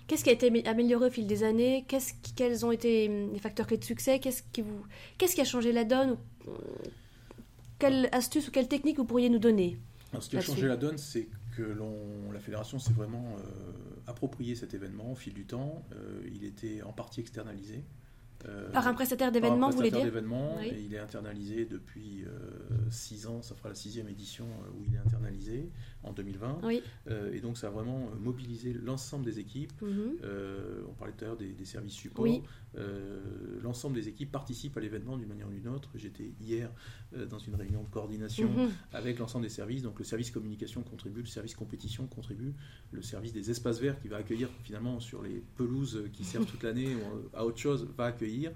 qu'est-ce 0.07 0.24
qui 0.24 0.31
a 0.31 0.33
été 0.33 0.49
amé- 0.51 0.64
amélioré 0.66 1.09
au 1.09 1.11
fil 1.11 1.26
des 1.26 1.43
années? 1.45 1.85
Qu'est-ce 1.89 2.12
quels 2.37 2.64
ont 2.64 2.70
été 2.72 3.09
hum, 3.09 3.33
les 3.33 3.39
facteurs 3.41 3.66
clés 3.66 3.76
de 3.79 3.85
succès? 3.85 4.20
Qu'est-ce 4.20 4.43
qui 4.53 4.62
vous 4.62 4.83
qu'est-ce 5.18 5.35
qui 5.35 5.41
a 5.41 5.45
changé 5.45 5.72
la 5.72 5.85
donne 5.85 6.16
euh, 6.47 6.53
Quelle 7.79 8.09
astuce 8.12 8.49
ou 8.49 8.51
quelle 8.51 8.68
technique 8.68 8.99
vous 8.99 9.05
pourriez 9.05 9.31
nous 9.31 9.39
donner? 9.39 9.79
Alors, 10.12 10.22
ce 10.22 10.30
qui 10.30 10.36
a 10.36 10.40
changé 10.40 10.66
la 10.66 10.76
donne, 10.76 10.98
c'est 10.98 11.28
que 11.56 11.76
la 12.32 12.40
fédération 12.40 12.78
s'est 12.78 12.92
vraiment 12.92 13.36
euh, 13.38 13.42
approprié 14.06 14.54
cet 14.54 14.74
événement 14.74 15.12
au 15.12 15.14
fil 15.14 15.34
du 15.34 15.44
temps. 15.44 15.84
Euh, 15.92 16.22
il 16.32 16.44
était 16.44 16.82
en 16.82 16.92
partie 16.92 17.20
externalisé. 17.20 17.84
Euh, 18.46 18.70
Par 18.70 18.86
un 18.86 18.94
prestataire 18.94 19.32
d'événements, 19.32 19.68
vous 19.70 19.76
voulez 19.76 19.90
dire 19.90 20.04
d'événements, 20.04 20.56
Oui. 20.59 20.68
et 20.68 20.80
il 20.80 20.94
est 20.94 20.98
internalisé 20.98 21.64
depuis 21.64 22.24
6 22.90 23.26
ans, 23.26 23.42
ça 23.42 23.54
fera 23.54 23.68
la 23.68 23.74
sixième 23.74 24.09
édition 24.09 24.44
euh, 24.46 24.70
où 24.78 24.84
il 24.86 24.94
est 24.94 24.98
internalisé 24.98 25.70
en 26.05 26.12
2020. 26.12 26.61
Oui. 26.62 26.82
Euh, 27.09 27.32
et 27.32 27.40
donc 27.40 27.57
ça 27.59 27.66
a 27.66 27.70
vraiment 27.70 28.09
euh, 28.12 28.18
mobilisé 28.18 28.72
l'ensemble 28.72 29.24
des 29.24 29.38
équipes. 29.40 29.72
Mhm. 29.82 30.16
Euh, 30.24 30.82
on 30.88 30.92
parlait 30.94 31.12
tout 31.16 31.24
à 31.24 31.28
l'heure 31.28 31.36
des, 31.36 31.53
des 31.53 31.64
services 31.64 31.92
support. 31.94 32.24
Oui. 32.24 32.42
Euh, 32.76 33.20
L'ensemble 33.62 33.96
des 33.96 34.09
équipes 34.09 34.30
participent 34.30 34.76
à 34.76 34.80
l'événement 34.80 35.16
d'une 35.16 35.28
manière 35.28 35.49
ou 35.49 35.51
d'une 35.51 35.68
autre. 35.68 35.90
J'étais 35.96 36.30
hier 36.40 36.70
dans 37.30 37.38
une 37.38 37.55
réunion 37.55 37.82
de 37.82 37.88
coordination 37.88 38.49
Mhm. 38.49 38.70
avec 38.92 39.18
l'ensemble 39.18 39.44
des 39.44 39.51
services. 39.51 39.82
Donc 39.82 39.99
le 39.99 40.05
service 40.05 40.30
communication 40.30 40.82
contribue, 40.82 41.20
le 41.20 41.26
service 41.26 41.55
compétition 41.55 42.07
contribue, 42.07 42.53
le 42.92 43.03
service 43.03 43.32
des 43.32 43.51
espaces 43.51 43.80
verts 43.80 43.99
qui 44.01 44.09
va 44.09 44.18
accueillir 44.18 44.49
finalement 44.62 45.01
sur 45.01 45.22
les 45.22 45.42
pelouses 45.57 46.05
qui 46.12 46.24
servent 46.24 46.46
toute 46.46 46.62
l'année 46.62 46.96
à 47.34 47.44
autre 47.44 47.59
chose 47.59 47.88
va 47.96 48.05
accueillir. 48.07 48.53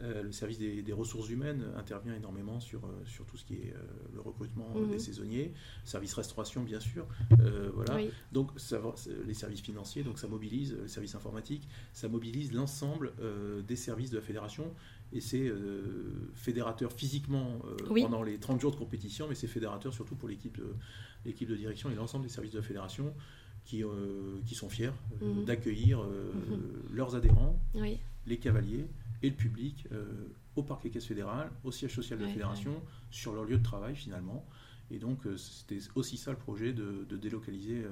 Euh, 0.00 0.22
le 0.22 0.30
service 0.32 0.58
des, 0.58 0.82
des 0.82 0.92
ressources 0.92 1.30
humaines 1.30 1.64
intervient 1.74 2.14
énormément 2.14 2.60
sur, 2.60 2.84
euh, 2.84 2.90
sur 3.06 3.24
tout 3.24 3.38
ce 3.38 3.44
qui 3.46 3.54
est 3.54 3.72
euh, 3.74 3.80
le 4.14 4.20
recrutement 4.20 4.68
euh, 4.76 4.80
Mhm. 4.84 4.90
des 4.90 4.98
saisonniers, 4.98 5.54
service 5.84 6.12
restauration 6.12 6.62
bien 6.62 6.80
sûr. 6.80 7.06
Euh, 7.40 7.70
voilà. 7.72 7.96
Oui. 7.96 8.10
Donc 8.30 8.50
ça 8.58 8.78
les 9.26 9.32
services 9.34 9.62
financiers, 9.62 10.02
donc 10.02 10.18
ça 10.18 10.28
mobilise 10.28 10.72
euh, 10.74 10.82
les 10.82 10.88
services 10.88 11.14
informatiques, 11.14 11.66
ça 11.94 12.08
mobilise 12.08 12.52
l'ensemble 12.52 13.12
euh, 13.20 13.62
des 13.62 13.76
services 13.76 14.10
de 14.10 14.16
la 14.16 14.22
fédération 14.22 14.74
et 15.14 15.20
c'est 15.22 15.46
euh, 15.48 16.30
fédérateur 16.34 16.92
physiquement 16.92 17.58
euh, 17.64 17.76
Oui. 17.90 18.02
pendant 18.02 18.22
les 18.22 18.36
30 18.38 18.60
jours 18.60 18.72
de 18.72 18.76
compétition, 18.76 19.26
mais 19.28 19.34
c'est 19.34 19.46
fédérateur 19.46 19.94
surtout 19.94 20.14
pour 20.16 20.28
l'équipe 20.28 20.58
de, 20.58 20.74
l'équipe 21.24 21.48
de 21.48 21.56
direction 21.56 21.90
et 21.90 21.94
l'ensemble 21.94 22.24
des 22.26 22.30
services 22.32 22.52
de 22.52 22.58
la 22.58 22.64
fédération 22.64 23.14
qui, 23.64 23.82
euh, 23.82 24.40
qui 24.44 24.54
sont 24.54 24.68
fiers 24.68 24.90
euh, 25.22 25.32
Mhm. 25.40 25.44
d'accueillir 25.46 26.00
euh, 26.02 26.32
Mhm. 26.50 26.60
leurs 26.92 27.14
adhérents, 27.16 27.58
Oui. 27.74 27.98
Les 28.26 28.38
cavaliers 28.38 28.86
et 29.22 29.30
le 29.30 29.36
public 29.36 29.86
euh, 29.92 30.04
au 30.56 30.62
parquet 30.62 30.90
caisse 30.90 31.06
fédérale, 31.06 31.50
au 31.64 31.70
siège 31.72 31.94
social 31.94 32.18
de 32.18 32.24
la 32.24 32.28
Ouais, 32.28 32.34
fédération, 32.34 32.82
sur 33.10 33.34
leur 33.34 33.44
lieu 33.44 33.58
de 33.58 33.62
travail 33.62 33.94
finalement. 33.94 34.44
Et 34.90 34.98
donc 34.98 35.26
euh, 35.26 35.36
c'était 35.36 35.78
aussi 35.94 36.16
ça 36.16 36.30
le 36.30 36.36
projet 36.36 36.72
de, 36.72 37.04
de 37.08 37.16
délocaliser 37.16 37.84
euh, 37.84 37.90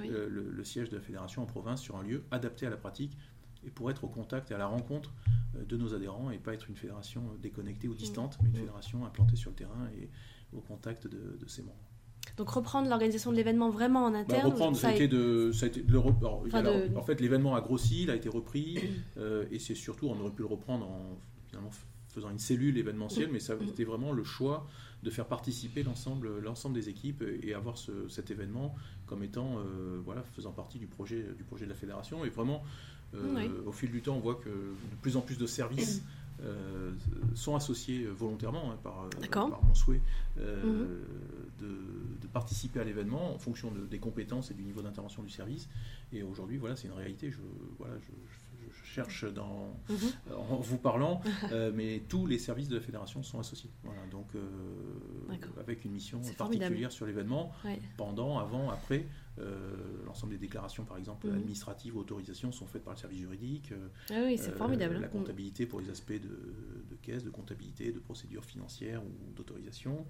Oui. 0.00 0.08
le, 0.08 0.50
le 0.50 0.64
siège 0.64 0.90
de 0.90 0.96
la 0.96 1.02
fédération 1.02 1.42
en 1.42 1.46
province 1.46 1.80
sur 1.82 1.96
un 1.96 2.02
lieu 2.02 2.22
adapté 2.30 2.66
à 2.66 2.70
la 2.70 2.76
pratique 2.76 3.16
et 3.66 3.70
pour 3.70 3.90
être 3.90 4.04
au 4.04 4.08
contact 4.08 4.50
et 4.50 4.54
à 4.54 4.58
la 4.58 4.66
rencontre 4.66 5.12
de 5.68 5.76
nos 5.76 5.94
adhérents 5.94 6.30
et 6.30 6.38
pas 6.38 6.54
être 6.54 6.68
une 6.68 6.76
fédération 6.76 7.22
déconnectée 7.42 7.88
ou 7.88 7.94
distante, 7.94 8.38
mais 8.42 8.48
une 8.50 8.54
Mm. 8.54 8.58
fédération 8.60 9.06
implantée 9.06 9.36
sur 9.36 9.50
le 9.50 9.56
terrain 9.56 9.88
et 10.00 10.08
au 10.52 10.60
contact 10.60 11.06
de, 11.08 11.36
de 11.40 11.46
ses 11.48 11.62
membres. 11.62 11.85
Donc 12.36 12.50
reprendre 12.50 12.88
l'organisation 12.88 13.30
de 13.30 13.36
l'événement 13.36 13.70
vraiment 13.70 14.04
en 14.04 14.10
Bah, 14.10 14.18
interne. 14.18 14.46
reprendre, 14.50 14.76
ça 14.76 14.88
a 14.88 14.94
été 14.94 15.08
de, 15.08 15.52
ça 15.52 15.64
a 15.66 15.68
été 15.68 15.82
de 15.82 15.90
le 15.90 15.98
rep- 15.98 16.16
alors, 16.22 16.42
la- 16.52 16.98
En 16.98 17.02
fait, 17.02 17.20
l'événement 17.20 17.54
a 17.54 17.60
grossi, 17.60 18.02
il 18.02 18.10
a 18.10 18.14
été 18.14 18.28
repris, 18.28 18.78
euh, 19.16 19.46
et 19.50 19.58
c'est 19.58 19.74
surtout, 19.74 20.08
on 20.08 20.20
aurait 20.20 20.32
pu 20.32 20.42
le 20.42 20.48
reprendre 20.48 20.86
en 20.86 21.18
finalement 21.48 21.70
faisant 22.08 22.30
une 22.30 22.38
cellule 22.38 22.76
événementielle, 22.78 23.28
mais 23.32 23.40
ça 23.40 23.54
Mm. 23.54 23.66
c'était 23.68 23.84
vraiment 23.84 24.12
le 24.12 24.24
choix 24.24 24.66
de 25.02 25.10
faire 25.10 25.26
participer 25.26 25.82
l'ensemble, 25.82 26.40
l'ensemble 26.40 26.74
des 26.74 26.88
équipes 26.88 27.22
et 27.42 27.52
avoir 27.54 27.76
ce- 27.78 28.08
cet 28.08 28.30
événement 28.30 28.74
comme 29.06 29.22
étant, 29.22 29.58
euh, 29.58 29.98
voilà, 30.04 30.22
faisant 30.34 30.52
partie 30.52 30.78
du 30.78 30.86
projet, 30.86 31.24
du 31.36 31.44
projet 31.44 31.64
de 31.66 31.70
la 31.70 31.76
fédération. 31.76 32.24
Et 32.24 32.30
vraiment, 32.30 32.62
euh, 33.14 33.34
Oui. 33.36 33.50
au 33.66 33.72
fil 33.72 33.90
du 33.90 34.02
temps, 34.02 34.16
on 34.16 34.20
voit 34.20 34.34
que 34.36 34.48
de 34.48 34.96
plus 35.02 35.16
en 35.16 35.20
plus 35.20 35.38
de 35.38 35.46
services 35.46 36.02
euh, 36.42 36.92
sont 37.34 37.56
associés 37.56 38.04
volontairement 38.06 38.70
hein, 38.72 38.78
par, 38.82 39.04
euh, 39.04 39.08
par 39.50 39.64
mon 39.64 39.74
souhait 39.74 40.02
euh, 40.38 40.62
Mhm. 40.64 40.88
de, 41.60 41.66
de 42.22 42.26
participer 42.26 42.80
à 42.80 42.84
l'événement 42.84 43.34
en 43.34 43.38
fonction 43.38 43.70
de- 43.70 43.86
des 43.86 43.98
compétences 43.98 44.50
et 44.50 44.54
du 44.54 44.62
niveau 44.62 44.82
d'intervention 44.82 45.22
du 45.22 45.30
service. 45.30 45.68
Et 46.12 46.22
aujourd'hui, 46.22 46.58
voilà, 46.58 46.76
c'est 46.76 46.88
une 46.88 46.92
réalité. 46.94 47.30
Je, 47.30 47.38
voilà, 47.78 47.94
je, 48.00 48.06
je- 48.06 48.34
je 48.34 48.45
cherche 48.96 49.24
dans, 49.32 49.76
Mhm. 49.90 50.34
en 50.36 50.56
vous 50.56 50.78
parlant, 50.78 51.20
euh, 51.52 51.70
mais 51.74 52.02
tous 52.08 52.26
les 52.26 52.38
services 52.38 52.68
de 52.68 52.76
la 52.76 52.80
fédération 52.80 53.22
sont 53.22 53.38
associés. 53.38 53.70
Voilà, 53.84 54.00
donc 54.10 54.34
euh, 54.34 54.40
avec 55.60 55.84
une 55.84 55.92
mission 55.92 56.18
particulière 56.20 56.68
formidable. 56.68 56.92
sur 56.92 57.06
l'événement, 57.06 57.52
Ouais. 57.64 57.78
pendant, 57.96 58.38
avant, 58.38 58.70
après. 58.70 59.06
euh, 59.38 59.74
L'ensemble 60.06 60.32
des 60.32 60.38
déclarations, 60.38 60.84
par 60.86 60.96
exemple, 60.96 61.26
Mhm. 61.26 61.34
administratives, 61.34 61.94
autorisations, 61.94 62.52
sont 62.52 62.64
faites 62.66 62.82
par 62.82 62.94
le 62.94 62.98
service 62.98 63.18
juridique. 63.18 63.70
Ah 64.10 64.22
oui, 64.24 64.38
c'est 64.38 64.56
formidable. 64.56 64.96
La 64.98 65.08
comptabilité 65.08 65.66
pour 65.66 65.78
les 65.80 65.90
aspects 65.90 66.12
de, 66.14 66.18
de 66.88 66.94
caisse, 67.02 67.22
de 67.22 67.28
comptabilité, 67.28 67.92
de 67.92 67.98
procédure 67.98 68.44
financière 68.46 69.02
ou 69.04 69.32
d'autorisation. 69.36 70.06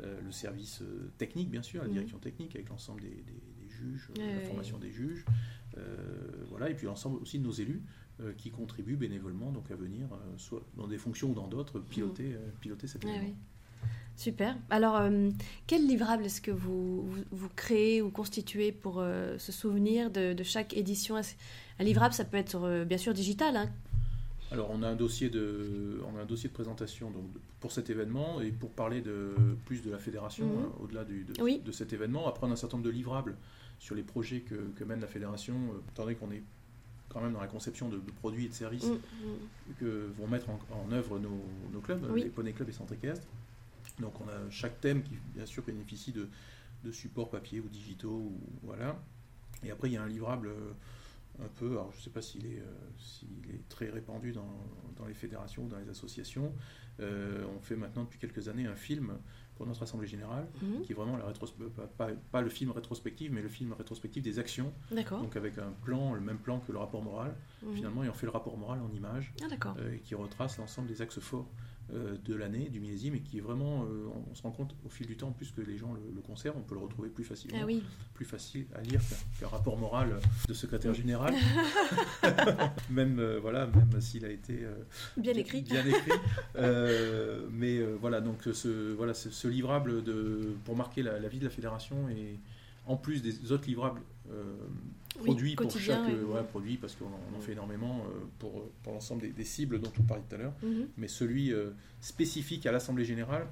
Le 0.00 0.30
service 0.30 0.80
technique, 1.16 1.50
bien 1.50 1.62
sûr, 1.62 1.80
la 1.82 1.88
Mhm. 1.88 1.92
direction 1.94 2.18
technique 2.20 2.54
avec 2.54 2.68
l'ensemble 2.68 3.00
des, 3.00 3.08
des- 3.08 3.42
des 3.62 3.68
juges, 3.68 4.10
Ouais, 4.16 4.24
la 4.32 4.38
ouais. 4.38 4.44
formation 4.44 4.78
des 4.78 4.92
juges. 4.92 5.24
Euh, 5.76 6.44
voilà, 6.48 6.70
et 6.70 6.74
puis 6.74 6.86
l'ensemble 6.86 7.18
aussi 7.20 7.38
de 7.40 7.44
nos 7.44 7.52
élus 7.52 7.82
qui 8.36 8.50
contribuent 8.50 8.96
bénévolement 8.96 9.50
donc 9.52 9.70
à 9.70 9.76
venir, 9.76 10.06
euh, 10.12 10.16
soit 10.36 10.62
dans 10.76 10.86
des 10.86 10.98
fonctions 10.98 11.30
ou 11.30 11.34
dans 11.34 11.46
d'autres, 11.48 11.78
piloter, 11.80 12.34
euh, 12.34 12.38
piloter 12.60 12.86
cet 12.86 13.04
Ah 13.04 13.08
événement. 13.08 13.28
oui. 13.28 13.34
Super. 14.16 14.56
Alors, 14.70 14.96
euh, 14.96 15.30
quel 15.68 15.86
livrable 15.86 16.24
est-ce 16.24 16.40
que 16.40 16.50
vous, 16.50 17.02
vous, 17.02 17.22
vous 17.30 17.48
créez 17.54 18.02
ou 18.02 18.10
constituez 18.10 18.72
pour 18.72 18.98
euh, 18.98 19.38
se 19.38 19.52
souvenir 19.52 20.10
de, 20.10 20.32
de 20.32 20.42
chaque 20.42 20.76
édition? 20.76 21.14
Un 21.78 21.84
livrable, 21.84 22.12
ça 22.12 22.24
peut 22.24 22.36
être 22.36 22.56
euh, 22.64 22.84
bien 22.84 22.98
sûr 22.98 23.14
digital. 23.14 23.56
Hein. 23.56 23.70
Alors 24.50 24.70
on 24.72 24.82
a 24.82 24.88
un 24.88 24.96
dossier 24.96 25.28
de, 25.30 26.00
on 26.12 26.16
a 26.18 26.22
un 26.22 26.26
dossier 26.26 26.48
de 26.48 26.54
présentation 26.54 27.10
donc, 27.10 27.26
pour 27.60 27.70
cet 27.70 27.90
événement 27.90 28.40
et 28.40 28.50
pour 28.50 28.70
parler 28.70 29.02
de, 29.02 29.34
plus 29.66 29.82
de 29.82 29.90
la 29.90 29.98
fédération 29.98 30.46
Mhm. 30.46 30.64
hein, 30.64 30.72
au-delà 30.80 31.04
de, 31.04 31.22
Oui. 31.42 31.60
de 31.64 31.70
cet 31.70 31.92
événement. 31.92 32.26
Après 32.26 32.46
on 32.46 32.50
a 32.50 32.54
un 32.54 32.56
certain 32.56 32.78
nombre 32.78 32.88
de 32.88 32.92
livrables 32.94 33.36
sur 33.78 33.94
les 33.94 34.02
projets 34.02 34.40
que, 34.40 34.54
que 34.74 34.84
mène 34.84 35.00
la 35.00 35.06
fédération, 35.06 35.54
euh, 35.54 35.80
étant 35.92 36.04
donné 36.04 36.16
qu'on 36.16 36.30
est 36.32 36.42
quand 37.08 37.20
même 37.20 37.32
dans 37.32 37.40
la 37.40 37.46
conception 37.46 37.88
de, 37.88 37.96
de 37.98 38.10
produits 38.12 38.46
et 38.46 38.48
de 38.48 38.54
services 38.54 38.84
Mm, 38.86 38.94
mm. 38.94 39.74
que 39.80 40.12
vont 40.18 40.26
mettre 40.26 40.48
en, 40.50 40.58
en 40.72 40.92
œuvre 40.92 41.18
nos, 41.18 41.40
nos 41.72 41.80
clubs, 41.80 42.04
Oui. 42.10 42.22
les 42.24 42.28
poney 42.30 42.52
clubs 42.52 42.68
et 42.68 42.72
centres 42.72 42.92
équestres. 42.94 43.26
Donc 44.00 44.20
on 44.20 44.28
a 44.28 44.50
chaque 44.50 44.80
thème 44.80 45.02
qui 45.02 45.14
bien 45.34 45.46
sûr 45.46 45.62
bénéficie 45.64 46.12
de, 46.12 46.28
de 46.84 46.92
supports 46.92 47.30
papier 47.30 47.60
ou 47.60 47.68
digitaux 47.68 48.10
ou 48.10 48.38
voilà. 48.62 48.96
Et 49.64 49.70
après 49.70 49.88
il 49.88 49.94
y 49.94 49.96
a 49.96 50.02
un 50.02 50.08
livrable 50.08 50.48
euh, 50.48 50.72
un 51.44 51.48
peu, 51.56 51.70
alors 51.72 51.90
je 51.92 51.98
ne 51.98 52.02
sais 52.02 52.10
pas 52.10 52.22
s'il 52.22 52.46
est, 52.46 52.60
euh, 52.60 53.54
est 53.54 53.68
très 53.68 53.88
répandu 53.90 54.32
dans, 54.32 54.48
dans 54.96 55.06
les 55.06 55.14
fédérations 55.14 55.64
ou 55.64 55.68
dans 55.68 55.78
les 55.78 55.88
associations. 55.88 56.52
Euh, 57.00 57.44
on 57.56 57.60
fait 57.60 57.76
maintenant 57.76 58.04
depuis 58.04 58.18
quelques 58.18 58.48
années 58.48 58.66
un 58.66 58.74
film 58.76 59.12
pour 59.58 59.66
notre 59.66 59.82
assemblée 59.82 60.06
générale 60.06 60.46
Mhm. 60.62 60.82
qui 60.82 60.92
est 60.92 60.94
vraiment 60.94 61.16
la 61.18 61.24
pas, 61.98 62.08
pas- 62.30 62.40
le 62.40 62.48
film 62.48 62.70
rétrospectif 62.70 63.30
mais 63.32 63.42
le 63.42 63.48
film 63.48 63.72
rétrospectif 63.74 64.22
des 64.22 64.38
actions. 64.38 64.72
D'accord. 64.92 65.20
Donc 65.20 65.36
avec 65.36 65.58
un 65.58 65.72
plan, 65.82 66.14
le 66.14 66.20
même 66.20 66.38
plan 66.38 66.60
que 66.60 66.70
le 66.72 66.78
rapport 66.78 67.02
moral 67.02 67.34
Mhm. 67.62 67.74
finalement 67.74 68.04
et 68.04 68.08
on 68.08 68.12
fait 68.14 68.26
le 68.26 68.32
rapport 68.32 68.56
moral 68.56 68.80
en 68.80 68.90
images 68.94 69.34
Ah, 69.42 69.46
euh, 69.78 69.94
et 69.94 69.98
qui 69.98 70.14
retrace 70.14 70.56
l'ensemble 70.58 70.86
des 70.88 71.02
axes 71.02 71.18
forts 71.18 71.48
de 71.90 72.34
l'année, 72.34 72.68
du 72.68 72.80
millésime, 72.80 73.14
et 73.14 73.20
qui 73.20 73.38
est 73.38 73.40
vraiment, 73.40 73.84
euh, 73.84 74.06
on, 74.30 74.34
se 74.34 74.42
rend 74.42 74.50
compte 74.50 74.74
au 74.84 74.88
fil 74.90 75.06
du 75.06 75.16
temps, 75.16 75.32
plus 75.32 75.50
que 75.52 75.62
les 75.62 75.78
gens 75.78 75.94
le, 75.94 76.00
le 76.14 76.20
conservent, 76.20 76.56
on 76.58 76.62
peut 76.62 76.74
le 76.74 76.80
retrouver 76.82 77.08
plus 77.08 77.24
facilement, 77.24 77.58
Ah 77.62 77.64
oui. 77.66 77.82
plus 78.14 78.26
facile 78.26 78.66
à 78.74 78.82
lire 78.82 79.00
qu'un 79.40 79.48
rapport 79.48 79.78
moral 79.78 80.18
de 80.46 80.52
secrétaire 80.54 80.92
général, 80.92 81.32
même 82.90 83.18
euh, 83.20 83.38
voilà, 83.40 83.66
même 83.66 84.00
s'il 84.00 84.24
a 84.24 84.30
été 84.30 84.64
euh, 84.64 84.74
Bien 85.16 85.32
écrit. 85.34 85.62
bien 85.62 85.84
écrit. 85.86 86.12
Euh, 86.56 87.46
mais 87.50 87.78
euh, 87.78 87.96
voilà, 88.00 88.20
donc 88.20 88.42
ce, 88.52 88.92
voilà, 88.92 89.14
ce, 89.14 89.30
ce 89.30 89.48
livrable 89.48 90.02
de, 90.04 90.54
pour 90.64 90.76
marquer 90.76 91.02
la, 91.02 91.18
la 91.18 91.28
vie 91.28 91.38
de 91.38 91.44
la 91.44 91.50
fédération 91.50 92.08
est 92.10 92.38
en 92.86 92.96
plus 92.96 93.22
des 93.22 93.52
autres 93.52 93.66
livrables 93.66 94.00
produits 95.16 95.54
pour 95.56 95.70
chaque 95.70 96.10
produit, 96.50 96.76
parce 96.76 96.94
qu'on 96.94 97.06
en, 97.06 97.40
fait 97.40 97.52
énormément 97.52 98.04
pour, 98.38 98.68
pour 98.82 98.92
l'ensemble 98.92 99.32
des, 99.32 99.44
cibles 99.44 99.80
dont 99.80 99.92
on 99.98 100.02
parlait 100.02 100.22
tout 100.28 100.34
à 100.34 100.38
l'heure, 100.38 100.54
mhm. 100.62 100.88
mais 100.96 101.08
celui 101.08 101.52
spécifique 102.00 102.66
à 102.66 102.72
l'Assemblée 102.72 103.04
Générale, 103.04 103.46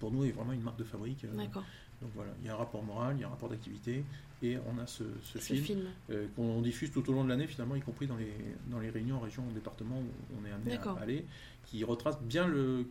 pour 0.00 0.10
nous, 0.10 0.24
est 0.24 0.30
vraiment 0.30 0.52
une 0.52 0.62
marque 0.62 0.78
de 0.78 0.84
fabrique. 0.84 1.24
D'accord. 1.36 1.64
Donc 2.00 2.10
voilà, 2.14 2.30
il 2.40 2.46
y 2.46 2.50
a 2.50 2.54
un 2.54 2.56
rapport 2.56 2.82
moral, 2.82 3.16
il 3.16 3.20
y 3.20 3.24
a 3.24 3.26
un 3.26 3.30
rapport 3.30 3.48
d'activité, 3.48 4.04
et 4.42 4.56
on 4.72 4.78
a 4.78 4.86
ce, 4.86 5.02
film, 5.38 5.80
euh, 6.10 6.26
qu'on 6.36 6.60
diffuse 6.60 6.92
tout 6.92 7.08
au 7.10 7.12
long 7.12 7.24
de 7.24 7.28
l'année, 7.28 7.46
finalement, 7.48 7.74
y 7.74 7.80
compris 7.80 8.06
dans 8.06 8.16
les, 8.16 8.32
dans 8.70 8.78
les 8.78 8.90
réunions 8.90 9.16
en 9.16 9.20
région, 9.20 9.42
en 9.48 9.52
département 9.52 9.96
où 9.98 10.40
on 10.40 10.46
est 10.46 10.52
amené 10.52 10.76
à 10.76 11.02
aller, 11.02 11.24
qui 11.66 11.82
retrace 11.84 12.20
bien 12.22 12.46
le. 12.46 12.86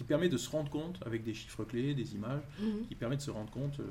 Qui 0.00 0.04
permet 0.04 0.30
de 0.30 0.38
se 0.38 0.48
rendre 0.48 0.70
compte, 0.70 0.98
avec 1.04 1.22
des 1.24 1.34
chiffres 1.34 1.62
clés, 1.62 1.92
des 1.92 2.14
images, 2.14 2.40
mhm. 2.58 2.86
qui 2.88 2.94
permet 2.94 3.16
de 3.16 3.20
se 3.20 3.30
rendre 3.30 3.50
compte, 3.50 3.80
euh, 3.80 3.84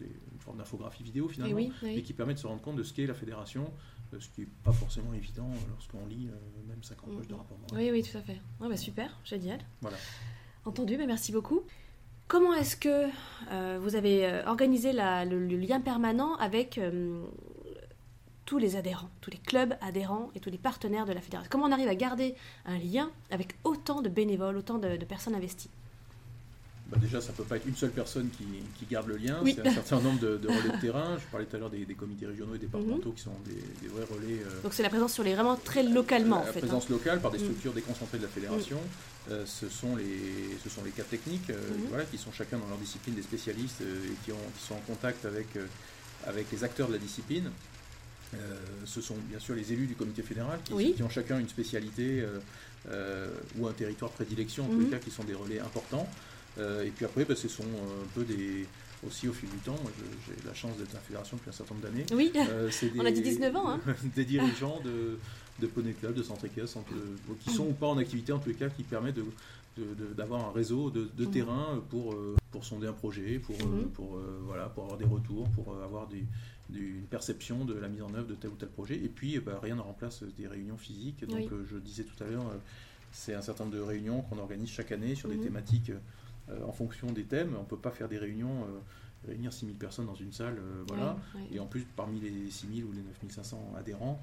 des, 0.00 0.06
une 0.32 0.40
forme 0.40 0.58
d'infographie 0.58 1.04
vidéo 1.04 1.28
finalement, 1.28 1.60
et, 1.84 2.02
qui 2.02 2.12
permet 2.12 2.34
de 2.34 2.40
se 2.40 2.48
rendre 2.48 2.60
compte 2.60 2.74
de 2.74 2.82
ce 2.82 2.92
qu'est 2.92 3.06
la 3.06 3.14
fédération, 3.14 3.72
euh, 4.12 4.16
ce 4.18 4.28
qui 4.30 4.40
n'est 4.40 4.48
pas 4.64 4.72
forcément 4.72 5.14
évident 5.14 5.48
lorsqu'on 5.70 6.04
lit 6.06 6.28
même 6.66 6.82
50 6.82 7.16
pages 7.18 7.28
de 7.28 7.34
mhm. 7.34 7.38
rapport 7.38 7.56
moral. 7.56 7.84
Oui, 7.84 7.88
oui, 7.92 8.02
tout 8.02 8.18
à 8.18 8.20
fait. 8.20 8.40
Ouais, 8.60 8.68
bah, 8.68 8.76
super, 8.76 9.16
génial. 9.24 9.60
Voilà. 9.80 9.96
Entendu, 10.64 10.96
mais 10.96 11.06
merci 11.06 11.30
beaucoup. 11.30 11.62
Comment 12.28 12.52
est-ce 12.52 12.76
que 12.76 13.06
euh, 13.50 13.78
vous 13.80 13.96
avez 13.96 14.26
euh, 14.26 14.44
organisé 14.44 14.92
le, 14.92 15.56
lien 15.56 15.80
permanent 15.80 16.34
avec 16.34 16.76
euh, 16.76 17.24
tous 18.48 18.56
les 18.56 18.76
adhérents, 18.76 19.10
tous 19.20 19.30
les 19.30 19.36
clubs 19.36 19.74
adhérents 19.82 20.30
et 20.34 20.40
tous 20.40 20.48
les 20.48 20.56
partenaires 20.56 21.04
de 21.04 21.12
la 21.12 21.20
fédération 21.20 21.50
Comment 21.52 21.66
on 21.66 21.72
arrive 21.72 21.88
à 21.88 21.94
garder 21.94 22.34
un 22.64 22.78
lien 22.78 23.10
avec 23.30 23.54
autant 23.62 24.00
de 24.00 24.08
bénévoles, 24.08 24.56
autant 24.56 24.78
de 24.78 24.96
personnes 25.04 25.34
investies? 25.34 25.68
Bah, 26.90 26.96
déjà, 26.98 27.20
ça 27.20 27.32
ne 27.32 27.36
peut 27.36 27.44
pas 27.44 27.56
être 27.56 27.66
une 27.66 27.76
seule 27.76 27.90
personne 27.90 28.30
qui, 28.30 28.86
garde 28.90 29.08
le 29.08 29.18
lien. 29.18 29.38
C'est 29.44 29.66
un 29.66 29.70
certain 29.70 30.00
nombre 30.00 30.18
de, 30.20 30.40
relais 30.48 30.76
de 30.76 30.80
terrain. 30.80 31.18
Je 31.18 31.26
parlais 31.30 31.44
tout 31.44 31.56
à 31.56 31.58
l'heure 31.58 31.68
des, 31.68 31.84
comités 31.94 32.24
régionaux 32.24 32.54
et 32.54 32.58
départementaux 32.58 33.10
mhm. 33.10 33.14
qui 33.14 33.22
sont 33.22 33.36
des, 33.44 33.88
vrais 33.88 34.04
relais. 34.04 34.40
Euh, 34.40 34.62
Donc 34.62 34.72
c'est 34.72 34.82
la 34.82 34.88
présence 34.88 35.12
sur 35.12 35.22
les 35.22 35.34
vraiment 35.34 35.56
très 35.56 35.82
localement. 35.82 36.36
La, 36.36 36.48
en 36.48 36.52
fait, 36.52 36.60
présence 36.60 36.84
hein. 36.84 36.92
locale 36.92 37.20
par 37.20 37.30
des 37.30 37.38
mhm. 37.38 37.44
structures 37.44 37.72
déconcentrées 37.74 38.16
de 38.16 38.22
la 38.22 38.28
fédération. 38.30 38.76
Mhm. 38.76 39.32
Euh, 39.32 39.44
ce, 39.44 39.68
sont 39.68 39.94
les, 39.96 40.56
ce 40.64 40.70
sont 40.70 40.82
les 40.82 40.90
cas 40.90 41.02
techniques 41.02 41.50
euh, 41.50 41.60
voilà, 41.90 42.04
qui 42.06 42.16
sont 42.16 42.32
chacun 42.32 42.56
dans 42.56 42.68
leur 42.68 42.78
discipline 42.78 43.14
des 43.14 43.22
spécialistes 43.22 43.82
et 43.82 44.14
qui, 44.24 44.32
ont, 44.32 44.36
qui, 44.58 44.64
sont 44.64 44.74
en 44.74 44.80
contact 44.86 45.26
avec, 45.26 45.48
avec 46.26 46.50
les 46.50 46.64
acteurs 46.64 46.88
de 46.88 46.94
la 46.94 46.98
discipline. 46.98 47.50
Ce 48.84 49.00
sont 49.00 49.16
bien 49.28 49.38
sûr 49.38 49.54
les 49.54 49.72
élus 49.72 49.86
du 49.86 49.94
comité 49.94 50.22
fédéral 50.22 50.58
qui, 50.64 50.92
qui 50.92 51.02
ont 51.02 51.08
chacun 51.08 51.38
une 51.38 51.48
spécialité 51.48 52.24
ou 53.58 53.66
un 53.66 53.72
territoire 53.72 54.10
prédilection, 54.10 54.64
en 54.64 54.68
tous 54.68 54.80
les 54.80 54.86
cas, 54.86 54.98
qui 54.98 55.10
sont 55.10 55.24
des 55.24 55.34
relais 55.34 55.60
importants. 55.60 56.08
Euh, 56.58 56.84
et 56.84 56.90
puis 56.90 57.04
après, 57.04 57.24
bah, 57.24 57.36
ce 57.36 57.48
sont 57.48 57.62
euh, 57.62 58.02
un 58.04 58.08
peu 58.14 58.24
des, 58.24 58.66
aussi 59.06 59.28
au 59.28 59.32
fil 59.32 59.48
du 59.48 59.58
temps. 59.58 59.76
Moi, 59.82 59.92
j'ai 60.26 60.48
la 60.48 60.54
chance 60.54 60.76
d'être 60.76 60.90
à 60.90 60.94
la 60.94 61.00
fédération 61.00 61.36
depuis 61.36 61.50
un 61.50 61.52
certain 61.52 61.74
nombre 61.74 61.86
d'années. 61.86 62.06
Oui, 62.12 62.32
euh, 62.36 62.70
on 62.98 63.04
a 63.04 63.10
dit 63.10 63.22
19 63.22 63.56
ans. 63.56 63.70
Hein. 63.70 63.80
des 64.16 64.24
dirigeants 64.24 64.80
de, 64.84 65.18
de 65.60 65.66
Poney 65.66 65.92
Club, 65.92 66.14
de 66.14 66.22
Centre 66.22 66.44
Équestre, 66.44 66.78
qui 67.40 67.50
sont 67.50 67.66
ou 67.66 67.72
pas 67.72 67.86
en 67.86 67.98
activité, 67.98 68.32
en 68.32 68.38
tous 68.38 68.48
les 68.48 68.54
cas, 68.54 68.68
qui 68.68 68.82
permettent 68.82 69.16
de, 69.16 69.84
d'avoir 70.16 70.48
un 70.48 70.52
réseau 70.52 70.90
de, 70.90 71.08
de 71.16 71.26
mmh. 71.26 71.30
terrain 71.30 71.82
pour, 71.90 72.16
pour 72.50 72.64
sonder 72.64 72.88
un 72.88 72.92
projet, 72.92 73.38
pour, 73.38 73.56
mmh. 73.56 73.90
pour, 73.94 74.18
voilà, 74.44 74.64
pour 74.66 74.84
avoir 74.84 74.98
des 74.98 75.04
retours, 75.04 75.48
pour 75.50 75.76
avoir 75.80 76.08
des, 76.08 76.24
une 76.74 77.06
perception 77.10 77.64
de 77.64 77.74
la 77.74 77.88
mise 77.88 78.02
en 78.02 78.12
œuvre 78.14 78.26
de 78.26 78.34
tel 78.34 78.50
ou 78.50 78.54
tel 78.54 78.68
projet. 78.68 78.96
Et 78.96 79.08
puis, 79.08 79.38
bah, 79.38 79.58
rien 79.62 79.76
ne 79.76 79.80
remplace 79.80 80.22
des 80.36 80.46
réunions 80.46 80.76
physiques. 80.76 81.24
Donc, 81.24 81.48
je 81.70 81.76
disais 81.78 82.04
tout 82.04 82.22
à 82.22 82.26
l'heure, 82.26 82.52
c'est 83.12 83.34
un 83.34 83.42
certain 83.42 83.64
nombre 83.64 83.76
de 83.76 83.82
réunions 83.82 84.22
qu'on 84.22 84.38
organise 84.38 84.68
chaque 84.68 84.92
année 84.92 85.14
sur 85.14 85.28
des 85.28 85.36
mmh. 85.36 85.42
thématiques 85.42 85.92
euh, 86.50 86.64
en 86.66 86.72
fonction 86.72 87.12
des 87.12 87.24
thèmes. 87.24 87.54
On 87.56 87.62
ne 87.62 87.66
peut 87.66 87.76
pas 87.76 87.90
faire 87.90 88.08
des 88.08 88.18
réunions, 88.18 88.64
euh, 88.64 89.28
réunir 89.28 89.52
6000 89.52 89.76
personnes 89.76 90.06
dans 90.06 90.14
une 90.14 90.32
salle. 90.32 90.58
Euh, 90.58 90.84
voilà. 90.88 91.16
Et 91.52 91.60
en 91.60 91.66
plus, 91.66 91.86
parmi 91.96 92.20
les 92.20 92.50
6000 92.50 92.84
ou 92.84 92.92
les 92.92 93.02
9500 93.02 93.74
adhérents, 93.78 94.20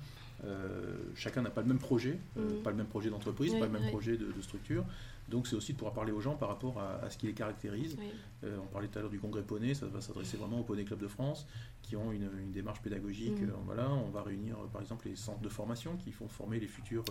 chacun 1.15 1.41
n'a 1.41 1.49
pas 1.49 1.61
le 1.61 1.67
même 1.67 1.79
projet, 1.79 2.19
mm. 2.35 2.61
pas 2.63 2.69
le 2.69 2.77
même 2.77 2.87
projet 2.87 3.09
d'entreprise, 3.09 3.53
pas 3.53 3.65
le 3.65 3.71
même 3.71 3.89
projet 3.89 4.17
de, 4.17 4.41
structure. 4.41 4.85
Donc 5.29 5.47
c'est 5.47 5.55
aussi 5.55 5.73
de 5.73 5.77
pouvoir 5.77 5.93
parler 5.93 6.11
aux 6.11 6.21
gens 6.21 6.35
par 6.35 6.49
rapport 6.49 6.79
à, 6.79 7.09
ce 7.09 7.17
qui 7.17 7.25
les 7.25 7.33
caractérise. 7.33 7.97
on 8.43 8.67
parlait 8.67 8.87
tout 8.87 8.99
à 8.99 9.01
l'heure 9.01 9.11
du 9.11 9.19
congrès 9.19 9.41
poney, 9.41 9.73
ça 9.73 9.87
va 9.87 10.01
s'adresser 10.01 10.37
vraiment 10.37 10.59
au 10.59 10.63
Poney 10.63 10.85
Club 10.85 10.99
de 10.99 11.07
France, 11.07 11.47
qui 11.81 11.95
ont 11.95 12.11
une, 12.11 12.29
démarche 12.51 12.81
pédagogique. 12.81 13.41
Mm. 13.41 13.51
voilà, 13.65 13.91
on 13.91 14.09
va 14.09 14.21
réunir 14.21 14.55
par 14.71 14.81
exemple 14.81 15.07
les 15.07 15.15
centres 15.15 15.41
de 15.41 15.49
formation 15.49 15.97
qui 15.97 16.11
font 16.11 16.27
former 16.27 16.59
les 16.59 16.67
futurs 16.67 17.03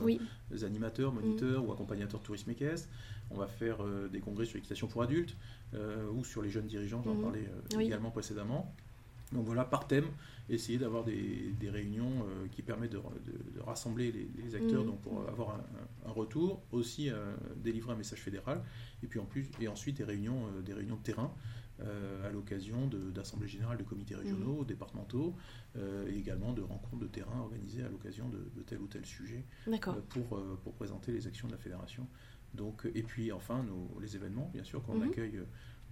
animateurs, 0.62 1.12
moniteurs 1.12 1.62
mm. 1.62 1.66
ou 1.66 1.72
accompagnateurs 1.72 2.20
de 2.20 2.24
tourisme 2.24 2.50
équestre. 2.50 2.88
On 3.30 3.36
va 3.36 3.46
faire 3.46 3.82
euh, 3.82 4.08
des 4.08 4.20
congrès 4.20 4.44
sur 4.44 4.56
l'équitation 4.56 4.86
pour 4.86 5.02
adultes 5.02 5.36
euh, 5.74 6.08
ou 6.10 6.24
sur 6.24 6.42
les 6.42 6.50
jeunes 6.50 6.66
dirigeants, 6.66 7.02
j'en 7.02 7.14
mhm. 7.14 7.22
parlais 7.22 7.48
euh, 7.74 7.80
également 7.80 8.10
précédemment. 8.10 8.74
Donc 9.34 9.44
voilà, 9.44 9.64
par 9.64 9.86
thème, 9.86 10.06
essayer 10.48 10.78
d'avoir 10.78 11.04
des, 11.04 11.54
réunions 11.62 12.24
qui 12.52 12.62
permettent 12.62 12.92
de, 12.92 13.00
rassembler 13.60 14.12
les, 14.12 14.54
acteurs 14.54 14.82
mhm. 14.82 14.86
donc 14.86 15.00
pour 15.00 15.28
avoir 15.28 15.60
un, 16.06 16.10
retour, 16.10 16.62
aussi 16.72 17.10
délivrer 17.56 17.92
un 17.92 17.96
message 17.96 18.20
fédéral, 18.20 18.62
et 19.02 19.06
puis 19.06 19.18
en 19.18 19.24
plus, 19.24 19.50
et 19.60 19.68
ensuite 19.68 19.96
des 19.96 20.04
réunions, 20.04 20.46
des 20.64 20.72
réunions 20.72 20.96
de 20.96 21.02
terrain 21.02 21.32
à 21.80 22.30
l'occasion 22.30 22.88
d'assemblées 23.12 23.48
générales 23.48 23.78
de 23.78 23.82
comités 23.82 24.14
régionaux, 24.14 24.60
mhm. 24.60 24.66
départementaux, 24.66 25.34
et 25.76 26.16
également 26.16 26.52
de 26.52 26.62
rencontres 26.62 27.02
de 27.02 27.08
terrain 27.08 27.40
organisées 27.40 27.82
à 27.82 27.88
l'occasion 27.88 28.28
de, 28.28 28.62
tel 28.62 28.80
ou 28.80 28.86
tel 28.86 29.04
sujet 29.04 29.44
pour, 30.10 30.40
pour 30.62 30.74
présenter 30.74 31.12
les 31.12 31.26
actions 31.26 31.48
de 31.48 31.52
la 31.52 31.58
fédération 31.58 32.06
donc, 32.54 32.86
et 32.94 33.02
puis 33.02 33.32
enfin, 33.32 33.66
les 34.00 34.16
événements, 34.16 34.48
bien 34.52 34.64
sûr, 34.64 34.82
qu'on 34.82 34.94
mhm. 34.94 35.08
accueille. 35.10 35.40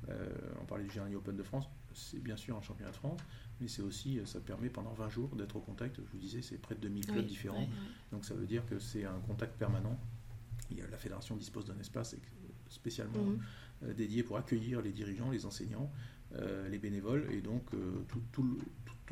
Euh, 0.09 0.28
on 0.61 0.64
parlait 0.64 0.84
du 0.84 0.90
Génie 0.90 1.14
Open 1.14 1.36
de 1.36 1.43
France, 1.45 1.68
c'est 1.95 2.18
bien 2.18 2.36
sûr 2.36 2.57
un 2.57 2.62
championnat 2.62 2.90
de 2.90 2.97
France, 2.97 3.20
mais 3.61 3.68
c'est 3.68 3.82
aussi, 3.82 4.20
ça 4.24 4.40
permet 4.40 4.68
pendant 4.68 4.93
20 4.93 5.09
jours 5.09 5.36
d'être 5.36 5.57
au 5.57 5.61
contact. 5.61 5.97
Je 5.97 6.11
vous 6.12 6.18
disais, 6.18 6.43
c'est 6.43 6.59
près 6.59 6.74
de 6.74 6.80
2000 6.80 7.07
clubs 7.07 7.26
différents. 7.26 7.68
Donc 8.11 8.24
ça 8.24 8.34
veut 8.34 8.47
dire 8.47 8.66
que 8.66 8.78
c'est 8.78 9.05
un 9.05 9.18
contact 9.26 9.57
permanent. 9.59 9.99
la 10.70 10.99
fédération 10.99 11.36
dispose 11.36 11.66
d'un 11.66 11.78
espace 11.78 12.16
spécialement 12.68 13.22
mhm. 13.22 13.40
euh, 13.84 13.95
dédié 13.95 14.22
pour 14.22 14.36
accueillir 14.36 14.80
les 14.80 14.93
dirigeants, 14.93 15.30
les 15.30 15.47
enseignants, 15.47 15.93
euh, 16.34 16.68
les 16.68 16.78
bénévoles. 16.78 17.28
Et 17.30 17.40
donc 17.40 17.64
tout, 18.09 18.22
tout, 18.32 18.59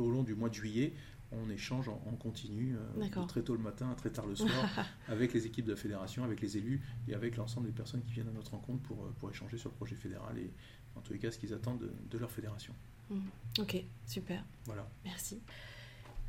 au 0.02 0.10
long 0.10 0.22
du 0.22 0.34
mois 0.34 0.48
de 0.48 0.54
juillet, 0.54 0.94
on 1.32 1.48
échange 1.50 1.88
en, 1.88 2.16
continu, 2.16 2.76
euh, 2.76 3.24
très 3.26 3.42
tôt 3.42 3.54
le 3.54 3.62
matin, 3.62 3.94
très 3.96 4.10
tard 4.10 4.26
le 4.26 4.34
soir, 4.34 4.50
avec 5.08 5.32
les 5.32 5.46
équipes 5.46 5.66
de 5.66 5.72
la 5.72 5.76
fédération, 5.76 6.24
avec 6.24 6.40
les 6.40 6.56
élus 6.56 6.82
et 7.08 7.14
avec 7.14 7.36
l'ensemble 7.36 7.66
des 7.66 7.72
personnes 7.72 8.02
qui 8.02 8.12
viennent 8.12 8.28
à 8.28 8.32
notre 8.32 8.52
rencontre 8.52 8.82
pour, 8.82 9.04
euh, 9.04 9.14
pour 9.18 9.30
échanger 9.30 9.56
sur 9.56 9.70
le 9.70 9.76
projet 9.76 9.94
fédéral 9.94 10.38
et 10.38 10.50
en 10.96 11.00
tous 11.00 11.12
les 11.12 11.18
cas 11.18 11.30
ce 11.30 11.38
qu'ils 11.38 11.54
attendent 11.54 11.88
de, 12.10 12.18
leur 12.18 12.30
fédération. 12.30 12.74
Mmh. 13.10 13.18
Ok, 13.60 13.82
super. 14.06 14.44
Voilà. 14.64 14.88
Merci. 15.04 15.40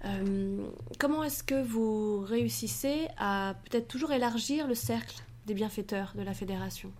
Euh, 0.05 0.67
comment 0.99 1.23
est-ce 1.23 1.43
que 1.43 1.61
vous 1.61 2.21
réussissez 2.21 3.07
à 3.17 3.55
peut-être 3.65 3.87
toujours 3.87 4.11
élargir 4.11 4.67
le 4.67 4.75
cercle 4.75 5.23
des 5.47 5.53
bienfaiteurs 5.53 6.13
de 6.15 6.21
la 6.21 6.33
fédération? 6.33 6.91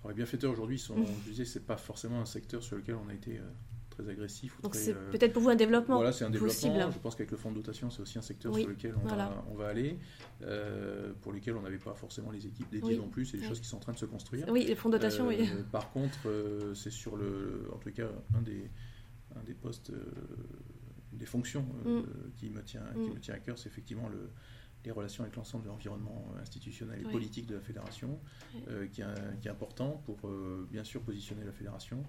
Alors, 0.00 0.10
Les 0.10 0.16
bienfaiteurs 0.16 0.52
aujourd'hui, 0.52 0.78
sont, 0.78 0.96
mmh. 0.96 1.06
je 1.24 1.30
disais, 1.30 1.44
c'est 1.44 1.66
pas 1.66 1.76
forcément 1.76 2.20
un 2.20 2.26
secteur 2.26 2.62
sur 2.62 2.76
lequel 2.76 2.96
on 2.96 3.08
a 3.08 3.14
été 3.14 3.40
très 3.94 4.08
agressif. 4.08 4.60
Donc 4.62 4.74
c'est 4.74 4.94
euh, 4.94 5.10
peut-être 5.10 5.32
pour 5.32 5.42
vous 5.42 5.48
un 5.48 5.56
développement 5.56 5.96
Voilà, 5.96 6.12
c'est 6.12 6.24
un 6.24 6.30
développement. 6.30 6.90
Je 6.90 6.98
pense 6.98 7.14
qu'avec 7.14 7.30
le 7.30 7.36
fonds 7.36 7.50
de 7.50 7.56
dotation, 7.56 7.90
c'est 7.90 8.02
aussi 8.02 8.18
un 8.18 8.22
secteur 8.22 8.54
sur 8.54 8.68
lequel 8.68 8.94
on, 9.02 9.06
va, 9.06 9.44
on 9.50 9.54
va, 9.54 9.68
aller, 9.68 9.98
euh, 10.42 11.12
pour 11.20 11.32
lequel 11.32 11.56
on 11.56 11.62
n'avait 11.62 11.78
pas 11.78 11.94
forcément 11.94 12.30
les 12.30 12.46
équipes 12.46 12.70
dédiées 12.70 12.96
non 12.96 13.08
plus. 13.08 13.26
C'est 13.26 13.38
des 13.38 13.46
choses 13.46 13.60
qui 13.60 13.68
sont 13.68 13.76
en 13.76 13.80
train 13.80 13.92
de 13.92 13.98
se 13.98 14.06
construire. 14.06 14.46
Oui, 14.48 14.64
les 14.66 14.74
fonds 14.74 14.88
de 14.88 14.94
dotation, 14.94 15.28
oui. 15.28 15.36
Euh, 15.40 15.62
par 15.70 15.90
contre, 15.92 16.18
c'est 16.74 16.90
sur 16.90 17.16
le, 17.16 17.68
en 17.72 17.78
tout 17.78 17.92
cas, 17.92 18.08
un 18.36 18.42
des, 18.42 18.70
un 19.36 19.42
des 19.42 19.54
postes, 19.54 19.92
des 21.12 21.26
fonctions 21.26 21.66
mm. 21.84 22.02
qui, 22.36 22.50
me 22.50 22.62
tient, 22.62 22.84
qui 22.94 23.10
mm. 23.10 23.14
me 23.14 23.20
tient 23.20 23.34
à 23.34 23.38
cœur, 23.38 23.58
c'est 23.58 23.68
effectivement 23.68 24.08
le, 24.08 24.30
les 24.84 24.90
relations 24.90 25.24
avec 25.24 25.36
l'ensemble 25.36 25.64
de 25.64 25.68
l'environnement 25.68 26.32
institutionnel 26.40 27.00
et 27.00 27.10
politique 27.10 27.46
de 27.46 27.54
la 27.54 27.60
fédération, 27.60 28.20
qui, 28.92 29.00
est, 29.00 29.40
qui, 29.40 29.48
est, 29.48 29.50
important 29.50 30.02
pour 30.04 30.30
bien 30.70 30.84
sûr 30.84 31.02
positionner 31.02 31.44
la 31.44 31.52
fédération, 31.52 32.04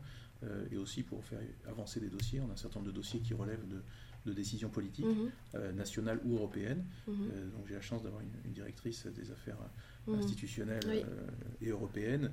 et 0.71 0.77
aussi 0.77 1.03
pour 1.03 1.23
faire 1.23 1.39
avancer 1.67 1.99
des 1.99 2.09
dossiers. 2.09 2.39
On 2.41 2.49
a 2.49 2.53
un 2.53 2.57
certain 2.57 2.79
nombre 2.79 2.91
de 2.91 2.95
dossiers 2.95 3.19
qui 3.19 3.33
relèvent 3.33 3.67
de, 3.67 4.33
décisions 4.33 4.69
politiques, 4.69 5.05
mhm. 5.05 5.31
euh, 5.55 5.71
nationales 5.71 6.19
ou 6.25 6.35
européennes. 6.35 6.83
Mhm. 7.07 7.15
Euh, 7.15 7.49
donc 7.51 7.67
j'ai 7.67 7.75
la 7.75 7.81
chance 7.81 8.03
d'avoir 8.03 8.21
une, 8.21 8.51
directrice 8.51 9.05
des 9.07 9.31
affaires 9.31 9.57
mhm. 10.07 10.15
institutionnelles 10.15 11.05
et 11.61 11.69
européennes 11.69 12.31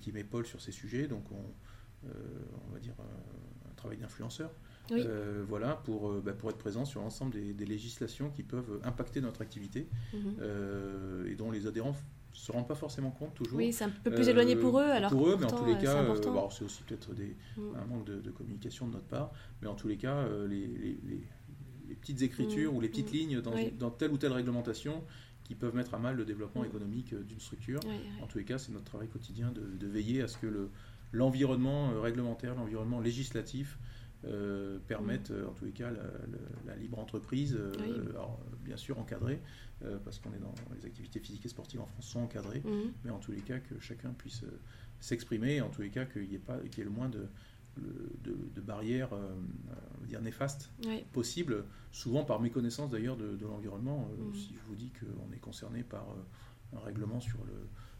qui 0.00 0.12
m'épaule 0.12 0.46
sur 0.46 0.60
ces 0.60 0.72
sujets. 0.72 1.08
Donc 1.08 1.24
on, 1.32 1.44
on 2.04 2.72
va 2.72 2.78
dire 2.78 2.94
un 3.70 3.74
travail 3.74 3.98
d'influenceur. 3.98 4.52
voilà, 5.48 5.76
pour, 5.84 6.12
bah, 6.20 6.32
pour 6.32 6.50
être 6.50 6.58
présent 6.58 6.84
sur 6.84 7.00
l'ensemble 7.00 7.32
des, 7.32 7.54
des, 7.54 7.66
législations 7.66 8.30
qui 8.30 8.42
peuvent 8.42 8.80
impacter 8.84 9.20
notre 9.20 9.42
activité 9.42 9.88
et 10.14 11.34
dont 11.34 11.50
les 11.50 11.66
adhérents 11.66 11.96
se 12.32 12.50
rendent 12.52 12.66
pas 12.66 12.74
forcément 12.74 13.10
compte 13.10 13.34
toujours. 13.34 13.58
Oui, 13.58 13.72
c'est 13.72 13.84
un 13.84 13.90
peu 13.90 14.10
plus 14.10 14.28
éloigné 14.28 14.56
pour 14.56 14.78
eux. 14.80 14.90
Alors 14.90 15.10
pour 15.10 15.28
eux, 15.28 15.36
mais 15.38 15.46
en 15.46 15.56
tous 15.56 15.66
les 15.66 15.78
cas, 15.78 15.96
euh, 15.96 16.48
c'est 16.50 16.64
aussi 16.64 16.82
peut-être 16.82 17.10
mm. 17.12 17.76
un 17.76 17.84
manque 17.86 18.04
de, 18.04 18.30
communication 18.30 18.86
de 18.86 18.92
notre 18.92 19.06
part, 19.06 19.32
mais 19.60 19.68
en 19.68 19.74
tous 19.74 19.88
les 19.88 19.96
cas, 19.96 20.16
euh, 20.16 20.48
les, 20.48 20.66
les, 20.66 20.98
les, 21.88 21.94
petites 22.00 22.22
écritures 22.22 22.72
mm. 22.72 22.76
ou 22.76 22.80
les 22.80 22.88
petites 22.88 23.10
mm. 23.10 23.16
lignes 23.16 23.40
dans, 23.40 23.54
dans, 23.78 23.90
telle 23.90 24.12
ou 24.12 24.16
telle 24.16 24.32
réglementation 24.32 25.04
qui 25.44 25.54
peuvent 25.54 25.74
mettre 25.74 25.94
à 25.94 25.98
mal 25.98 26.16
le 26.16 26.24
développement 26.24 26.64
économique 26.64 27.12
euh, 27.12 27.22
d'une 27.22 27.40
structure. 27.40 27.80
En 28.22 28.26
tous 28.26 28.38
les 28.38 28.44
cas, 28.44 28.58
c'est 28.58 28.72
notre 28.72 28.86
travail 28.86 29.08
quotidien 29.08 29.52
de, 29.52 29.60
de, 29.60 29.86
veiller 29.86 30.22
à 30.22 30.28
ce 30.28 30.38
que 30.38 30.68
l'environnement 31.12 32.00
réglementaire, 32.00 32.54
l'environnement 32.54 33.00
législatif 33.00 33.78
permettent 34.86 35.32
en 35.32 35.52
tous 35.52 35.64
les 35.64 35.72
cas 35.72 35.90
la, 36.64 36.76
libre 36.76 37.00
entreprise, 37.00 37.58
bien 38.64 38.76
sûr 38.76 39.00
encadrée, 39.00 39.42
parce 40.04 40.18
qu'on 40.18 40.32
est 40.32 40.38
dans 40.38 40.54
les 40.76 40.86
activités 40.86 41.18
physiques 41.20 41.44
et 41.46 41.48
sportives 41.48 41.80
en 41.80 41.86
France 41.86 42.06
sont 42.06 42.20
encadrées, 42.20 42.62
mhm. 42.64 42.92
mais 43.04 43.10
en 43.10 43.18
tous 43.18 43.32
les 43.32 43.40
cas 43.40 43.58
que 43.58 43.78
chacun 43.80 44.10
puisse 44.10 44.44
s'exprimer, 45.00 45.60
en 45.60 45.68
tous 45.68 45.82
les 45.82 45.90
cas 45.90 46.04
qu'il 46.04 46.30
y 46.30 46.34
ait 46.34 46.38
pas, 46.38 46.58
qu'il 46.58 46.78
y 46.78 46.80
ait 46.82 46.84
le 46.84 46.90
moins 46.90 47.08
de 47.08 47.26
de, 47.78 48.60
barrières 48.60 49.12
euh, 49.12 49.34
dire 50.06 50.20
néfastes 50.20 50.70
possibles, 51.12 51.64
souvent 51.90 52.24
par 52.24 52.40
méconnaissance 52.40 52.90
d'ailleurs 52.90 53.16
de, 53.16 53.38
l'environnement. 53.46 54.08
Euh, 54.12 54.24
mhm. 54.24 54.34
Si 54.34 54.54
je 54.54 54.68
vous 54.68 54.74
dis 54.74 54.90
qu'on 54.90 55.32
est 55.32 55.40
concerné 55.40 55.82
par 55.82 56.10
euh, 56.10 56.76
un 56.76 56.80
règlement 56.80 57.20
sur 57.20 57.38
le, 57.44 57.52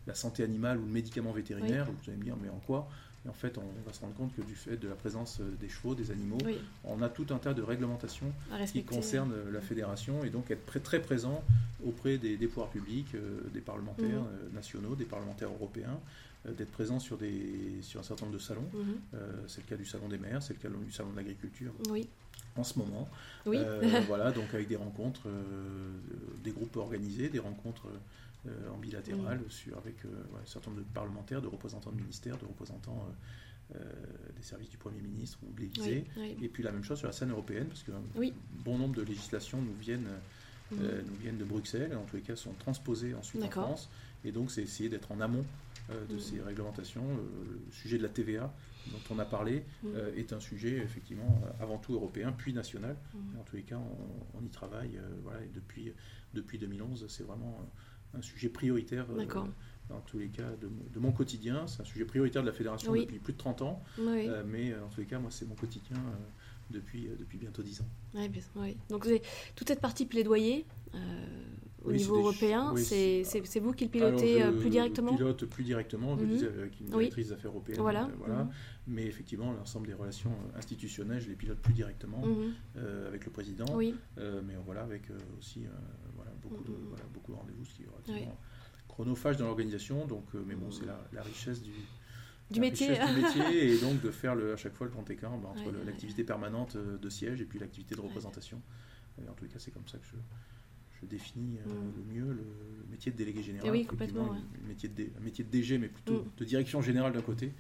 la 0.07 0.15
santé 0.15 0.43
animale 0.43 0.79
ou 0.79 0.85
le 0.87 0.93
médicament 0.93 1.33
vétérinaire, 1.33 1.87
vous 1.87 2.11
allez 2.11 2.19
me 2.19 2.25
dire 2.25 2.37
mais 2.41 2.49
en 2.49 2.61
quoi 2.67 2.89
en 3.29 3.33
fait, 3.33 3.57
on 3.57 3.63
va 3.87 3.93
se 3.93 4.01
rendre 4.01 4.15
compte 4.15 4.35
que 4.35 4.43
du 4.43 4.57
fait 4.57 4.77
de 4.77 4.89
la 4.89 4.97
présence 4.97 5.41
des 5.61 5.69
chevaux, 5.69 5.95
des 5.95 6.11
animaux, 6.11 6.39
on 6.83 7.03
a 7.03 7.09
tout 7.09 7.27
un 7.31 7.39
tas 7.39 7.55
de 7.55 7.63
réglementations 7.63 8.33
qui 8.67 8.83
concernent 8.83 9.33
la 9.53 9.61
fédération 9.61 10.25
et 10.25 10.31
donc 10.31 10.51
être 10.51 10.83
très 10.83 11.01
présent 11.01 11.45
auprès 11.87 12.19
des, 12.19 12.37
pouvoirs 12.49 12.71
publics, 12.71 13.15
des 13.55 13.61
parlementaires 13.61 14.23
mhm. 14.23 14.55
nationaux, 14.57 14.97
des 14.97 15.05
parlementaires 15.05 15.51
européens, 15.51 16.01
euh, 16.47 16.53
d'être 16.53 16.73
présent 16.73 16.99
sur, 16.99 17.17
des, 17.17 17.81
sur 17.83 18.01
un 18.01 18.03
certain 18.03 18.27
nombre 18.27 18.37
de 18.37 18.43
salons. 18.43 18.69
Mhm. 18.73 18.95
Euh, 19.15 19.33
c'est 19.47 19.63
le 19.63 19.69
cas 19.69 19.77
du 19.77 19.85
Salon 19.85 20.09
des 20.09 20.19
maires, 20.19 20.43
c'est 20.43 20.55
le 20.55 20.59
cas 20.59 20.69
du 20.69 20.91
Salon 20.91 21.11
de 21.11 21.17
l'agriculture. 21.17 21.73
Oui. 21.89 22.09
En 22.57 22.65
ce 22.65 22.79
moment. 22.79 23.09
Oui. 23.47 23.59
Euh, 23.61 24.01
voilà, 24.09 24.33
donc 24.33 24.53
avec 24.53 24.67
des 24.67 24.77
rencontres, 24.77 25.29
des 26.43 26.51
groupes 26.51 26.77
organisés, 26.77 27.29
des 27.29 27.39
rencontres 27.39 27.87
en 28.73 28.77
bilatéral 28.79 29.41
sur, 29.49 29.77
avec 29.79 29.97
un 30.05 30.47
certain 30.47 30.71
nombre 30.71 30.83
de 30.83 30.89
parlementaires, 30.89 31.41
de 31.41 31.47
représentants 31.47 31.93
de 31.93 32.01
ministères, 32.01 32.39
de 32.39 32.45
représentants 32.45 33.09
des 33.71 34.43
services 34.43 34.69
du 34.69 34.77
Premier 34.77 35.01
ministre 35.01 35.39
ou 35.43 35.53
de 35.53 35.61
l'Élysée. 35.61 36.05
Et 36.43 36.49
puis 36.49 36.63
la 36.63 36.73
même 36.73 36.85
chose 36.85 36.99
sur 36.99 37.07
la 37.07 37.13
scène 37.13 37.31
européenne, 37.31 37.69
parce 37.69 37.83
qu'un 37.83 38.03
bon 38.65 38.79
nombre 38.79 38.97
de 38.97 39.03
législations 39.03 39.63
nous 39.63 39.75
viennent, 39.75 40.09
mhm. 40.73 40.79
nous 40.81 41.17
viennent 41.21 41.39
de 41.39 41.45
Bruxelles, 41.45 41.97
en 41.97 42.05
tous 42.05 42.17
les 42.17 42.23
cas 42.23 42.37
sont 42.37 42.55
transposées 42.55 43.15
ensuite 43.15 43.45
en 43.45 43.51
France. 43.51 43.89
Et 44.25 44.33
donc 44.33 44.51
c'est 44.51 44.63
essayer 44.63 44.89
d'être 44.89 45.13
en 45.13 45.21
amont 45.21 45.45
euh, 45.91 46.07
de 46.07 46.19
ces 46.19 46.41
réglementations. 46.41 47.03
Euh, 47.03 47.59
le 47.67 47.73
sujet 47.73 47.99
de 47.99 48.03
la 48.05 48.09
TVA, 48.09 48.53
dont 48.91 49.15
on 49.15 49.19
a 49.19 49.25
parlé, 49.25 49.65
euh, 49.85 50.15
est 50.17 50.33
un 50.33 50.39
sujet 50.39 50.77
effectivement 50.77 51.43
avant 51.61 51.79
tout 51.79 51.95
européen, 51.95 52.33
puis 52.37 52.53
national. 52.53 52.97
En 53.39 53.43
tous 53.43 53.57
les 53.57 53.63
cas, 53.63 53.81
on, 54.35 54.45
y 54.45 54.49
travaille. 54.49 55.01
voilà, 55.23 55.41
et 55.43 55.51
depuis, 55.53 55.93
depuis 56.35 56.59
2011, 56.59 57.07
c'est 57.09 57.25
vraiment 57.25 57.59
un 58.15 58.23
sujet 58.23 58.49
prioritaire 58.49 59.07
dans 59.89 60.01
tous 60.01 60.19
les 60.19 60.29
cas 60.29 60.51
de, 60.61 60.99
mon 60.99 61.13
quotidien. 61.13 61.67
C'est 61.67 61.83
un 61.83 61.85
sujet 61.85 62.05
prioritaire 62.05 62.43
de 62.43 62.47
la 62.47 62.53
fédération 62.53 62.93
depuis 62.95 63.19
plus 63.19 63.33
de 63.33 63.39
30 63.39 63.63
ans, 63.63 63.83
mais 64.47 64.75
en 64.75 64.89
tous 64.89 65.01
les 65.01 65.07
cas, 65.07 65.19
moi, 65.19 65.31
c'est 65.31 65.47
mon 65.47 65.55
quotidien 65.55 65.97
depuis, 66.71 67.09
depuis 67.19 67.39
bientôt 67.39 67.63
10 67.63 67.83
ans. 67.83 67.89
Oui, 68.15 68.31
oui. 68.57 68.77
Donc, 68.89 69.09
toute 69.55 69.69
cette 69.69 69.81
partie 69.81 70.07
plaidoyer, 70.07 70.65
au 71.85 71.93
niveau 71.93 72.17
européen, 72.17 72.75
c'est 72.77 73.61
vous 73.61 73.73
qui 73.73 73.85
le 73.85 73.91
pilotez 73.91 74.43
euh, 74.43 74.53
plus 74.53 74.71
directement 74.71 75.13
Je 75.13 75.17
pilote 75.17 75.45
plus 75.47 75.65
directement, 75.65 76.17
je 76.17 76.25
mhm. 76.25 76.31
disais, 76.31 76.47
avec 76.47 76.81
une 76.81 76.87
directrice 76.87 77.29
d'affaires 77.29 77.51
européennes. 77.51 77.81
Voilà. 77.81 78.05
Euh, 78.05 78.17
voilà. 78.19 78.45
Mhm. 78.45 78.51
Mais 78.89 79.07
effectivement, 79.07 79.53
l'ensemble 79.53 79.87
des 79.87 79.95
relations 79.95 80.31
euh, 80.33 80.59
institutionnelles, 80.59 81.21
je 81.21 81.29
les 81.29 81.37
pilote 81.37 81.59
plus 81.59 81.73
directement 81.73 82.25
mhm. 82.25 82.53
avec 83.07 83.25
le 83.25 83.31
président. 83.31 83.67
Oui. 83.75 83.95
mais 84.17 84.55
voilà, 84.65 84.83
avec 84.83 85.03
aussi 85.39 85.65
beaucoup, 86.43 86.65
de, 86.65 86.75
voilà, 86.89 87.05
beaucoup 87.13 87.33
de 87.33 87.37
rendez-vous, 87.37 87.65
ce 87.65 87.75
qui 87.75 87.83
est 87.83 87.87
relativement 87.87 88.39
chronophage 88.89 89.37
dans 89.39 89.47
l'organisation. 89.47 90.07
Donc, 90.07 90.25
mais 90.47 90.55
bon, 90.55 90.71
c'est 90.71 90.85
la, 90.85 91.01
la, 91.13 91.23
richesse 91.23 91.63
du, 91.63 91.73
du 92.51 92.61
métier. 92.61 92.89
du 92.89 93.23
métier 93.23 93.73
et 93.73 93.79
donc 93.79 94.01
de 94.01 94.11
faire 94.11 94.35
le, 94.35 94.53
à 94.53 94.57
chaque 94.57 94.75
fois 94.75 94.87
le 94.87 94.93
grand 94.93 95.09
écart 95.11 95.37
bah, 95.39 95.49
entre 95.51 95.73
l'activité 95.85 96.25
permanente 96.25 96.77
de 96.77 97.09
siège 97.09 97.41
et 97.41 97.45
puis 97.45 97.59
l'activité 97.59 97.95
de 97.95 98.01
représentation. 98.01 98.61
en 99.19 99.33
tous 99.33 99.45
les 99.45 99.51
cas, 99.51 99.59
c'est 99.59 99.73
comme 99.73 99.89
ça 99.89 99.99
que 99.99 100.05
je, 100.05 100.17
définit 101.07 101.59
euh, 101.59 101.69
mm. 101.69 101.93
le 101.97 102.15
mieux 102.15 102.33
le, 102.33 102.45
métier 102.89 103.11
de 103.11 103.17
délégué 103.17 103.43
général. 103.43 103.69
oui, 103.73 103.85
complètement. 103.85 104.35
Un, 104.35 104.69
métier 104.69 104.89
de, 104.89 105.09
métier 105.21 105.43
de 105.43 105.51
DG, 105.51 105.77
mais 105.77 105.89
plutôt 105.89 106.21
mm. 106.21 106.31
de 106.37 106.45
direction 106.45 106.81
générale 106.81 107.13
d'un 107.13 107.23
côté, 107.23 107.53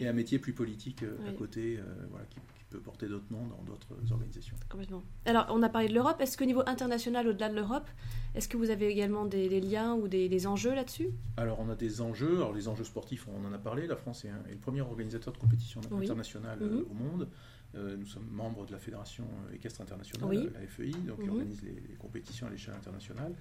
et 0.00 0.08
un 0.08 0.14
métier 0.14 0.38
plus 0.38 0.54
politique 0.54 1.02
euh, 1.02 1.28
à 1.28 1.32
côté, 1.32 1.78
euh, 1.78 1.82
voilà, 2.10 2.24
qui, 2.26 2.38
peut 2.76 2.82
porter 2.82 3.08
d'autres 3.08 3.30
noms 3.30 3.46
dans 3.46 3.62
d'autres 3.64 3.94
organisations. 4.10 4.56
Complètement. 4.68 5.02
Alors, 5.24 5.46
on 5.50 5.62
a 5.62 5.68
parlé 5.68 5.88
de 5.88 5.94
l'Europe. 5.94 6.20
Est-ce 6.20 6.36
qu'au 6.36 6.44
niveau 6.44 6.62
international, 6.66 7.26
au-delà 7.26 7.48
de 7.48 7.54
l'Europe, 7.54 7.88
est-ce 8.34 8.48
que 8.48 8.56
vous 8.56 8.70
avez 8.70 8.88
également 8.88 9.24
des, 9.24 9.60
liens 9.60 9.94
ou 9.94 10.08
des, 10.08 10.46
enjeux 10.46 10.74
là-dessus? 10.74 11.08
Alors, 11.36 11.58
on 11.60 11.70
a 11.70 11.74
des 11.74 12.00
enjeux. 12.00 12.36
Alors, 12.36 12.52
les 12.52 12.68
enjeux 12.68 12.84
sportifs, 12.84 13.26
on 13.28 13.46
en 13.46 13.52
a 13.52 13.58
parlé. 13.58 13.86
La 13.86 13.96
France 13.96 14.24
est, 14.24 14.30
le 14.50 14.56
premier 14.56 14.82
organisateur 14.82 15.32
de 15.32 15.38
compétition 15.38 15.80
internationale 15.80 16.58
mm-hmm. 16.60 16.90
au 16.90 16.94
monde. 16.94 17.28
Euh, 17.74 17.96
nous 17.96 18.06
sommes 18.06 18.28
membres 18.30 18.64
de 18.64 18.72
la 18.72 18.78
Fédération 18.78 19.24
équestre 19.52 19.80
internationale, 19.80 20.50
la 20.54 20.66
FEI, 20.66 20.92
donc 21.06 21.20
qui 21.20 21.26
mhm. 21.26 21.30
organise 21.30 21.62
les, 21.62 21.94
compétitions 21.98 22.46
à 22.46 22.50
l'échelle 22.50 22.74
internationale. 22.74 23.34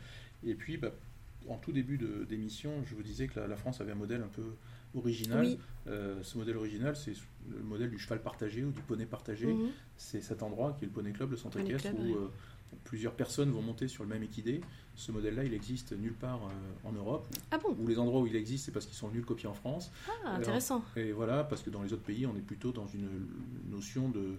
Et 0.44 0.56
puis, 0.56 0.78
bah, 0.78 0.92
en 1.48 1.58
tout 1.58 1.72
début 1.72 1.98
d'émission, 2.28 2.72
je 2.86 2.96
vous 2.96 3.04
disais 3.04 3.28
que 3.28 3.40
la, 3.40 3.56
France 3.56 3.82
avait 3.82 3.92
un 3.92 3.96
modèle 3.96 4.24
un 4.24 4.28
peu 4.28 4.56
original. 4.96 5.58
Euh, 5.88 6.22
ce 6.24 6.38
modèle 6.38 6.58
original, 6.58 6.96
c'est 6.96 7.14
le 7.50 7.64
modèle 7.64 7.90
du 7.90 8.00
cheval 8.00 8.22
partagé 8.22 8.64
ou 8.64 8.72
du 8.72 8.82
poney 8.82 9.06
partagé. 9.06 9.48
Mhm. 9.48 9.70
C'est 9.98 10.22
cet 10.22 10.44
endroit 10.44 10.74
qui 10.78 10.86
est 10.86 10.88
le 10.88 10.94
Poney 10.94 11.12
Club, 11.12 11.32
le 11.32 11.38
centre 11.38 11.60
équestre, 11.60 11.90
où 11.98 12.16
euh, 12.16 12.32
plusieurs 12.84 13.14
personnes 13.14 13.52
vont 13.52 13.62
monter 13.62 13.88
sur 13.88 14.04
le 14.04 14.10
même 14.10 14.24
équidé. 14.24 14.62
Ce 14.96 15.12
modèle-là, 15.12 15.44
il 15.44 15.54
existe 15.54 15.92
nulle 15.94 16.14
part 16.14 16.42
euh, 16.44 16.90
en 16.90 16.92
Europe. 16.92 17.28
Ah 17.52 17.58
bon? 17.58 17.76
Ou 17.80 17.88
les 17.88 18.00
endroits 18.00 18.22
où 18.22 18.28
il 18.28 18.36
existe, 18.36 18.66
c'est 18.66 18.72
parce 18.72 18.86
qu'ils 18.86 18.96
sont 18.96 19.08
venus 19.08 19.22
le 19.22 19.28
copier 19.28 19.48
en 19.48 19.54
France. 19.54 19.92
Ah, 20.26 20.36
intéressant. 20.36 20.84
et 20.96 21.12
voilà, 21.12 21.44
parce 21.44 21.62
que 21.62 21.70
dans 21.70 21.84
les 21.84 21.94
autres 21.94 22.04
pays, 22.04 22.26
on 22.26 22.36
est 22.36 22.46
plutôt 22.46 22.72
dans 22.72 22.88
une 22.88 23.10
notion 23.70 24.10
de 24.10 24.38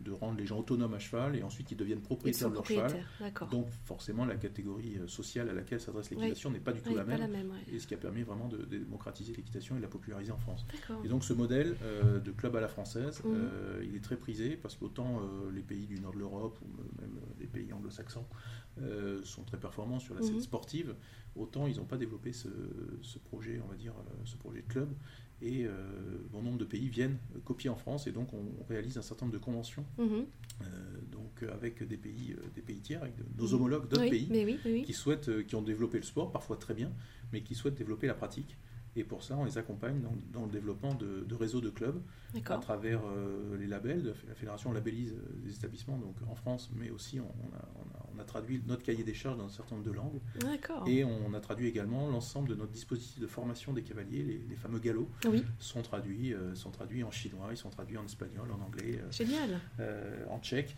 de 0.00 0.12
rendre 0.12 0.38
les 0.38 0.46
gens 0.46 0.58
autonomes 0.58 0.94
à 0.94 0.98
cheval 0.98 1.36
et 1.36 1.42
ensuite 1.42 1.70
ils 1.70 1.76
deviennent 1.76 2.00
propriétaires 2.00 2.50
de 2.50 2.54
leur 2.54 2.66
cheval. 2.66 3.04
Donc 3.50 3.68
forcément 3.84 4.24
la 4.24 4.36
catégorie 4.36 4.98
euh, 4.98 5.06
sociale 5.06 5.48
à 5.48 5.54
laquelle 5.54 5.80
s'adresse 5.80 6.10
l'équitation 6.10 6.50
n'est 6.50 6.60
pas 6.60 6.72
du 6.72 6.82
tout 6.82 6.94
la 6.94 7.04
même, 7.04 7.52
et 7.72 7.78
ce 7.78 7.86
qui 7.86 7.94
a 7.94 7.96
permis 7.96 8.22
vraiment 8.22 8.48
de, 8.48 8.64
démocratiser 8.64 9.32
l'équitation 9.34 9.74
et 9.76 9.78
de 9.78 9.82
la 9.82 9.88
populariser 9.88 10.32
en 10.32 10.38
France. 10.38 10.66
Et 11.04 11.08
donc 11.08 11.24
ce 11.24 11.32
modèle 11.32 11.76
euh, 11.82 12.20
de 12.20 12.30
club 12.30 12.56
à 12.56 12.60
la 12.60 12.68
française, 12.68 13.22
mhm. 13.24 13.34
euh, 13.34 13.84
il 13.86 13.96
est 13.96 14.04
très 14.04 14.16
prisé 14.16 14.56
parce 14.56 14.76
qu'autant 14.76 15.20
les 15.52 15.62
pays 15.62 15.86
du 15.86 16.00
nord 16.00 16.12
de 16.12 16.18
l'Europe 16.18 16.58
ou 16.62 17.00
même 17.00 17.20
les 17.40 17.46
pays 17.46 17.72
anglo-saxons 17.72 18.26
sont 19.24 19.42
très 19.44 19.58
performants 19.58 19.98
sur 19.98 20.14
la 20.14 20.22
scène 20.22 20.34
mhm. 20.34 20.40
sportive, 20.40 20.94
autant 21.34 21.66
ils 21.66 21.76
n'ont 21.76 21.84
pas 21.84 21.96
développé 21.96 22.32
ce, 22.32 22.48
ce, 23.00 23.18
projet, 23.18 23.60
on 23.64 23.68
va 23.68 23.76
dire, 23.76 23.94
ce 24.24 24.36
projet 24.36 24.62
de 24.62 24.66
club 24.66 24.88
et 25.42 25.64
euh, 25.64 25.70
bon 26.30 26.42
nombre 26.42 26.58
de 26.58 26.64
pays 26.64 26.88
viennent 26.88 27.18
copier 27.44 27.68
en 27.68 27.76
France 27.76 28.06
et 28.06 28.12
donc 28.12 28.32
on, 28.32 28.64
réalise 28.68 28.96
un 28.96 29.02
certain 29.02 29.26
nombre 29.26 29.38
de 29.38 29.42
conventions 29.44 29.84
mhm. 29.98 30.24
euh, 30.62 30.64
donc 31.12 31.42
avec 31.52 31.86
des 31.86 31.98
pays, 31.98 32.32
euh, 32.32 32.42
des 32.54 32.62
pays 32.62 32.80
tiers, 32.80 33.02
avec 33.02 33.14
nos 33.36 33.48
mhm. 33.48 33.54
homologues 33.54 33.88
d'autres 33.88 34.08
pays 34.08 34.84
qui 34.84 34.92
souhaitent, 34.94 35.46
qui 35.46 35.54
ont 35.54 35.62
développé 35.62 35.98
le 35.98 36.04
sport, 36.04 36.32
parfois 36.32 36.56
très 36.56 36.74
bien, 36.74 36.90
mais 37.32 37.42
qui 37.42 37.54
souhaitent 37.54 37.76
développer 37.76 38.06
la 38.06 38.14
pratique. 38.14 38.56
Et 38.96 39.04
pour 39.04 39.22
ça, 39.22 39.36
on 39.36 39.44
les 39.44 39.58
accompagne 39.58 40.00
dans, 40.32 40.44
le 40.44 40.50
développement 40.50 40.94
de, 40.94 41.34
réseaux 41.34 41.60
de 41.60 41.70
clubs 41.70 42.00
à 42.46 42.58
travers 42.58 43.00
les 43.58 43.66
labels. 43.66 44.14
La 44.28 44.34
fédération 44.34 44.72
labellise 44.72 45.14
des 45.44 45.54
établissements 45.54 45.98
donc 45.98 46.16
en 46.28 46.34
France, 46.34 46.70
mais 46.74 46.90
aussi 46.90 47.20
on, 47.20 48.20
a, 48.20 48.24
traduit 48.24 48.62
notre 48.66 48.82
cahier 48.82 49.04
des 49.04 49.14
charges 49.14 49.38
dans 49.38 49.44
un 49.44 49.50
certain 49.50 49.76
nombre 49.76 49.86
de 49.86 49.92
langues. 49.94 50.20
Et 50.86 51.04
on 51.04 51.32
a 51.34 51.40
traduit 51.40 51.68
également 51.68 52.08
l'ensemble 52.08 52.48
de 52.48 52.54
notre 52.54 52.72
dispositif 52.72 53.20
de 53.20 53.26
formation 53.26 53.72
des 53.72 53.82
cavaliers, 53.82 54.22
les, 54.48 54.56
fameux 54.56 54.78
galops, 54.78 55.10
sont, 55.58 55.82
traduits, 55.82 56.34
euh, 56.34 56.54
sont 56.54 56.70
traduits 56.70 57.04
en 57.04 57.10
chinois, 57.10 57.48
ils 57.50 57.56
sont 57.56 57.70
traduits 57.70 57.98
en 57.98 58.04
espagnol, 58.04 58.50
en 58.50 58.64
anglais, 58.64 58.98
euh, 58.98 59.10
Génial. 59.10 59.60
Euh, 59.80 60.24
en 60.30 60.40
tchèque. 60.40 60.76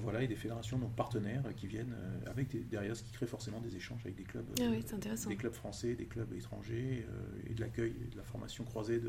voilà, 0.00 0.22
et 0.22 0.28
des 0.28 0.36
fédérations 0.36 0.78
donc 0.78 0.94
partenaires 0.94 1.42
qui 1.56 1.66
viennent 1.66 1.94
avec 2.26 2.68
derrière 2.68 2.96
ce 2.96 3.02
qui 3.02 3.12
crée 3.12 3.26
forcément 3.26 3.60
des 3.60 3.76
échanges 3.76 4.00
avec 4.04 4.16
des 4.16 4.24
clubs, 4.24 4.46
ah 4.60 5.28
des 5.28 5.36
clubs 5.36 5.52
français, 5.52 5.94
des 5.94 6.06
clubs 6.06 6.32
étrangers 6.32 7.06
et 7.46 7.47
de 7.54 7.60
l'accueil 7.60 7.94
et 8.02 8.10
de 8.10 8.16
la 8.16 8.24
formation 8.24 8.64
croisée 8.64 9.00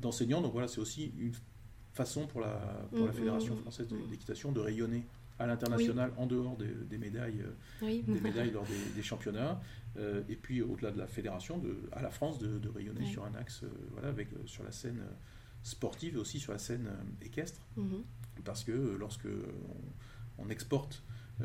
d'enseignants. 0.00 0.40
donc 0.40 0.52
voilà, 0.52 0.68
c'est 0.68 0.80
aussi 0.80 1.12
une 1.18 1.32
façon 1.92 2.26
pour 2.26 2.40
la, 2.40 2.86
pour 2.90 3.06
la 3.06 3.12
mm, 3.12 3.14
Fédération 3.14 3.54
mm, 3.54 3.58
française 3.58 3.88
mm. 3.90 4.10
d'équitation 4.10 4.52
de 4.52 4.60
rayonner 4.60 5.04
à 5.40 5.46
l'international 5.46 6.12
en 6.18 6.26
dehors 6.26 6.56
des, 6.56 6.98
médailles, 6.98 7.42
des 7.80 8.20
médailles 8.20 8.50
lors 8.54 8.66
des, 8.94 9.02
championnats. 9.02 9.60
Euh, 9.96 10.22
et 10.28 10.36
puis 10.36 10.60
au-delà 10.60 10.92
de 10.92 10.98
la 10.98 11.06
fédération, 11.06 11.58
de, 11.58 11.88
à 11.92 12.02
la 12.02 12.10
France 12.10 12.38
de, 12.38 12.68
rayonner 12.68 13.06
sur 13.06 13.24
un 13.24 13.34
axe, 13.34 13.62
euh, 13.64 13.68
voilà, 13.92 14.08
avec, 14.08 14.32
euh, 14.34 14.46
sur 14.46 14.62
la 14.62 14.70
scène 14.70 15.02
sportive 15.62 16.14
et 16.14 16.18
aussi 16.18 16.38
sur 16.38 16.52
la 16.52 16.58
scène 16.58 16.90
équestre. 17.22 17.66
Mm-hmm. 17.78 18.42
Parce 18.44 18.64
que 18.64 18.96
lorsque 18.98 19.28
on, 20.38 20.48
exporte 20.50 21.02
ou 21.40 21.44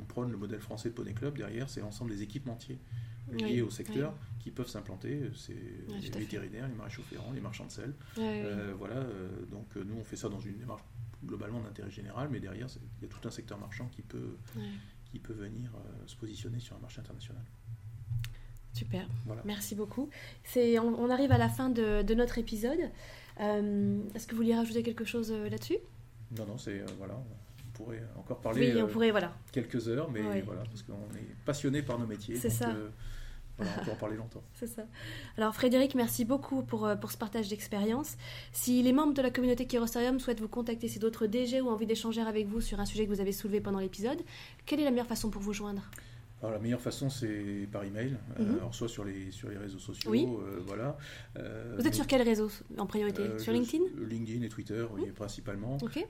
on, 0.00 0.04
prône 0.04 0.30
le 0.30 0.38
modèle 0.38 0.60
français 0.60 0.90
de 0.90 0.94
Poney 0.94 1.12
Club, 1.14 1.36
derrière, 1.36 1.68
c'est 1.68 1.80
l'ensemble 1.80 2.10
des 2.10 2.22
équipementiers 2.22 2.78
liés 3.32 3.62
au 3.62 3.70
secteur 3.70 4.14
qui 4.40 4.50
peuvent 4.50 4.68
s'implanter. 4.68 5.30
C'est 5.34 5.54
les 5.54 6.10
vétérinaires, 6.10 6.68
les 6.68 6.74
maréchaux 6.74 7.02
ferrants, 7.02 7.32
les 7.32 7.40
marchands 7.40 7.66
de 7.66 7.72
sel. 7.72 7.94
voilà, 8.78 9.04
donc 9.50 9.74
nous 9.76 9.96
on 9.98 10.04
fait 10.04 10.16
ça 10.16 10.28
dans 10.28 10.40
une 10.40 10.56
démarche 10.56 10.82
globalement 11.24 11.60
d'intérêt 11.60 11.90
général, 11.90 12.28
mais 12.30 12.40
derrière, 12.40 12.66
il 13.00 13.02
y 13.02 13.06
a 13.06 13.08
tout 13.08 13.26
un 13.26 13.30
secteur 13.30 13.58
marchand 13.58 13.88
qui 13.92 14.02
peut, 14.02 14.36
qui 15.10 15.18
peut 15.18 15.32
venir 15.32 15.70
euh, 15.74 16.06
se 16.06 16.16
positionner 16.16 16.60
sur 16.60 16.76
un 16.76 16.80
marché 16.80 17.00
international. 17.00 17.42
Super, 18.72 19.08
merci 19.44 19.74
beaucoup. 19.74 20.08
On, 20.56 20.60
on, 20.78 21.10
arrive 21.10 21.32
à 21.32 21.38
la 21.38 21.48
fin 21.48 21.68
de, 21.68 22.02
de 22.02 22.14
notre 22.14 22.38
épisode. 22.38 22.78
Euh, 23.40 24.00
est-ce 24.14 24.26
que 24.26 24.32
vous 24.32 24.42
vouliez 24.42 24.54
rajouter 24.54 24.82
quelque 24.82 25.04
chose 25.04 25.32
euh, 25.32 25.48
là-dessus? 25.48 25.78
Non, 26.36 26.46
non, 26.46 26.58
c'est 26.58 26.84
voilà, 26.98 27.14
on 27.14 27.70
pourrait 27.72 28.04
encore 28.16 28.40
parler 28.40 28.74
oui, 28.74 28.82
on 28.82 28.86
pourrait, 28.86 29.10
voilà. 29.10 29.34
quelques 29.50 29.88
heures, 29.88 30.10
mais 30.10 30.42
voilà, 30.42 30.62
parce 30.64 30.82
qu'on 30.82 31.08
est 31.16 31.34
passionné 31.44 31.82
par 31.82 31.98
nos 31.98 32.06
métiers. 32.06 32.36
C'est 32.36 32.50
ça. 32.50 32.76
On 33.58 33.84
peut 33.84 33.90
en 33.90 33.96
parler 33.96 34.16
longtemps. 34.16 34.42
C'est 34.54 34.66
ça. 34.66 34.82
Alors 35.36 35.54
Frédéric, 35.54 35.94
merci 35.94 36.24
beaucoup 36.24 36.62
pour, 36.62 36.88
pour 37.00 37.10
ce 37.10 37.18
partage 37.18 37.48
d'expérience. 37.48 38.16
Si 38.52 38.82
les 38.82 38.92
membres 38.92 39.14
de 39.14 39.22
la 39.22 39.30
communauté 39.30 39.66
Kerosarium 39.66 40.20
souhaitent 40.20 40.40
vous 40.40 40.48
contacter, 40.48 40.88
si 40.88 40.98
d'autres 40.98 41.26
DG 41.26 41.60
ou 41.60 41.68
envie 41.68 41.86
d'échanger 41.86 42.20
avec 42.20 42.46
vous 42.46 42.60
sur 42.60 42.78
un 42.80 42.86
sujet 42.86 43.04
que 43.06 43.12
vous 43.12 43.20
avez 43.20 43.32
soulevé 43.32 43.60
pendant 43.60 43.80
l'épisode, 43.80 44.18
quelle 44.66 44.80
est 44.80 44.84
la 44.84 44.90
meilleure 44.90 45.06
façon 45.06 45.30
pour 45.30 45.42
vous 45.42 45.52
joindre? 45.52 45.82
Alors, 46.40 46.52
la 46.52 46.60
meilleure 46.60 46.80
façon, 46.80 47.10
c'est 47.10 47.68
par 47.72 47.82
email, 47.84 48.16
mhm. 48.38 48.58
alors 48.58 48.74
soit 48.74 48.88
sur 48.88 49.04
les, 49.04 49.32
sur 49.32 49.48
les 49.48 49.56
réseaux 49.56 49.78
sociaux. 49.78 50.10
Oui. 50.10 50.26
voilà. 50.66 50.96
Vous 51.76 51.86
êtes 51.86 51.94
sur 51.94 52.06
quel 52.06 52.22
réseau 52.22 52.50
en 52.76 52.86
priorité 52.86 53.38
Sur 53.38 53.52
LinkedIn 53.52 53.84
LinkedIn 54.08 54.42
et 54.42 54.48
Twitter, 54.48 54.84
oui, 54.94 55.06
mhm. 55.06 55.12
principalement. 55.12 55.78
Ok. 55.82 56.04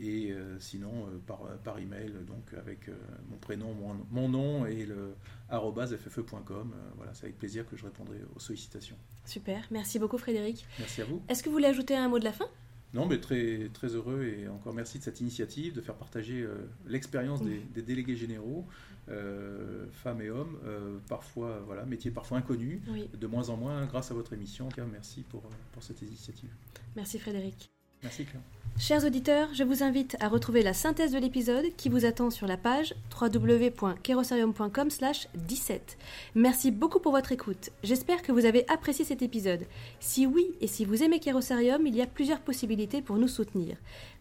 et 0.00 0.34
sinon, 0.58 1.06
par, 1.26 1.40
par 1.62 1.78
email, 1.78 2.12
donc 2.26 2.54
avec 2.58 2.88
mon 3.30 3.36
prénom, 3.36 3.74
mon, 3.74 4.06
mon, 4.10 4.28
nom 4.28 4.66
et 4.66 4.86
le 4.86 5.14
@ffe.com. 5.50 6.72
voilà, 6.96 7.12
c'est 7.14 7.24
avec 7.24 7.38
plaisir 7.38 7.66
que 7.68 7.76
je 7.76 7.84
répondrai 7.84 8.18
aux 8.34 8.40
sollicitations. 8.40 8.96
Super, 9.26 9.66
merci 9.70 9.98
beaucoup 9.98 10.18
Frédéric. 10.18 10.66
Merci 10.78 11.02
à 11.02 11.04
vous. 11.04 11.22
Est-ce 11.28 11.42
que 11.42 11.48
vous 11.48 11.54
voulez 11.54 11.68
ajouter 11.68 11.94
un 11.94 12.08
mot 12.08 12.18
de 12.18 12.24
la 12.24 12.32
fin? 12.32 12.46
Non, 12.94 13.06
mais 13.06 13.18
très, 13.18 13.70
très 13.72 13.88
heureux 13.88 14.22
et 14.22 14.46
encore 14.46 14.72
merci 14.72 15.00
de 15.00 15.02
cette 15.02 15.20
initiative, 15.20 15.74
de 15.74 15.80
faire 15.80 15.96
partager 15.96 16.46
l'expérience 16.86 17.42
des, 17.42 17.58
des, 17.58 17.82
délégués 17.82 18.14
généraux 18.14 18.66
euh, 19.08 19.86
femmes 19.92 20.22
et 20.22 20.30
hommes, 20.30 20.58
euh, 20.64 20.98
parfois, 21.08 21.60
voilà, 21.66 21.84
métiers 21.84 22.10
parfois 22.10 22.38
inconnus, 22.38 22.80
de 23.14 23.26
moins 23.26 23.50
en 23.50 23.56
moins 23.56 23.84
grâce 23.86 24.10
à 24.10 24.14
votre 24.14 24.32
émission. 24.32 24.68
merci 24.90 25.22
pour, 25.22 25.42
pour 25.72 25.82
cette 25.82 26.02
initiative. 26.02 26.50
Merci 26.96 27.18
Frédéric. 27.18 27.70
Merci 28.02 28.24
Claire. 28.24 28.42
Chers 28.76 29.04
auditeurs, 29.04 29.48
je 29.54 29.62
vous 29.62 29.84
invite 29.84 30.16
à 30.18 30.28
retrouver 30.28 30.62
la 30.62 30.74
synthèse 30.74 31.12
de 31.12 31.18
l'épisode 31.18 31.64
qui 31.76 31.88
vous 31.88 32.04
attend 32.04 32.30
sur 32.30 32.48
la 32.48 32.56
page 32.56 32.94
www.kerosarium.com 33.18 34.88
17. 35.34 35.98
Merci 36.34 36.70
beaucoup 36.72 36.98
pour 36.98 37.12
votre 37.12 37.30
écoute. 37.30 37.70
J'espère 37.84 38.22
que 38.22 38.32
vous 38.32 38.46
avez 38.46 38.68
apprécié 38.68 39.04
cet 39.04 39.22
épisode. 39.22 39.64
Si 40.00 40.26
oui 40.26 40.54
et 40.60 40.66
si 40.66 40.84
vous 40.84 41.04
aimez 41.04 41.20
Kerosarium, 41.20 41.86
il 41.86 41.94
y 41.94 42.02
a 42.02 42.06
plusieurs 42.06 42.40
possibilités 42.40 43.00
pour 43.00 43.16
nous 43.16 43.28
soutenir. 43.28 43.76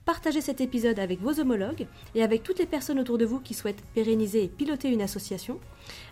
Partagez 0.05 0.41
cet 0.41 0.59
épisode 0.59 0.99
avec 0.99 1.21
vos 1.21 1.39
homologues 1.39 1.87
et 2.13 2.23
avec 2.23 2.43
toutes 2.43 2.59
les 2.59 2.65
personnes 2.65 2.99
autour 2.99 3.17
de 3.17 3.23
vous 3.23 3.39
qui 3.39 3.53
souhaitent 3.53 3.81
pérenniser 3.95 4.43
et 4.43 4.47
piloter 4.49 4.89
une 4.89 5.01
association. 5.01 5.61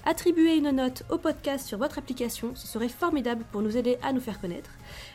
Attribuez 0.05 0.55
une 0.55 0.72
note 0.72 1.03
au 1.09 1.18
podcast 1.18 1.68
sur 1.68 1.77
votre 1.77 1.97
application, 1.97 2.55
ce 2.55 2.68
serait 2.68 2.88
formidable 2.88 3.43
pour 3.51 3.61
nous 3.61 3.76
aider 3.76 3.97
à 4.01 4.13
nous 4.13 4.22
faire 4.22 4.39
connaître. 4.39 4.69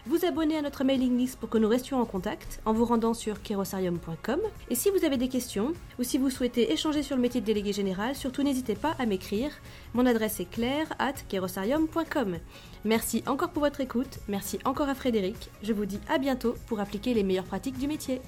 Vous 0.05 0.27
abonner 0.27 0.59
à 0.59 0.63
notre 0.63 0.85
mailing 0.85 1.17
list 1.17 1.39
pour 1.39 1.49
que 1.49 1.57
nous 1.57 1.71
restions 1.71 1.99
en 1.99 2.05
contact 2.05 2.61
en 2.67 2.75
vous 2.75 2.85
rendant 2.85 3.15
sur 3.15 3.41
kerosarium.com. 3.41 4.41
Et 4.69 4.75
si 4.75 4.91
vous 4.91 5.07
avez 5.07 5.17
des 5.17 5.29
questions 5.29 5.73
ou 5.99 6.03
si 6.03 6.19
vous 6.19 6.29
souhaitez 6.29 6.71
échanger 6.71 7.03
sur 7.03 7.17
le 7.17 7.23
métier 7.23 7.41
de 7.41 7.47
délégué 7.47 7.73
général, 7.73 8.15
surtout 8.15 8.43
n'hésitez 8.43 8.75
pas 8.75 8.95
à 8.99 9.07
m'écrire. 9.07 9.53
Mon 9.95 10.05
adresse 10.05 10.39
est 10.41 10.51
claire 10.51 10.93
at 10.99 11.15
kerosarium.com. 11.31 12.37
Merci 12.85 13.23
encore 13.27 13.51
pour 13.51 13.63
votre 13.63 13.81
écoute, 13.81 14.19
merci 14.29 14.59
encore 14.67 14.91
à 14.91 14.95
Frédéric. 14.95 15.51
Je 15.63 15.73
vous 15.73 15.87
dis 15.87 16.01
à 16.11 16.19
bientôt 16.19 16.55
pour 16.67 16.79
appliquer 16.79 17.15
les 17.15 17.23
meilleures 17.23 17.45
pratiques 17.45 17.79
du 17.79 17.89
métier. 17.89 18.21